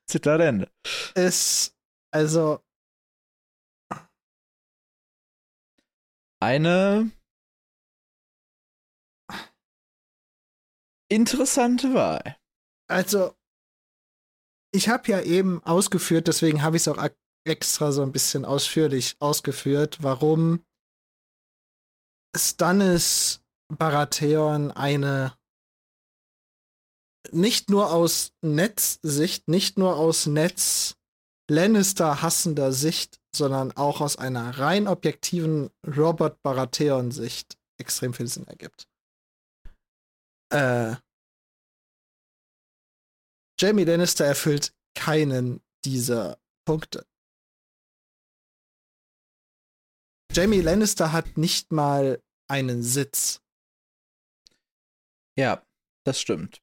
Zitat 0.07 0.41
Ende. 0.41 0.71
Es, 1.15 1.77
also, 2.13 2.64
Eine 6.45 7.11
interessante 11.11 11.95
Wahl. 11.95 12.37
also, 12.87 13.35
ich 14.71 14.91
habe 14.91 15.09
ja 15.11 15.23
eben 15.23 15.63
ausgeführt, 15.63 16.29
deswegen 16.29 16.61
habe 16.61 16.77
ich 16.77 16.83
es 16.83 16.89
auch 16.89 17.03
extra 17.47 17.93
so 17.93 18.03
ein 18.03 18.13
bisschen 18.13 18.45
ausführlich 18.45 19.17
ausgeführt, 19.21 20.03
warum 20.03 20.63
Stannis 22.37 23.43
Baratheon 23.75 24.71
eine 24.71 25.39
nicht 27.33 27.71
nur 27.71 27.91
aus 27.91 28.35
Netzsicht, 28.43 29.49
nicht 29.49 29.79
nur 29.79 29.97
aus 29.97 30.27
Netz 30.27 30.99
Lannister 31.49 32.21
hassender 32.21 32.71
Sicht, 32.71 33.24
sondern 33.37 33.73
auch 33.73 34.01
aus 34.01 34.17
einer 34.17 34.59
rein 34.59 34.89
objektiven 34.89 35.71
Robert 35.87 36.43
Baratheon 36.43 37.11
Sicht 37.11 37.59
extrem 37.79 38.15
viel 38.15 38.27
Sinn 38.27 38.47
ergibt. 38.47 38.89
Äh, 40.51 40.97
Jamie 43.61 43.85
Lannister 43.85 44.25
erfüllt 44.25 44.75
keinen 44.95 45.63
dieser 45.85 46.39
Punkte. 46.65 47.07
Jamie 50.33 50.61
Lannister 50.61 51.13
hat 51.13 51.37
nicht 51.37 51.73
mal 51.73 52.23
einen 52.49 52.83
Sitz. 52.83 53.41
Ja, 55.39 55.65
das 56.05 56.21
stimmt. 56.21 56.63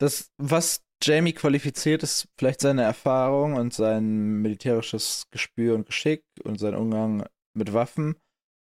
Das, 0.00 0.30
was 0.36 0.84
Jamie 1.02 1.32
qualifiziert, 1.32 2.02
ist 2.02 2.28
vielleicht 2.36 2.60
seine 2.60 2.82
Erfahrung 2.82 3.54
und 3.54 3.72
sein 3.72 4.40
militärisches 4.42 5.24
Gespür 5.30 5.74
und 5.74 5.86
Geschick 5.86 6.24
und 6.42 6.58
sein 6.58 6.74
Umgang 6.74 7.26
mit 7.54 7.72
Waffen. 7.72 8.16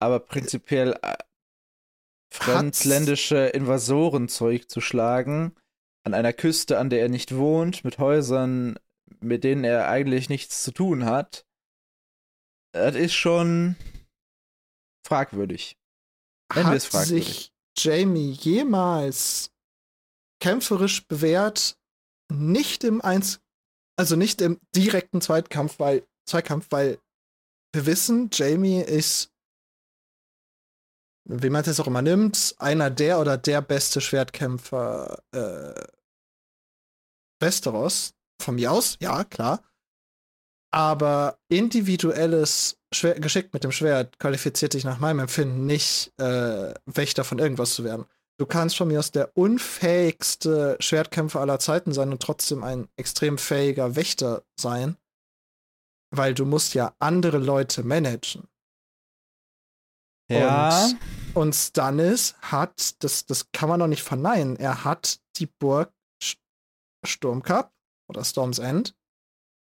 Aber 0.01 0.21
prinzipiell 0.21 0.99
äh, 1.03 1.17
fremdländische 2.33 3.47
Invasoren 3.49 4.29
zurückzuschlagen, 4.29 5.55
an 6.05 6.15
einer 6.15 6.33
Küste, 6.33 6.79
an 6.79 6.91
der 6.91 7.01
er 7.01 7.09
nicht 7.09 7.37
wohnt, 7.37 7.85
mit 7.85 7.99
Häusern, 7.99 8.79
mit 9.21 9.45
denen 9.45 9.65
er 9.65 9.89
eigentlich 9.89 10.29
nichts 10.29 10.63
zu 10.63 10.73
tun 10.73 11.05
hat, 11.05 11.47
das 12.73 12.97
ist 12.97 13.15
schon 13.15 13.77
fragwürdig. 15.07 15.79
Nennen 16.55 16.67
Hat 16.67 16.77
es 16.77 16.87
fragwürdig. 16.87 17.27
sich 17.27 17.53
Jamie 17.79 18.33
jemals 18.33 19.53
kämpferisch 20.41 21.07
bewährt? 21.07 21.79
Nicht 22.33 22.85
im 22.85 23.01
Eins, 23.01 23.41
also 23.97 24.17
nicht 24.17 24.41
im 24.41 24.61
direkten 24.75 25.21
Zweitkampf, 25.21 25.79
weil 25.79 26.07
Zweikampf, 26.27 26.67
weil 26.71 26.99
wir 27.73 27.87
wissen, 27.87 28.31
Jamie 28.33 28.81
ist, 28.81 29.31
wie 31.29 31.51
man 31.51 31.65
es 31.65 31.81
auch 31.81 31.87
immer 31.87 32.03
nimmt, 32.03 32.55
einer 32.59 32.91
der 32.91 33.19
oder 33.19 33.37
der 33.37 33.61
beste 33.61 34.01
Schwertkämpfer 34.01 35.23
äh, 35.33 35.87
Westeros. 37.41 38.15
Von 38.41 38.57
mir 38.57 38.73
aus, 38.73 38.97
ja, 39.01 39.25
klar. 39.25 39.63
Aber 40.73 41.39
individuelles 41.49 42.79
Schwer 42.93 43.19
Geschick 43.21 43.53
mit 43.55 43.65
dem 43.65 43.73
Schwert 43.73 44.19
qualifiziert 44.19 44.75
dich 44.75 44.85
nach 44.85 44.99
meinem 44.99 45.21
Empfinden 45.21 45.67
nicht, 45.67 46.13
äh, 46.19 46.75
Wächter 46.87 47.25
von 47.25 47.39
irgendwas 47.39 47.75
zu 47.75 47.85
werden. 47.85 48.07
Du 48.37 48.47
kannst 48.47 48.77
von 48.77 48.89
mir 48.89 48.99
aus 48.99 49.13
der 49.13 49.37
unfähigste 49.37 50.77
Schwertkämpfer 50.81 51.41
aller 51.41 51.61
Zeiten 51.61 51.93
sein 51.93 52.11
und 52.11 52.21
trotzdem 52.21 52.65
ein 52.65 52.89
extrem 52.97 53.39
fähiger 53.39 53.95
Wächter 53.95 54.45
sein, 54.59 54.97
weil 56.11 56.35
du 56.35 56.45
musst 56.45 56.75
ja 56.75 56.95
andere 56.99 57.39
Leute 57.39 57.85
managen. 57.85 58.49
Ja. 60.29 60.87
Und, 60.87 60.99
und 61.35 61.55
Stannis 61.55 62.35
hat, 62.41 63.03
das, 63.05 63.27
das 63.27 63.53
kann 63.53 63.69
man 63.69 63.79
noch 63.79 63.87
nicht 63.87 64.03
verneinen, 64.03 64.57
er 64.57 64.85
hat 64.85 65.21
die 65.37 65.47
Burg 65.47 65.93
St 66.23 66.41
Sturmcup 67.07 67.73
oder 68.09 68.25
Storm's 68.25 68.59
End, 68.59 68.97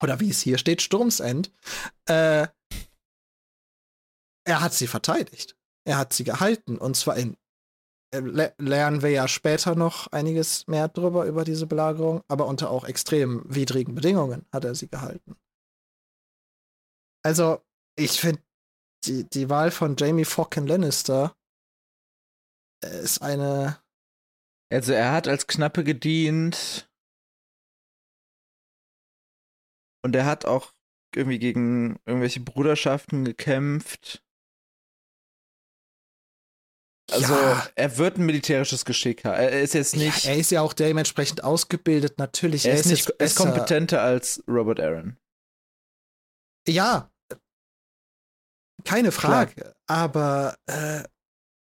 oder 0.03 0.21
wie 0.21 0.31
es 0.31 0.41
hier 0.41 0.59
steht, 0.59 0.83
Sturms 0.83 1.21
End, 1.21 1.53
äh, 2.07 2.49
er 4.47 4.61
hat 4.61 4.73
sie 4.73 4.87
verteidigt. 4.87 5.57
Er 5.85 5.99
hat 5.99 6.13
sie 6.15 6.25
gehalten. 6.25 6.79
Und 6.79 6.97
zwar 6.97 7.17
in 7.17 7.37
le 8.13 8.55
lernen 8.59 9.03
wir 9.03 9.11
ja 9.11 9.29
später 9.29 9.75
noch 9.75 10.07
einiges 10.09 10.67
mehr 10.67 10.89
drüber, 10.89 11.27
über 11.27 11.45
diese 11.45 11.67
Belagerung, 11.67 12.23
aber 12.29 12.47
unter 12.47 12.71
auch 12.71 12.85
extrem 12.85 13.43
widrigen 13.47 13.95
Bedingungen 13.95 14.47
hat 14.53 14.65
er 14.65 14.75
sie 14.75 14.89
gehalten. 14.89 15.37
Also, 17.25 17.61
ich 17.99 18.21
finde, 18.21 18.43
die, 19.05 19.25
die 19.29 19.51
Wahl 19.51 19.71
von 19.71 19.97
Jamie 19.97 20.25
Fucking 20.25 20.67
Lannister 20.67 21.37
äh, 22.85 23.03
ist 23.03 23.23
eine. 23.23 23.83
Also 24.71 24.93
er 24.93 25.13
hat 25.13 25.29
als 25.29 25.47
Knappe 25.47 25.83
gedient. 25.83 26.91
Und 30.05 30.15
er 30.15 30.27
hat 30.27 30.45
auch 30.45 30.73
irgendwie 31.15 31.39
gegen 31.39 31.99
irgendwelche 32.07 32.41
Bruderschaften 32.41 33.25
gekämpft. 33.25 34.23
Also 37.11 37.35
Ja. 37.35 37.67
er 37.75 37.97
wird 37.99 38.19
ein 38.19 38.27
militärisches 38.27 38.85
Geschick 38.85 39.25
haben. 39.25 39.35
Er 39.35 39.63
ist 39.63 39.75
jetzt 39.75 39.97
nicht, 39.97 40.25
Ja, 40.25 40.31
er 40.33 40.37
ist 40.37 40.51
ja 40.51 40.61
auch 40.61 40.73
dementsprechend 40.75 41.43
ausgebildet, 41.43 42.19
natürlich. 42.19 42.67
er 42.67 42.75
ist 42.75 42.87
nicht 42.87 43.07
jetzt 43.09 43.21
er 43.21 43.27
ist 43.27 43.37
kompetenter 43.37 44.03
als 44.03 44.43
Robert 44.47 44.79
Aaron. 44.81 45.17
Ja. 46.69 47.11
Keine 48.85 49.11
Frage. 49.11 49.75
Aber 49.87 50.57
äh, 50.67 51.03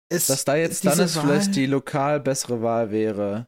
es, 0.09 0.27
Dass 0.27 0.45
da 0.45 0.55
jetzt 0.55 0.79
Stannis 0.79 1.15
Wahl- 1.15 1.23
vielleicht 1.25 1.55
die 1.55 1.65
lokal 1.65 2.19
bessere 2.19 2.61
Wahl 2.61 2.91
wäre. 2.91 3.47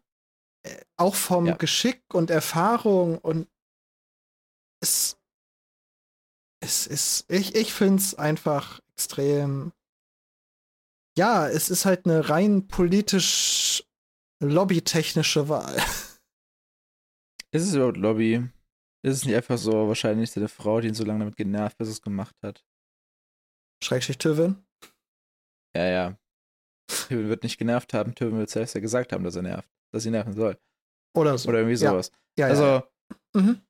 auch 0.97 1.15
vom 1.15 1.45
Ja. 1.45 1.55
Geschick 1.55 2.01
und 2.13 2.29
Erfahrung 2.31 3.17
und 3.17 3.47
es, 4.81 5.17
es 6.61 6.87
ist, 6.87 7.25
ich, 7.29 7.55
ich 7.55 7.73
finde 7.73 8.01
es 8.01 8.15
einfach 8.15 8.79
extrem. 8.95 9.73
Ja, 11.17 11.47
es 11.47 11.69
ist 11.69 11.85
halt 11.85 12.05
eine 12.05 12.29
rein 12.29 12.67
politisch 12.67 13.83
lobbytechnische 14.41 15.47
Wahl. 15.49 15.75
Ist 17.51 17.67
es 17.67 17.75
überhaupt 17.75 17.97
Lobby? 17.97 18.49
Ist 19.05 19.17
es 19.17 19.25
nicht 19.25 19.35
einfach 19.35 19.57
so 19.57 19.87
wahrscheinlich 19.87 20.31
seine 20.31 20.47
Frau, 20.47 20.81
die 20.81 20.87
ihn 20.87 20.93
so 20.95 21.03
lange 21.03 21.19
damit 21.19 21.35
genervt, 21.35 21.77
bis 21.77 21.87
es 21.89 22.01
gemacht 22.01 22.35
hat? 22.41 22.65
Schrägstrich 23.83 24.17
Tywin. 24.17 24.65
Ja, 25.75 25.85
ja. 25.85 26.17
Tywin 26.87 27.29
wird 27.29 27.43
nicht 27.43 27.57
genervt 27.59 27.93
haben, 27.93 28.15
Tywin 28.15 28.37
wird 28.39 28.49
selbst 28.49 28.73
ja 28.75 28.81
gesagt 28.81 29.11
haben, 29.13 29.23
dass 29.23 29.35
er 29.35 29.41
nervt, 29.43 29.69
dass 29.91 30.03
sie 30.03 30.09
nerven 30.11 30.33
soll. 30.33 30.57
Oder 31.15 31.37
so. 31.37 31.49
Oder 31.49 31.59
irgendwie 31.59 31.83
Ja. 31.83 31.91
sowas. 31.91 32.11
ja, 32.39 32.47
also, 32.47 32.63
ja. 32.63 32.87
Mhm. 33.35 33.61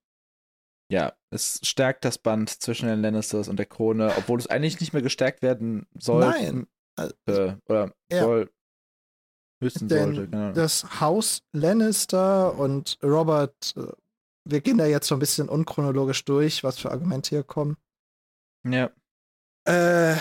ja, 0.91 1.17
es 1.29 1.59
stärkt 1.63 2.05
das 2.05 2.17
Band 2.17 2.49
zwischen 2.49 2.87
den 2.87 3.01
Lannisters 3.01 3.47
und 3.49 3.57
der 3.57 3.65
Krone, 3.65 4.13
obwohl 4.17 4.39
es 4.39 4.47
eigentlich 4.47 4.79
nicht 4.79 4.93
mehr 4.93 5.01
gestärkt 5.01 5.41
werden 5.41 5.87
soll. 5.99 6.21
Nein. 6.21 6.67
Äh, 6.97 7.55
oder 7.67 7.93
Ja. 8.11 8.23
soll. 8.23 8.51
Müssen 9.61 9.87
Denn 9.87 10.15
sollte, 10.15 10.29
genau. 10.29 10.51
das 10.51 10.99
Haus 10.99 11.41
Lannister 11.53 12.57
und 12.57 12.97
Robert, 13.01 13.73
äh, 13.77 13.87
wir 14.45 14.61
gehen 14.61 14.77
da 14.77 14.85
jetzt 14.85 15.07
so 15.07 15.15
ein 15.15 15.19
bisschen 15.19 15.47
unchronologisch 15.47 16.25
durch, 16.25 16.63
was 16.63 16.79
für 16.79 16.91
Argumente 16.91 17.29
hier 17.29 17.43
kommen. 17.43 17.77
ja. 18.65 18.91
Äh, 19.65 20.17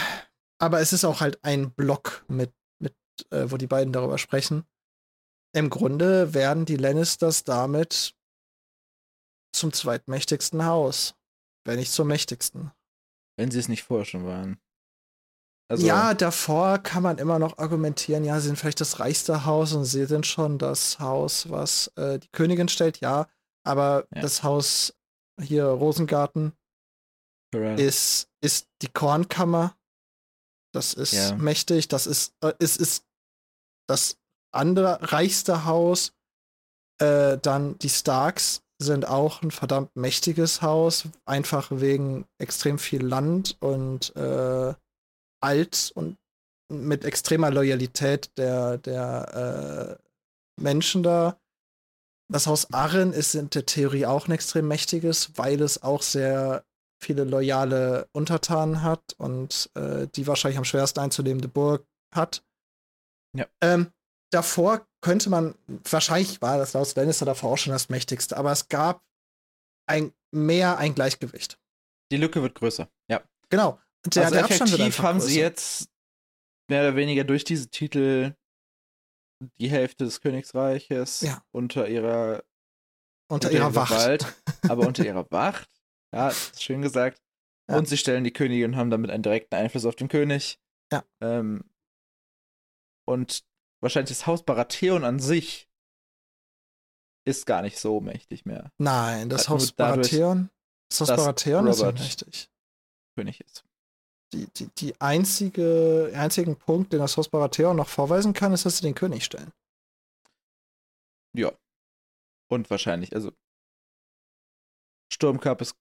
aber 0.61 0.79
es 0.79 0.93
ist 0.93 1.05
auch 1.05 1.21
halt 1.21 1.43
ein 1.43 1.73
Block 1.73 2.25
mit, 2.29 2.53
mit 2.79 2.95
äh, 3.31 3.51
wo 3.51 3.57
die 3.57 3.67
beiden 3.67 3.93
darüber 3.93 4.17
sprechen. 4.17 4.65
Im 5.53 5.69
Grunde 5.69 6.33
werden 6.35 6.65
die 6.65 6.77
Lannisters 6.77 7.43
damit 7.43 8.15
zum 9.53 9.73
zweitmächtigsten 9.73 10.65
Haus. 10.65 11.17
Wenn 11.65 11.81
nicht 11.81 11.91
zum 11.91 12.07
mächtigsten. 12.07 12.71
Wenn 13.37 13.51
sie 13.51 13.59
es 13.59 13.69
nicht 13.69 13.83
vorher 13.83 14.05
schon 14.05 14.25
waren. 14.25 14.61
Also, 15.73 15.87
ja, 15.87 16.13
davor 16.13 16.79
kann 16.81 17.03
man 17.03 17.17
immer 17.17 17.39
noch 17.39 17.57
argumentieren, 17.57 18.25
ja, 18.25 18.39
sie 18.39 18.49
sind 18.49 18.59
vielleicht 18.59 18.83
das 18.83 19.01
reichste 19.01 19.47
Haus 19.47 19.73
und 19.73 19.87
sie 19.87 20.05
sind 20.05 20.27
schon 20.27 20.59
das 20.59 21.01
Haus, 21.01 21.49
was 21.49 21.87
äh, 21.97 22.19
die 22.19 22.29
Königin 22.29 22.69
stellt, 22.69 23.01
ja. 23.01 23.27
Aber 23.65 24.07
Ja. 24.15 24.21
das 24.21 24.43
Haus 24.43 24.95
hier 25.41 25.65
Rosengarten 25.65 26.53
Correct. 27.55 27.81
ist, 27.81 28.29
ist 28.43 28.69
die 28.83 28.89
Kornkammer. 28.89 29.75
Das 30.75 30.93
ist 30.93 31.13
Ja. 31.13 31.37
mächtig. 31.37 31.89
Das 31.89 32.07
ist, 32.07 32.35
äh, 32.45 32.53
ist, 32.59 32.77
ist 32.77 33.07
das 33.89 34.19
andere 34.55 34.99
reichste 35.11 35.65
Haus. 35.65 36.13
Äh, 37.01 37.39
dann 37.39 37.79
die 37.79 37.89
Starks 37.89 38.63
sind 38.79 39.09
auch 39.09 39.41
ein 39.41 39.51
verdammt 39.51 39.97
mächtiges 39.97 40.61
Haus, 40.61 41.05
einfach 41.25 41.71
wegen 41.71 42.27
extrem 42.39 42.79
viel 42.79 43.03
Land 43.03 43.57
und 43.61 44.15
äh, 44.17 44.75
alt 45.43 45.93
und 45.95 46.19
mit 46.71 47.05
extremer 47.05 47.51
Loyalität 47.51 48.31
der, 48.39 48.79
der 48.79 49.99
äh, 49.99 50.63
Menschen 50.63 51.03
da. 51.03 51.39
Das 52.31 52.47
Haus 52.47 52.73
Arren 52.73 53.13
ist 53.13 53.35
in 53.35 53.51
der 53.51 53.67
Theorie 53.67 54.07
auch 54.07 54.27
ein 54.27 54.33
extrem 54.33 54.69
mächtiges, 54.69 55.37
weil 55.37 55.61
es 55.61 55.83
auch 55.83 56.03
sehr 56.03 56.65
viele 57.03 57.25
loyale 57.25 58.09
Untertanen 58.13 58.83
hat 58.83 59.15
und 59.19 59.71
äh, 59.75 60.07
die 60.15 60.27
wahrscheinlich 60.27 60.59
am 60.59 60.65
schwersten 60.65 61.01
einzunehmende 61.01 61.49
Burg 61.49 61.85
hat. 62.15 62.43
Ja. 63.37 63.47
Ähm, 63.61 63.93
davor 64.31 64.87
könnte 65.03 65.29
man, 65.29 65.55
wahrscheinlich 65.91 66.41
war 66.41 66.59
das 66.59 66.75
Haus 66.75 66.95
Lannister 66.95 67.27
davor 67.27 67.53
auch 67.53 67.59
schon 67.59 67.73
das 67.73 67.89
mächtigste, 67.89 68.37
aber 68.37 68.53
es 68.53 68.69
gab 68.69 69.03
ein 69.87 70.13
mehr 70.31 70.79
ein 70.79 70.95
Gleichgewicht. 70.95 71.59
Die 72.13 72.17
Lücke 72.17 72.41
wird 72.41 72.55
größer. 72.55 72.89
Ja. 73.11 73.23
Genau. 73.51 73.79
Und 74.05 74.17
Der, 74.17 74.25
also 74.25 74.35
der 74.37 74.45
effektiv 74.51 74.99
haben 74.99 75.21
sie 75.21 75.27
größer. 75.29 75.41
jetzt 75.41 75.89
mehr 76.69 76.83
oder 76.83 76.97
weniger 76.97 77.25
durch 77.25 77.45
diese 77.45 77.69
Titel 77.69 78.35
die 79.61 79.71
Hälfte 79.71 80.05
des 80.05 80.21
Königsreiches 80.21 81.21
Ja. 81.23 81.45
unter 81.53 81.89
ihrer 81.89 82.43
unter 83.31 83.51
ihrer 83.51 83.75
Wacht. 83.75 83.91
Gewalt, 83.93 84.27
aber 84.69 84.87
unter 84.87 85.05
ihrer 85.05 85.27
Wacht. 85.31 85.69
Ja, 86.15 86.31
schön 86.59 86.83
gesagt. 86.83 87.21
Ja. 87.71 87.79
Und 87.79 87.89
sie 87.89 87.97
stellen 87.97 88.25
die 88.25 88.33
Königin 88.33 88.73
und 88.73 88.77
haben 88.77 88.91
damit 88.91 89.11
einen 89.11 89.23
direkten 89.23 89.55
Einfluss 89.55 89.87
auf 89.87 89.97
den 89.97 90.09
König. 90.09 90.61
Ja. 90.93 91.05
Ähm, 91.21 91.65
und 93.09 93.45
wahrscheinlich 93.81 94.11
das 94.17 94.27
Haus 94.27 94.43
Baratheon 94.45 95.05
an 95.05 95.19
sich 95.21 95.69
ist 97.27 97.47
gar 97.47 97.63
nicht 97.63 97.79
so 97.79 98.01
mächtig 98.01 98.45
mehr. 98.45 98.71
Nein, 98.79 99.29
das 99.29 99.49
nur 99.49 99.57
Haus 99.59 99.75
dadurch, 99.75 100.11
Baratheon. 100.11 100.51
Das 100.91 101.01
Haus 101.01 101.09
Baratheon 101.09 101.67
ist 101.69 101.81
unmächtig. 101.81 102.51
König 103.17 103.41
ist. 103.41 103.65
Die, 104.33 104.47
die, 104.47 104.69
die 104.79 105.01
einzige, 105.01 106.13
einzigen 106.15 106.57
Punkt, 106.57 106.93
den 106.93 107.01
das 107.01 107.17
Haus 107.17 107.29
Baratheon 107.29 107.77
noch 107.77 107.89
vorweisen 107.89 108.33
kann, 108.33 108.53
ist, 108.53 108.65
dass 108.65 108.79
sie 108.79 108.83
den 108.83 108.95
König 108.95 109.25
stellen. 109.25 109.53
Ja. 111.35 111.53
Und 112.51 112.71
wahrscheinlich, 112.71 113.15
also 113.15 113.33
Sturmcup 115.13 115.61
ist 115.61 115.77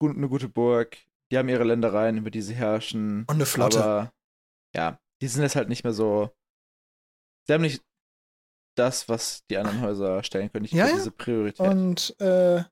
gut, 0.00 0.16
eine 0.16 0.28
gute 0.28 0.48
Burg. 0.48 0.98
Die 1.30 1.38
haben 1.38 1.48
ihre 1.48 1.64
Ländereien, 1.64 2.18
über 2.18 2.30
die 2.30 2.42
sie 2.42 2.54
herrschen. 2.54 3.20
Und 3.20 3.36
eine 3.36 3.46
Flotte. 3.46 3.84
Aber 3.84 4.12
ja, 4.74 4.98
die 5.20 5.28
sind 5.28 5.42
jetzt 5.42 5.56
halt 5.56 5.68
nicht 5.68 5.84
mehr 5.84 5.92
so. 5.92 6.30
Sie 7.46 7.52
haben 7.52 7.62
nicht 7.62 7.82
das, 8.76 9.08
was 9.08 9.44
die 9.50 9.58
anderen 9.58 9.80
Häuser 9.82 10.22
stellen 10.22 10.50
können. 10.50 10.64
Ja, 10.66 10.84
mehr 10.84 10.86
ja. 10.88 10.94
diese 10.94 11.10
Priorität. 11.10 11.60
Und 11.60 12.18
äh, 12.20 12.64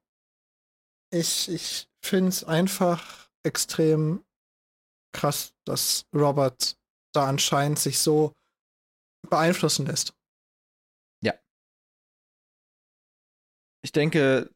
ich, 1.13 1.51
ich 1.51 1.89
finde 2.03 2.31
es 2.31 2.45
einfach 2.45 3.29
extrem 3.43 4.25
krass, 5.13 5.53
dass 5.67 6.05
Robert 6.15 6.77
da 7.13 7.27
anscheinend 7.29 7.79
sich 7.79 7.99
so 7.99 8.33
beeinflussen 9.29 9.87
lässt. 9.87 10.15
Ich 13.83 13.93
denke, 13.93 14.51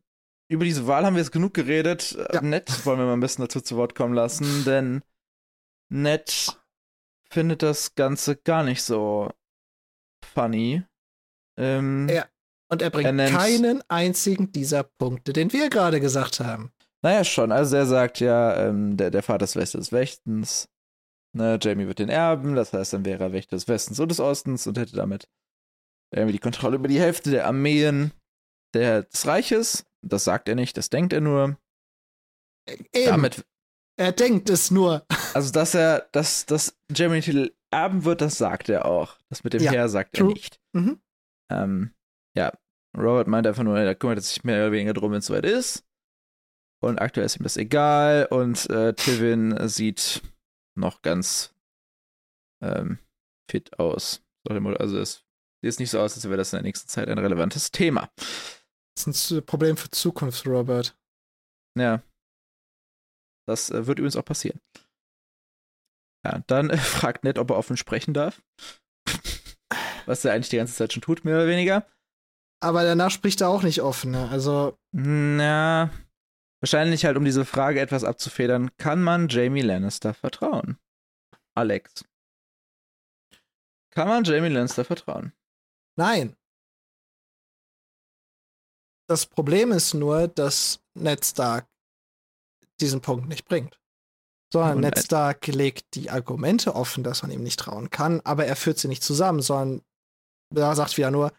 über 0.50 0.66
diese 0.66 0.86
Wahl 0.86 1.06
haben 1.06 1.14
wir 1.14 1.22
jetzt 1.22 1.32
genug 1.32 1.54
geredet. 1.54 2.12
Ja. 2.32 2.42
Ned 2.42 2.84
wollen 2.84 2.98
wir 2.98 3.06
mal 3.06 3.14
ein 3.14 3.20
bisschen 3.20 3.42
dazu 3.44 3.62
zu 3.62 3.76
Wort 3.76 3.94
kommen 3.94 4.12
lassen, 4.14 4.44
denn 4.66 5.02
Ned 5.90 6.54
findet 7.30 7.62
das 7.62 7.94
Ganze 7.94 8.36
gar 8.36 8.62
nicht 8.64 8.82
so 8.82 9.30
funny. 10.34 10.82
Ähm, 11.58 12.08
Ja. 12.10 12.28
Und 12.70 12.82
er 12.82 12.90
bringt 12.90 13.06
Er 13.06 13.12
nennt- 13.12 13.34
keinen 13.36 13.82
einzigen 13.88 14.52
dieser 14.52 14.82
Punkte, 14.82 15.32
den 15.32 15.52
wir 15.52 15.70
gerade 15.70 16.00
gesagt 16.00 16.40
haben. 16.40 16.70
Naja, 17.04 17.22
schon. 17.22 17.52
Also 17.52 17.76
er 17.76 17.84
sagt 17.86 18.20
ja, 18.20 18.56
ähm, 18.56 18.96
der, 18.96 19.10
der 19.10 19.22
Vater 19.22 19.44
ist 19.44 19.56
Wächter 19.56 19.76
des 19.76 19.92
Wächtens. 19.92 20.70
Ne, 21.36 21.58
Jamie 21.60 21.86
wird 21.86 21.98
den 21.98 22.08
erben, 22.08 22.54
das 22.54 22.72
heißt, 22.72 22.94
dann 22.94 23.04
wäre 23.04 23.24
er 23.24 23.32
Wächter 23.32 23.56
des 23.56 23.68
Westens 23.68 24.00
und 24.00 24.08
des 24.08 24.20
Ostens 24.20 24.66
und 24.66 24.78
hätte 24.78 24.96
damit 24.96 25.28
irgendwie 26.14 26.32
die 26.32 26.38
Kontrolle 26.38 26.76
über 26.76 26.88
die 26.88 27.00
Hälfte 27.00 27.30
der 27.30 27.46
Armeen 27.46 28.12
der, 28.72 29.02
des 29.02 29.26
Reiches. 29.26 29.84
Das 30.00 30.24
sagt 30.24 30.48
er 30.48 30.54
nicht, 30.54 30.76
das 30.78 30.88
denkt 30.90 31.12
er 31.12 31.20
nur. 31.20 31.58
Eben, 32.68 33.06
Damit, 33.06 33.44
er 33.98 34.12
denkt 34.12 34.48
es 34.48 34.70
nur. 34.70 35.04
also 35.34 35.52
dass 35.52 35.74
er, 35.74 36.08
dass, 36.12 36.46
dass 36.46 36.78
Jamie 36.90 37.16
den 37.16 37.22
Titel 37.22 37.54
erben 37.70 38.04
wird, 38.04 38.22
das 38.22 38.38
sagt 38.38 38.68
er 38.70 38.86
auch. 38.86 39.18
Das 39.28 39.44
mit 39.44 39.52
dem 39.52 39.62
Ja, 39.62 39.72
Heer 39.72 39.88
sagt 39.90 40.14
true. 40.16 40.30
er 40.30 40.34
nicht. 40.34 40.60
Mhm. 40.72 41.00
Ähm, 41.50 41.94
ja, 42.34 42.52
Robert 42.96 43.26
meint 43.26 43.46
einfach 43.46 43.64
nur, 43.64 43.78
er 43.78 43.94
kümmert 43.94 44.22
sich 44.22 44.44
mehr 44.44 44.62
oder 44.62 44.72
weniger 44.72 44.94
drum, 44.94 45.12
wenn 45.12 45.18
es 45.18 45.26
soweit 45.26 45.44
ist. 45.44 45.84
Und 46.84 46.98
aktuell 46.98 47.26
ist 47.26 47.36
ihm 47.36 47.42
das 47.42 47.56
egal. 47.56 48.26
Und 48.30 48.68
äh, 48.70 48.94
Tivin 48.94 49.68
sieht 49.68 50.22
noch 50.76 51.02
ganz 51.02 51.54
ähm, 52.62 52.98
fit 53.50 53.78
aus. 53.78 54.22
Also 54.48 54.98
es 54.98 55.24
sieht 55.62 55.80
nicht 55.80 55.90
so 55.90 56.00
aus, 56.00 56.14
als 56.14 56.24
wäre 56.24 56.36
das 56.36 56.52
in 56.52 56.58
der 56.58 56.64
nächsten 56.64 56.88
Zeit 56.88 57.08
ein 57.08 57.18
relevantes 57.18 57.70
Thema. 57.70 58.10
Das 58.96 59.06
ist 59.06 59.30
ein 59.30 59.44
Problem 59.44 59.76
für 59.76 59.90
Zukunft, 59.90 60.46
Robert. 60.46 60.96
Ja. 61.78 62.02
Das 63.46 63.70
äh, 63.70 63.86
wird 63.86 63.98
übrigens 63.98 64.16
auch 64.16 64.24
passieren. 64.24 64.60
Ja, 66.24 66.42
dann 66.46 66.70
äh, 66.70 66.76
fragt 66.78 67.24
Ned, 67.24 67.38
ob 67.38 67.50
er 67.50 67.56
offen 67.56 67.76
sprechen 67.76 68.14
darf. 68.14 68.42
Was 70.06 70.24
er 70.24 70.32
eigentlich 70.32 70.50
die 70.50 70.56
ganze 70.56 70.74
Zeit 70.74 70.92
schon 70.92 71.02
tut, 71.02 71.24
mehr 71.24 71.36
oder 71.36 71.48
weniger. 71.48 71.86
Aber 72.62 72.82
danach 72.82 73.10
spricht 73.10 73.40
er 73.40 73.48
auch 73.48 73.62
nicht 73.62 73.82
offen. 73.82 74.12
Ne? 74.12 74.28
Also, 74.30 74.78
Na, 74.92 75.90
wahrscheinlich 76.64 77.04
halt, 77.04 77.18
um 77.18 77.26
diese 77.26 77.44
Frage 77.44 77.78
etwas 77.78 78.04
abzufedern, 78.04 78.74
kann 78.78 79.02
man 79.02 79.28
Jamie 79.28 79.60
Lannister 79.60 80.14
vertrauen? 80.14 80.78
Alex. 81.54 82.06
Kann 83.90 84.08
man 84.08 84.24
Jamie 84.24 84.48
Lannister 84.48 84.84
vertrauen? 84.84 85.34
nein. 85.96 86.34
Das 89.06 89.26
Problem 89.26 89.72
ist 89.72 89.92
nur, 89.92 90.26
dass 90.26 90.80
Ned 90.94 91.22
Stark 91.22 91.68
diesen 92.80 93.02
Punkt 93.02 93.28
nicht 93.28 93.44
bringt. 93.44 93.78
Sondern 94.50 94.76
Und 94.76 94.80
Ned 94.80 94.98
Stark 94.98 95.46
legt 95.48 95.94
die 95.94 96.08
Argumente 96.08 96.74
offen, 96.74 97.04
dass 97.04 97.20
man 97.20 97.30
ihm 97.30 97.42
nicht 97.42 97.60
trauen 97.60 97.90
kann, 97.90 98.22
aber 98.22 98.46
er 98.46 98.56
führt 98.56 98.78
sie 98.78 98.88
nicht 98.88 99.02
zusammen, 99.02 99.42
sondern 99.42 99.84
er 100.54 100.74
sagt 100.74 100.96
wieder 100.96 101.10
nur, 101.10 101.30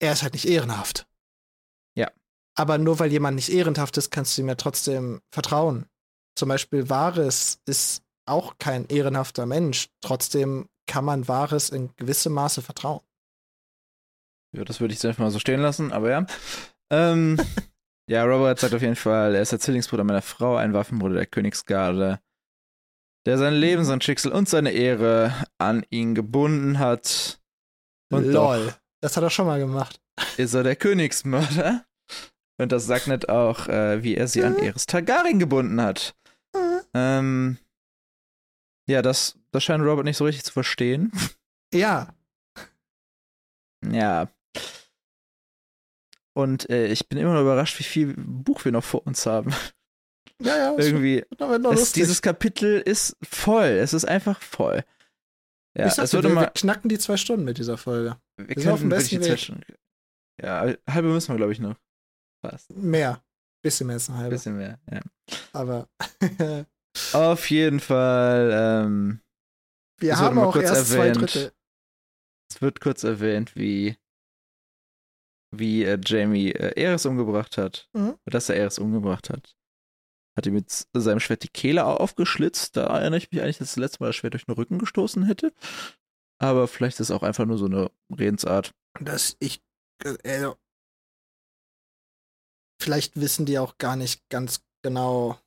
er 0.00 0.14
ist 0.14 0.24
halt 0.24 0.32
nicht 0.32 0.46
ehrenhaft. 0.46 1.06
Aber 2.54 2.78
nur 2.78 2.98
weil 2.98 3.10
jemand 3.10 3.36
nicht 3.36 3.48
ehrenhaft 3.48 3.96
ist, 3.96 4.10
kannst 4.10 4.36
du 4.36 4.42
ihm 4.42 4.48
ja 4.48 4.54
trotzdem 4.54 5.20
vertrauen. 5.32 5.86
Zum 6.36 6.48
Beispiel 6.48 6.88
Varys 6.88 7.60
ist 7.66 8.02
auch 8.26 8.56
kein 8.58 8.86
ehrenhafter 8.86 9.46
Mensch. 9.46 9.88
Trotzdem 10.00 10.68
kann 10.86 11.04
man 11.04 11.28
Varys 11.28 11.70
in 11.70 11.94
gewissem 11.96 12.32
Maße 12.32 12.62
vertrauen. 12.62 13.00
Ja, 14.54 14.64
das 14.64 14.80
würde 14.80 14.92
ich 14.92 14.98
jetzt 14.98 15.06
einfach 15.06 15.24
mal 15.24 15.30
so 15.30 15.38
stehen 15.38 15.60
lassen, 15.60 15.92
aber 15.92 16.10
ja. 16.10 16.26
Ähm, 16.90 17.38
ja, 18.08 18.24
Robert 18.24 18.58
sagt 18.58 18.74
auf 18.74 18.82
jeden 18.82 18.96
Fall, 18.96 19.34
er 19.34 19.42
ist 19.42 19.52
der 19.52 19.60
Zwillingsbruder 19.60 20.04
meiner 20.04 20.22
Frau, 20.22 20.56
ein 20.56 20.74
Waffenbruder 20.74 21.14
der 21.14 21.26
Königsgarde, 21.26 22.20
der 23.24 23.38
sein 23.38 23.54
Leben, 23.54 23.84
sein 23.84 24.00
Schicksal 24.00 24.32
und 24.32 24.48
seine 24.48 24.72
Ehre 24.72 25.32
an 25.58 25.86
ihn 25.88 26.14
gebunden 26.14 26.78
hat. 26.78 27.40
Und 28.12 28.26
Lol. 28.26 28.74
Das 29.00 29.16
hat 29.16 29.22
er 29.24 29.30
schon 29.30 29.46
mal 29.46 29.58
gemacht. 29.58 30.00
ist 30.36 30.54
er 30.54 30.62
der 30.62 30.76
Königsmörder. 30.76 31.84
Und 32.62 32.70
das 32.70 32.86
sagt 32.86 33.08
nicht 33.08 33.28
auch, 33.28 33.66
äh, 33.68 34.02
wie 34.04 34.14
er 34.14 34.28
sie 34.28 34.44
an 34.44 34.56
Eris 34.56 34.86
Targaryen 34.86 35.40
gebunden 35.40 35.80
hat. 35.80 36.14
Ähm, 36.94 37.58
ja, 38.88 39.02
das, 39.02 39.38
das 39.50 39.64
scheint 39.64 39.82
Robert 39.82 40.04
nicht 40.04 40.16
so 40.16 40.24
richtig 40.24 40.44
zu 40.44 40.52
verstehen. 40.52 41.12
Ja, 41.74 42.14
Ja. 43.82 44.28
Und 46.34 46.68
äh, 46.68 46.88
ich 46.88 47.08
bin 47.08 47.18
immer 47.18 47.32
noch 47.32 47.40
überrascht, 47.40 47.78
wie 47.78 47.84
viel 47.84 48.12
Buch 48.14 48.62
wir 48.66 48.72
noch 48.72 48.84
vor 48.84 49.06
uns 49.06 49.24
haben. 49.24 49.54
ja, 50.38 50.54
ja. 50.54 50.76
Irgendwie, 50.76 51.24
es, 51.72 51.92
dieses 51.92 52.20
Kapitel 52.20 52.78
ist 52.78 53.16
voll. 53.22 53.64
Es 53.64 53.94
ist 53.94 54.04
einfach 54.04 54.42
voll. 54.42 54.84
Ja, 55.74 55.86
ich 55.86 55.94
sagte, 55.94 56.12
würde 56.12 56.28
wir, 56.28 56.34
wir 56.34 56.42
mal. 56.42 56.50
knacken 56.54 56.90
die 56.90 56.98
zwei 56.98 57.16
Stunden 57.16 57.46
mit 57.46 57.56
dieser 57.56 57.78
Folge. 57.78 58.18
Wir 58.36 58.62
sind 58.62 58.70
auf 58.70 58.80
dem 58.80 58.90
besten 58.90 59.38
schon. 59.38 59.64
Ja, 60.42 60.74
halbe 60.86 61.08
müssen 61.08 61.32
wir, 61.32 61.36
glaube 61.38 61.52
ich, 61.52 61.58
noch. 61.58 61.76
Fast. 62.42 62.70
Mehr. 62.74 63.22
Bisschen 63.64 63.86
mehr 63.86 63.94
als 63.94 64.08
eine 64.08 64.18
Ein 64.18 64.22
halbe. 64.24 64.34
bisschen 64.36 64.56
mehr, 64.56 64.80
ja. 64.90 65.00
Aber 65.52 65.88
Auf 67.12 67.48
jeden 67.50 67.80
Fall, 67.80 68.50
ähm, 68.52 69.20
wir 69.98 70.18
haben 70.18 70.38
auch 70.38 70.52
kurz 70.52 70.64
erst 70.68 70.88
zwei 70.90 71.06
erwähnt. 71.08 71.20
Drittel. 71.22 71.52
es 72.50 72.60
wird 72.60 72.80
kurz 72.80 73.04
erwähnt, 73.04 73.54
wie, 73.56 73.96
wie 75.54 75.84
äh, 75.84 75.98
Jamie 76.04 76.50
äh, 76.52 76.72
Eris 76.80 77.06
umgebracht 77.06 77.56
hat. 77.58 77.88
Mhm. 77.94 78.18
Dass 78.26 78.48
er 78.48 78.56
Eris 78.56 78.78
umgebracht 78.78 79.30
hat. 79.30 79.54
Hat 80.36 80.46
ihm 80.46 80.54
mit 80.54 80.70
seinem 80.94 81.20
Schwert 81.20 81.42
die 81.44 81.48
Kehle 81.48 81.84
au- 81.86 81.96
aufgeschlitzt. 81.96 82.76
Da 82.76 82.86
erinnere 82.86 83.18
ich 83.18 83.30
mich 83.30 83.40
eigentlich, 83.42 83.58
dass 83.58 83.68
das 83.68 83.76
letzte 83.76 84.02
Mal 84.02 84.08
das 84.08 84.16
Schwert 84.16 84.34
durch 84.34 84.46
den 84.46 84.54
Rücken 84.54 84.78
gestoßen 84.78 85.24
hätte. 85.24 85.52
Aber 86.40 86.66
vielleicht 86.68 86.98
ist 87.00 87.10
es 87.10 87.16
auch 87.16 87.22
einfach 87.22 87.44
nur 87.44 87.58
so 87.58 87.66
eine 87.66 87.90
Redensart. 88.10 88.74
dass 89.00 89.36
ich 89.40 89.62
äh, 90.04 90.50
vielleicht 92.82 93.18
wissen 93.20 93.46
die 93.46 93.58
auch 93.58 93.78
gar 93.78 93.96
nicht 93.96 94.28
ganz 94.28 94.62
genau, 94.82 95.38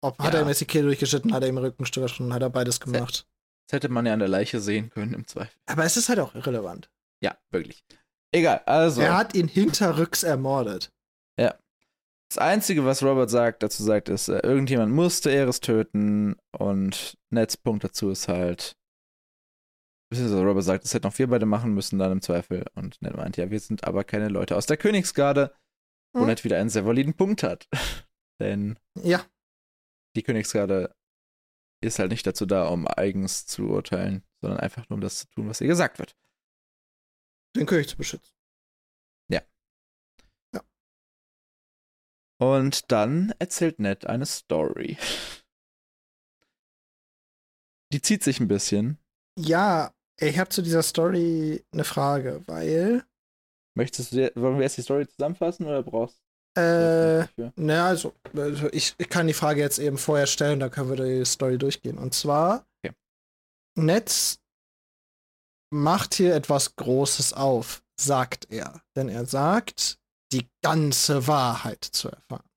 ob 0.00 0.18
hat 0.18 0.34
Ja. 0.34 0.40
er 0.40 0.46
ihm 0.46 0.48
jetzt 0.48 0.60
die 0.60 0.66
Kehle 0.66 0.84
durchgeschnitten, 0.86 1.32
hat 1.32 1.42
er 1.42 1.48
ihm 1.48 1.58
Rücken 1.58 1.82
gestochen, 1.84 2.32
hat 2.32 2.42
er 2.42 2.50
beides 2.50 2.80
gemacht. 2.80 3.26
Das 3.66 3.76
hätte 3.76 3.88
man 3.88 4.06
ja 4.06 4.12
an 4.14 4.20
der 4.20 4.28
Leiche 4.28 4.60
sehen 4.60 4.90
können, 4.90 5.14
im 5.14 5.26
Zweifel. 5.26 5.58
Aber 5.66 5.84
es 5.84 5.96
ist 5.96 6.08
halt 6.08 6.20
auch 6.20 6.34
irrelevant. 6.34 6.88
Ja, 7.20 7.36
wirklich. 7.50 7.84
Egal, 8.32 8.62
also. 8.66 9.00
Er 9.00 9.16
hat 9.16 9.34
ihn 9.34 9.48
hinterrücks 9.48 10.22
ermordet. 10.22 10.92
Das 12.30 12.36
Einzige, 12.36 12.84
was 12.84 13.02
Robert 13.02 13.30
sagt, 13.30 13.62
dazu 13.62 13.82
sagt, 13.82 14.10
ist, 14.10 14.28
äh, 14.28 14.40
irgendjemand 14.40 14.92
musste 14.92 15.30
Eris 15.30 15.60
töten 15.60 16.36
und 16.52 17.16
Neds 17.30 17.56
Punkt 17.56 17.84
dazu 17.84 18.10
ist 18.10 18.28
halt, 18.28 18.76
beziehungsweise 20.10 20.44
Robert 20.44 20.62
sagt, 20.64 20.84
das 20.84 20.92
hätten 20.92 21.06
auch 21.06 21.18
wir 21.18 21.26
beide 21.28 21.46
machen 21.46 21.72
müssen 21.72 21.98
dann 21.98 22.12
im 22.12 22.20
Zweifel 22.20 22.66
und 22.74 23.00
Ned 23.00 23.16
meint, 23.16 23.38
ja, 23.38 23.50
wir 23.50 23.58
sind 23.60 23.84
aber 23.84 24.04
keine 24.04 24.28
Leute 24.28 24.56
aus 24.58 24.66
der 24.66 24.76
Königsgarde, 24.76 25.54
Hm. 26.20 26.26
Ned 26.26 26.44
wieder 26.44 26.58
einen 26.58 26.70
sehr 26.70 26.86
validen 26.86 27.14
Punkt 27.14 27.42
hat. 27.42 27.68
Denn 28.40 28.78
Ja, 29.02 29.24
die 30.16 30.22
Königsgarde 30.22 30.94
ist 31.82 31.98
halt 31.98 32.10
nicht 32.10 32.26
dazu 32.26 32.46
da, 32.46 32.68
um 32.68 32.86
eigens 32.88 33.46
zu 33.46 33.68
urteilen, 33.68 34.24
sondern 34.40 34.60
einfach 34.60 34.88
nur, 34.88 34.96
um 34.96 35.00
das 35.00 35.20
zu 35.20 35.26
tun, 35.28 35.48
was 35.48 35.60
ihr 35.60 35.68
gesagt 35.68 35.98
wird. 35.98 36.16
den 37.56 37.66
König 37.66 37.88
zu 37.88 37.96
beschützen. 37.96 38.38
Und 42.40 42.92
dann 42.92 43.34
erzählt 43.40 43.80
Ned 43.80 44.06
eine 44.06 44.26
Story. 44.26 44.96
Die 47.92 48.00
zieht 48.00 48.22
sich 48.22 48.38
ein 48.38 48.48
bisschen. 48.48 48.98
Ja, 49.36 49.92
ich 50.20 50.38
habe 50.38 50.50
zu 50.50 50.62
dieser 50.62 50.82
Story 50.82 51.64
eine 51.72 51.84
Frage, 51.84 52.42
weil 52.46 53.04
Möchtest 53.78 54.12
du, 54.12 54.32
wollen 54.34 54.56
wir 54.56 54.64
erst 54.64 54.76
die 54.78 54.82
Story 54.82 55.06
zusammenfassen 55.06 55.64
oder 55.64 55.84
brauchst 55.84 56.20
du 56.56 56.60
äh, 56.60 57.20
dafür? 57.20 57.52
Na, 57.54 57.86
also, 57.86 58.12
also 58.36 58.68
ich, 58.72 58.92
ich 58.98 59.08
kann 59.08 59.28
die 59.28 59.34
Frage 59.34 59.60
jetzt 59.60 59.78
eben 59.78 59.98
vorher 59.98 60.26
stellen, 60.26 60.58
da 60.58 60.68
können 60.68 60.90
wir 60.90 60.96
die 60.96 61.24
Story 61.24 61.58
durchgehen. 61.58 61.96
Und 61.96 62.12
zwar, 62.12 62.66
Okay. 62.84 62.92
Netz 63.76 64.40
macht 65.72 66.14
hier 66.14 66.34
etwas 66.34 66.74
Großes 66.74 67.34
auf, 67.34 67.84
sagt 68.00 68.50
er. 68.50 68.82
Denn 68.96 69.08
er 69.08 69.26
sagt, 69.26 70.00
die 70.32 70.48
ganze 70.60 71.28
Wahrheit 71.28 71.84
zu 71.84 72.08
erfahren. 72.08 72.48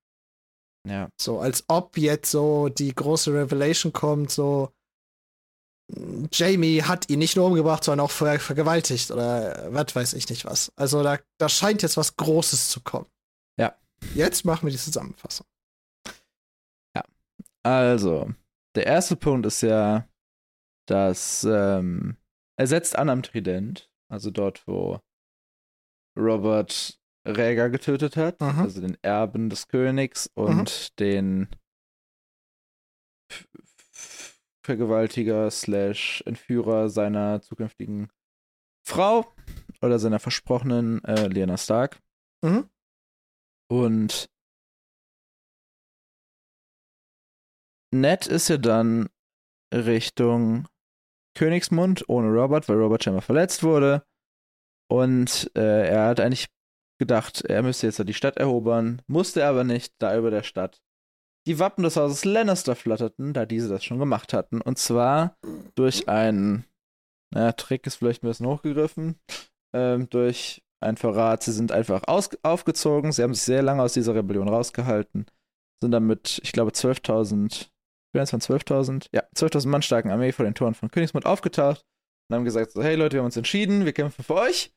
Ja. 0.88 1.08
So, 1.20 1.38
als 1.38 1.64
ob 1.68 1.98
jetzt 1.98 2.32
so 2.32 2.68
die 2.68 2.92
große 2.92 3.32
Revelation 3.32 3.92
kommt, 3.92 4.32
so 4.32 4.72
Jamie 6.32 6.82
hat 6.82 7.10
ihn 7.10 7.18
nicht 7.18 7.36
nur 7.36 7.46
umgebracht, 7.46 7.84
sondern 7.84 8.06
auch 8.06 8.10
ver 8.10 8.38
vergewaltigt 8.40 9.10
oder 9.10 9.72
was 9.72 9.94
weiß 9.94 10.14
ich 10.14 10.28
nicht 10.30 10.44
was. 10.44 10.72
Also 10.76 11.02
da, 11.02 11.18
da 11.38 11.48
scheint 11.48 11.82
jetzt 11.82 11.96
was 11.96 12.16
Großes 12.16 12.70
zu 12.70 12.80
kommen. 12.80 13.06
Ja. 13.58 13.76
Jetzt 14.14 14.44
machen 14.44 14.66
wir 14.66 14.70
die 14.72 14.78
Zusammenfassung. 14.78 15.46
Also, 17.64 18.34
der 18.74 18.86
erste 18.86 19.14
Punkt 19.14 19.46
ist 19.46 19.60
ja, 19.60 20.08
dass 20.88 21.44
ähm, 21.44 22.16
er 22.58 22.66
setzt 22.66 22.96
an 22.96 23.08
am 23.08 23.22
Trident, 23.22 23.88
also 24.10 24.32
dort, 24.32 24.66
wo 24.66 24.98
Robert 26.18 26.98
Rhaegar 27.24 27.70
getötet 27.70 28.16
hat, 28.16 28.40
Mhm. 28.40 28.58
also 28.58 28.80
den 28.80 28.98
Erben 29.02 29.48
des 29.48 29.68
Königs 29.68 30.28
und 30.34 30.98
den 30.98 31.48
Vergewaltiger 34.64 35.50
slash 35.50 36.22
Entführer 36.26 36.88
seiner 36.88 37.40
zukünftigen 37.42 38.10
Frau 38.86 39.26
oder 39.80 39.98
seiner 39.98 40.18
versprochenen 40.18 41.02
äh, 41.04 41.26
Lyanna 41.26 41.56
Stark. 41.56 42.00
Mhm. 42.42 42.68
Und 43.68 44.28
Ned 47.94 48.26
ist 48.26 48.48
ja 48.48 48.56
dann 48.56 49.08
Richtung 49.72 50.68
Königsmund 51.34 52.08
ohne 52.08 52.28
Robert, 52.28 52.68
weil 52.68 52.76
Robert 52.76 53.04
scheinbar 53.04 53.22
verletzt 53.22 53.62
wurde. 53.62 54.04
Und 54.88 55.50
äh, 55.54 55.88
er 55.88 56.06
hat 56.06 56.20
eigentlich 56.20 56.48
gedacht, 56.98 57.42
er 57.42 57.62
müsste 57.62 57.86
jetzt 57.86 58.06
die 58.06 58.14
Stadt 58.14 58.36
erobern, 58.36 59.02
musste 59.06 59.40
er 59.40 59.48
aber 59.48 59.64
nicht, 59.64 59.94
da 59.98 60.16
über 60.16 60.30
der 60.30 60.42
Stadt 60.42 60.82
die 61.46 61.58
Wappen 61.58 61.82
des 61.82 61.96
Hauses 61.96 62.24
Lannister 62.24 62.76
flatterten, 62.76 63.32
da 63.32 63.46
diese 63.46 63.68
das 63.68 63.84
schon 63.84 63.98
gemacht 63.98 64.32
hatten. 64.32 64.60
Und 64.60 64.78
zwar 64.78 65.36
durch 65.74 66.08
einen, 66.08 66.64
naja, 67.34 67.52
Trick 67.52 67.86
ist 67.86 67.96
vielleicht 67.96 68.22
ein 68.22 68.28
bisschen 68.28 68.46
hochgegriffen, 68.46 69.18
ähm, 69.74 70.08
durch 70.10 70.62
einen 70.80 70.96
Verrat. 70.96 71.42
Sie 71.42 71.52
sind 71.52 71.72
einfach 71.72 72.02
aus 72.06 72.30
aufgezogen, 72.42 73.12
sie 73.12 73.22
haben 73.22 73.34
sich 73.34 73.44
sehr 73.44 73.62
lange 73.62 73.82
aus 73.82 73.94
dieser 73.94 74.14
Rebellion 74.14 74.48
rausgehalten, 74.48 75.26
sind 75.82 75.92
dann 75.92 76.06
mit, 76.06 76.40
ich 76.42 76.52
glaube, 76.52 76.70
12.000, 76.70 77.68
wie 78.12 78.18
waren 78.18 78.24
es 78.24 78.30
von 78.30 78.40
12.000? 78.40 79.06
Ja, 79.12 79.22
12.000 79.34 79.68
Mann 79.68 79.82
starken 79.82 80.10
Armee 80.10 80.32
vor 80.32 80.44
den 80.44 80.54
Toren 80.54 80.74
von 80.74 80.90
Königsmund 80.90 81.26
aufgetaucht 81.26 81.84
und 82.28 82.36
haben 82.36 82.44
gesagt, 82.44 82.72
so, 82.72 82.82
hey 82.82 82.94
Leute, 82.94 83.14
wir 83.14 83.20
haben 83.20 83.26
uns 83.26 83.36
entschieden, 83.36 83.84
wir 83.84 83.92
kämpfen 83.92 84.22
für 84.22 84.34
euch. 84.34 84.72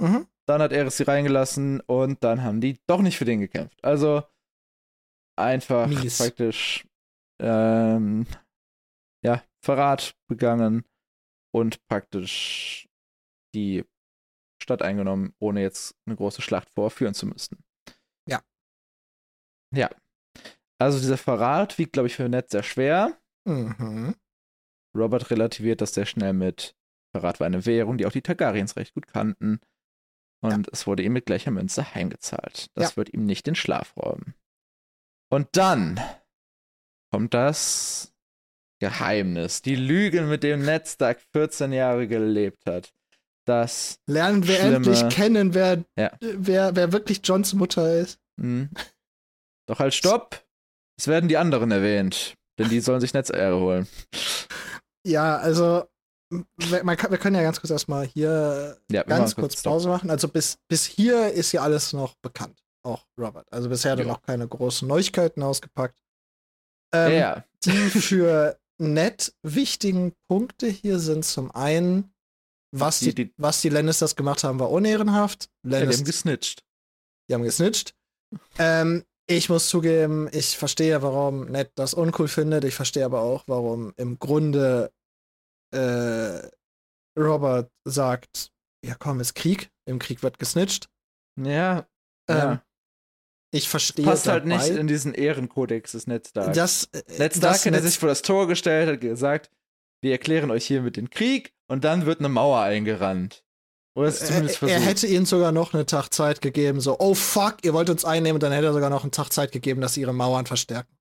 Mhm. 0.00 0.26
Dann 0.46 0.60
hat 0.60 0.72
Eris 0.72 0.98
sie 0.98 1.04
reingelassen 1.04 1.80
und 1.80 2.22
dann 2.22 2.42
haben 2.42 2.60
die 2.60 2.78
doch 2.86 3.00
nicht 3.00 3.16
für 3.16 3.24
den 3.24 3.40
gekämpft. 3.40 3.82
Also 3.82 4.24
einfach 5.36 5.86
Mies. 5.88 6.18
praktisch 6.18 6.86
ähm, 7.40 8.26
ja, 9.24 9.42
Verrat 9.64 10.14
begangen 10.28 10.84
und 11.52 11.84
praktisch 11.88 12.88
die 13.54 13.84
Stadt 14.62 14.82
eingenommen, 14.82 15.34
ohne 15.38 15.60
jetzt 15.62 15.94
eine 16.06 16.16
große 16.16 16.42
Schlacht 16.42 16.70
vorführen 16.70 17.14
zu 17.14 17.26
müssen. 17.26 17.62
Ja. 18.28 18.40
Ja. 19.74 19.90
Also 20.78 20.98
dieser 20.98 21.18
Verrat 21.18 21.78
wiegt, 21.78 21.92
glaube 21.92 22.08
ich, 22.08 22.16
für 22.16 22.28
Ned 22.28 22.50
sehr 22.50 22.62
schwer. 22.62 23.18
Mhm. 23.46 24.14
Robert 24.96 25.30
relativiert 25.30 25.80
das 25.80 25.94
sehr 25.94 26.06
schnell 26.06 26.32
mit 26.32 26.76
Verrat 27.14 27.38
war 27.38 27.46
eine 27.46 27.64
Währung, 27.64 27.96
die 27.96 28.06
auch 28.06 28.12
die 28.12 28.22
Targaryens 28.22 28.76
recht 28.76 28.94
gut 28.94 29.06
kannten. 29.06 29.60
Und 30.42 30.68
es 30.72 30.86
wurde 30.86 31.02
ihm 31.04 31.12
mit 31.12 31.26
gleicher 31.26 31.52
Münze 31.52 31.94
heimgezahlt. 31.94 32.66
Das 32.74 32.90
Ja. 32.90 32.96
wird 32.96 33.14
ihm 33.14 33.24
nicht 33.24 33.46
den 33.46 33.54
Schlaf 33.54 33.96
räumen. 33.96 34.34
Und 35.34 35.48
dann 35.56 36.00
kommt 37.12 37.34
das 37.34 38.12
Geheimnis, 38.80 39.62
die 39.62 39.74
Lüge, 39.74 40.22
mit 40.22 40.42
dem 40.44 40.64
Ned 40.64 40.86
Stark 40.86 41.20
14 41.32 41.72
Jahre 41.72 42.06
gelebt 42.06 42.66
hat. 42.68 42.92
Das, 43.46 43.98
Lernen 44.06 44.46
wir 44.46 44.56
Schlimme- 44.56 44.76
endlich 44.76 45.08
kennen, 45.08 45.52
wer, 45.54 45.84
Ja. 45.98 46.12
wer, 46.20 46.76
wer 46.76 46.92
wirklich 46.92 47.20
Johns 47.24 47.52
Mutter 47.52 47.94
ist. 47.98 48.18
hm. 48.40 48.70
Doch 49.66 49.78
halt, 49.80 49.94
stopp! 49.94 50.44
Es 50.98 51.08
werden 51.08 51.28
die 51.28 51.36
anderen 51.36 51.70
erwähnt, 51.72 52.34
denn 52.58 52.68
die 52.68 52.80
sollen 52.80 53.00
sich 53.00 53.12
Netzehre 53.14 53.58
holen. 53.58 53.88
Ja, 55.04 55.36
also 55.38 55.84
wir- 56.58 56.84
man 56.84 56.96
kann, 56.96 57.10
wir 57.10 57.18
können 57.18 57.36
ja 57.36 57.42
ganz 57.42 57.60
kurz 57.60 57.70
erstmal 57.70 58.06
hier 58.06 58.78
Ja, 58.90 59.02
ganz 59.02 59.34
kurz 59.34 59.58
Stopp. 59.58 59.72
Pause 59.72 59.88
machen. 59.88 60.10
Also 60.10 60.28
bis, 60.28 60.58
bis 60.68 60.84
hier 60.84 61.32
ist 61.32 61.50
ja 61.52 61.62
alles 61.62 61.92
noch 61.92 62.14
bekannt. 62.22 62.63
Auch 62.84 63.06
Robert. 63.18 63.50
Also 63.52 63.68
bisher 63.68 63.92
hat 63.92 63.98
er 64.00 64.06
Ja. 64.06 64.12
noch 64.12 64.22
keine 64.22 64.46
großen 64.46 64.86
Neuigkeiten 64.86 65.42
ausgepackt. 65.42 65.98
Ähm, 66.92 67.12
ja, 67.12 67.44
Die 67.64 67.70
für 67.90 68.58
Ned 68.78 69.34
wichtigen 69.42 70.14
Punkte 70.28 70.66
hier 70.68 70.98
sind 70.98 71.24
zum 71.24 71.50
einen, 71.52 72.12
was 72.72 72.98
die, 73.00 73.14
Die- 73.14 73.26
die- 73.26 73.34
was 73.36 73.60
die 73.62 73.68
Lannisters 73.70 74.16
gemacht 74.16 74.44
haben, 74.44 74.58
war 74.58 74.70
unehrenhaft. 74.70 75.48
ja 75.64 75.80
die 75.80 75.86
haben 75.96 76.04
gesnitcht. 76.04 76.64
die 77.28 77.34
haben 77.34 77.42
gesnitcht. 77.44 77.94
Ähm, 78.58 79.04
ich 79.26 79.48
muss 79.48 79.68
zugeben, 79.68 80.28
ich 80.32 80.58
verstehe, 80.58 81.00
warum 81.02 81.46
Ned 81.46 81.70
das 81.76 81.94
uncool 81.94 82.28
findet. 82.28 82.64
Ich 82.64 82.74
verstehe 82.74 83.04
aber 83.06 83.20
auch, 83.20 83.44
warum 83.46 83.94
im 83.96 84.18
Grunde 84.18 84.92
äh, 85.72 86.48
Robert 87.18 87.70
sagt, 87.84 88.52
ja 88.84 88.94
komm, 88.98 89.20
ist 89.20 89.34
Krieg. 89.34 89.70
Im 89.86 89.98
Krieg 89.98 90.22
wird 90.22 90.38
gesnitcht. 90.38 90.88
Ja, 91.40 91.86
Ähm, 92.28 92.36
ja. 92.36 92.62
Ich 93.56 93.68
verstehe 93.68 94.04
passt 94.04 94.26
halt 94.26 94.44
dabei, 94.44 94.56
nicht 94.56 94.76
in 94.76 94.86
diesen 94.86 95.14
Ehrenkodex 95.14 95.92
des 95.92 96.06
Ned 96.06 96.26
Stark. 96.28 96.52
das, 96.54 96.84
äh, 96.92 97.02
Ned 97.18 97.34
Stark 97.34 97.52
das 97.54 97.64
hätte 97.64 97.76
Ned- 97.76 97.84
sich 97.84 97.98
vor 97.98 98.08
das 98.08 98.22
Tor 98.22 98.46
gestellt, 98.48 98.88
hat 98.88 99.00
gesagt, 99.00 99.50
wir 100.02 100.12
erklären 100.12 100.50
euch 100.50 100.66
hiermit 100.66 100.96
den 100.96 101.10
Krieg 101.10 101.54
und 101.68 101.84
dann 101.84 102.04
wird 102.06 102.18
eine 102.18 102.28
Mauer 102.28 102.60
eingerannt. 102.60 103.42
Oder 103.96 104.08
es 104.08 104.20
ist 104.20 104.26
zumindest 104.26 104.60
er, 104.62 104.68
er 104.68 104.74
versucht. 104.80 104.90
hätte 104.90 105.06
ihnen 105.06 105.24
sogar 105.24 105.52
noch 105.52 105.72
einen 105.72 105.86
Tag 105.86 106.08
Zeit 106.12 106.40
gegeben, 106.40 106.80
so, 106.80 106.96
oh 106.98 107.14
fuck, 107.14 107.58
ihr 107.64 107.72
wollt 107.74 107.88
uns 107.90 108.04
einnehmen, 108.04 108.34
und 108.36 108.42
dann 108.42 108.50
hätte 108.52 108.66
er 108.66 108.72
sogar 108.72 108.90
noch 108.90 109.02
einen 109.04 109.12
Tag 109.12 109.32
Zeit 109.32 109.52
gegeben, 109.52 109.80
dass 109.80 109.94
sie 109.94 110.00
ihre 110.00 110.12
Mauern 110.12 110.46
verstärken. 110.46 110.92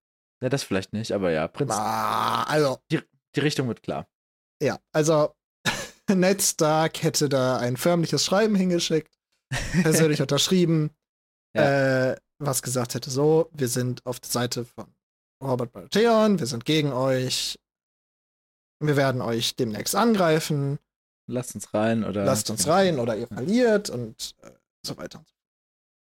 ja, 0.42 0.50
das 0.50 0.62
vielleicht 0.64 0.94
nicht, 0.94 1.12
aber 1.12 1.32
ja, 1.32 1.48
Prinz, 1.48 1.72
Ah, 1.74 2.44
also, 2.44 2.78
die 2.92 3.00
Richtung 3.40 3.68
wird 3.68 3.82
klar. 3.82 4.08
ja, 4.62 4.78
also 4.92 5.34
Ned 6.10 6.42
Stark 6.44 7.02
hätte 7.02 7.30
da 7.30 7.58
ein 7.58 7.78
förmliches 7.78 8.24
Schreiben 8.26 8.54
hingeschickt, 8.56 9.12
persönlich 9.82 10.22
unterschrieben, 10.22 10.92
äh, 11.56 12.16
was 12.46 12.62
gesagt 12.62 12.94
hätte, 12.96 13.10
so, 13.10 13.50
wir 13.54 13.68
sind 13.68 14.06
auf 14.06 14.20
der 14.20 14.30
Seite 14.32 14.66
von 14.66 14.86
Robert 15.44 15.72
Baratheon, 15.72 16.40
wir 16.40 16.46
sind 16.48 16.66
gegen 16.66 16.94
euch, 16.94 17.60
wir 18.80 18.96
werden 18.98 19.22
euch 19.22 19.56
demnächst 19.56 19.96
angreifen, 19.96 20.80
Lasst 21.28 21.56
uns 21.56 21.74
rein 21.74 22.04
oder. 22.04 22.26
lasst 22.26 22.50
uns 22.50 22.68
rein 22.68 23.00
oder 23.00 23.16
ihr 23.16 23.28
verliert 23.28 23.90
und 23.90 24.36
äh, 24.42 24.52
so 24.86 24.98
weiter. 24.98 25.24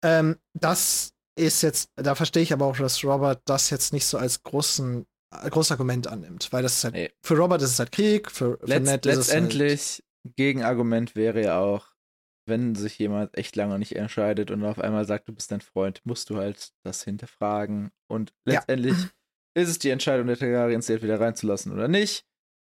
Ähm, 0.03 0.37
das 0.53 1.11
ist 1.37 1.61
jetzt, 1.61 1.89
da 1.97 2.15
verstehe 2.15 2.43
ich 2.43 2.53
aber 2.53 2.65
auch, 2.65 2.77
dass 2.77 3.03
Robert 3.03 3.41
das 3.45 3.69
jetzt 3.69 3.91
nicht 3.91 4.05
so 4.05 4.17
als 4.17 4.43
großen, 4.43 5.05
äh, 5.35 5.49
großes 5.49 5.71
Argument 5.71 6.07
annimmt, 6.07 6.47
weil 6.53 6.63
das 6.63 6.77
ist 6.77 6.83
halt, 6.85 6.93
Nee. 6.93 7.11
für 7.21 7.37
Robert 7.37 7.61
ist 7.61 7.71
es 7.71 7.79
halt 7.79 7.91
Krieg, 7.91 8.31
für, 8.31 8.57
für 8.59 8.65
Letzt, 8.65 8.85
Ned 8.85 9.05
ist 9.05 9.17
es 9.17 9.33
halt, 9.33 9.53
letztendlich, 9.53 10.03
Gegenargument 10.37 11.15
wäre 11.15 11.43
ja 11.43 11.59
auch, 11.59 11.85
wenn 12.49 12.75
sich 12.75 12.97
jemand 12.99 13.37
echt 13.37 13.55
lange 13.55 13.79
nicht 13.79 13.95
entscheidet 13.95 14.51
und 14.51 14.63
auf 14.65 14.79
einmal 14.79 15.05
sagt, 15.05 15.27
du 15.29 15.33
bist 15.33 15.51
dein 15.51 15.61
Freund, 15.61 16.01
musst 16.05 16.29
du 16.29 16.37
halt 16.37 16.71
das 16.83 17.03
hinterfragen. 17.03 17.91
Und 18.07 18.31
Ja. 18.47 18.55
letztendlich 18.55 18.95
ist 19.55 19.69
es 19.69 19.79
die 19.79 19.89
Entscheidung 19.89 20.27
der 20.27 20.37
Targaryens, 20.37 20.87
sie 20.87 20.93
entweder 20.93 21.19
reinzulassen 21.19 21.71
oder 21.71 21.87
nicht. 21.87 22.25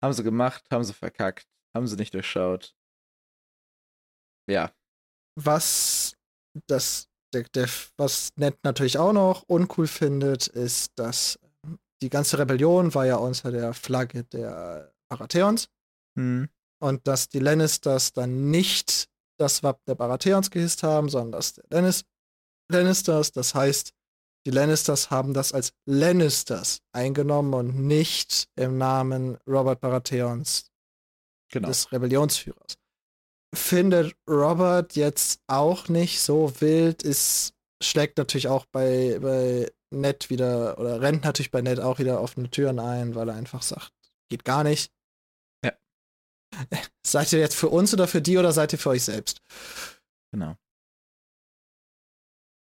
Haben 0.03 0.13
sie 0.13 0.23
gemacht, 0.25 0.65
haben 0.71 0.85
sie 0.85 0.93
verkackt, 0.95 1.47
haben 1.75 1.87
sie 1.87 1.97
nicht 1.97 2.15
durchschaut. 2.15 2.75
Ja, 4.51 4.73
was 5.37 6.15
das, 6.69 7.09
der, 7.33 7.45
der, 7.55 7.69
was 7.97 8.31
Ned 8.37 8.57
natürlich 8.63 8.99
auch 8.99 9.13
noch 9.13 9.43
uncool 9.49 9.87
findet, 9.87 10.47
ist, 10.47 10.93
dass 10.99 11.39
die 12.03 12.11
ganze 12.11 12.39
Rebellion 12.39 12.95
war 12.95 13.07
ja 13.07 13.17
unter 13.17 13.51
der 13.51 13.75
Flagge 13.75 14.25
der 14.25 14.93
Baratheons. 15.09 15.69
hm. 16.17 16.49
und 16.81 17.07
dass 17.07 17.29
die 17.29 17.39
Lannisters 17.41 18.13
dann 18.13 18.51
nicht 18.51 19.09
das 19.39 19.63
Wappen 19.63 19.83
der 19.87 19.95
Baratheons 19.95 20.51
gehisst 20.51 20.83
haben, 20.83 21.09
sondern 21.09 21.33
das 21.33 21.55
der 21.55 21.65
Lannis 21.71 22.05
Lannisters. 22.71 23.33
Das 23.33 23.55
heißt, 23.55 23.93
die 24.47 24.51
Lannisters 24.51 25.11
haben 25.11 25.33
das 25.33 25.53
als 25.53 25.73
Lannisters 25.87 26.81
eingenommen 26.93 27.55
und 27.55 27.87
nicht 27.87 28.49
im 28.57 28.79
Namen 28.79 29.39
Robert 29.47 29.81
Baratheons, 29.81 30.71
genau. 31.51 31.69
des 31.69 31.91
Rebellionsführers. 31.93 32.77
Findet 33.55 34.15
Robert 34.29 34.97
jetzt 34.97 35.41
auch 35.47 35.89
nicht 35.89 36.21
so 36.21 36.53
wild, 36.61 37.03
ist, 37.03 37.55
schlägt 37.83 38.19
natürlich 38.19 38.49
auch 38.49 38.67
bei, 38.67 39.19
bei 39.21 39.71
Ned 39.91 40.29
wieder, 40.29 40.79
oder 40.79 41.01
rennt 41.01 41.25
natürlich 41.25 41.51
bei 41.53 41.63
Ned 41.63 41.81
auch 41.81 41.99
wieder 41.99 42.21
offene 42.21 42.51
Türen 42.51 42.81
ein, 42.81 43.15
weil 43.15 43.29
er 43.29 43.37
einfach 43.37 43.63
sagt, 43.63 43.93
geht 44.29 44.45
gar 44.45 44.65
nicht. 44.65 44.93
Seid 47.07 47.33
ihr 47.33 47.39
jetzt 47.41 47.57
für 47.57 47.69
uns 47.69 47.93
oder 47.93 48.07
für 48.09 48.23
die 48.23 48.39
oder 48.39 48.53
seid 48.53 48.73
ihr 48.73 48.79
für 48.79 48.91
euch 48.91 49.03
selbst? 49.05 49.41
Genau. 50.33 50.57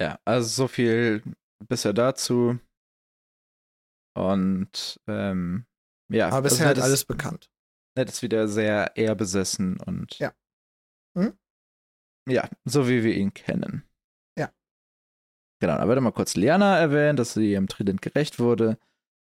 Ja, 0.01 0.19
also 0.25 0.47
so 0.47 0.67
viel 0.67 1.21
bisher 1.67 1.93
dazu. 1.93 2.59
Und 4.15 4.99
ähm, 5.07 5.65
ja, 6.11 6.27
Aber 6.27 6.37
also 6.37 6.49
bisher 6.49 6.65
halt 6.67 6.77
Ned 6.77 6.83
ist- 6.83 6.87
alles 6.89 7.05
bekannt. 7.05 7.49
Ned 7.97 8.09
ist 8.09 8.21
wieder 8.21 8.47
sehr 8.47 8.95
eher 8.95 9.15
besessen 9.15 9.79
und 9.79 10.17
Ja. 10.19 10.33
Hm? 11.17 11.37
ja, 12.27 12.49
so 12.65 12.87
wie 12.87 13.03
wir 13.03 13.13
ihn 13.15 13.33
kennen. 13.33 13.83
Ja. 14.37 14.51
Genau, 15.61 15.77
da 15.77 15.87
wird 15.87 16.01
mal 16.01 16.11
kurz 16.11 16.35
Liana 16.35 16.77
erwähnt, 16.79 17.19
dass 17.19 17.33
sie 17.33 17.51
ihrem 17.51 17.67
Trident 17.67 18.01
gerecht 18.01 18.39
wurde 18.39 18.77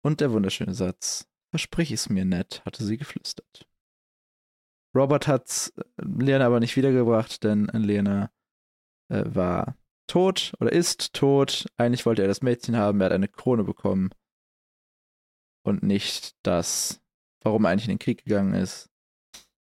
Und 0.03 0.21
der 0.21 0.31
wunderschöne 0.31 0.73
Satz, 0.73 1.27
versprich 1.51 1.91
es 1.91 2.09
mir 2.09 2.25
nett, 2.25 2.63
hatte 2.65 2.83
sie 2.85 2.97
geflüstert. 2.97 3.67
Robert 4.95 5.27
hat 5.27 5.73
äh, 5.77 5.83
Lena 5.97 6.45
aber 6.45 6.59
nicht 6.59 6.75
wiedergebracht, 6.75 7.43
denn 7.43 7.65
Lena 7.73 8.31
äh, 9.09 9.23
war 9.25 9.77
tot 10.07 10.53
oder 10.59 10.71
ist 10.71 11.13
tot. 11.13 11.65
Eigentlich 11.77 12.05
wollte 12.05 12.21
er 12.21 12.27
das 12.27 12.41
Mädchen 12.41 12.77
haben, 12.77 13.01
er 13.01 13.05
hat 13.05 13.13
eine 13.13 13.27
Krone 13.27 13.63
bekommen. 13.63 14.11
Und 15.63 15.83
nicht 15.83 16.35
das, 16.43 17.01
warum 17.41 17.65
er 17.65 17.71
eigentlich 17.71 17.85
in 17.85 17.93
den 17.93 17.99
Krieg 17.99 18.23
gegangen 18.23 18.53
ist. 18.53 18.89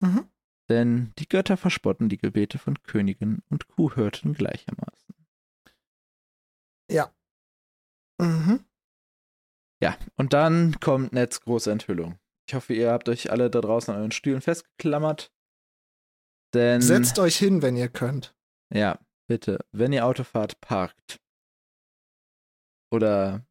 Mhm. 0.01 0.27
Denn 0.69 1.13
die 1.19 1.29
Götter 1.29 1.57
verspotten 1.57 2.09
die 2.09 2.17
Gebete 2.17 2.59
von 2.59 2.83
Königen 2.83 3.43
und 3.51 3.69
Kuhhirten 3.69 4.33
gleichermaßen. 4.33 5.15
Ja. 6.91 7.15
Mhm. 8.19 8.65
Ja, 9.83 9.99
und 10.17 10.33
dann 10.33 10.79
kommt 10.81 11.13
Nets 11.13 11.41
große 11.41 11.71
Enthüllung. 11.71 12.19
Ich 12.53 12.55
hoffe, 12.55 12.75
ihr 12.75 12.93
habt 12.93 13.09
euch 13.09 13.31
alle 13.31 13.49
da 13.49 13.63
draußen 13.63 13.95
an 13.95 14.01
euren 14.01 14.13
Stühlen 14.13 14.43
festgeklammert. 14.43 15.33
Denn. 16.53 16.83
Setzt 16.83 17.19
euch 17.19 17.39
hin, 17.39 17.63
wenn 17.63 17.77
ihr 17.77 17.89
könnt. 17.89 18.37
Ja, 18.71 18.99
bitte, 19.27 19.65
wenn 19.73 19.95
ihr 19.95 20.05
Auto 20.05 20.23
fahrt, 20.23 20.61
parkt. 20.61 21.19
Oder, 22.93 23.47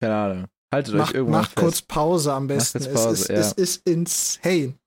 keine 0.00 0.16
Ahnung, 0.16 0.48
haltet 0.72 0.94
macht, 0.94 1.10
euch 1.10 1.14
irgendwo 1.16 1.36
Macht 1.36 1.52
fest. 1.52 1.62
kurz 1.62 1.82
Pause 1.82 2.32
am 2.32 2.46
besten. 2.46 2.78
kurz 2.78 2.94
Pause, 2.94 3.10
es, 3.10 3.20
ist, 3.20 3.28
ja. 3.28 3.34
es 3.36 3.52
ist 3.52 3.86
insane. 3.86 4.78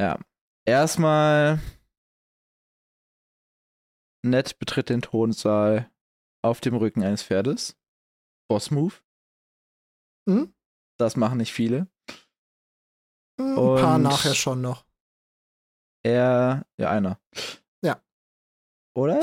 Ja. 0.00 0.18
Erstmal. 0.64 1.60
Ned 4.24 4.58
betritt 4.58 4.88
den 4.88 5.02
Thronsaal 5.02 5.92
auf 6.42 6.62
dem 6.62 6.76
Rücken 6.76 7.02
eines 7.02 7.22
Pferdes. 7.22 7.76
Boss-Move. 8.48 8.94
Hm? 10.26 10.54
Das 10.98 11.16
machen 11.16 11.36
nicht 11.36 11.52
viele. 11.52 11.90
Hm, 13.38 13.50
Ein 13.58 13.76
paar 13.82 13.96
Und- 13.96 14.02
nachher 14.02 14.34
schon 14.34 14.60
noch. 14.60 14.84
Er. 16.04 16.66
Ja, 16.78 16.90
einer. 16.90 17.20
Ja. 17.82 18.02
Oder? 18.94 19.20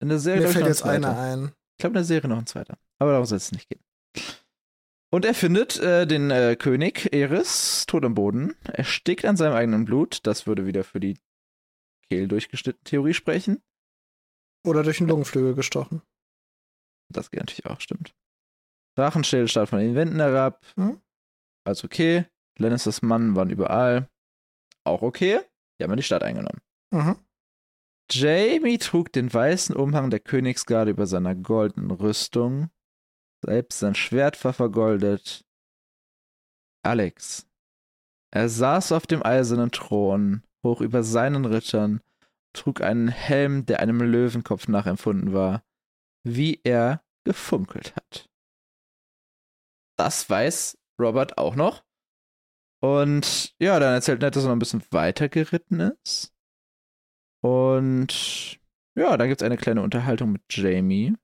In 0.00 0.08
der 0.08 0.18
Serie 0.18 0.42
Mir 0.42 0.48
fällt 0.52 0.64
ein 0.64 0.68
jetzt 0.70 0.82
einer 0.82 1.18
ein. 1.18 1.44
Ich 1.72 1.78
glaube, 1.78 1.92
in 1.92 1.94
der 1.94 2.04
Serie 2.04 2.28
noch 2.28 2.38
ein 2.38 2.46
zweiter. 2.46 2.78
Aber 2.98 3.12
darum 3.12 3.26
soll 3.26 3.38
es 3.38 3.52
nicht 3.52 3.68
gehen. 3.68 3.82
Und 5.10 5.24
er 5.24 5.34
findet 5.34 5.78
äh, 5.78 6.06
den 6.06 6.30
äh, 6.30 6.56
König 6.56 7.12
Eris 7.12 7.86
tot 7.86 8.04
am 8.04 8.14
Boden. 8.14 8.54
Er 8.64 8.84
stickt 8.84 9.24
an 9.24 9.36
seinem 9.36 9.54
eigenen 9.54 9.84
Blut. 9.84 10.20
Das 10.26 10.46
würde 10.46 10.66
wieder 10.66 10.84
für 10.84 11.00
die 11.00 11.18
Kehl 12.08 12.28
durchgeschnitten 12.28 12.84
Theorie 12.84 13.14
sprechen. 13.14 13.62
Oder 14.66 14.82
durch 14.82 14.98
den 14.98 15.08
Lungenflügel 15.08 15.54
gestochen. 15.54 16.02
Das 17.12 17.30
geht 17.30 17.40
natürlich 17.40 17.66
auch, 17.66 17.80
stimmt. 17.80 18.14
Drachenschädel 18.96 19.48
starrt 19.48 19.68
von 19.70 19.78
den 19.78 19.94
Wänden 19.94 20.20
herab. 20.20 20.64
Mhm. 20.76 21.00
Also 21.64 21.86
okay. 21.86 22.26
Lannisters 22.58 23.02
Mann 23.02 23.36
waren 23.36 23.50
überall. 23.50 24.08
Auch 24.84 25.02
okay. 25.02 25.40
Die 25.78 25.84
haben 25.84 25.96
die 25.96 26.02
Stadt 26.02 26.22
eingenommen. 26.22 26.60
Mhm. 26.90 27.16
Jamie 28.10 28.78
trug 28.78 29.12
den 29.12 29.32
weißen 29.32 29.74
Umhang 29.74 30.10
der 30.10 30.20
Königsgarde 30.20 30.90
über 30.90 31.06
seiner 31.06 31.34
goldenen 31.34 31.90
Rüstung. 31.90 32.70
Selbst 33.44 33.78
sein 33.78 33.94
Schwert 33.94 34.42
war 34.44 34.52
vergoldet. 34.52 35.44
Alex. 36.82 37.46
Er 38.30 38.48
saß 38.48 38.92
auf 38.92 39.06
dem 39.06 39.24
eisernen 39.24 39.70
Thron, 39.70 40.42
hoch 40.64 40.80
über 40.80 41.02
seinen 41.02 41.44
Rittern, 41.44 42.00
trug 42.52 42.80
einen 42.80 43.08
Helm, 43.08 43.64
der 43.64 43.80
einem 43.80 44.00
Löwenkopf 44.00 44.68
nachempfunden 44.68 45.32
war, 45.32 45.64
wie 46.24 46.60
er 46.64 47.02
gefunkelt 47.24 47.94
hat. 47.96 48.28
Das 49.96 50.28
weiß 50.28 50.78
Robert 51.00 51.38
auch 51.38 51.54
noch. 51.54 51.83
Und 52.84 53.54
ja, 53.58 53.78
dann 53.78 53.94
erzählt 53.94 54.20
Ned, 54.20 54.36
dass 54.36 54.44
er 54.44 54.48
noch 54.48 54.56
ein 54.56 54.58
bisschen 54.58 54.84
weiter 54.90 55.30
geritten 55.30 55.80
ist. 56.04 56.34
Und 57.42 58.60
ja, 58.94 59.16
dann 59.16 59.28
gibt 59.28 59.40
es 59.40 59.46
eine 59.46 59.56
kleine 59.56 59.80
Unterhaltung 59.80 60.32
mit 60.32 60.42
Jamie. 60.50 61.14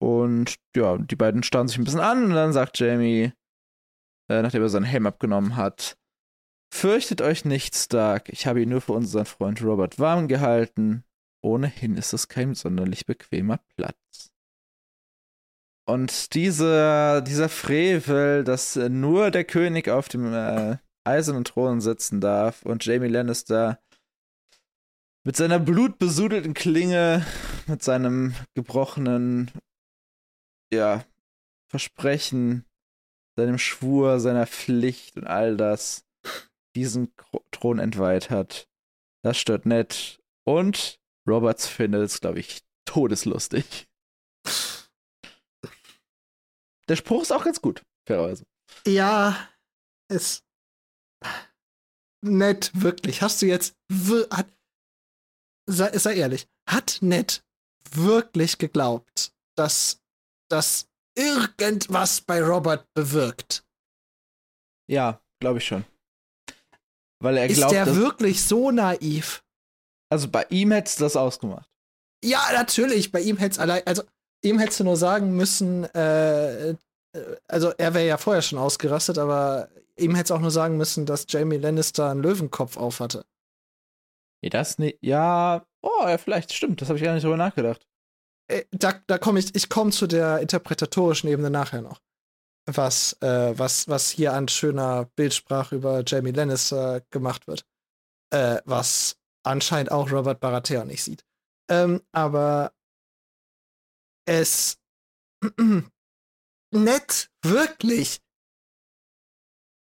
Und 0.00 0.56
ja, 0.76 0.98
die 0.98 1.16
beiden 1.16 1.42
starren 1.42 1.68
sich 1.68 1.78
ein 1.78 1.84
bisschen 1.84 2.00
an 2.00 2.24
und 2.24 2.32
dann 2.32 2.52
sagt 2.52 2.78
Jamie, 2.78 3.32
äh, 4.28 4.42
nachdem 4.42 4.62
er 4.62 4.68
seinen 4.68 4.84
Helm 4.84 5.06
abgenommen 5.06 5.56
hat, 5.56 5.96
Fürchtet 6.70 7.22
euch 7.22 7.46
nicht, 7.46 7.74
Stark. 7.74 8.28
Ich 8.28 8.46
habe 8.46 8.60
ihn 8.60 8.68
nur 8.68 8.82
für 8.82 8.92
unseren 8.92 9.24
Freund 9.24 9.62
Robert 9.62 9.98
warm 9.98 10.28
gehalten. 10.28 11.02
Ohnehin 11.42 11.96
ist 11.96 12.12
es 12.12 12.28
kein 12.28 12.54
sonderlich 12.54 13.06
bequemer 13.06 13.58
Platz. 13.74 14.30
Und 15.88 16.34
dieser, 16.34 17.22
dieser 17.22 17.48
Frevel, 17.48 18.44
dass 18.44 18.76
äh, 18.76 18.90
nur 18.90 19.30
der 19.30 19.44
König 19.44 19.88
auf 19.88 20.10
dem 20.10 20.34
äh, 20.34 20.76
eisernen 21.04 21.44
Thron 21.44 21.80
sitzen 21.80 22.20
darf 22.20 22.66
und 22.66 22.84
Jamie 22.84 23.08
Lannister 23.08 23.80
mit 25.24 25.36
seiner 25.36 25.58
blutbesudelten 25.58 26.52
Klinge, 26.52 27.24
mit 27.66 27.82
seinem 27.82 28.34
gebrochenen, 28.54 29.50
ja, 30.70 31.06
Versprechen, 31.70 32.66
seinem 33.38 33.56
Schwur, 33.56 34.20
seiner 34.20 34.46
Pflicht 34.46 35.16
und 35.16 35.26
all 35.26 35.56
das 35.56 36.04
diesen 36.76 37.14
Thron 37.50 37.78
entweiht 37.78 38.28
hat. 38.28 38.68
Das 39.22 39.38
stört 39.38 39.64
Ned. 39.64 40.20
Und 40.44 41.00
Roberts 41.26 41.66
findet 41.66 42.02
es, 42.02 42.20
glaube 42.20 42.40
ich, 42.40 42.60
todeslustig. 42.84 43.87
Der 46.88 46.96
Spruch 46.96 47.22
ist 47.22 47.32
auch 47.32 47.44
ganz 47.44 47.60
gut, 47.60 47.82
fairerweise. 48.06 48.44
Ja, 48.86 49.48
ist 50.10 50.44
nett, 52.22 52.70
wirklich. 52.74 53.22
Hast 53.22 53.42
du 53.42 53.46
jetzt, 53.46 53.74
hat, 54.30 54.48
sei, 55.66 55.96
sei 55.98 56.16
ehrlich, 56.16 56.48
hat 56.68 56.98
Ned 57.00 57.44
wirklich 57.90 58.58
geglaubt, 58.58 59.32
dass 59.56 60.00
das 60.50 60.88
irgendwas 61.16 62.20
bei 62.20 62.42
Robert 62.42 62.86
bewirkt? 62.94 63.64
Ja, 64.90 65.20
glaube 65.40 65.58
ich 65.58 65.66
schon. 65.66 65.84
Weil 67.20 67.36
er 67.36 67.46
Ist 67.50 67.56
glaubt, 67.56 67.72
der 67.74 67.84
dass, 67.86 67.96
wirklich 67.96 68.42
so 68.42 68.70
naiv? 68.70 69.42
also 70.10 70.28
bei 70.28 70.46
ihm 70.48 70.70
hätte 70.70 70.88
es 70.88 70.96
das 70.96 71.16
ausgemacht. 71.16 71.68
Ja, 72.24 72.50
natürlich, 72.52 73.12
bei 73.12 73.20
ihm 73.20 73.36
hätte 73.36 73.52
es 73.52 73.58
allein, 73.58 73.86
also 73.86 74.02
ihm 74.42 74.58
hättest 74.58 74.80
du 74.80 74.84
nur 74.84 74.96
sagen 74.96 75.34
müssen, 75.34 75.84
äh, 75.94 76.70
äh, 76.70 76.76
also 77.46 77.72
er 77.78 77.94
wäre 77.94 78.06
ja 78.06 78.16
vorher 78.18 78.42
schon 78.42 78.58
ausgerastet, 78.58 79.18
aber 79.18 79.68
ihm 79.96 80.14
hätte 80.14 80.24
es 80.24 80.30
auch 80.30 80.40
nur 80.40 80.50
sagen 80.50 80.76
müssen, 80.76 81.06
dass 81.06 81.26
Jamie 81.28 81.58
Lannister 81.58 82.10
einen 82.10 82.22
Löwenkopf 82.22 82.76
auf 82.76 83.00
hatte. 83.00 83.24
Nee, 84.42 84.50
das 84.50 84.78
nicht. 84.78 84.98
Ja, 85.02 85.66
oh, 85.82 86.06
ja, 86.06 86.18
vielleicht 86.18 86.52
stimmt. 86.52 86.80
Das 86.80 86.88
habe 86.88 86.98
ich 86.98 87.04
gar 87.04 87.14
nicht 87.14 87.24
drüber 87.24 87.36
nachgedacht. 87.36 87.86
Äh, 88.48 88.64
da, 88.70 88.94
da 89.06 89.18
komme 89.18 89.40
ich, 89.40 89.54
ich 89.54 89.68
komme 89.68 89.90
zu 89.90 90.06
der 90.06 90.38
interpretatorischen 90.40 91.28
Ebene 91.28 91.50
nachher 91.50 91.82
noch. 91.82 92.00
Was, 92.66 93.14
äh, 93.22 93.58
was, 93.58 93.88
was 93.88 94.10
hier 94.10 94.34
an 94.34 94.46
schöner 94.46 95.06
Bildsprache 95.16 95.76
über 95.76 96.02
Jamie 96.06 96.32
Lannister 96.32 97.02
gemacht 97.10 97.46
wird. 97.46 97.64
Äh, 98.30 98.60
was 98.64 99.16
anscheinend 99.42 99.90
auch 99.90 100.12
Robert 100.12 100.40
Baratheon 100.40 100.86
nicht 100.86 101.02
sieht. 101.02 101.24
Ähm, 101.70 102.02
aber 102.12 102.72
es 104.28 104.78
nett, 106.70 107.30
wirklich. 107.42 108.20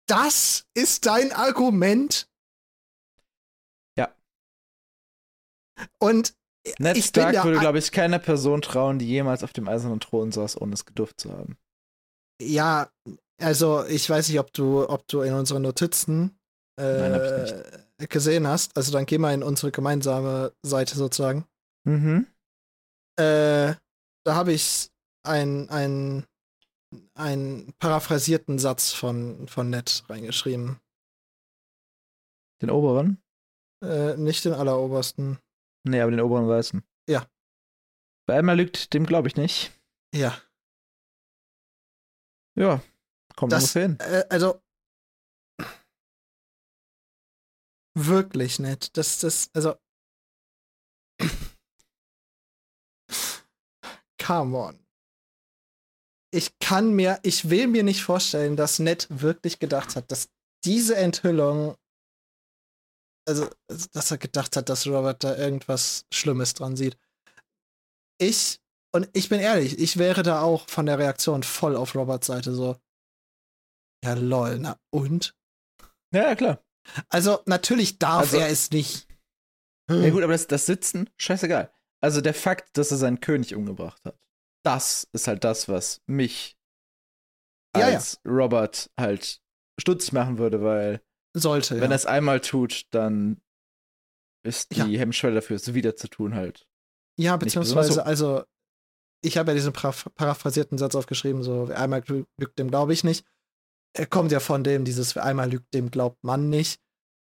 Das 0.07 0.65
ist 0.73 1.05
dein 1.05 1.33
Argument. 1.33 2.29
Ja. 3.97 4.15
Und 5.99 6.33
Ned 6.79 6.97
Stark 7.03 7.43
würde, 7.43 7.59
glaube 7.59 7.79
ich, 7.79 7.91
keiner 7.91 8.19
Person 8.19 8.61
trauen, 8.61 8.99
die 8.99 9.07
jemals 9.07 9.43
auf 9.43 9.53
dem 9.53 9.67
eisernen 9.67 9.99
Thron 9.99 10.31
saß, 10.31 10.59
ohne 10.61 10.73
es 10.73 10.85
gedurft 10.85 11.19
zu 11.19 11.31
haben. 11.31 11.57
Ja, 12.41 12.89
also 13.39 13.85
ich 13.85 14.09
weiß 14.09 14.29
nicht, 14.29 14.39
ob 14.39 14.53
du, 14.53 14.87
ob 14.87 15.07
du 15.07 15.21
in 15.21 15.33
unseren 15.33 15.61
Notizen 15.61 16.37
äh, 16.79 17.09
Nein, 17.09 18.09
gesehen 18.09 18.47
hast. 18.47 18.75
Also 18.77 18.91
dann 18.91 19.05
geh 19.05 19.17
mal 19.17 19.33
in 19.33 19.43
unsere 19.43 19.71
gemeinsame 19.71 20.53
Seite 20.61 20.95
sozusagen. 20.95 21.45
Mhm. 21.85 22.27
Äh, 23.19 23.75
da 24.27 24.35
habe 24.35 24.51
ich 24.51 24.91
einen 25.25 25.69
ein, 27.15 27.73
paraphrasierten 27.79 28.59
Satz 28.59 28.91
von, 28.91 29.47
von 29.47 29.69
Ned 29.69 30.03
reingeschrieben. 30.09 30.81
Den 32.61 32.69
oberen? 32.69 33.23
Äh, 33.81 34.17
nicht 34.17 34.43
den 34.43 34.53
allerobersten. 34.53 35.39
Nee, 35.87 36.01
aber 36.01 36.11
den 36.11 36.19
oberen 36.19 36.47
weißen. 36.47 36.83
Ja. 37.09 37.25
Bei 38.27 38.37
einmal 38.37 38.57
lügt, 38.57 38.93
dem 38.93 39.05
glaube 39.05 39.29
ich 39.29 39.37
nicht. 39.37 39.71
Ja. 40.13 40.41
Ja, 42.57 42.83
kommt 43.37 43.53
Das- 43.53 43.63
ungefähr 43.75 43.81
hin. 43.83 43.97
Äh, 43.99 44.25
also 44.29 44.61
wirklich 47.97 48.59
nett. 48.59 48.97
Das, 48.97 49.19
das, 49.19 49.49
also 49.53 49.77
come 54.27 54.57
on. 54.57 54.79
ich 56.33 56.59
kann 56.59 56.91
mir, 56.93 57.19
ich 57.23 57.49
will 57.49 57.67
mir 57.67 57.83
nicht 57.83 58.03
vorstellen, 58.03 58.55
dass 58.57 58.79
Ned 58.79 59.07
wirklich 59.09 59.59
gedacht 59.59 59.95
hat, 59.95 60.11
dass 60.11 60.29
diese 60.65 60.95
Enthüllung, 60.97 61.75
also, 63.27 63.49
dass 63.93 64.11
er 64.11 64.17
gedacht 64.17 64.55
hat, 64.57 64.69
dass 64.69 64.85
Robert 64.87 65.23
da 65.23 65.37
irgendwas 65.37 66.05
Schlimmes 66.13 66.53
dran 66.53 66.75
sieht. 66.75 66.97
Ich, 68.19 68.59
und 68.93 69.09
ich 69.13 69.29
bin 69.29 69.39
ehrlich, 69.39 69.79
ich 69.79 69.97
wäre 69.97 70.23
da 70.23 70.41
auch 70.41 70.67
von 70.69 70.85
der 70.85 70.99
Reaktion 70.99 71.43
voll 71.43 71.75
auf 71.75 71.95
Roberts 71.95 72.27
Seite 72.27 72.53
so. 72.53 72.77
Ja, 74.03 74.13
lol, 74.13 74.59
na 74.59 74.77
und? 74.93 75.35
Ja, 76.13 76.23
ja 76.23 76.35
klar. 76.35 76.63
Also, 77.09 77.39
natürlich 77.45 77.99
darf 77.99 78.21
Also- 78.21 78.37
er 78.37 78.49
es 78.49 78.71
nicht. 78.71 79.07
Ja 79.89 80.09
gut, 80.09 80.23
aber 80.23 80.33
das, 80.33 80.47
das 80.47 80.65
Sitzen, 80.65 81.09
scheißegal. 81.17 81.71
Also 82.03 82.21
der 82.21 82.33
Fakt, 82.33 82.77
dass 82.77 82.91
er 82.91 82.97
seinen 82.97 83.19
König 83.19 83.55
umgebracht 83.55 84.03
hat, 84.05 84.17
das 84.65 85.07
ist 85.13 85.27
halt 85.27 85.43
das, 85.43 85.67
was 85.67 86.01
mich 86.07 86.57
Ja, 87.75 87.89
ja. 87.89 87.95
als 87.95 88.19
Robert 88.25 88.89
halt 88.99 89.41
stutzig 89.79 90.13
machen 90.13 90.37
würde, 90.37 90.61
weil 90.61 91.01
Sollte. 91.35 91.75
wenn 91.75 91.83
ja. 91.83 91.89
er 91.91 91.95
es 91.95 92.05
einmal 92.05 92.41
tut, 92.41 92.85
dann 92.91 93.41
ist 94.45 94.71
die 94.75 94.79
Ja. 94.93 94.99
Hemmschwelle 94.99 95.35
dafür, 95.35 95.55
es 95.55 95.73
wieder 95.73 95.95
zu 95.95 96.07
tun 96.07 96.35
halt. 96.35 96.67
Ja, 97.19 97.35
beziehungsweise, 97.37 98.01
hoch. 98.01 98.05
also, 98.05 98.43
ich 99.23 99.37
habe 99.37 99.51
ja 99.51 99.55
diesen 99.55 99.73
paraph 99.73 100.07
paraphrasierten 100.15 100.77
Satz 100.77 100.95
aufgeschrieben, 100.95 101.41
so, 101.43 101.67
wer 101.67 101.79
einmal 101.79 102.01
lü- 102.01 102.25
lügt, 102.39 102.59
dem 102.59 102.69
glaube 102.69 102.93
ich 102.93 103.03
nicht. 103.03 103.25
Er 103.95 104.05
kommt 104.05 104.31
ja 104.31 104.39
von 104.39 104.63
dem, 104.63 104.85
dieses, 104.85 105.15
wer 105.15 105.23
einmal 105.25 105.49
lügt, 105.49 105.73
dem 105.73 105.89
glaubt 105.89 106.23
man 106.23 106.49
nicht. 106.49 106.79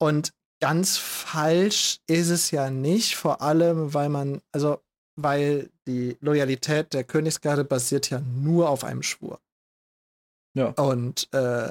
Und 0.01 0.33
ganz 0.61 0.97
falsch 0.97 2.01
ist 2.07 2.31
es 2.31 2.51
ja 2.51 2.71
nicht, 2.71 3.17
vor 3.17 3.43
allem, 3.43 3.95
weil 3.95 4.09
man, 4.09 4.41
also, 4.53 4.83
weil 5.17 5.71
die 5.87 6.17
Loyalität 6.21 6.93
der 6.93 7.05
Königsgarde 7.05 7.65
basiert 7.65 8.11
ja 8.11 8.21
nur 8.21 8.69
auf 8.69 8.85
einem 8.85 9.03
Schwur. 9.03 9.41
Ja. 10.55 10.69
Und 10.71 11.33
äh, 11.33 11.71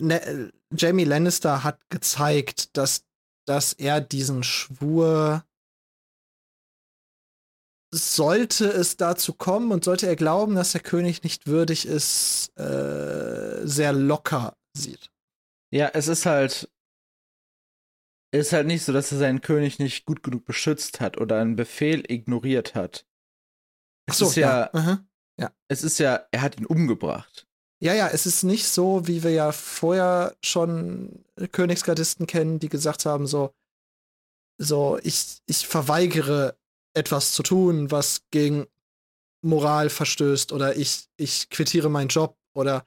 ne, 0.00 0.52
Jamie 0.74 1.04
Lannister 1.04 1.64
hat 1.64 1.88
gezeigt, 1.90 2.76
dass, 2.76 3.04
dass 3.46 3.72
er 3.72 4.00
diesen 4.00 4.42
Schwur 4.42 5.44
sollte 7.94 8.66
es 8.68 8.96
dazu 8.96 9.34
kommen 9.34 9.70
und 9.70 9.84
sollte 9.84 10.06
er 10.06 10.16
glauben, 10.16 10.54
dass 10.54 10.72
der 10.72 10.80
König 10.80 11.22
nicht 11.22 11.46
würdig 11.46 11.86
ist, 11.86 12.56
äh, 12.58 13.66
sehr 13.66 13.92
locker 13.92 14.56
sieht. 14.74 15.10
Ja, 15.70 15.90
es 15.92 16.08
ist 16.08 16.26
halt. 16.26 16.70
Es 18.34 18.46
ist 18.46 18.52
halt 18.54 18.66
nicht 18.66 18.82
so, 18.82 18.92
dass 18.92 19.12
er 19.12 19.18
seinen 19.18 19.42
König 19.42 19.78
nicht 19.78 20.06
gut 20.06 20.22
genug 20.22 20.46
beschützt 20.46 21.00
hat 21.00 21.18
oder 21.18 21.38
einen 21.38 21.54
Befehl 21.54 22.10
ignoriert 22.10 22.74
hat. 22.74 23.06
Es 24.06 24.22
Ach 24.22 24.26
ist 24.26 24.36
ja, 24.36 24.70
aha. 24.72 25.04
es 25.68 25.82
ist 25.82 25.98
ja, 25.98 26.26
er 26.30 26.40
hat 26.40 26.58
ihn 26.58 26.66
umgebracht. 26.66 27.46
Ja, 27.82 27.94
ja, 27.94 28.08
es 28.08 28.26
ist 28.26 28.42
nicht 28.42 28.66
so, 28.66 29.06
wie 29.06 29.22
wir 29.22 29.32
ja 29.32 29.52
vorher 29.52 30.36
schon 30.42 31.24
Königsgardisten 31.50 32.26
kennen, 32.26 32.58
die 32.58 32.68
gesagt 32.68 33.04
haben, 33.04 33.26
so, 33.26 33.52
so, 34.58 34.98
ich, 35.02 35.42
ich 35.46 35.66
verweigere 35.66 36.56
etwas 36.94 37.32
zu 37.32 37.42
tun, 37.42 37.90
was 37.90 38.22
gegen 38.30 38.66
Moral 39.44 39.90
verstößt, 39.90 40.52
oder 40.52 40.76
ich, 40.76 41.08
ich 41.16 41.50
quittiere 41.50 41.90
meinen 41.90 42.08
Job, 42.08 42.38
oder 42.54 42.86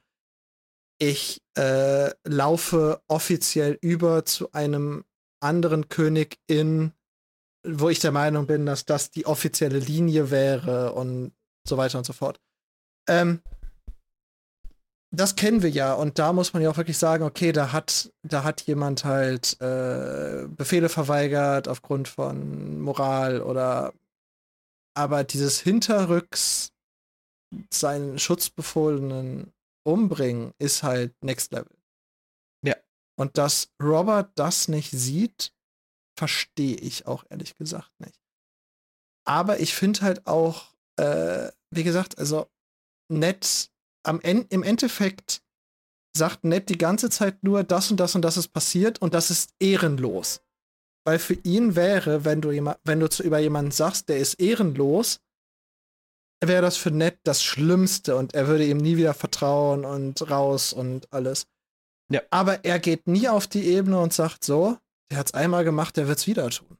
ich 0.98 1.42
äh, 1.58 2.10
laufe 2.24 3.02
offiziell 3.06 3.78
über 3.82 4.24
zu 4.24 4.50
einem 4.52 5.04
anderen 5.40 5.88
König 5.88 6.38
in, 6.46 6.92
wo 7.64 7.88
ich 7.88 7.98
der 8.00 8.12
Meinung 8.12 8.46
bin, 8.46 8.66
dass 8.66 8.84
das 8.84 9.10
die 9.10 9.26
offizielle 9.26 9.78
Linie 9.78 10.30
wäre 10.30 10.92
und 10.92 11.32
so 11.66 11.76
weiter 11.76 11.98
und 11.98 12.04
so 12.04 12.12
fort. 12.12 12.40
Ähm, 13.08 13.40
das 15.10 15.36
kennen 15.36 15.62
wir 15.62 15.70
ja 15.70 15.94
und 15.94 16.18
da 16.18 16.32
muss 16.32 16.52
man 16.52 16.62
ja 16.62 16.70
auch 16.70 16.76
wirklich 16.76 16.98
sagen, 16.98 17.24
okay, 17.24 17.52
da 17.52 17.72
hat, 17.72 18.12
da 18.22 18.44
hat 18.44 18.62
jemand 18.62 19.04
halt 19.04 19.60
äh, 19.60 20.46
Befehle 20.48 20.88
verweigert 20.88 21.68
aufgrund 21.68 22.08
von 22.08 22.80
Moral 22.80 23.40
oder 23.40 23.92
aber 24.94 25.24
dieses 25.24 25.60
Hinterrücks 25.60 26.72
seinen 27.70 28.18
Schutzbefohlenen 28.18 29.52
umbringen 29.84 30.52
ist 30.58 30.82
halt 30.82 31.14
Next 31.22 31.52
Level. 31.52 31.75
Und 33.18 33.38
dass 33.38 33.72
Robert 33.82 34.30
das 34.38 34.68
nicht 34.68 34.90
sieht, 34.90 35.52
verstehe 36.18 36.76
ich 36.76 37.06
auch 37.06 37.24
ehrlich 37.30 37.56
gesagt 37.56 37.92
nicht. 37.98 38.20
Aber 39.26 39.60
ich 39.60 39.74
finde 39.74 40.02
halt 40.02 40.26
auch, 40.26 40.74
äh, 40.96 41.50
wie 41.70 41.84
gesagt, 41.84 42.18
also 42.18 42.48
Ned 43.08 43.70
am 44.04 44.20
en 44.20 44.46
im 44.48 44.62
Endeffekt 44.62 45.42
sagt 46.16 46.44
Ned 46.44 46.68
die 46.68 46.78
ganze 46.78 47.10
Zeit 47.10 47.42
nur, 47.42 47.64
das 47.64 47.90
und 47.90 47.98
das 47.98 48.14
und 48.14 48.22
das 48.22 48.36
ist 48.36 48.48
passiert 48.48 49.00
und 49.00 49.14
das 49.14 49.30
ist 49.30 49.54
ehrenlos. 49.60 50.42
Weil 51.04 51.18
für 51.18 51.34
ihn 51.34 51.76
wäre, 51.76 52.24
wenn 52.24 52.40
du, 52.40 52.50
wenn 52.84 53.00
du 53.00 53.08
zu 53.08 53.22
über 53.22 53.38
jemanden 53.38 53.70
sagst, 53.70 54.08
der 54.08 54.18
ist 54.18 54.34
ehrenlos, 54.34 55.20
wäre 56.44 56.62
das 56.62 56.76
für 56.76 56.90
Ned 56.90 57.18
das 57.24 57.42
Schlimmste 57.42 58.16
und 58.16 58.34
er 58.34 58.48
würde 58.48 58.66
ihm 58.66 58.78
nie 58.78 58.96
wieder 58.96 59.14
vertrauen 59.14 59.84
und 59.84 60.30
raus 60.30 60.72
und 60.72 61.12
alles. 61.12 61.46
Ja. 62.10 62.22
Aber 62.30 62.64
er 62.64 62.78
geht 62.78 63.06
nie 63.06 63.28
auf 63.28 63.46
die 63.46 63.64
Ebene 63.64 64.00
und 64.00 64.12
sagt 64.12 64.44
so, 64.44 64.78
der 65.10 65.18
hat's 65.18 65.34
einmal 65.34 65.64
gemacht, 65.64 65.96
der 65.96 66.08
wird's 66.08 66.26
wieder 66.26 66.48
tun. 66.50 66.78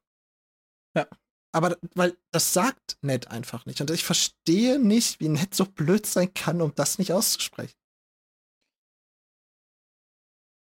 Ja. 0.96 1.06
Aber 1.52 1.76
weil 1.94 2.16
das 2.32 2.52
sagt 2.52 2.98
Ned 3.02 3.28
einfach 3.28 3.64
nicht. 3.66 3.80
Und 3.80 3.90
ich 3.90 4.04
verstehe 4.04 4.78
nicht, 4.78 5.20
wie 5.20 5.28
Ned 5.28 5.54
so 5.54 5.64
blöd 5.64 6.06
sein 6.06 6.32
kann, 6.34 6.60
um 6.60 6.74
das 6.74 6.98
nicht 6.98 7.12
auszusprechen. 7.12 7.76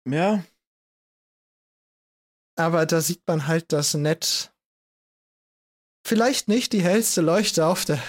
Ja, 0.07 0.45
Aber 2.57 2.86
da 2.86 3.02
sieht 3.02 3.27
man 3.27 3.48
halt, 3.48 3.73
dass 3.73 3.95
Ned 3.95 4.53
vielleicht 6.06 6.48
nicht 6.48 6.73
die 6.73 6.84
hellste 6.84 7.22
Leuchte 7.22 7.65
auf 7.65 7.86
der 7.86 8.02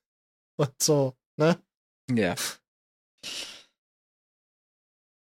und 0.58 0.82
so, 0.82 1.16
ne? 1.36 1.62
ja. 2.10 2.34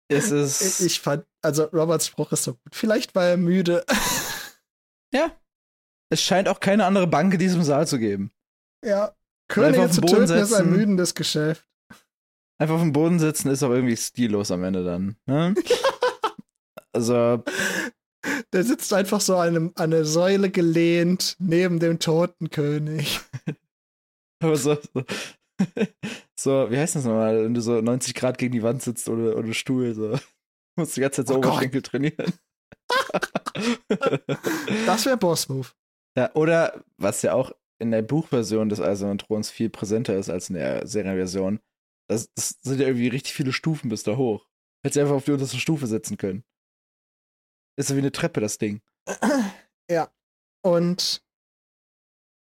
Es 0.08 0.26
Ich, 0.26 0.32
ist. 0.32 0.80
ich 0.80 1.00
fand, 1.00 1.24
also 1.42 1.64
Roberts 1.64 2.06
Spruch 2.06 2.32
ist 2.32 2.44
so 2.44 2.52
gut. 2.54 2.74
Vielleicht 2.74 3.14
war 3.14 3.24
er 3.24 3.36
müde. 3.36 3.84
ja. 5.14 5.32
Es 6.10 6.22
scheint 6.22 6.48
auch 6.48 6.60
keine 6.60 6.84
andere 6.84 7.06
Bank 7.06 7.32
in 7.32 7.38
diesem 7.40 7.62
Saal 7.62 7.86
zu 7.86 7.98
geben. 7.98 8.32
ja. 8.84 9.14
Könige 9.46 9.90
zu 9.90 10.00
töten 10.00 10.22
ist 10.22 10.30
ein 10.30 10.46
setzen. 10.46 10.70
müdendes 10.70 11.14
Geschäft. 11.14 11.68
Einfach 12.58 12.76
auf 12.76 12.80
dem 12.80 12.92
Boden 12.92 13.18
sitzen 13.18 13.50
ist 13.50 13.62
auch 13.62 13.70
irgendwie 13.70 13.96
stillos 13.96 14.50
am 14.50 14.64
Ende 14.64 14.82
dann. 14.84 15.16
Ne? 15.26 15.54
also, 16.92 17.44
Der 18.54 18.64
sitzt 18.64 18.90
einfach 18.94 19.20
so 19.20 19.36
an, 19.36 19.48
einem, 19.48 19.72
an 19.74 19.92
eine 19.92 20.06
Säule 20.06 20.50
gelehnt, 20.50 21.36
neben 21.40 21.78
dem 21.78 21.98
toten 21.98 22.48
König. 22.48 23.20
aber 24.42 24.56
so, 24.56 24.76
so, 24.94 25.04
so, 26.38 26.70
wie 26.70 26.78
heißt 26.78 26.96
das 26.96 27.04
nochmal, 27.04 27.44
wenn 27.44 27.54
du 27.54 27.60
so 27.60 27.80
90 27.80 28.14
Grad 28.14 28.38
gegen 28.38 28.52
die 28.52 28.62
Wand 28.62 28.82
sitzt 28.82 29.08
oder, 29.08 29.36
oder 29.36 29.52
Stuhl, 29.54 29.94
so. 29.94 30.12
Du 30.12 30.20
musst 30.76 30.96
die 30.96 31.00
ganze 31.00 31.24
Zeit 31.24 31.28
so 31.28 31.36
Oh 31.36 31.40
Gott. 31.40 31.52
Oberschenkel 31.52 31.82
trainieren. 31.82 32.32
Das 34.86 35.06
wäre 35.06 35.16
Boss-Move. 35.16 35.68
ja, 36.18 36.34
oder, 36.34 36.84
was 36.96 37.22
ja 37.22 37.34
auch 37.34 37.52
in 37.78 37.92
der 37.92 38.02
Buchversion 38.02 38.68
des 38.68 38.80
Eisernen 38.80 39.18
Throns 39.18 39.50
viel 39.50 39.70
präsenter 39.70 40.16
ist 40.16 40.28
als 40.28 40.48
in 40.48 40.56
der 40.56 40.86
Serienversion, 40.86 41.60
das, 42.08 42.28
das 42.34 42.58
sind 42.62 42.80
ja 42.80 42.88
irgendwie 42.88 43.08
richtig 43.08 43.32
viele 43.32 43.52
Stufen 43.52 43.88
bis 43.88 44.02
da 44.02 44.16
hoch. 44.16 44.46
Hättest 44.84 44.96
du 44.96 45.00
einfach 45.02 45.14
auf 45.14 45.24
die 45.24 45.32
unterste 45.32 45.58
Stufe 45.58 45.86
setzen 45.86 46.16
können. 46.16 46.44
Ist 47.78 47.88
so 47.88 47.94
wie 47.94 48.00
eine 48.00 48.12
Treppe, 48.12 48.40
das 48.40 48.58
Ding. 48.58 48.82
Ja. 49.90 50.10
Und 50.62 51.22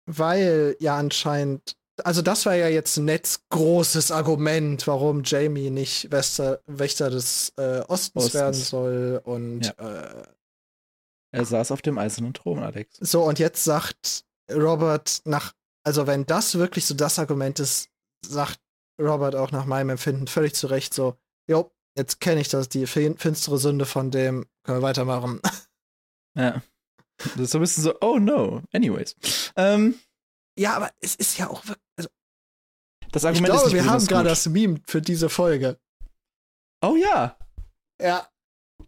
weil 0.05 0.75
ja 0.79 0.97
anscheinend, 0.97 1.77
also 2.03 2.21
das 2.21 2.45
war 2.45 2.55
ja 2.55 2.67
jetzt 2.67 2.97
Neds 2.97 3.43
großes 3.49 4.11
Argument, 4.11 4.85
warum 4.87 5.21
Jamie 5.23 5.69
nicht 5.69 6.11
Wester, 6.11 6.61
Wächter 6.65 7.09
des 7.09 7.53
äh, 7.57 7.81
Ostens, 7.87 8.25
Ostens. 8.25 8.33
werden 8.33 8.53
soll 8.53 9.21
und 9.23 9.77
äh, 9.79 10.23
Er 11.31 11.45
saß 11.45 11.71
auf 11.71 11.81
dem 11.81 11.97
eisernen 11.97 12.33
Thron, 12.33 12.59
Alex. 12.59 12.97
so 12.99 13.23
und 13.23 13.39
jetzt 13.39 13.63
sagt 13.63 14.25
Robert 14.51 15.21
nach, 15.25 15.53
also 15.83 16.07
wenn 16.07 16.25
das 16.25 16.55
wirklich 16.55 16.85
so 16.85 16.93
das 16.95 17.19
Argument 17.19 17.59
ist, 17.59 17.89
sagt 18.25 18.59
Robert 18.99 19.35
auch 19.35 19.51
nach 19.51 19.65
meinem 19.65 19.91
Empfinden 19.91 20.27
völlig 20.27 20.53
zu 20.55 20.67
Recht 20.67 20.93
so, 20.93 21.17
jo, 21.47 21.71
jetzt 21.97 22.19
kenne 22.19 22.41
ich 22.41 22.49
das, 22.49 22.69
die 22.69 22.87
fin 22.87 23.17
finstere 23.17 23.57
Sünde 23.57 23.85
von 23.85 24.11
dem, 24.11 24.45
können 24.63 24.79
wir 24.79 24.87
weitermachen. 24.87 25.41
Ja. 26.35 26.63
Das 27.19 27.35
ist 27.41 27.51
so 27.51 27.59
ein 27.59 27.61
bisschen 27.61 27.83
so, 27.83 27.93
oh 28.01 28.17
no. 28.17 28.63
Anyways. 28.73 29.15
Ähm, 29.55 29.99
ja, 30.57 30.73
aber 30.75 30.89
es 30.99 31.13
ist 31.13 31.37
ja 31.37 31.47
auch 31.47 31.63
wirklich, 31.67 31.82
das 33.13 33.23
ich 33.23 33.27
Argument 33.27 33.45
glaube, 33.53 33.67
ist 33.67 33.73
nicht 33.73 33.83
wir 33.85 33.89
haben 33.91 34.05
gerade 34.05 34.29
das 34.29 34.45
Meme 34.47 34.81
für 34.85 35.01
diese 35.01 35.29
Folge. 35.29 35.77
Oh 36.81 36.95
ja. 36.97 37.37
Ja. 38.01 38.27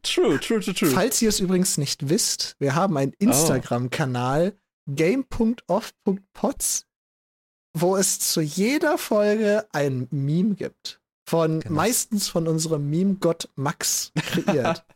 True, 0.04 0.40
true, 0.40 0.60
true, 0.60 0.74
true. 0.74 0.90
Falls 0.90 1.22
ihr 1.22 1.30
es 1.30 1.40
übrigens 1.40 1.78
nicht 1.78 2.10
wisst, 2.10 2.56
wir 2.60 2.76
haben 2.76 2.98
einen 2.98 3.14
Instagram-Kanal, 3.14 4.58
game.off.pods. 4.94 6.86
wo 7.78 7.98
es 7.98 8.20
zu 8.20 8.42
jeder 8.42 8.98
Folge 8.98 9.68
ein 9.72 10.08
Meme 10.12 10.56
gibt. 10.56 11.02
Von 11.28 11.60
Genau. 11.62 11.76
meistens 11.76 12.28
von 12.28 12.48
unserem 12.48 12.90
Meme-Gott 12.90 13.50
Max 13.56 14.12
kreiert. 14.16 14.86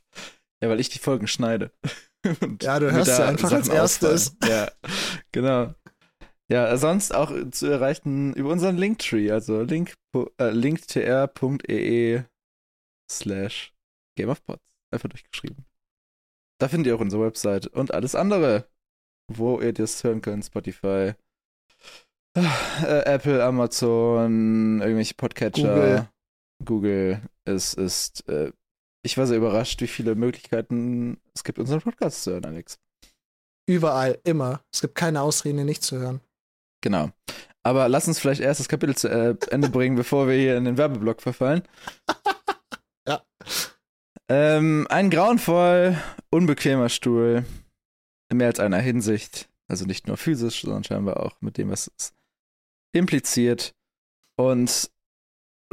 Ja, 0.61 0.67
weil 0.67 0.81
ich 0.81 0.89
die 0.89 0.99
Folgen 0.99 1.27
schneide. 1.27 1.71
Ja, 2.61 2.79
du 2.79 2.91
hörst 2.91 3.15
sie 3.15 3.23
einfach 3.25 3.49
als 3.53 3.69
erstes. 3.69 4.35
Ja, 4.45 4.69
genau. 5.31 5.73
Ja, 6.51 6.75
sonst 6.77 7.13
auch 7.13 7.31
zu 7.51 7.67
erreichen 7.67 8.33
über 8.33 8.49
unseren 8.49 8.77
Linktree, 8.77 9.29
also 9.31 9.61
link, 9.61 9.93
äh, 10.39 10.49
linktr.ee 10.49 12.23
slash 13.11 13.73
Game 14.17 14.29
of 14.29 14.43
Pods. 14.43 14.63
Einfach 14.91 15.09
durchgeschrieben. 15.09 15.65
Da 16.59 16.67
findet 16.67 16.87
ihr 16.87 16.95
auch 16.95 17.01
unsere 17.01 17.23
Website 17.23 17.67
und 17.67 17.93
alles 17.93 18.15
andere, 18.15 18.67
wo 19.31 19.61
ihr 19.61 19.73
das 19.73 20.03
hören 20.03 20.21
könnt. 20.21 20.43
Spotify, 20.43 21.13
äh, 22.35 23.03
Apple, 23.05 23.43
Amazon, 23.43 24.81
irgendwelche 24.81 25.13
Podcatcher, 25.13 26.11
Google. 26.65 27.21
Es 27.45 27.75
ist, 27.75 28.27
äh, 28.27 28.51
ich 29.05 29.17
war 29.17 29.27
sehr 29.27 29.37
überrascht, 29.37 29.81
wie 29.81 29.87
viele 29.87 30.15
Möglichkeiten 30.15 31.21
es 31.35 31.43
gibt, 31.43 31.59
unseren 31.59 31.81
Podcast 31.81 32.23
zu 32.23 32.31
hören, 32.31 32.45
Alex. 32.45 32.79
Überall, 33.67 34.19
immer. 34.23 34.63
Es 34.73 34.81
gibt 34.81 34.95
keine 34.95 35.21
Ausreden, 35.21 35.59
ihn 35.59 35.65
nicht 35.67 35.83
zu 35.83 35.99
hören. 35.99 36.21
Genau. 36.81 37.09
Aber 37.63 37.89
lass 37.89 38.07
uns 38.07 38.19
vielleicht 38.19 38.41
erst 38.41 38.59
das 38.59 38.69
Kapitel 38.69 38.95
zu 38.95 39.09
äh, 39.09 39.35
Ende 39.51 39.69
bringen, 39.69 39.95
bevor 39.95 40.27
wir 40.27 40.35
hier 40.35 40.57
in 40.57 40.65
den 40.65 40.77
Werbeblock 40.77 41.21
verfallen. 41.21 41.63
Ja. 43.07 43.23
Ähm, 44.29 44.85
ein 44.91 45.09
grauenvoll 45.09 45.97
unbequemer 46.29 46.89
Stuhl. 46.89 47.43
In 48.29 48.37
mehr 48.37 48.47
als 48.47 48.59
einer 48.59 48.77
Hinsicht. 48.77 49.49
Also 49.67 49.85
nicht 49.85 50.07
nur 50.07 50.15
physisch, 50.17 50.61
sondern 50.61 50.83
scheinbar 50.83 51.17
auch 51.25 51.41
mit 51.41 51.57
dem, 51.57 51.71
was 51.71 51.89
es 51.97 52.13
impliziert. 52.93 53.73
Und 54.37 54.91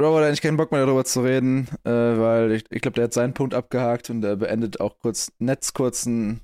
Robert 0.01 0.21
hat 0.21 0.27
eigentlich 0.29 0.41
keinen 0.41 0.57
Bock 0.57 0.71
mehr 0.71 0.83
darüber 0.83 1.05
zu 1.05 1.21
reden, 1.21 1.67
äh, 1.83 1.89
weil 1.91 2.51
ich, 2.53 2.65
ich 2.71 2.81
glaube, 2.81 2.95
der 2.95 3.03
hat 3.05 3.13
seinen 3.13 3.35
Punkt 3.35 3.53
abgehakt 3.53 4.09
und 4.09 4.23
er 4.23 4.35
beendet 4.35 4.79
auch 4.79 4.97
kurz 4.97 5.31
netzkurzen, 5.37 6.41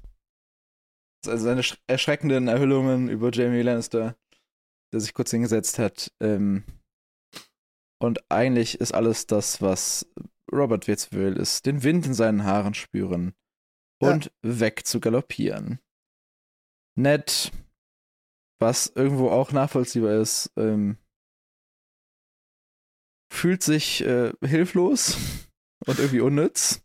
also 1.26 1.44
seine 1.44 1.62
sch- 1.62 1.78
erschreckenden 1.88 2.48
Erhüllungen 2.48 3.10
über 3.10 3.32
Jamie 3.32 3.62
Lannister, 3.64 4.16
der 4.94 5.00
sich 5.02 5.14
kurz 5.14 5.32
hingesetzt 5.32 5.80
hat. 5.80 6.12
Ähm, 6.22 6.64
und 8.02 8.20
eigentlich 8.32 8.80
ist 8.80 8.94
alles 8.94 9.28
das, 9.28 9.62
was 9.62 10.08
Robert 10.52 10.88
jetzt 10.88 11.14
will, 11.14 11.36
ist 11.38 11.66
den 11.66 11.84
Wind 11.84 12.06
in 12.06 12.14
seinen 12.14 12.44
Haaren 12.44 12.74
spüren 12.74 13.34
und 14.02 14.32
weg 14.42 14.86
zu 14.86 15.00
galoppieren. 15.00 15.80
Nett, 16.96 17.52
was 18.62 18.88
irgendwo 18.88 19.30
auch 19.30 19.52
nachvollziehbar 19.52 20.16
ist, 20.22 20.52
ähm, 20.58 20.98
fühlt 23.34 23.64
sich 23.64 24.02
äh, 24.06 24.32
hilflos 24.44 25.18
und 25.88 26.00
irgendwie 26.00 26.22
unnütz. 26.22 26.82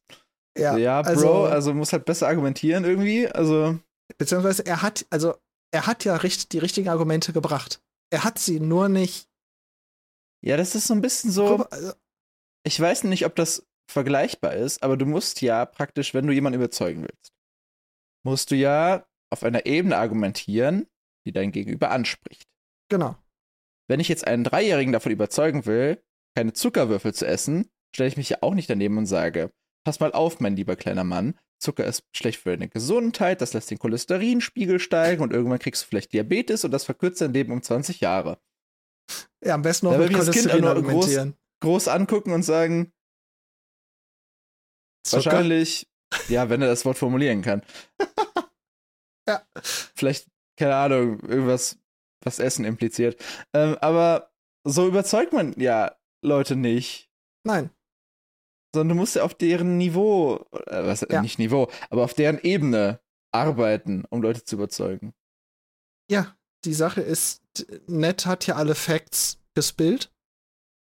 Ja, 0.56 0.76
Ja, 0.76 1.02
Bro, 1.02 1.10
also- 1.10 1.44
also, 1.44 1.74
muss 1.74 1.92
halt 1.92 2.04
besser 2.04 2.26
argumentieren 2.28 2.84
irgendwie. 2.84 3.28
Also, 3.28 3.78
beziehungsweise 4.16 4.64
er 4.64 4.82
hat, 4.82 5.06
also 5.10 5.36
er 5.72 5.86
hat 5.86 6.04
ja 6.04 6.16
richt, 6.16 6.52
die 6.52 6.58
richtigen 6.58 6.88
Argumente 6.88 7.32
gebracht. 7.32 7.82
Er 8.10 8.24
hat 8.24 8.38
sie 8.38 8.60
nur 8.60 8.88
nicht. 8.88 9.28
ja, 10.42 10.56
das 10.56 10.74
ist 10.74 10.86
so 10.86 10.94
ein 10.94 11.02
bisschen 11.02 11.30
so. 11.30 11.56
also, 11.70 11.92
Ich 12.64 12.78
weiß 12.80 13.04
nicht, 13.04 13.26
ob 13.26 13.34
das 13.36 13.66
vergleichbar 13.90 14.54
ist, 14.54 14.82
aber 14.82 14.96
du 14.96 15.06
musst 15.06 15.40
ja 15.40 15.64
praktisch, 15.64 16.14
wenn 16.14 16.26
du 16.26 16.32
jemanden 16.32 16.58
überzeugen 16.58 17.02
willst, 17.02 17.32
musst 18.24 18.50
du 18.50 18.56
ja 18.56 19.06
auf 19.30 19.42
einer 19.42 19.66
Ebene 19.66 19.96
argumentieren, 19.96 20.86
die 21.26 21.32
dein 21.32 21.52
Gegenüber 21.52 21.90
anspricht. 21.90 22.44
genau. 22.90 23.16
Wenn 23.90 24.00
ich 24.00 24.08
jetzt 24.08 24.26
einen 24.26 24.44
Dreijährigen 24.44 24.92
davon 24.92 25.12
überzeugen 25.12 25.64
will, 25.64 26.02
keine 26.36 26.52
Zuckerwürfel 26.52 27.14
zu 27.14 27.26
essen, 27.26 27.70
stelle 27.94 28.08
ich 28.08 28.18
mich 28.18 28.28
ja 28.28 28.38
auch 28.42 28.52
nicht 28.52 28.68
daneben 28.68 28.98
und 28.98 29.06
sage, 29.06 29.50
pass 29.84 30.00
mal 30.00 30.12
auf, 30.12 30.40
mein 30.40 30.56
lieber 30.56 30.76
kleiner 30.76 31.04
Mann, 31.04 31.38
Zucker 31.60 31.84
ist 31.84 32.04
schlecht 32.14 32.40
für 32.40 32.50
deine 32.50 32.68
Gesundheit, 32.68 33.40
das 33.40 33.52
lässt 33.52 33.70
den 33.70 33.78
Cholesterinspiegel 33.78 34.78
steigen 34.78 35.22
und 35.22 35.32
irgendwann 35.32 35.58
kriegst 35.58 35.82
du 35.82 35.86
vielleicht 35.88 36.12
Diabetes 36.12 36.64
und 36.64 36.70
das 36.70 36.84
verkürzt 36.84 37.20
dein 37.20 37.32
Leben 37.32 37.52
um 37.52 37.62
20 37.62 38.00
Jahre. 38.00 38.38
Ja, 39.44 39.54
am 39.54 39.62
besten 39.62 39.86
noch 39.86 39.92
Da 39.92 39.98
mit 39.98 40.08
Kind 40.10 40.24
Cholesterin 40.24 40.64
noch 40.64 40.76
groß-. 40.76 41.34
Groß 41.60 41.88
angucken 41.88 42.32
und 42.32 42.44
sagen, 42.44 42.92
Zucker? 45.04 45.24
wahrscheinlich, 45.24 45.88
ja, 46.28 46.48
wenn 46.48 46.62
er 46.62 46.68
das 46.68 46.84
Wort 46.84 46.98
formulieren 46.98 47.42
kann. 47.42 47.62
Ja. 49.28 49.42
Vielleicht, 49.94 50.26
keine 50.58 50.74
Ahnung, 50.76 51.20
irgendwas, 51.20 51.78
was 52.24 52.38
Essen 52.38 52.64
impliziert. 52.64 53.22
Ähm, 53.52 53.76
aber 53.82 54.32
so 54.66 54.88
überzeugt 54.88 55.34
man 55.34 55.52
ja 55.58 55.94
Leute 56.24 56.56
nicht. 56.56 57.10
Nein. 57.44 57.68
Sondern 58.74 58.96
du 58.96 59.00
musst 59.00 59.16
ja 59.16 59.22
auf 59.22 59.34
deren 59.34 59.78
Niveau, 59.78 60.44
äh, 60.66 60.84
was, 60.86 61.06
Ja. 61.08 61.22
nicht 61.22 61.38
Niveau, 61.38 61.68
aber 61.90 62.04
auf 62.04 62.14
deren 62.14 62.38
Ebene 62.40 63.00
arbeiten, 63.32 64.04
um 64.10 64.22
Leute 64.22 64.44
zu 64.44 64.56
überzeugen. 64.56 65.14
Ja, 66.10 66.34
die 66.64 66.74
Sache 66.74 67.00
ist, 67.00 67.42
Ned 67.86 68.26
hat 68.26 68.46
ja 68.46 68.56
alle 68.56 68.74
Facts 68.74 69.38
gespillt. 69.54 70.10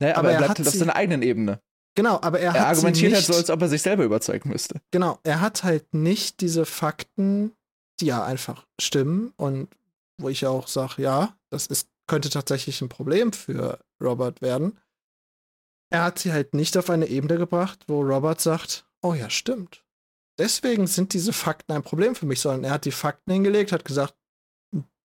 Naja, 0.02 0.16
aber, 0.16 0.20
Aber 0.28 0.32
er 0.32 0.38
bleibt 0.40 0.50
hat 0.52 0.58
halt 0.60 0.68
auf 0.68 0.74
seiner 0.74 0.96
eigenen 0.96 1.22
Ebene. 1.22 1.62
Genau, 1.98 2.20
aber 2.22 2.40
er, 2.42 2.54
Er 2.54 2.68
argumentiert 2.68 3.12
nicht, 3.12 3.16
halt 3.16 3.26
so, 3.26 3.34
als 3.34 3.50
ob 3.50 3.62
er 3.62 3.70
sich 3.70 3.82
selber 3.82 4.04
überzeugen 4.04 4.50
müsste. 4.50 4.82
Genau, 4.92 5.20
er 5.24 5.40
hat 5.40 5.64
halt 5.64 5.94
nicht 5.94 6.42
diese 6.42 6.66
Fakten, 6.66 7.54
die 8.02 8.08
ja 8.08 8.26
einfach 8.26 8.66
stimmen 8.82 9.32
und 9.38 9.70
wo 10.18 10.28
ich 10.28 10.46
auch 10.46 10.68
sage, 10.68 11.02
ja, 11.02 11.38
das 11.50 11.68
ist, 11.68 11.88
könnte 12.08 12.30
tatsächlich 12.30 12.82
ein 12.82 12.90
Problem 12.90 13.32
für 13.32 13.80
Robert 14.04 14.42
werden. 14.42 14.78
Er 15.92 16.04
hat 16.04 16.20
sie 16.20 16.34
halt 16.34 16.54
nicht 16.54 16.78
auf 16.78 16.90
eine 16.90 17.08
Ebene 17.08 17.38
gebracht, 17.38 17.86
wo 17.88 18.02
Robert 18.02 18.42
sagt, 18.42 18.88
oh 19.02 19.14
ja, 19.14 19.30
stimmt. 19.30 19.86
Deswegen 20.38 20.88
sind 20.88 21.14
diese 21.14 21.32
Fakten 21.32 21.72
ein 21.72 21.84
Problem 21.84 22.16
für 22.16 22.26
mich, 22.26 22.42
sondern 22.42 22.66
er 22.66 22.72
hat 22.72 22.86
die 22.86 22.92
Fakten 22.92 23.32
hingelegt, 23.32 23.72
hat 23.72 23.86
gesagt, 23.86 24.16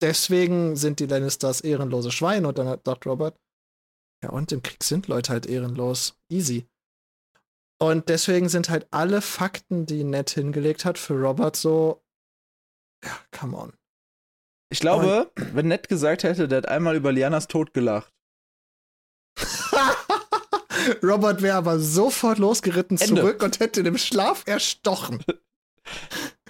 deswegen 0.01 0.77
sind 0.77 0.99
die 0.99 1.07
Lannisters 1.07 1.61
ehrenlose 1.61 2.11
Schweine 2.11 2.49
und 2.49 2.59
dann 2.59 2.67
hat, 2.67 2.85
sagt 2.85 3.07
Robert, 3.07 3.39
ja 4.23 4.31
und 4.31 4.51
im 4.53 4.63
Krieg 4.63 4.83
sind 4.83 5.07
Leute 5.07 5.33
halt 5.33 5.47
ehrenlos. 5.47 6.19
Easy. 6.31 6.67
Und 7.81 8.09
deswegen 8.09 8.49
sind 8.49 8.69
halt 8.69 8.87
alle 8.91 9.23
Fakten, 9.23 9.87
die 9.87 10.05
Ned 10.05 10.31
hingelegt 10.31 10.85
hat, 10.85 10.99
für 10.99 11.15
Robert 11.15 11.57
so, 11.57 12.03
ja, 13.05 13.17
come 13.31 13.57
on. 13.57 13.73
Ich 14.73 14.81
glaube, 14.81 15.33
wenn 15.53 15.69
Ned 15.69 15.89
gesagt 15.89 16.23
hätte, 16.23 16.47
der 16.47 16.59
hat 16.59 16.69
einmal 16.69 16.95
über 16.95 17.11
Lianas 17.11 17.49
Tod 17.49 17.73
gelacht. 17.73 18.13
Robert 21.03 21.43
wäre 21.43 21.57
aber 21.57 21.79
sofort 21.79 22.39
losgeritten 22.39 22.99
Ende. 22.99 23.21
zurück 23.21 23.43
und 23.43 23.61
hätte 23.61 23.81
im 23.81 23.99
Schlaf 23.99 24.45
erstochen. 24.47 25.23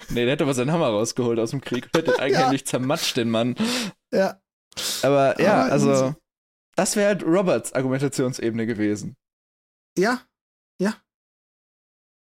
Nee, 0.09 0.25
der 0.25 0.31
hätte 0.33 0.43
aber 0.43 0.53
seinen 0.53 0.71
Hammer 0.71 0.87
rausgeholt 0.87 1.39
aus 1.39 1.51
dem 1.51 1.61
Krieg 1.61 1.85
und 1.85 1.97
hätte 1.97 2.11
ihn 2.11 2.19
eigentlich 2.19 2.65
zermatscht, 2.65 3.17
den 3.17 3.29
Mann. 3.29 3.55
Ja. 4.13 4.41
Aber 5.03 5.39
ja, 5.41 5.63
Ah, 5.63 5.67
also, 5.67 6.15
das 6.75 6.95
wäre 6.95 7.07
halt 7.07 7.23
Roberts 7.23 7.73
Argumentationsebene 7.73 8.65
gewesen. 8.65 9.15
Ja, 9.97 10.21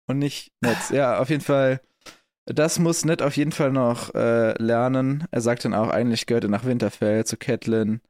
Und 0.07 0.18
nicht 0.19 0.52
Neds. 0.61 0.90
Ja, 0.90 1.19
auf 1.19 1.30
jeden 1.30 1.44
Fall. 1.44 1.81
Das 2.45 2.80
muss 2.80 3.06
Ned 3.06 3.22
auf 3.22 3.38
jeden 3.38 3.52
Fall 3.52 3.72
noch 3.72 4.15
äh, 4.15 4.53
lernen. 4.61 5.27
Er 5.30 5.41
sagt 5.41 5.65
dann 5.65 5.76
auch, 5.76 5.90
eigentlich 5.90 6.26
gehört 6.26 6.45
er 6.45 6.49
nach 6.49 6.65
Winterfell 6.65 7.26
zu 7.26 7.38
Catelyn, 7.38 8.02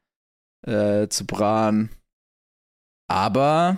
äh, 0.66 1.10
zu 1.10 1.26
Bran. 1.26 1.90
Aber 3.10 3.78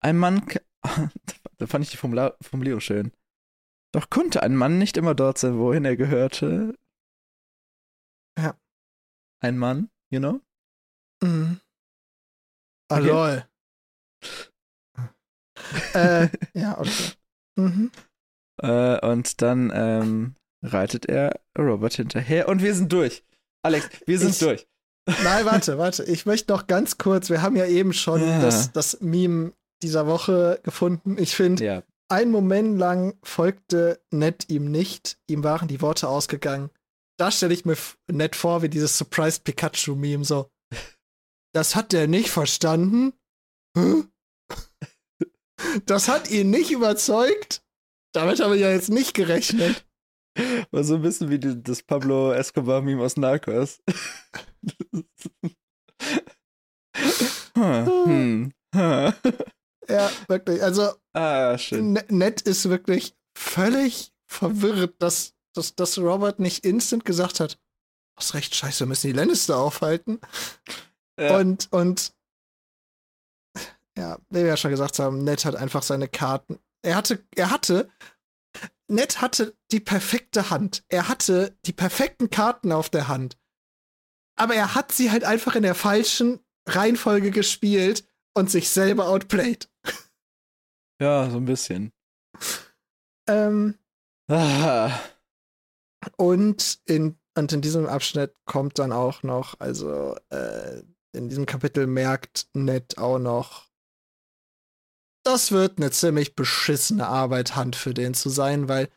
ein 0.00 0.16
Mann, 0.18 0.44
da 1.58 1.66
fand 1.66 1.84
ich 1.84 1.90
die 1.90 1.96
Formula 1.96 2.36
Formulierung 2.40 2.80
schön. 2.80 3.12
Doch 3.92 4.10
konnte 4.10 4.42
ein 4.42 4.54
Mann 4.54 4.78
nicht 4.78 4.96
immer 4.96 5.14
dort 5.14 5.38
sein, 5.38 5.58
wohin 5.58 5.84
er 5.84 5.96
gehörte. 5.96 6.74
Ja. 8.38 8.56
Ein 9.42 9.56
Mann, 9.58 9.90
you 10.10 10.20
know? 10.20 10.40
Mhm. 11.22 11.60
Ah, 12.90 12.98
Okay. 12.98 13.06
lol. 13.08 13.44
äh, 15.94 16.28
ja, 16.58 16.78
okay. 16.78 17.12
Mhm. 17.56 17.90
Äh, 18.62 19.06
und 19.06 19.40
dann 19.42 19.70
ähm, 19.74 20.34
reitet 20.62 21.06
er 21.06 21.40
Robert 21.56 21.94
hinterher 21.94 22.48
und 22.48 22.62
wir 22.62 22.74
sind 22.74 22.92
durch. 22.92 23.24
Alex, 23.64 23.88
wir 24.06 24.18
sind 24.18 24.30
Ich- 24.30 24.38
durch. 24.38 24.66
Nein, 25.24 25.46
warte, 25.46 25.78
warte. 25.78 26.04
Ich 26.04 26.26
möchte 26.26 26.52
noch 26.52 26.66
ganz 26.66 26.98
kurz, 26.98 27.30
wir 27.30 27.40
haben 27.40 27.56
ja 27.56 27.64
eben 27.66 27.94
schon 27.94 28.20
Ja. 28.26 28.40
das, 28.42 28.72
das 28.72 29.00
Meme 29.00 29.52
dieser 29.82 30.06
Woche 30.06 30.60
gefunden. 30.62 31.16
Ich 31.18 31.34
finde, 31.36 31.64
Ja. 31.64 31.82
ein 32.08 32.30
Moment 32.30 32.78
lang 32.78 33.18
folgte 33.22 34.00
Ned 34.10 34.48
ihm 34.48 34.70
nicht. 34.70 35.18
Ihm 35.28 35.44
waren 35.44 35.68
die 35.68 35.80
Worte 35.80 36.08
ausgegangen. 36.08 36.70
Da 37.18 37.30
stelle 37.30 37.54
ich 37.54 37.64
mir 37.64 37.76
Ned 38.10 38.36
vor, 38.36 38.62
wie 38.62 38.68
dieses 38.68 38.96
Surprised 38.96 39.44
Pikachu-Meme 39.44 40.24
so. 40.24 40.50
Das 41.54 41.74
hat 41.74 41.92
der 41.92 42.06
nicht 42.06 42.30
verstanden? 42.30 43.12
Hä? 43.76 44.04
Das 45.86 46.08
hat 46.08 46.30
ihn 46.30 46.50
nicht 46.50 46.70
überzeugt? 46.70 47.62
Damit 48.14 48.40
habe 48.40 48.54
ich 48.56 48.62
ja 48.62 48.70
jetzt 48.70 48.90
nicht 48.90 49.14
gerechnet. 49.14 49.84
War 50.70 50.84
so 50.84 50.94
ein 50.96 51.02
bisschen 51.02 51.30
wie 51.30 51.38
die, 51.40 51.60
das 51.60 51.82
Pablo 51.82 52.32
Escobar-Meme 52.32 53.02
aus 53.02 53.16
Narcos. 53.16 53.80
Hm. 57.56 58.52
Hm. 58.74 59.12
Ja, 59.90 60.10
wirklich. 60.28 60.62
Also, 60.62 60.92
ah, 61.14 61.56
Ned 61.70 62.40
ist 62.42 62.68
wirklich 62.68 63.16
völlig 63.36 64.12
verwirrt, 64.26 65.00
dass, 65.00 65.34
dass, 65.54 65.74
dass 65.74 65.98
Robert 65.98 66.40
nicht 66.40 66.64
instant 66.64 67.04
gesagt 67.04 67.40
hat: 67.40 67.58
Hast 68.16 68.34
recht, 68.34 68.54
scheiße, 68.54 68.80
wir 68.80 68.86
müssen 68.88 69.08
die 69.08 69.12
Lannister 69.14 69.56
aufhalten. 69.56 70.20
Ja. 71.18 71.38
Und, 71.38 71.68
und 71.72 72.12
ja, 73.98 74.18
wie 74.30 74.40
wir 74.40 74.46
ja 74.46 74.56
schon 74.56 74.70
gesagt 74.70 74.98
haben, 75.00 75.24
Ned 75.24 75.44
hat 75.44 75.56
einfach 75.56 75.82
seine 75.82 76.06
Karten. 76.06 76.60
Er 76.82 76.94
hatte, 76.94 77.24
er 77.34 77.50
hatte, 77.50 77.90
Ned 78.86 79.20
hatte 79.20 79.56
die 79.72 79.80
perfekte 79.80 80.50
Hand. 80.50 80.84
Er 80.88 81.08
hatte 81.08 81.56
die 81.66 81.72
perfekten 81.72 82.30
Karten 82.30 82.70
auf 82.70 82.88
der 82.88 83.08
Hand. 83.08 83.36
Aber 84.36 84.54
er 84.54 84.76
hat 84.76 84.92
sie 84.92 85.10
halt 85.10 85.24
einfach 85.24 85.56
in 85.56 85.64
der 85.64 85.74
falschen 85.74 86.38
Reihenfolge 86.68 87.32
gespielt 87.32 88.04
und 88.34 88.50
sich 88.50 88.70
selber 88.70 89.08
outplayed. 89.08 89.68
Ja, 91.00 91.30
so 91.30 91.36
ein 91.38 91.44
bisschen. 91.44 91.92
Ähm, 93.28 93.74
Ah. 94.30 94.98
und, 96.16 96.80
in, 96.84 97.18
und 97.36 97.52
in 97.52 97.60
diesem 97.62 97.86
Abschnitt 97.86 98.34
kommt 98.44 98.78
dann 98.78 98.92
auch 98.92 99.22
noch, 99.22 99.58
also 99.58 100.16
äh, 100.30 100.82
in 101.12 101.28
diesem 101.30 101.46
Kapitel 101.46 101.86
merkt 101.86 102.48
Ned 102.52 102.98
auch 102.98 103.18
noch, 103.18 103.68
das 105.24 105.50
wird 105.50 105.78
eine 105.78 105.90
ziemlich 105.90 106.36
beschissene 106.36 107.06
Arbeit, 107.06 107.56
Hand 107.56 107.74
für 107.76 107.94
den 107.94 108.14
zu 108.14 108.28
sein, 108.28 108.68
weil 108.68 108.88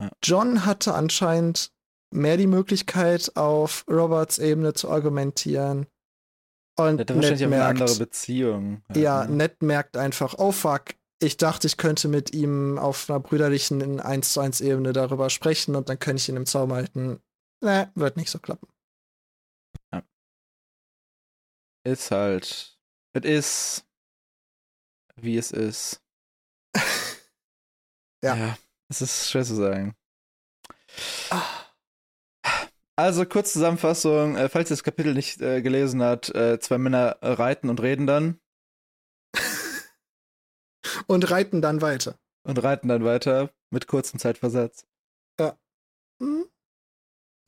Ja. 0.00 0.10
John 0.22 0.64
hatte 0.66 0.94
anscheinend 0.94 1.72
mehr 2.14 2.36
die 2.36 2.46
Möglichkeit, 2.46 3.36
auf 3.36 3.84
Roberts 3.88 4.38
Ebene 4.38 4.72
zu 4.74 4.90
argumentieren. 4.90 5.86
Und 6.78 6.96
Ned 6.96 7.14
wahrscheinlich 7.14 7.40
auch 7.42 7.46
eine 7.46 7.56
merkt, 7.56 7.80
andere 7.80 7.96
Beziehung. 7.98 8.82
ja, 8.94 9.24
ne? 9.26 9.36
Ned 9.36 9.62
merkt 9.62 9.96
einfach, 9.96 10.34
oh 10.38 10.52
fuck, 10.52 10.94
ich 11.18 11.36
dachte, 11.36 11.66
ich 11.66 11.76
könnte 11.76 12.08
mit 12.08 12.34
ihm 12.34 12.78
auf 12.78 13.08
einer 13.08 13.20
brüderlichen 13.20 14.00
1 14.00 14.32
zu 14.32 14.40
1 14.40 14.60
Ebene 14.60 14.92
darüber 14.92 15.30
sprechen 15.30 15.74
und 15.74 15.88
dann 15.88 15.98
könnte 15.98 16.20
ich 16.20 16.28
ihn 16.28 16.36
im 16.36 16.46
Zaum 16.46 16.72
halten. 16.72 17.20
Ne, 17.62 17.90
wird 17.94 18.16
nicht 18.16 18.30
so 18.30 18.38
klappen. 18.38 18.68
Ist 21.86 22.10
halt. 22.10 22.76
Es 23.12 23.24
ist. 23.24 23.86
Wie 25.16 25.36
es 25.36 25.52
ist. 25.52 26.02
Ja. 28.24 28.56
Es 28.88 29.02
ist 29.02 29.30
schwer 29.30 29.44
zu 29.44 29.54
sagen. 29.54 29.94
Ah. 31.30 31.42
Also, 32.96 33.24
kurz 33.24 33.52
Zusammenfassung. 33.52 34.36
Äh, 34.36 34.48
falls 34.48 34.68
ihr 34.70 34.72
das 34.74 34.82
Kapitel 34.82 35.14
nicht 35.14 35.40
äh, 35.40 35.62
gelesen 35.62 36.02
habt, 36.02 36.34
äh, 36.34 36.58
zwei 36.58 36.78
Männer 36.78 37.18
reiten 37.20 37.68
und 37.68 37.80
reden 37.80 38.08
dann 38.08 38.40
Und 41.08 41.30
reiten 41.30 41.62
dann 41.62 41.80
weiter. 41.80 42.18
und 42.46 42.62
reiten 42.62 42.88
dann 42.88 43.04
weiter 43.04 43.50
mit 43.70 43.86
kurzem 43.86 44.18
Zeitversatz. 44.18 44.86
Hm? 46.20 46.46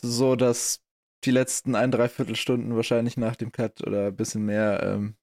So 0.02 0.36
dass 0.36 0.80
die 1.24 1.30
letzten 1.30 1.74
ein, 1.74 1.90
dreiviertel 1.90 2.36
Stunden 2.36 2.76
wahrscheinlich 2.76 3.16
nach 3.16 3.34
dem 3.34 3.50
Cut 3.50 3.80
oder 3.86 4.08
ein 4.08 4.16
bisschen 4.16 4.44
mehr 4.44 4.82
ähm, 4.82 5.16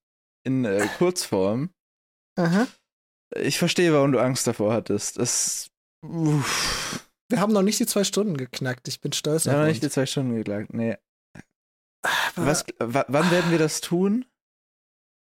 in 0.44 0.66
äh, 0.66 0.88
Kurzform. 0.98 1.70
Aha. 2.38 2.68
Ich 3.38 3.60
verstehe, 3.60 3.94
warum 3.94 4.12
du 4.12 4.20
Angst 4.20 4.48
davor 4.48 4.74
hattest. 4.74 5.18
Es. 5.18 5.70
Uff. 6.04 7.08
Wir 7.30 7.40
haben 7.40 7.54
noch 7.54 7.62
nicht 7.62 7.80
die 7.80 7.86
zwei 7.86 8.04
Stunden 8.04 8.36
geknackt. 8.36 8.88
Ich 8.88 9.00
bin 9.00 9.14
stolz 9.14 9.46
Wir 9.46 9.52
haben 9.54 9.60
auf 9.60 9.64
noch 9.66 9.68
uns. 9.70 9.76
nicht 9.76 9.84
die 9.84 9.94
zwei 9.94 10.06
Stunden 10.06 10.36
geklagt. 10.36 10.74
Nee. 10.74 10.98
Was, 12.36 12.66
wa- 12.80 13.06
wann 13.08 13.32
werden 13.32 13.52
wir 13.52 13.58
das 13.60 13.82
tun? 13.82 14.26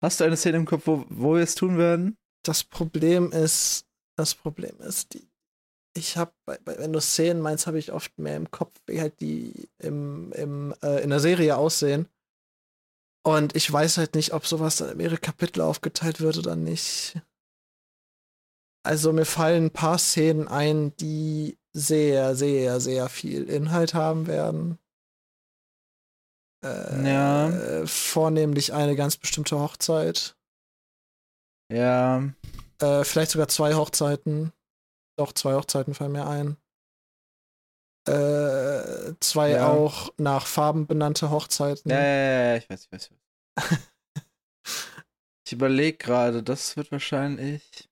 Hast 0.02 0.20
du 0.20 0.24
eine 0.24 0.36
Szene 0.38 0.58
im 0.58 0.66
Kopf, 0.66 0.88
wo, 0.88 1.06
wo 1.10 1.36
wir 1.36 1.44
es 1.44 1.56
tun 1.56 1.78
werden? 1.78 2.18
Das 2.44 2.64
Problem 2.64 3.32
ist, 3.32 3.86
das 4.18 4.36
Problem 4.36 4.80
ist, 4.82 5.14
die, 5.14 5.28
ich 5.96 6.18
habe, 6.18 6.34
wenn 6.66 6.94
du 6.94 7.00
Szenen 7.00 7.42
meinst, 7.42 7.68
habe 7.68 7.80
ich 7.80 7.92
oft 7.92 8.18
mehr 8.18 8.36
im 8.38 8.52
Kopf, 8.52 8.80
wie 8.88 9.00
halt 9.00 9.20
die 9.22 9.70
im, 9.80 10.32
im, 10.34 10.74
äh, 10.82 11.04
in 11.04 11.10
der 11.10 11.20
Serie 11.20 11.58
aussehen. 11.58 12.08
Und 13.26 13.56
ich 13.56 13.72
weiß 13.72 13.98
halt 13.98 14.16
nicht, 14.16 14.34
ob 14.34 14.46
sowas 14.46 14.78
dann 14.78 14.90
in 14.90 14.98
mehrere 14.98 15.18
Kapitel 15.18 15.62
aufgeteilt 15.62 16.20
wird 16.20 16.38
oder 16.38 16.56
nicht. 16.56 17.22
Also 18.86 19.14
mir 19.14 19.26
fallen 19.26 19.66
ein 19.66 19.72
paar 19.72 19.98
Szenen 19.98 20.48
ein, 20.48 20.96
die 20.98 21.58
sehr, 21.72 22.36
sehr, 22.36 22.82
sehr 22.82 23.08
viel 23.08 23.44
Inhalt 23.50 23.94
haben 23.94 24.28
werden. 24.28 24.78
Äh, 26.64 27.10
Ja. 27.10 27.86
Vornehmlich 27.86 28.74
eine 28.74 28.96
ganz 28.96 29.18
bestimmte 29.18 29.60
Hochzeit. 29.60 30.36
Ja. 31.74 32.34
Äh, 32.80 33.04
vielleicht 33.04 33.32
sogar 33.32 33.48
zwei 33.48 33.74
Hochzeiten. 33.74 34.54
Doch, 35.18 35.34
zwei 35.34 35.56
Hochzeiten 35.56 35.94
fallen 35.94 36.12
mir 36.12 36.28
ein. 36.28 36.58
Äh, 38.08 39.16
zwei 39.20 39.52
Ja. 39.52 39.70
auch 39.70 40.14
nach 40.18 40.46
Farben 40.46 40.88
benannte 40.88 41.32
Hochzeiten. 41.32 41.90
Ja, 41.90 42.00
ja, 42.00 42.44
ja, 42.52 42.56
ich 42.58 42.70
weiß, 42.70 42.86
ich 42.86 42.92
weiß. 42.92 43.06
Ich, 43.06 43.12
weiß. 43.12 43.80
ich 45.48 45.54
überlege 45.54 45.98
gerade, 45.98 46.44
das 46.44 46.78
wird 46.78 46.92
wahrscheinlich. 46.92 47.90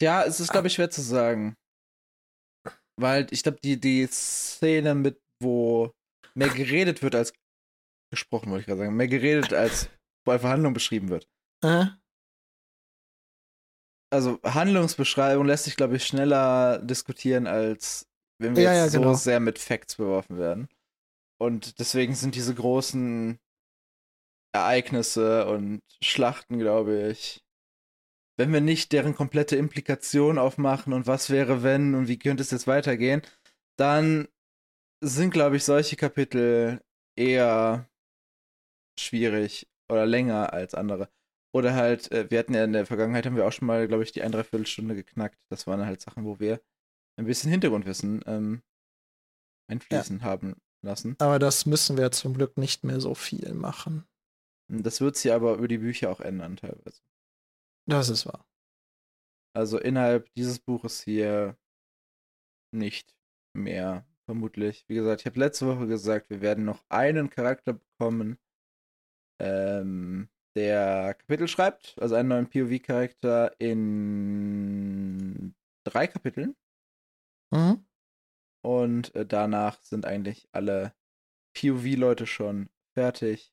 Ja, 0.00 0.24
es 0.24 0.40
ist, 0.40 0.52
glaube 0.52 0.68
ich, 0.68 0.74
schwer 0.74 0.90
zu 0.90 1.02
sagen. 1.02 1.56
Weil 2.98 3.26
ich 3.30 3.42
glaube, 3.42 3.58
die, 3.62 3.78
die 3.78 4.06
Szene 4.06 4.94
mit, 4.94 5.20
wo 5.42 5.92
mehr 6.34 6.48
geredet 6.48 7.02
wird 7.02 7.14
als 7.14 7.34
gesprochen, 8.10 8.50
wollte 8.50 8.60
ich 8.60 8.66
gerade 8.66 8.80
sagen, 8.80 8.96
mehr 8.96 9.08
geredet 9.08 9.52
als 9.52 9.90
wo 10.26 10.32
einfach 10.32 10.50
Handlung 10.50 10.74
beschrieben 10.74 11.08
wird. 11.08 11.28
Äh? 11.62 11.86
also 14.10 14.40
Handlungsbeschreibung 14.44 15.46
lässt 15.46 15.64
sich, 15.64 15.76
glaube 15.76 15.96
ich, 15.96 16.06
schneller 16.06 16.78
diskutieren, 16.78 17.46
als 17.46 18.08
wenn 18.38 18.56
wir 18.56 18.62
Ja, 18.62 18.72
jetzt 18.72 18.74
ja, 18.74 18.86
genau. 18.88 19.12
so 19.12 19.14
sehr 19.14 19.40
mit 19.40 19.58
Facts 19.58 19.96
beworfen 19.96 20.38
werden. 20.38 20.68
Und 21.40 21.78
deswegen 21.80 22.14
sind 22.14 22.34
diese 22.34 22.54
großen 22.54 23.38
Ereignisse 24.52 25.46
und 25.46 25.82
Schlachten, 26.02 26.58
glaube 26.58 27.08
ich, 27.10 27.44
wenn 28.38 28.52
wir 28.52 28.60
nicht 28.60 28.92
deren 28.92 29.14
komplette 29.14 29.56
Implikation 29.56 30.38
aufmachen 30.38 30.92
und 30.92 31.06
was 31.06 31.30
wäre, 31.30 31.62
wenn 31.62 31.94
und 31.94 32.08
wie 32.08 32.18
könnte 32.18 32.42
es 32.42 32.50
jetzt 32.50 32.66
weitergehen, 32.66 33.22
dann 33.78 34.28
sind, 35.04 35.32
glaube 35.32 35.56
ich, 35.56 35.64
solche 35.64 35.96
Kapitel 35.96 36.82
eher 37.16 37.88
schwierig 38.98 39.68
oder 39.90 40.04
länger 40.06 40.52
als 40.52 40.74
andere. 40.74 41.08
Oder 41.56 41.74
halt, 41.74 42.12
äh, 42.12 42.30
wir 42.30 42.38
hatten 42.38 42.52
ja 42.52 42.64
in 42.64 42.74
der 42.74 42.84
Vergangenheit, 42.84 43.24
haben 43.24 43.34
wir 43.34 43.46
auch 43.46 43.52
schon 43.52 43.64
mal, 43.64 43.88
glaube 43.88 44.02
ich, 44.02 44.12
die 44.12 44.20
ein, 44.20 44.30
dreiviertel 44.30 44.66
Stunde 44.66 44.94
geknackt. 44.94 45.38
Das 45.48 45.66
waren 45.66 45.86
halt 45.86 46.02
Sachen, 46.02 46.26
wo 46.26 46.38
wir 46.38 46.60
ein 47.18 47.24
bisschen 47.24 47.50
Hintergrundwissen 47.50 48.22
ähm, 48.26 48.62
einfließen 49.66 50.22
haben 50.22 50.56
lassen. 50.84 51.16
Aber 51.18 51.38
das 51.38 51.64
müssen 51.64 51.96
wir 51.96 52.10
zum 52.10 52.34
Glück 52.34 52.58
nicht 52.58 52.84
mehr 52.84 53.00
so 53.00 53.14
viel 53.14 53.54
machen. 53.54 54.06
Das 54.68 55.00
wird 55.00 55.16
sich 55.16 55.32
aber 55.32 55.54
über 55.54 55.66
die 55.66 55.78
Bücher 55.78 56.10
auch 56.10 56.20
ändern 56.20 56.58
teilweise. 56.58 57.00
Das 57.88 58.10
ist 58.10 58.26
wahr. 58.26 58.46
Also 59.54 59.78
innerhalb 59.78 60.30
dieses 60.34 60.58
Buches 60.58 61.00
hier 61.00 61.56
nicht 62.70 63.16
mehr, 63.54 64.06
vermutlich. 64.26 64.84
Wie 64.88 64.94
gesagt, 64.94 65.22
ich 65.22 65.26
habe 65.26 65.40
letzte 65.40 65.66
Woche 65.66 65.86
gesagt, 65.86 66.28
wir 66.28 66.42
werden 66.42 66.66
noch 66.66 66.84
einen 66.90 67.30
Charakter 67.30 67.72
bekommen, 67.72 68.36
ähm, 69.40 70.28
der 70.56 71.14
Kapitel 71.14 71.48
schreibt, 71.48 71.96
also 72.00 72.14
einen 72.14 72.30
neuen 72.30 72.48
POV-Charakter 72.48 73.54
in 73.60 75.54
drei 75.84 76.06
Kapiteln. 76.06 76.56
Mhm. 77.52 77.86
Und 78.64 79.14
äh, 79.14 79.26
danach 79.26 79.80
sind 79.82 80.06
eigentlich 80.06 80.48
alle 80.52 80.94
POV-Leute 81.54 82.26
schon 82.26 82.68
fertig. 82.94 83.52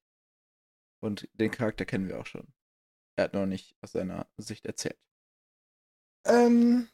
Und 1.02 1.30
den 1.34 1.52
Charakter 1.52 1.86
kennen 1.86 2.08
wir 2.08 2.20
auch 2.20 2.26
schon. 2.26 2.48
Er 3.18 3.26
hat 3.26 3.34
noch 3.34 3.46
nicht 3.46 3.76
aus 3.82 3.92
seiner 3.92 4.26
Sicht 4.38 4.66
erzählt. 4.66 4.98
Ähm, 6.26 6.88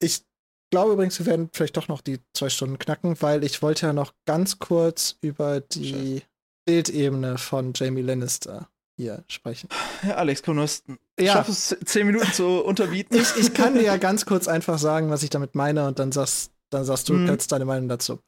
ich 0.00 0.24
glaube 0.70 0.92
übrigens, 0.92 1.18
wir 1.18 1.26
werden 1.26 1.50
vielleicht 1.52 1.76
doch 1.76 1.88
noch 1.88 2.00
die 2.00 2.20
zwei 2.32 2.48
Stunden 2.48 2.78
knacken, 2.78 3.20
weil 3.20 3.42
ich 3.42 3.60
wollte 3.60 3.86
ja 3.86 3.92
noch 3.92 4.14
ganz 4.24 4.60
kurz 4.60 5.18
über 5.20 5.60
die 5.60 6.22
Bildebene 6.64 7.38
von 7.38 7.72
Jamie 7.74 8.02
Lannister 8.02 8.70
hier 9.02 9.24
sprechen. 9.28 9.68
Ja, 10.02 10.14
Alex, 10.16 10.42
hast 10.46 10.84
Ja. 11.18 11.32
schaff 11.34 11.48
es, 11.48 11.76
zehn 11.84 12.06
Minuten 12.06 12.32
zu 12.32 12.64
unterbieten. 12.64 13.16
Ich, 13.16 13.36
ich 13.36 13.54
kann 13.54 13.74
dir 13.74 13.82
ja 13.82 13.96
ganz 13.96 14.24
kurz 14.26 14.48
einfach 14.48 14.78
sagen, 14.78 15.10
was 15.10 15.22
ich 15.22 15.30
damit 15.30 15.54
meine, 15.54 15.86
und 15.86 15.98
dann 15.98 16.12
sagst, 16.12 16.50
dann 16.70 16.84
sagst 16.84 17.08
du 17.08 17.26
kurz 17.26 17.46
deine 17.46 17.64
Meinung 17.64 17.88
dazu. 17.88 18.18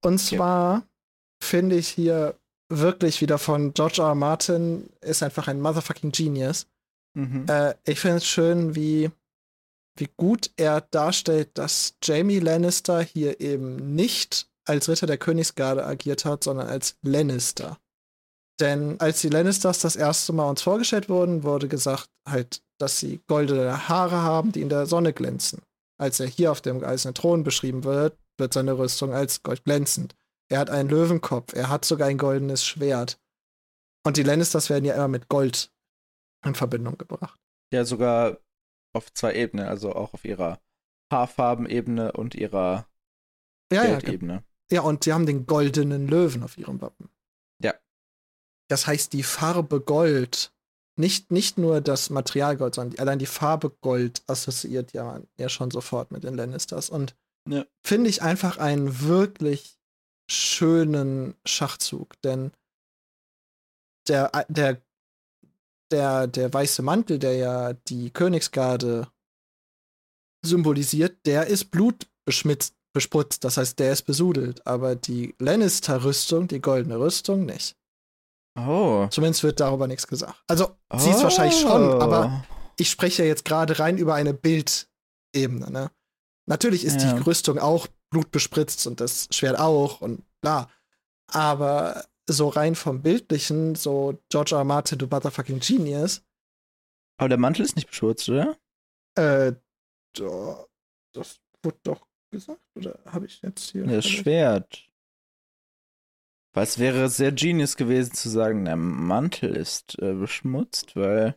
Und 0.00 0.18
zwar 0.18 0.82
finde 1.40 1.76
ich 1.76 1.88
hier 1.88 2.34
wirklich 2.68 3.20
wieder 3.20 3.38
von 3.38 3.74
George 3.74 4.00
R. 4.02 4.08
R. 4.08 4.14
Martin 4.14 4.88
ist 5.00 5.22
einfach 5.22 5.46
ein 5.48 5.60
motherfucking 5.60 6.10
Genius. 6.12 6.66
Mhm. 7.14 7.46
Äh, 7.48 7.74
ich 7.84 8.00
finde 8.00 8.16
es 8.16 8.26
schön, 8.26 8.74
wie, 8.74 9.10
wie 9.96 10.08
gut 10.16 10.50
er 10.56 10.80
darstellt, 10.80 11.50
dass 11.54 11.94
Jamie 12.02 12.38
Lannister 12.40 13.02
hier 13.02 13.40
eben 13.40 13.94
nicht 13.94 14.48
als 14.64 14.88
Ritter 14.88 15.06
der 15.06 15.18
Königsgarde 15.18 15.84
agiert 15.84 16.24
hat, 16.24 16.44
sondern 16.44 16.68
als 16.68 16.96
Lannister. 17.02 17.78
Denn 18.60 19.00
als 19.00 19.20
die 19.20 19.28
Lannisters 19.28 19.80
das 19.80 19.96
erste 19.96 20.32
Mal 20.32 20.48
uns 20.48 20.62
vorgestellt 20.62 21.08
wurden, 21.08 21.42
wurde 21.42 21.68
gesagt 21.68 22.10
halt, 22.28 22.62
dass 22.78 22.98
sie 22.98 23.20
goldene 23.26 23.88
Haare 23.88 24.22
haben, 24.22 24.52
die 24.52 24.60
in 24.60 24.68
der 24.68 24.86
Sonne 24.86 25.12
glänzen. 25.12 25.62
Als 25.98 26.20
er 26.20 26.26
hier 26.26 26.50
auf 26.52 26.60
dem 26.60 26.82
eisernen 26.84 27.14
Thron 27.14 27.44
beschrieben 27.44 27.84
wird, 27.84 28.18
wird 28.38 28.52
seine 28.52 28.76
Rüstung 28.78 29.12
als 29.12 29.42
goldglänzend. 29.42 30.14
Er 30.48 30.58
hat 30.58 30.70
einen 30.70 30.88
Löwenkopf, 30.88 31.54
er 31.54 31.68
hat 31.70 31.84
sogar 31.84 32.08
ein 32.08 32.18
goldenes 32.18 32.64
Schwert. 32.64 33.18
Und 34.04 34.16
die 34.16 34.22
Lannisters 34.22 34.68
werden 34.68 34.84
ja 34.84 34.94
immer 34.94 35.08
mit 35.08 35.28
Gold 35.28 35.72
in 36.44 36.54
Verbindung 36.54 36.98
gebracht. 36.98 37.38
Ja, 37.72 37.84
sogar 37.84 38.38
auf 38.94 39.12
zwei 39.14 39.34
Ebenen, 39.34 39.66
also 39.66 39.94
auch 39.94 40.12
auf 40.12 40.24
ihrer 40.24 40.60
Haarfarbenebene 41.12 42.12
und 42.12 42.34
ihrer 42.34 42.86
Ja, 43.72 43.84
ja, 43.84 43.98
Geldebene. 43.98 44.44
ja, 44.70 44.80
und 44.82 45.04
sie 45.04 45.12
haben 45.12 45.26
den 45.26 45.46
goldenen 45.46 46.08
Löwen 46.08 46.42
auf 46.42 46.58
ihrem 46.58 46.80
Wappen. 46.82 47.08
Das 48.72 48.86
heißt, 48.86 49.12
die 49.12 49.22
Farbe 49.22 49.82
Gold, 49.82 50.50
nicht, 50.98 51.30
nicht 51.30 51.58
nur 51.58 51.82
das 51.82 52.08
Material 52.08 52.56
Gold, 52.56 52.74
sondern 52.74 52.92
die, 52.92 53.00
allein 53.00 53.18
die 53.18 53.26
Farbe 53.26 53.68
Gold 53.68 54.22
assoziiert 54.26 54.94
ja, 54.94 55.20
ja 55.36 55.50
schon 55.50 55.70
sofort 55.70 56.10
mit 56.10 56.24
den 56.24 56.36
Lannisters. 56.36 56.88
Und 56.88 57.14
Ja. 57.46 57.66
finde 57.86 58.08
ich 58.08 58.22
einfach 58.22 58.56
einen 58.56 59.02
wirklich 59.02 59.78
schönen 60.30 61.34
Schachzug, 61.44 62.18
denn 62.22 62.52
der, 64.08 64.30
der, 64.48 64.80
der, 65.90 66.26
der 66.26 66.54
weiße 66.54 66.80
Mantel, 66.80 67.18
der 67.18 67.36
ja 67.36 67.74
die 67.74 68.10
Königsgarde 68.10 69.12
symbolisiert, 70.42 71.26
der 71.26 71.46
ist 71.46 71.66
blutbeschmitzt, 71.66 72.74
bespritzt, 72.94 73.44
das 73.44 73.58
heißt, 73.58 73.78
der 73.78 73.92
ist 73.92 74.04
besudelt, 74.04 74.66
aber 74.66 74.96
die 74.96 75.34
Lannister-Rüstung, 75.38 76.48
die 76.48 76.62
goldene 76.62 76.98
Rüstung, 76.98 77.44
nicht. 77.44 77.76
Oh. 78.58 79.06
Zumindest 79.10 79.42
wird 79.42 79.60
darüber 79.60 79.86
nichts 79.86 80.06
gesagt. 80.06 80.42
Also, 80.46 80.76
sie 80.96 81.10
ist 81.10 81.22
wahrscheinlich 81.22 81.58
schon, 81.60 82.02
aber 82.02 82.44
ich 82.78 82.90
spreche 82.90 83.22
ja 83.22 83.28
jetzt 83.28 83.44
gerade 83.44 83.78
rein 83.78 83.96
über 83.98 84.14
eine 84.14 84.34
Bildebene, 84.34 85.70
ne? 85.70 85.90
Natürlich 86.46 86.84
ist 86.84 87.00
Ja. 87.00 87.14
die 87.14 87.20
Rüstung 87.22 87.58
auch 87.58 87.86
blutbespritzt 88.10 88.86
und 88.86 89.00
das 89.00 89.28
Schwert 89.30 89.58
auch 89.58 90.00
und 90.00 90.22
bla. 90.42 90.68
Aber 91.28 92.04
so 92.28 92.48
rein 92.48 92.74
vom 92.74 93.00
Bildlichen, 93.02 93.74
so 93.74 94.18
George 94.28 94.52
R. 94.54 94.58
R. 94.58 94.64
Martin, 94.64 94.98
du 94.98 95.06
motherfucking 95.06 95.60
genius, 95.60 96.22
Aber 97.18 97.28
der 97.28 97.38
Mantel 97.38 97.64
ist 97.64 97.76
nicht 97.76 97.88
beschurzt, 97.88 98.28
oder? 98.28 98.56
äh, 99.14 99.52
da, 100.14 100.66
das 101.14 101.40
wurde 101.62 101.78
doch 101.84 102.06
gesagt, 102.30 102.60
oder 102.74 102.98
habe 103.06 103.26
ich 103.26 103.40
jetzt 103.42 103.70
hier? 103.70 103.86
Das 103.86 104.06
Schwert. 104.06 104.88
Weil 106.54 106.64
es 106.64 106.78
wäre 106.78 107.08
sehr 107.08 107.32
genius 107.32 107.76
gewesen 107.76 108.12
zu 108.12 108.28
sagen, 108.28 108.66
der 108.66 108.76
Mantel 108.76 109.56
ist 109.56 109.98
äh, 110.00 110.12
beschmutzt, 110.12 110.96
weil 110.96 111.36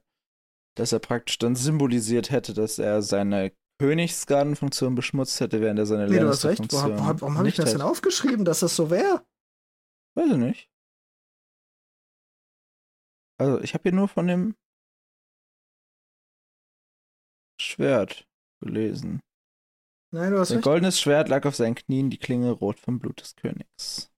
das 0.75 0.91
er 0.91 0.99
praktisch 0.99 1.37
dann 1.37 1.55
symbolisiert 1.55 2.31
hätte, 2.31 2.53
dass 2.53 2.79
er 2.79 3.01
seine 3.01 3.53
Königsgardenfunktion 3.79 4.95
beschmutzt 4.95 5.39
hätte, 5.39 5.61
während 5.61 5.79
er 5.79 5.85
seine 5.85 6.07
Nee, 6.07 6.19
du 6.19 6.27
hast 6.27 6.43
recht. 6.45 6.59
Lannister-Funktion 6.59 6.99
Warum, 6.99 7.21
warum 7.21 7.37
habe 7.37 7.47
ich 7.47 7.55
das 7.55 7.71
denn 7.71 7.81
aufgeschrieben, 7.81 8.43
dass 8.45 8.59
das 8.59 8.75
so 8.75 8.89
wäre? 8.89 9.25
Weiß 10.15 10.31
ich 10.31 10.37
nicht. 10.37 10.69
Also, 13.37 13.59
ich 13.61 13.73
habe 13.73 13.83
hier 13.83 13.93
nur 13.93 14.07
von 14.07 14.27
dem 14.27 14.55
Schwert 17.59 18.27
gelesen. 18.61 19.21
Nein, 20.13 20.31
du 20.31 20.39
hast 20.39 20.49
Sein 20.49 20.57
recht. 20.57 20.65
goldenes 20.65 20.99
Schwert 20.99 21.27
lag 21.29 21.45
auf 21.45 21.55
seinen 21.55 21.75
Knien, 21.75 22.09
die 22.09 22.17
Klinge 22.17 22.51
rot 22.51 22.79
vom 22.79 22.99
Blut 22.99 23.21
des 23.21 23.35
Königs. 23.35 24.11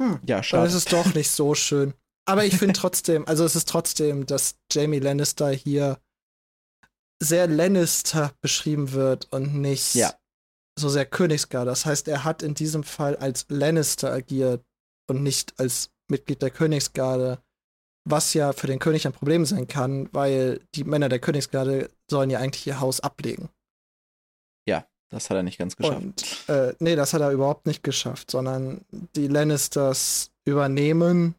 Hm. 0.00 0.20
Ja, 0.26 0.36
Dann 0.36 0.42
schade. 0.44 0.66
ist 0.68 0.74
es 0.74 0.84
doch 0.84 1.14
nicht 1.14 1.30
so 1.30 1.54
schön. 1.54 1.94
Aber 2.26 2.44
ich 2.44 2.56
finde 2.56 2.74
trotzdem, 2.74 3.26
also 3.26 3.44
es 3.44 3.56
ist 3.56 3.68
trotzdem, 3.68 4.26
dass 4.26 4.56
Jamie 4.70 4.98
Lannister 4.98 5.50
hier 5.50 5.98
sehr 7.22 7.46
Lannister 7.48 8.32
beschrieben 8.40 8.92
wird 8.92 9.32
und 9.32 9.54
nicht 9.60 9.94
Ja. 9.94 10.14
so 10.78 10.88
sehr 10.88 11.06
Königsgarde. 11.06 11.70
Das 11.70 11.84
heißt, 11.86 12.06
er 12.08 12.24
hat 12.24 12.42
in 12.42 12.54
diesem 12.54 12.84
Fall 12.84 13.16
als 13.16 13.46
Lannister 13.48 14.12
agiert 14.12 14.64
und 15.08 15.22
nicht 15.22 15.58
als 15.58 15.90
Mitglied 16.08 16.42
der 16.42 16.50
Königsgarde, 16.50 17.42
was 18.04 18.34
ja 18.34 18.52
für 18.52 18.66
den 18.68 18.78
König 18.78 19.06
ein 19.06 19.12
Problem 19.12 19.44
sein 19.46 19.66
kann, 19.66 20.08
weil 20.12 20.60
die 20.74 20.84
Männer 20.84 21.08
der 21.08 21.18
Königsgarde 21.18 21.90
sollen 22.10 22.30
ja 22.30 22.38
eigentlich 22.38 22.66
ihr 22.66 22.78
Haus 22.80 23.00
ablegen. 23.00 23.48
Das 25.10 25.30
hat 25.30 25.36
er 25.36 25.42
nicht 25.42 25.58
ganz 25.58 25.76
geschafft. 25.76 26.02
Und 26.02 26.48
äh, 26.48 26.74
nee, 26.80 26.94
das 26.94 27.14
hat 27.14 27.22
er 27.22 27.30
überhaupt 27.30 27.66
nicht 27.66 27.82
geschafft, 27.82 28.30
sondern 28.30 28.82
die 28.90 29.28
Lannisters 29.28 30.30
übernehmen, 30.44 31.34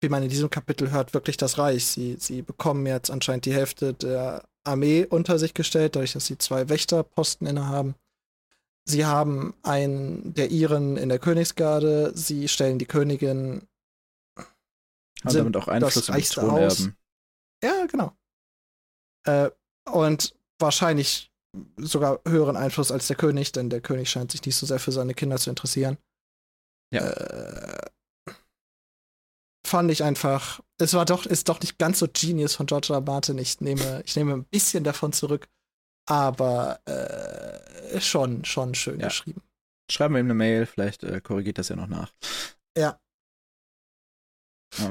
wie 0.00 0.08
man 0.08 0.22
in 0.22 0.28
diesem 0.28 0.50
Kapitel 0.50 0.90
hört, 0.92 1.14
wirklich 1.14 1.36
das 1.36 1.58
Reich. 1.58 1.86
Sie, 1.86 2.16
sie 2.20 2.42
bekommen 2.42 2.86
jetzt 2.86 3.10
anscheinend 3.10 3.44
die 3.46 3.54
Hälfte 3.54 3.94
der 3.94 4.44
Armee 4.64 5.04
unter 5.04 5.38
sich 5.38 5.54
gestellt, 5.54 5.96
dadurch, 5.96 6.12
dass 6.12 6.26
sie 6.26 6.38
zwei 6.38 6.68
Wächterposten 6.68 7.46
innehaben. 7.46 7.96
Sie 8.84 9.04
haben 9.04 9.54
einen 9.62 10.32
der 10.34 10.50
Iren 10.50 10.96
in 10.96 11.08
der 11.08 11.18
Königsgarde, 11.18 12.12
sie 12.14 12.48
stellen 12.48 12.78
die 12.78 12.86
Königin. 12.86 13.66
Sind 15.24 15.40
damit 15.40 15.56
auch 15.56 15.68
Einfluss 15.68 16.08
auf. 16.08 16.28
Thronerben. 16.28 16.96
Ja, 17.62 17.86
genau. 17.86 18.12
Äh, 19.24 19.50
und 19.90 20.34
wahrscheinlich 20.58 21.32
sogar 21.76 22.20
höheren 22.26 22.56
Einfluss 22.56 22.90
als 22.92 23.06
der 23.06 23.16
König, 23.16 23.52
denn 23.52 23.70
der 23.70 23.80
König 23.80 24.10
scheint 24.10 24.32
sich 24.32 24.44
nicht 24.44 24.56
so 24.56 24.66
sehr 24.66 24.78
für 24.78 24.92
seine 24.92 25.14
Kinder 25.14 25.36
zu 25.38 25.50
interessieren. 25.50 25.98
Ja. 26.92 27.06
Äh, 27.06 27.86
fand 29.66 29.90
ich 29.90 30.02
einfach, 30.02 30.60
es 30.78 30.94
war 30.94 31.04
doch, 31.04 31.26
ist 31.26 31.48
doch 31.48 31.60
nicht 31.60 31.78
ganz 31.78 31.98
so 31.98 32.08
genius 32.10 32.54
von 32.54 32.66
George 32.66 32.88
R. 32.90 32.96
R. 32.96 33.00
Martin. 33.02 33.38
Ich 33.38 33.60
nehme, 33.60 34.02
ich 34.06 34.16
nehme 34.16 34.32
ein 34.32 34.44
bisschen 34.44 34.84
davon 34.84 35.12
zurück, 35.12 35.48
aber 36.08 36.80
äh, 36.86 38.00
schon, 38.00 38.44
schon 38.44 38.74
schön 38.74 39.00
Ja. 39.00 39.08
geschrieben. 39.08 39.42
Schreiben 39.90 40.14
wir 40.14 40.20
ihm 40.20 40.26
eine 40.26 40.34
Mail, 40.34 40.66
vielleicht 40.66 41.02
äh, 41.02 41.20
korrigiert 41.20 41.58
das 41.58 41.68
ja 41.68 41.76
noch 41.76 41.86
nach. 41.86 42.12
Ja. 42.76 43.00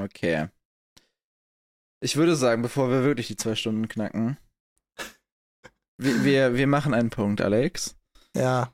Okay. 0.02 0.48
Ich 2.00 2.16
würde 2.16 2.36
sagen, 2.36 2.62
bevor 2.62 2.90
wir 2.90 3.02
wirklich 3.02 3.26
die 3.26 3.36
zwei 3.36 3.54
Stunden 3.54 3.88
knacken, 3.88 4.38
wir, 5.98 6.24
wir, 6.24 6.54
wir 6.54 6.66
machen 6.66 6.94
einen 6.94 7.10
Punkt, 7.10 7.40
Alex. 7.40 7.96
Ja. 8.34 8.72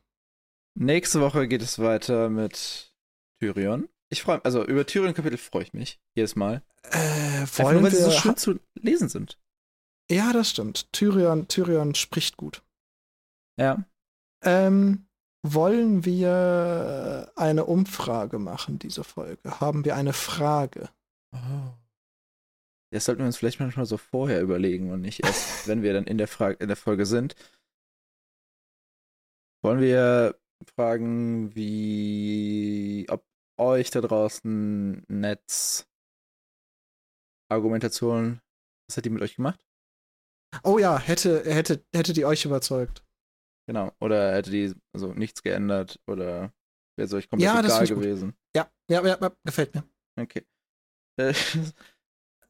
Nächste 0.75 1.21
Woche 1.21 1.49
geht 1.49 1.63
es 1.63 1.79
weiter 1.79 2.29
mit 2.29 2.95
Tyrion. 3.41 3.89
Ich 4.11 4.23
freue 4.23 4.37
mich, 4.37 4.45
also 4.45 4.65
über 4.65 4.87
Tyrion-Kapitel 4.87 5.39
freue 5.39 5.63
ich 5.63 5.73
mich 5.73 6.01
jedes 6.15 6.37
Mal. 6.37 6.63
Äh, 6.91 7.41
nur, 7.41 7.59
wollen 7.59 7.83
weil 7.83 7.91
sie 7.91 8.03
so 8.03 8.11
schön 8.11 8.37
zu 8.37 8.61
lesen 8.75 9.09
sind. 9.09 9.39
ja, 10.11 10.33
das 10.33 10.51
stimmt. 10.51 10.93
Tyrion, 10.93 11.49
Tyrion 11.49 11.95
spricht 11.95 12.37
gut. 12.37 12.63
Ja. 13.59 13.85
Ähm, 14.43 15.07
wollen 15.43 16.05
wir 16.05 17.33
eine 17.37 17.65
Umfrage 17.65 18.39
machen, 18.39 18.79
diese 18.79 19.05
Folge? 19.05 19.61
Haben 19.61 19.85
wir 19.85 19.97
eine 19.97 20.13
Frage? 20.13 20.91
Das 22.95 23.07
sollten 23.07 23.23
wir 23.23 23.27
uns 23.27 23.37
vielleicht 23.37 23.59
manchmal 23.59 23.87
so 23.87 23.97
vorher 23.97 24.41
überlegen 24.41 24.93
und 24.93 25.01
nicht 25.01 25.25
erst, 25.25 25.66
wenn 25.69 25.83
wir 25.83 25.93
dann 25.93 26.05
in 26.05 26.16
der, 26.16 26.29
Frage, 26.29 26.59
in 26.61 26.69
der 26.69 26.77
Folge 26.77 27.07
sind. 27.07 27.35
Wollen 29.65 29.81
wir 29.81 30.39
fragen, 30.77 31.53
wie, 31.57 33.05
ob 33.11 33.27
euch 33.59 33.91
da 33.91 34.01
draußen 34.01 35.05
Netz 35.09 35.89
Argumentation, 37.51 38.41
was 38.89 38.97
hat 38.97 39.05
die 39.05 39.11
mit 39.11 39.23
euch 39.23 39.35
gemacht? 39.35 39.66
Oh 40.62 40.79
ja, 40.79 40.97
hätte, 40.97 41.43
hätte, 41.53 41.85
hätte 41.93 42.12
die 42.12 42.25
euch 42.25 42.45
überzeugt. 42.45 43.05
Genau. 43.66 43.91
Oder 44.01 44.35
hätte 44.35 44.53
die 44.53 44.73
also 44.93 45.12
nichts 45.15 45.43
geändert 45.43 45.99
oder 46.07 46.53
wäre 46.97 47.07
es 47.07 47.12
euch 47.12 47.29
komplett 47.29 47.53
Ja, 47.53 47.61
egal 47.61 47.87
gewesen? 47.89 48.37
Ja, 48.55 48.71
ja, 48.89 49.05
ja, 49.05 49.19
ja, 49.21 49.37
gefällt 49.43 49.75
mir. 49.75 49.83
Okay. 50.16 50.47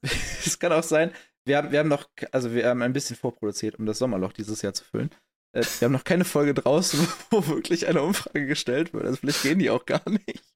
Äh, 0.05 0.09
Es 0.47 0.59
kann 0.59 0.73
auch 0.73 0.83
sein, 0.83 1.13
wir 1.47 1.57
haben, 1.59 1.73
wir 1.73 1.79
haben 1.81 1.89
noch, 1.89 2.09
also 2.33 2.55
wir 2.55 2.69
haben 2.69 2.83
ein 2.83 2.93
bisschen 2.93 3.17
vorproduziert, 3.17 3.79
um 3.79 3.87
das 3.87 3.99
Sommerloch 3.99 4.33
dieses 4.33 4.63
Jahr 4.63 4.75
zu 4.75 4.85
füllen. 4.85 5.11
Äh, 5.55 5.65
Wir 5.81 5.87
haben 5.87 5.93
noch 5.93 6.05
keine 6.05 6.25
Folge 6.25 6.55
draußen, 6.55 6.99
wo 7.31 7.47
wirklich 7.49 7.87
eine 7.87 8.03
Umfrage 8.03 8.47
gestellt 8.47 8.93
wird. 8.95 9.05
Also 9.05 9.19
vielleicht 9.19 9.43
gehen 9.43 9.59
die 9.59 9.71
auch 9.71 9.85
gar 9.87 10.03
nicht. 10.09 10.43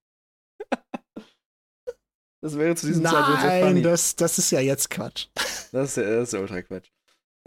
Das 2.40 2.56
wäre 2.56 2.76
zu 2.76 2.86
diesem 2.86 3.04
Zeitpunkt 3.04 3.40
sehr 3.40 3.50
Nein, 3.50 3.68
funny. 3.68 3.82
das, 3.82 4.14
das 4.14 4.38
ist 4.38 4.52
ja 4.52 4.60
jetzt 4.60 4.90
Quatsch. 4.90 5.26
Das 5.72 5.90
ist 5.90 5.96
ja, 5.96 6.04
das 6.04 6.28
ist 6.28 6.32
ja 6.34 6.38
ultra 6.40 6.62
Quatsch. 6.62 6.88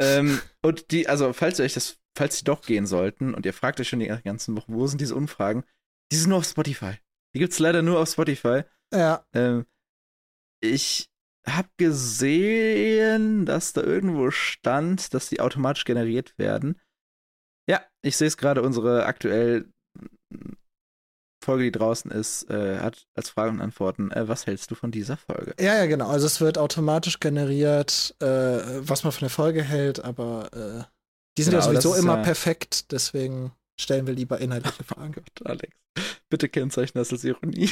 Ähm, 0.01 0.41
und 0.61 0.91
die, 0.91 1.07
also 1.07 1.31
falls 1.31 1.59
ihr 1.59 1.65
euch 1.65 1.73
das, 1.75 1.97
falls 2.17 2.37
die 2.39 2.43
doch 2.43 2.61
gehen 2.61 2.85
sollten 2.85 3.33
und 3.33 3.45
ihr 3.45 3.53
fragt 3.53 3.79
euch 3.79 3.87
schon 3.87 3.99
die 3.99 4.07
ganzen 4.07 4.55
Wochen, 4.57 4.73
wo 4.73 4.85
sind 4.87 4.99
diese 4.99 5.15
Umfragen? 5.15 5.63
Die 6.11 6.17
sind 6.17 6.29
nur 6.29 6.39
auf 6.39 6.45
Spotify. 6.45 6.95
Die 7.33 7.39
gibt's 7.39 7.59
leider 7.59 7.81
nur 7.81 8.01
auf 8.01 8.09
Spotify. 8.09 8.63
Ja, 8.93 9.25
Ähm, 9.33 9.65
ich 10.61 11.09
habe 11.47 11.69
gesehen, 11.77 13.45
dass 13.45 13.73
da 13.73 13.81
irgendwo 13.81 14.31
stand, 14.31 15.13
dass 15.13 15.29
die 15.29 15.39
automatisch 15.41 15.85
generiert 15.85 16.37
werden. 16.37 16.79
Ja, 17.69 17.81
ich 18.03 18.17
sehe 18.17 18.27
es 18.27 18.37
gerade, 18.37 18.61
unsere 18.61 19.05
aktuell 19.05 19.69
Folge, 21.43 21.63
die 21.63 21.71
draußen 21.71 22.11
ist, 22.11 22.49
äh, 22.51 22.77
hat 22.79 23.07
als 23.15 23.29
Fragen 23.29 23.55
und 23.55 23.61
Antworten, 23.61 24.11
äh, 24.11 24.27
was 24.27 24.45
hältst 24.45 24.69
du 24.69 24.75
von 24.75 24.91
dieser 24.91 25.17
Folge? 25.17 25.55
Ja, 25.59 25.75
ja, 25.77 25.85
genau. 25.87 26.07
Also 26.07 26.27
es 26.27 26.39
wird 26.39 26.59
automatisch 26.59 27.19
generiert, 27.19 28.15
äh, 28.19 28.25
was 28.25 29.03
man 29.03 29.11
von 29.11 29.21
der 29.21 29.29
Folge 29.31 29.63
hält, 29.63 30.03
aber 30.03 30.49
äh, 30.53 30.83
die 31.37 31.43
sind 31.43 31.53
Genau, 31.53 31.65
ja 31.65 31.81
sowieso 31.81 31.95
immer 31.95 32.17
ja- 32.17 32.23
perfekt, 32.23 32.91
deswegen 32.91 33.53
stellen 33.79 34.05
wir 34.05 34.13
lieber 34.13 34.37
inhaltliche 34.39 34.83
Oh 34.83 34.93
Fragen. 34.93 35.13
Gott, 35.13 35.45
Alex. 35.45 35.75
Bitte 36.29 36.47
kennzeichnen 36.47 37.01
das 37.01 37.11
als 37.11 37.23
Ironie. 37.23 37.71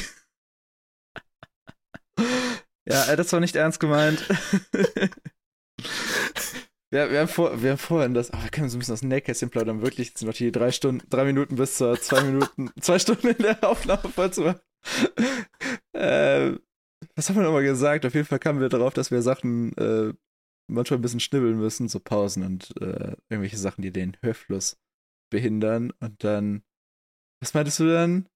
Ja, 2.90 3.12
äh, 3.12 3.16
das 3.16 3.32
war 3.32 3.40
nicht 3.40 3.56
ernst 3.56 3.80
gemeint. 3.80 4.28
wir, 6.90 7.10
wir, 7.10 7.20
haben 7.20 7.28
vor, 7.28 7.62
wir 7.62 7.70
haben 7.70 7.78
vorhin 7.78 8.14
das. 8.14 8.32
Oh, 8.32 8.42
wir 8.42 8.50
können 8.50 8.68
so 8.68 8.76
ein 8.76 8.80
bisschen 8.80 8.94
aus 8.94 9.00
dem 9.00 9.08
Nähkästchen 9.08 9.50
plaudern. 9.50 9.82
Wirklich, 9.82 10.08
jetzt 10.08 10.18
sind 10.18 10.28
noch 10.28 10.34
die 10.34 10.52
drei 10.52 10.72
Stunden, 10.72 11.08
drei 11.08 11.24
Minuten 11.24 11.56
bis 11.56 11.76
zur 11.76 12.00
zwei 12.00 12.22
Minuten, 12.22 12.70
zwei 12.80 12.98
Stunden 12.98 13.28
in 13.28 13.38
der 13.38 13.62
Aufnahme 13.64 14.08
voll 14.08 14.32
zu 14.32 14.42
machen. 14.42 14.60
äh, 15.92 16.52
was 17.14 17.28
haben 17.28 17.36
wir 17.36 17.42
nochmal 17.42 17.62
gesagt? 17.62 18.04
Auf 18.04 18.14
jeden 18.14 18.26
Fall 18.26 18.38
kamen 18.38 18.60
wir 18.60 18.68
darauf, 18.68 18.92
dass 18.94 19.10
wir 19.10 19.22
Sachen 19.22 19.76
äh, 19.76 20.12
manchmal 20.68 20.98
ein 20.98 21.02
bisschen 21.02 21.20
schnibbeln 21.20 21.58
müssen, 21.58 21.88
so 21.88 22.00
Pausen 22.00 22.44
und 22.44 22.74
äh, 22.80 23.16
irgendwelche 23.28 23.58
Sachen, 23.58 23.82
die 23.82 23.92
den 23.92 24.16
Hörfluss 24.22 24.78
behindern. 25.30 25.92
Und 26.00 26.24
dann, 26.24 26.62
was 27.40 27.54
meintest 27.54 27.80
du 27.80 27.86
dann? 27.86 28.28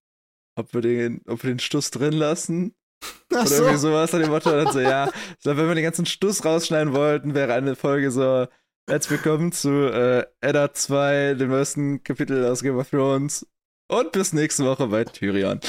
Ob 0.57 0.73
wir 0.73 0.81
den, 0.81 1.23
ob 1.27 1.43
wir 1.43 1.51
den 1.51 1.59
Stuss 1.59 1.91
drin 1.91 2.13
lassen? 2.13 2.75
Ach 3.03 3.41
Oder 3.41 3.47
so. 3.47 3.55
irgendwie 3.57 3.79
sowas 3.79 4.15
an 4.15 4.21
dem 4.21 4.31
Motto. 4.31 4.51
Und 4.51 4.65
dann 4.65 4.73
so, 4.73 4.81
ja, 4.81 5.09
ich 5.09 5.43
glaube, 5.43 5.59
wenn 5.59 5.69
wir 5.69 5.75
den 5.75 5.85
ganzen 5.85 6.07
Stuss 6.07 6.45
rausschneiden 6.45 6.95
wollten, 6.95 7.35
wäre 7.35 7.55
eine 7.55 7.75
Folge 7.77 8.11
so, 8.11 8.47
herzlich 8.89 9.23
willkommen 9.23 9.53
zu 9.53 9.71
äh, 9.93 10.27
Edda 10.41 10.73
2, 10.73 11.35
dem 11.35 11.49
neuesten 11.51 12.03
Kapitel 12.05 12.45
aus 12.47 12.63
Game 12.63 12.77
of 12.79 12.91
Thrones. 12.91 13.47
Und 13.91 14.13
bis 14.13 14.33
nächste 14.33 14.65
Woche 14.65 14.87
bei 14.87 15.05
Tyrion. 15.05 15.61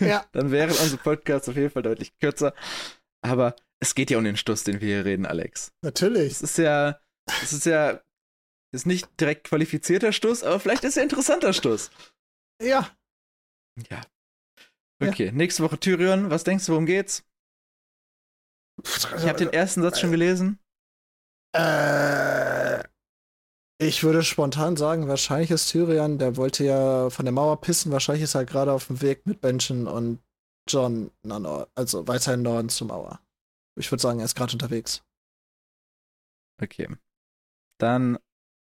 Ja. 0.00 0.24
Dann 0.32 0.50
wären 0.50 0.70
unsere 0.70 0.96
Podcasts 1.02 1.48
auf 1.48 1.56
jeden 1.56 1.70
Fall 1.70 1.82
deutlich 1.82 2.16
kürzer. 2.18 2.54
Aber 3.22 3.56
es 3.80 3.94
geht 3.94 4.10
ja 4.10 4.18
um 4.18 4.24
den 4.24 4.36
Stuss, 4.36 4.64
den 4.64 4.80
wir 4.80 4.88
hier 4.88 5.04
reden, 5.04 5.26
Alex. 5.26 5.72
Natürlich. 5.82 6.32
Es 6.32 6.42
ist 6.42 6.58
ja, 6.58 7.00
es 7.42 7.52
ist 7.52 7.66
ja, 7.66 8.00
ist 8.72 8.86
nicht 8.86 9.08
direkt 9.20 9.44
qualifizierter 9.48 10.12
Stuss, 10.12 10.42
aber 10.42 10.58
vielleicht 10.60 10.84
ist 10.84 10.96
ja 10.96 11.02
interessanter 11.02 11.52
Stuss. 11.52 11.90
Ja. 12.62 12.90
Ja. 13.90 14.00
Okay, 15.02 15.32
nächste 15.32 15.62
Woche 15.62 15.78
Tyrion. 15.78 16.30
Was 16.30 16.44
denkst 16.44 16.66
du, 16.66 16.72
worum 16.72 16.86
geht's? 16.86 17.24
Ich 18.82 19.26
habe 19.26 19.38
den 19.38 19.52
ersten 19.52 19.82
Satz 19.82 20.00
schon 20.00 20.10
gelesen. 20.10 20.58
Äh, 21.54 22.82
ich 23.80 24.02
würde 24.02 24.22
spontan 24.22 24.76
sagen, 24.76 25.08
wahrscheinlich 25.08 25.50
ist 25.50 25.70
Tyrion, 25.70 26.18
der 26.18 26.36
wollte 26.36 26.64
ja 26.64 27.10
von 27.10 27.24
der 27.24 27.32
Mauer 27.32 27.60
pissen, 27.60 27.92
wahrscheinlich 27.92 28.24
ist 28.24 28.34
er 28.34 28.44
gerade 28.44 28.72
auf 28.72 28.86
dem 28.86 29.00
Weg 29.02 29.26
mit 29.26 29.40
Benjen 29.40 29.86
und 29.86 30.20
John, 30.68 31.10
also 31.74 32.08
weiter 32.08 32.34
in 32.34 32.42
Norden 32.42 32.68
zur 32.68 32.86
Mauer. 32.88 33.20
Ich 33.78 33.90
würde 33.90 34.00
sagen, 34.00 34.20
er 34.20 34.24
ist 34.24 34.34
gerade 34.34 34.52
unterwegs. 34.52 35.04
Okay. 36.62 36.88
Dann 37.78 38.18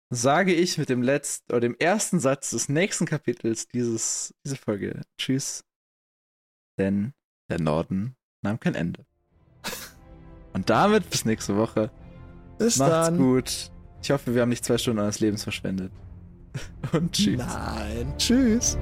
sage 0.09 0.53
ich 0.53 0.77
mit 0.77 0.89
dem 0.89 1.01
letzten 1.01 1.51
oder 1.51 1.61
dem 1.61 1.75
ersten 1.75 2.19
Satz 2.19 2.51
des 2.51 2.69
nächsten 2.69 3.05
Kapitels 3.05 3.67
dieses, 3.67 4.33
diese 4.45 4.55
Folge 4.55 5.01
Tschüss. 5.17 5.65
Denn 6.77 7.13
der 7.49 7.59
Norden 7.61 8.15
nahm 8.41 8.59
kein 8.59 8.75
Ende. 8.75 9.05
Und 10.53 10.69
damit 10.69 11.09
bis 11.09 11.25
nächste 11.25 11.57
Woche. 11.57 11.91
Bis 12.57 12.77
Macht's 12.77 13.07
dann. 13.07 13.17
gut. 13.17 13.71
Ich 14.01 14.11
hoffe, 14.11 14.33
wir 14.33 14.41
haben 14.41 14.49
nicht 14.49 14.63
zwei 14.63 14.77
Stunden 14.77 14.99
eures 14.99 15.19
Lebens 15.19 15.43
verschwendet. 15.43 15.91
Und 16.93 17.11
tschüss. 17.11 17.37
Nein. 17.37 18.13
Tschüss. 18.17 18.77